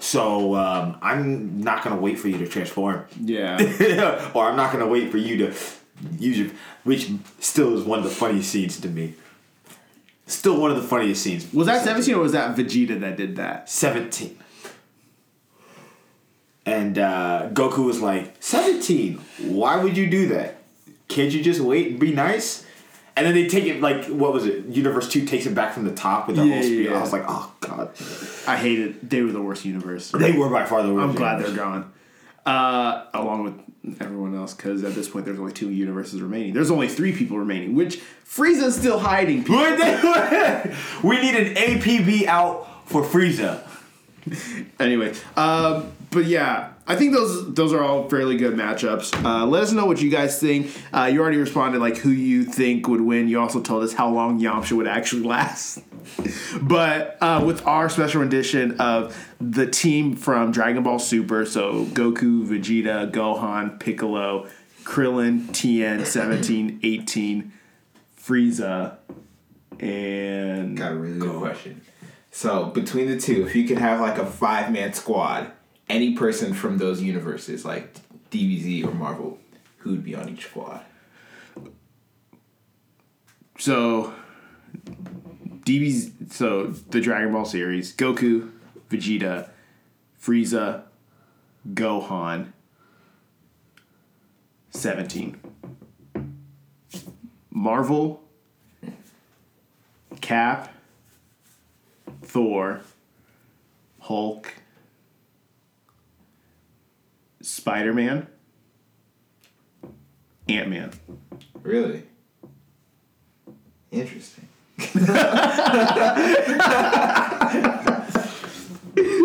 so 0.00 0.54
um, 0.54 0.98
I'm 1.02 1.60
not 1.60 1.82
gonna 1.84 1.96
wait 2.00 2.18
for 2.18 2.28
you 2.28 2.38
to 2.38 2.46
transform, 2.48 3.04
Yeah. 3.20 4.30
or 4.34 4.46
I'm 4.48 4.56
not 4.56 4.72
gonna 4.72 4.86
wait 4.86 5.10
for 5.10 5.18
you 5.18 5.36
to 5.38 5.54
use 6.18 6.38
your, 6.38 6.50
which 6.84 7.10
still 7.40 7.76
is 7.76 7.84
one 7.84 7.98
of 7.98 8.04
the 8.04 8.10
funniest 8.10 8.50
scenes 8.50 8.78
to 8.80 8.88
me. 8.88 9.14
Still 10.28 10.60
one 10.60 10.70
of 10.72 10.76
the 10.76 10.82
funniest 10.82 11.22
scenes. 11.22 11.52
was 11.52 11.66
that 11.68 11.84
17 11.84 12.14
or 12.14 12.20
was 12.20 12.32
that 12.32 12.56
Vegeta 12.56 12.98
that 13.00 13.16
did 13.16 13.36
that? 13.36 13.68
17. 13.70 14.36
And 16.66 16.98
uh, 16.98 17.48
Goku 17.52 17.86
was 17.86 18.00
like, 18.00 18.34
17? 18.40 19.18
Why 19.44 19.76
would 19.82 19.96
you 19.96 20.10
do 20.10 20.28
that? 20.28 20.56
Can't 21.08 21.30
you 21.32 21.42
just 21.42 21.60
wait 21.60 21.92
and 21.92 22.00
be 22.00 22.12
nice? 22.12 22.64
And 23.16 23.24
then 23.24 23.34
they 23.34 23.46
take 23.48 23.64
it, 23.64 23.80
like, 23.80 24.06
what 24.06 24.32
was 24.32 24.44
it? 24.44 24.66
Universe 24.66 25.08
2 25.08 25.24
takes 25.24 25.46
it 25.46 25.54
back 25.54 25.72
from 25.72 25.84
the 25.84 25.92
top 25.94 26.26
with 26.26 26.36
the 26.36 26.44
Yeah, 26.44 26.54
whole 26.54 26.62
speed. 26.64 26.84
yeah. 26.86 26.98
I 26.98 27.00
was 27.00 27.12
like, 27.12 27.24
oh, 27.26 27.52
God. 27.60 27.90
I 28.48 28.56
hate 28.56 28.80
it. 28.80 29.08
They 29.08 29.22
were 29.22 29.32
the 29.32 29.40
worst 29.40 29.64
universe. 29.64 30.10
They 30.10 30.32
were 30.32 30.50
by 30.50 30.66
far 30.66 30.82
the 30.82 30.92
worst. 30.92 31.08
I'm 31.08 31.14
glad 31.14 31.40
they're 31.42 31.54
gone. 31.56 31.92
Uh, 32.44 33.04
along 33.14 33.44
with 33.44 34.00
everyone 34.02 34.34
else, 34.36 34.52
because 34.54 34.84
at 34.84 34.94
this 34.94 35.08
point 35.08 35.24
there's 35.24 35.38
only 35.38 35.52
two 35.52 35.70
universes 35.70 36.20
remaining. 36.20 36.52
There's 36.52 36.70
only 36.70 36.88
three 36.88 37.12
people 37.12 37.38
remaining, 37.38 37.74
which 37.74 38.00
Frieza's 38.24 38.76
still 38.76 38.98
hiding. 38.98 39.44
We 41.02 41.20
need 41.20 41.34
an 41.36 41.54
APB 41.54 42.26
out 42.26 42.68
for 42.88 43.02
Frieza. 43.02 43.62
Anyway, 44.80 45.14
um, 45.36 45.92
but 46.10 46.24
yeah, 46.26 46.72
I 46.86 46.94
think 46.96 47.12
those 47.12 47.52
those 47.54 47.72
are 47.72 47.82
all 47.82 48.08
fairly 48.08 48.36
good 48.36 48.54
matchups. 48.54 49.24
Uh, 49.24 49.44
let 49.46 49.64
us 49.64 49.72
know 49.72 49.86
what 49.86 50.00
you 50.00 50.10
guys 50.10 50.38
think. 50.38 50.70
Uh, 50.92 51.04
you 51.12 51.20
already 51.20 51.38
responded 51.38 51.80
like 51.80 51.96
who 51.96 52.10
you 52.10 52.44
think 52.44 52.86
would 52.88 53.00
win. 53.00 53.28
You 53.28 53.40
also 53.40 53.60
told 53.60 53.82
us 53.82 53.92
how 53.92 54.08
long 54.08 54.40
Yamcha 54.40 54.72
would 54.72 54.86
actually 54.86 55.22
last. 55.26 55.80
but 56.62 57.18
uh, 57.20 57.42
with 57.44 57.66
our 57.66 57.88
special 57.88 58.22
edition 58.22 58.80
of 58.80 59.16
the 59.40 59.66
team 59.66 60.14
from 60.14 60.52
Dragon 60.52 60.82
Ball 60.82 60.98
Super, 60.98 61.44
so 61.44 61.84
Goku, 61.86 62.46
Vegeta, 62.46 63.10
Gohan, 63.10 63.80
Piccolo, 63.80 64.46
Krillin, 64.84 65.52
Tien, 65.52 66.04
17, 66.04 66.80
18, 66.84 67.52
Frieza, 68.16 68.96
and 69.80 70.76
Got 70.76 70.92
a 70.92 70.94
really 70.94 71.18
good 71.18 71.38
question. 71.40 71.80
So 72.30 72.66
between 72.66 73.08
the 73.08 73.18
two, 73.18 73.46
if 73.46 73.56
you 73.56 73.66
could 73.66 73.78
have 73.78 74.00
like 74.00 74.18
a 74.18 74.26
five 74.26 74.70
man 74.70 74.92
squad, 74.92 75.50
any 75.88 76.14
person 76.14 76.54
from 76.54 76.78
those 76.78 77.02
universes, 77.02 77.64
like 77.64 77.94
DBZ 78.30 78.84
or 78.84 78.94
Marvel, 78.94 79.38
who 79.78 79.90
would 79.90 80.04
be 80.04 80.14
on 80.14 80.28
each 80.28 80.46
squad? 80.46 80.84
So 83.58 84.12
DBZ, 85.64 86.32
so 86.32 86.66
the 86.66 87.00
Dragon 87.00 87.32
Ball 87.32 87.44
series, 87.44 87.94
Goku, 87.94 88.50
Vegeta, 88.90 89.50
Frieza, 90.20 90.82
Gohan, 91.72 92.52
17. 94.70 95.40
Marvel, 97.50 98.22
Cap, 100.20 100.74
Thor, 102.22 102.82
Hulk, 104.00 104.52
Spider-Man, 107.46 108.26
Ant-Man. 110.48 110.90
Really? 111.62 112.02
Interesting. 113.92 114.48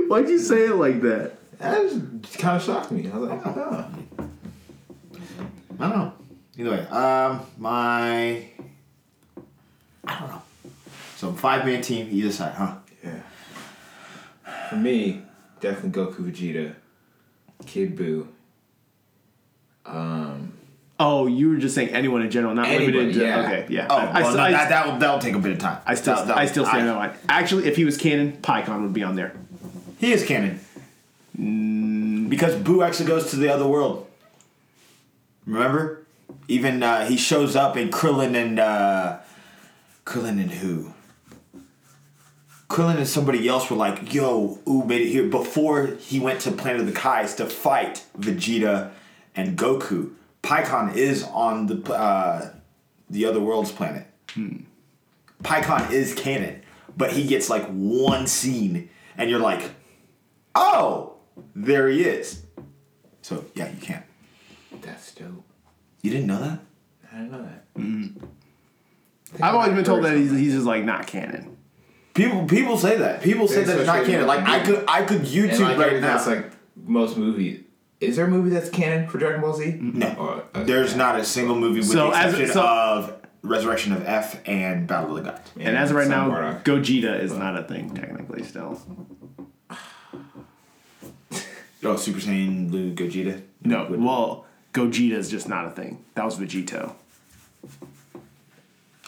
Why'd 0.07 0.29
you 0.29 0.37
say 0.37 0.67
it 0.67 0.75
like 0.75 1.01
that? 1.01 1.31
That 1.57 1.83
was 1.83 1.93
kind 2.37 2.57
of 2.57 2.63
shocked 2.63 2.91
me. 2.91 3.09
I 3.11 3.17
was 3.17 3.29
like, 3.31 3.41
oh. 3.47 3.85
I 5.79 5.89
don't 5.89 5.97
know. 5.97 6.13
Either 6.59 6.69
way, 6.69 6.85
um, 6.89 7.41
my 7.57 8.45
I 10.05 10.19
don't 10.19 10.29
know. 10.29 10.41
So 11.15 11.33
five 11.33 11.65
man 11.65 11.81
team 11.81 12.07
either 12.11 12.31
side, 12.31 12.53
huh? 12.53 12.75
Yeah. 13.03 13.23
For 14.69 14.75
me, 14.75 15.23
definitely 15.59 16.03
Goku 16.03 16.31
Vegeta, 16.31 16.75
Kid 17.65 17.97
Buu. 17.97 18.27
Um, 19.85 20.53
Oh, 20.99 21.25
you 21.25 21.49
were 21.49 21.57
just 21.57 21.73
saying 21.73 21.89
anyone 21.89 22.21
in 22.21 22.29
general, 22.29 22.53
not 22.53 22.67
Anybody, 22.67 22.91
limited 22.99 23.19
to. 23.19 23.25
yeah. 23.25 23.39
Okay, 23.41 23.65
yeah. 23.73 23.87
Oh, 23.89 23.95
I, 23.97 24.03
I, 24.03 24.21
well, 24.21 24.33
no, 24.35 24.39
I, 24.43 24.51
that 24.51 24.69
that'll, 24.69 24.97
that'll 24.99 25.17
take 25.19 25.33
a 25.33 25.39
bit 25.39 25.53
of 25.53 25.57
time. 25.57 25.79
I 25.83 25.95
still, 25.95 26.15
That'll- 26.15 26.33
I 26.35 26.45
still 26.45 26.63
stand 26.65 26.87
on 26.87 27.09
it. 27.09 27.15
Actually, 27.27 27.65
if 27.65 27.75
he 27.75 27.85
was 27.85 27.97
canon, 27.97 28.33
Pikkon 28.43 28.83
would 28.83 28.93
be 28.93 29.01
on 29.03 29.15
there. 29.15 29.33
He 29.99 30.11
is 30.13 30.23
canon. 30.23 30.59
Because 32.29 32.55
Boo 32.55 32.83
actually 32.83 33.07
goes 33.07 33.31
to 33.31 33.35
the 33.37 33.49
other 33.51 33.67
world. 33.67 34.05
Remember? 35.47 36.03
Even 36.47 36.83
uh, 36.83 37.07
he 37.07 37.17
shows 37.17 37.55
up 37.55 37.75
in 37.77 37.89
Krillin 37.89 38.35
and 38.35 38.59
uh, 38.59 39.17
Krillin 40.05 40.39
and 40.39 40.51
who? 40.51 40.93
Krillin 42.71 42.95
and 42.95 43.07
somebody 43.07 43.49
else 43.49 43.69
were 43.69 43.75
like, 43.75 44.13
"Yo, 44.13 44.57
Ooh 44.67 44.85
made 44.85 45.01
it 45.01 45.09
here." 45.09 45.27
Before 45.27 45.87
he 45.87 46.21
went 46.21 46.39
to 46.41 46.51
Planet 46.51 46.81
of 46.81 46.87
the 46.87 46.93
Kais 46.93 47.35
to 47.35 47.45
fight 47.45 48.05
Vegeta 48.17 48.91
and 49.35 49.57
Goku, 49.57 50.11
Pikkon 50.41 50.95
is 50.95 51.23
on 51.23 51.67
the 51.67 51.93
uh, 51.93 52.53
the 53.09 53.25
other 53.25 53.41
world's 53.41 53.73
planet. 53.73 54.07
Pikkon 55.43 55.91
is 55.91 56.13
canon, 56.13 56.61
but 56.95 57.11
he 57.11 57.27
gets 57.27 57.49
like 57.49 57.67
one 57.67 58.25
scene, 58.25 58.89
and 59.17 59.29
you're 59.29 59.39
like, 59.39 59.71
"Oh, 60.55 61.15
there 61.53 61.89
he 61.89 62.03
is." 62.03 62.43
So 63.21 63.43
yeah, 63.53 63.69
you 63.69 63.81
can't. 63.81 64.05
that's 64.81 65.13
dope. 65.13 65.43
You 66.01 66.11
didn't 66.11 66.27
know 66.27 66.39
that? 66.39 66.59
I 67.11 67.17
didn't 67.17 67.31
know 67.31 67.43
that. 67.43 69.41
I've 69.41 69.55
always 69.55 69.73
been 69.73 69.83
told 69.83 70.03
that 70.05 70.15
he's, 70.15 70.31
he's 70.31 70.53
just 70.53 70.65
like 70.65 70.83
not 70.85 71.05
canon. 71.05 71.50
People 72.13 72.45
people 72.45 72.77
say 72.77 72.97
that. 72.97 73.21
People 73.21 73.47
say 73.47 73.63
that 73.63 73.77
it's 73.77 73.85
not 73.87 73.97
especially 74.01 74.13
canon. 74.13 74.27
Like 74.27 74.47
I 74.47 74.59
could 74.63 74.83
I 74.87 75.03
could 75.03 75.17
And 75.19 75.27
YouTube 75.27 75.59
like 75.61 75.77
right 75.77 75.93
now. 76.01 76.01
that's 76.17 76.27
like 76.27 76.51
most 76.75 77.17
movies. 77.17 77.63
Is 78.01 78.15
there 78.15 78.25
a 78.25 78.29
movie 78.29 78.49
that's 78.49 78.69
canon 78.69 79.07
for 79.07 79.17
Dragon 79.19 79.41
Ball 79.41 79.53
Z? 79.53 79.77
no, 79.79 80.07
Or- 80.19 80.33
okay. 80.59 80.63
there's 80.63 80.95
not 80.95 81.19
a 81.19 81.23
single 81.23 81.55
movie 81.55 81.79
with 81.79 81.89
So 81.89 82.09
the 82.09 82.17
as- 82.17 82.33
exception 82.33 82.53
so- 82.53 82.61
of 82.67 83.13
Resurrection 83.43 83.93
of 83.93 84.05
F 84.07 84.39
and 84.47 84.85
Battle 84.87 85.17
of 85.17 85.23
the 85.23 85.29
Gods. 85.31 85.49
And 85.59 85.75
as 85.77 85.89
of 85.91 85.95
right 85.97 86.07
now, 86.07 86.25
some 86.27 86.31
Bardock. 86.31 86.63
Gogeta 86.63 87.19
is 87.21 87.33
not 87.33 87.57
a 87.57 87.63
thing 87.63 87.93
technically 87.93 88.43
still. 88.43 88.79
Oh, 91.83 91.95
Super 91.95 92.19
Saiyan 92.19 92.69
Blue 92.69 92.93
Gogeta. 92.93 93.41
No, 93.63 93.87
well, 93.89 94.45
Gogeta 94.73 95.13
is 95.13 95.31
just 95.31 95.49
not 95.49 95.65
a 95.65 95.71
thing. 95.71 96.03
That 96.13 96.25
was 96.25 96.37
Vegito. 96.37 96.93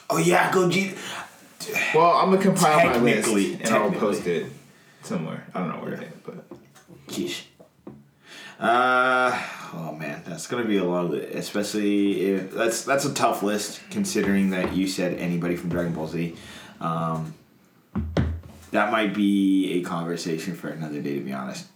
Oh 0.09 0.17
yeah, 0.17 0.51
Gogeta. 0.51 0.97
Well, 1.95 2.11
I'm 2.11 2.31
gonna 2.31 2.41
compile 2.41 2.85
my 2.85 2.97
list 2.97 3.29
and 3.29 3.69
I'll 3.69 3.91
post 3.91 4.25
it 4.27 4.47
somewhere. 5.03 5.45
I 5.53 5.59
don't 5.59 5.69
know 5.69 5.83
where 5.83 5.93
it 5.93 6.03
is, 6.03 6.13
but 6.25 6.45
Sheesh. 7.07 7.43
Uh 8.59 9.41
oh 9.73 9.95
man, 9.95 10.21
that's 10.25 10.47
gonna 10.47 10.63
be 10.65 10.77
a 10.77 10.83
long 10.83 11.09
list. 11.11 11.33
Especially 11.35 12.21
if 12.31 12.51
that's 12.53 12.83
that's 12.83 13.05
a 13.05 13.13
tough 13.13 13.43
list 13.43 13.81
considering 13.89 14.51
that 14.51 14.73
you 14.73 14.87
said 14.87 15.17
anybody 15.19 15.55
from 15.55 15.69
Dragon 15.69 15.93
Ball 15.93 16.07
Z. 16.07 16.35
Um, 16.79 17.33
that 18.71 18.91
might 18.91 19.13
be 19.13 19.73
a 19.79 19.81
conversation 19.81 20.55
for 20.55 20.69
another 20.69 21.01
day, 21.01 21.15
to 21.15 21.21
be 21.21 21.33
honest. 21.33 21.67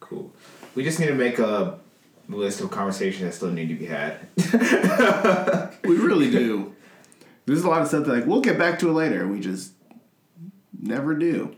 cool. 0.00 0.32
We 0.74 0.82
just 0.84 0.98
need 1.00 1.06
to 1.06 1.14
make 1.14 1.38
a 1.38 1.78
list 2.28 2.60
of 2.60 2.70
conversations 2.70 3.22
that 3.22 3.34
still 3.34 3.50
need 3.50 3.68
to 3.68 3.74
be 3.74 3.86
had. 3.86 4.18
We 5.84 5.96
really 5.96 6.30
do. 6.30 6.67
There's 7.48 7.64
a 7.64 7.68
lot 7.68 7.82
of 7.82 7.88
stuff 7.88 8.04
that 8.06 8.12
like 8.14 8.26
we'll 8.26 8.40
get 8.42 8.58
back 8.58 8.78
to 8.80 8.88
it 8.90 8.92
later. 8.92 9.26
We 9.26 9.40
just 9.40 9.72
never 10.80 11.14
do. 11.14 11.56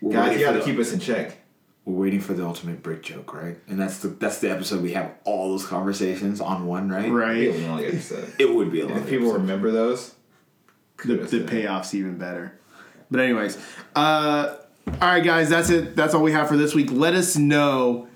We're 0.00 0.12
Guys, 0.12 0.28
waiting 0.28 0.40
you 0.40 0.46
for 0.46 0.52
gotta 0.52 0.64
the- 0.64 0.70
keep 0.70 0.80
us 0.80 0.92
in 0.92 1.00
check. 1.00 1.38
We're 1.84 1.94
waiting 2.00 2.20
for 2.20 2.32
the 2.34 2.44
ultimate 2.46 2.80
brick 2.82 3.02
joke, 3.02 3.34
right? 3.34 3.56
And 3.66 3.80
that's 3.80 3.98
the 3.98 4.08
that's 4.08 4.38
the 4.38 4.50
episode 4.50 4.82
we 4.82 4.92
have 4.92 5.10
all 5.24 5.48
those 5.50 5.66
conversations 5.66 6.40
on 6.40 6.66
one, 6.66 6.88
right? 6.90 7.10
Right. 7.10 7.38
It'd 7.38 7.56
Be 7.56 7.64
a 7.64 7.68
Right. 7.68 7.68
long 7.70 7.84
episode. 7.84 8.32
It 8.38 8.54
would 8.54 8.70
be 8.70 8.82
a 8.82 8.86
lot. 8.86 8.98
If 8.98 9.08
people 9.08 9.32
remember 9.32 9.70
those, 9.72 10.14
The, 11.04 11.16
the 11.16 11.40
payoff's 11.40 11.94
even 11.94 12.18
better. 12.18 12.52
But 13.10 13.20
anyways, 13.20 13.58
uh, 13.96 14.54
all 14.86 14.94
right, 15.00 15.24
guys, 15.24 15.48
that's 15.50 15.70
it. 15.70 15.96
That's 15.96 16.14
all 16.14 16.22
we 16.22 16.32
have 16.32 16.46
for 16.46 16.56
this 16.56 16.74
week. 16.74 16.90
Let 16.92 17.14
us 17.14 17.36
know 17.36 18.06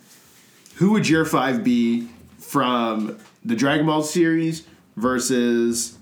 who 0.76 0.93
would 0.93 1.09
your 1.09 1.24
five 1.24 1.64
be 1.64 2.09
from 2.38 3.18
the 3.44 3.56
Dragon 3.56 3.86
Ball 3.86 4.02
series 4.02 4.64
versus 4.97 5.95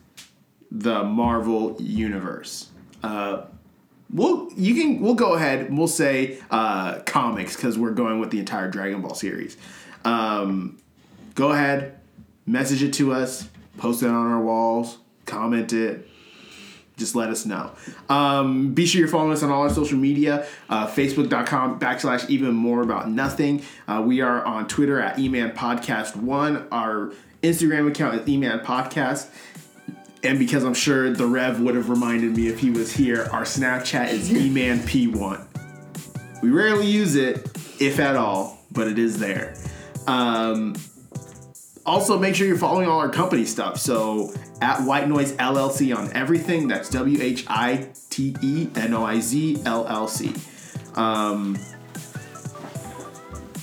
the 0.74 1.04
Marvel 1.04 1.76
universe. 1.80 2.68
Uh, 3.02 3.44
we'll 4.10 4.52
you 4.56 4.74
can 4.74 5.00
we'll 5.00 5.14
go 5.14 5.34
ahead. 5.34 5.60
and 5.66 5.78
We'll 5.78 5.88
say 5.88 6.38
uh, 6.50 6.98
comics 7.00 7.56
because 7.56 7.78
we're 7.78 7.92
going 7.92 8.20
with 8.20 8.30
the 8.30 8.40
entire 8.40 8.68
Dragon 8.68 9.00
Ball 9.00 9.14
series. 9.14 9.56
Um, 10.04 10.78
go 11.34 11.52
ahead, 11.52 11.98
message 12.44 12.82
it 12.82 12.92
to 12.94 13.12
us, 13.12 13.48
post 13.78 14.02
it 14.02 14.08
on 14.08 14.30
our 14.32 14.40
walls, 14.40 14.98
comment 15.24 15.72
it 15.72 16.08
just 16.96 17.16
let 17.16 17.28
us 17.28 17.44
know. 17.44 17.72
Um, 18.08 18.72
be 18.72 18.86
sure 18.86 19.00
you're 19.00 19.08
following 19.08 19.32
us 19.32 19.42
on 19.42 19.50
all 19.50 19.62
our 19.62 19.70
social 19.70 19.98
media, 19.98 20.46
uh, 20.68 20.86
facebook.com 20.86 21.80
backslash 21.80 22.28
even 22.30 22.54
more 22.54 22.82
about 22.82 23.10
nothing. 23.10 23.62
Uh, 23.88 24.02
we 24.06 24.20
are 24.20 24.44
on 24.44 24.68
Twitter 24.68 25.00
at 25.00 25.16
eman 25.16 25.54
podcast 25.54 26.14
one. 26.14 26.68
Our 26.70 27.12
Instagram 27.42 27.88
account 27.88 28.20
is 28.20 28.20
eman 28.28 28.62
podcast. 28.64 29.28
And 30.24 30.38
because 30.38 30.64
I'm 30.64 30.74
sure 30.74 31.12
the 31.12 31.26
Rev 31.26 31.60
would 31.60 31.74
have 31.74 31.90
reminded 31.90 32.34
me 32.34 32.48
if 32.48 32.58
he 32.58 32.70
was 32.70 32.92
here, 32.92 33.28
our 33.30 33.42
Snapchat 33.42 34.08
is 34.10 34.30
emanp1. 34.30 35.46
We 36.42 36.50
rarely 36.50 36.86
use 36.86 37.14
it, 37.14 37.46
if 37.78 38.00
at 38.00 38.16
all, 38.16 38.58
but 38.72 38.88
it 38.88 38.98
is 38.98 39.18
there. 39.18 39.54
Um, 40.06 40.74
also, 41.86 42.18
make 42.18 42.34
sure 42.34 42.46
you're 42.46 42.56
following 42.56 42.88
all 42.88 43.00
our 43.00 43.10
company 43.10 43.44
stuff. 43.44 43.78
So 43.78 44.32
at 44.62 44.80
White 44.82 45.08
Noise 45.08 45.32
LLC 45.34 45.94
on 45.94 46.10
everything. 46.14 46.68
That's 46.68 46.88
W 46.90 47.22
H 47.22 47.44
I 47.48 47.88
T 48.08 48.34
E 48.40 48.68
N 48.76 48.94
O 48.94 49.04
I 49.04 49.20
Z 49.20 49.62
L 49.66 49.86
L 49.86 50.08
C. 50.08 50.32
Um, 50.94 51.56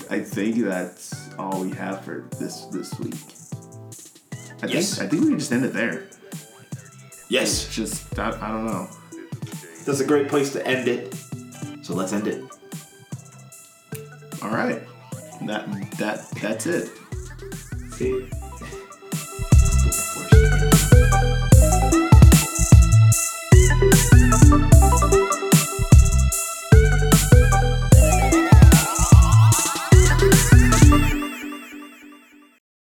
I 0.09 0.19
think 0.19 0.57
that's 0.57 1.29
all 1.39 1.61
we 1.61 1.71
have 1.71 2.03
for 2.05 2.27
this 2.37 2.65
this 2.65 2.93
week. 2.99 3.15
I 4.61 4.67
Yes. 4.67 4.95
think 4.97 5.07
I 5.07 5.09
think 5.09 5.23
we 5.23 5.29
can 5.29 5.39
just 5.39 5.51
end 5.51 5.65
it 5.65 5.73
there. 5.73 6.03
Yes, 7.31 7.65
It's 7.65 7.75
just 7.77 8.19
I, 8.19 8.27
I 8.41 8.49
don't 8.49 8.65
know. 8.65 8.89
that's 9.85 10.01
a 10.01 10.05
great 10.05 10.27
place 10.27 10.51
to 10.51 10.67
end 10.67 10.89
it. 10.89 11.15
So 11.81 11.93
let's 11.93 12.11
end 12.11 12.27
it. 12.27 12.43
All 14.43 14.49
right, 14.49 14.81
that 15.47 15.65
that 15.97 16.29
that's 16.41 16.65
it. 16.65 16.89
see. 17.93 18.27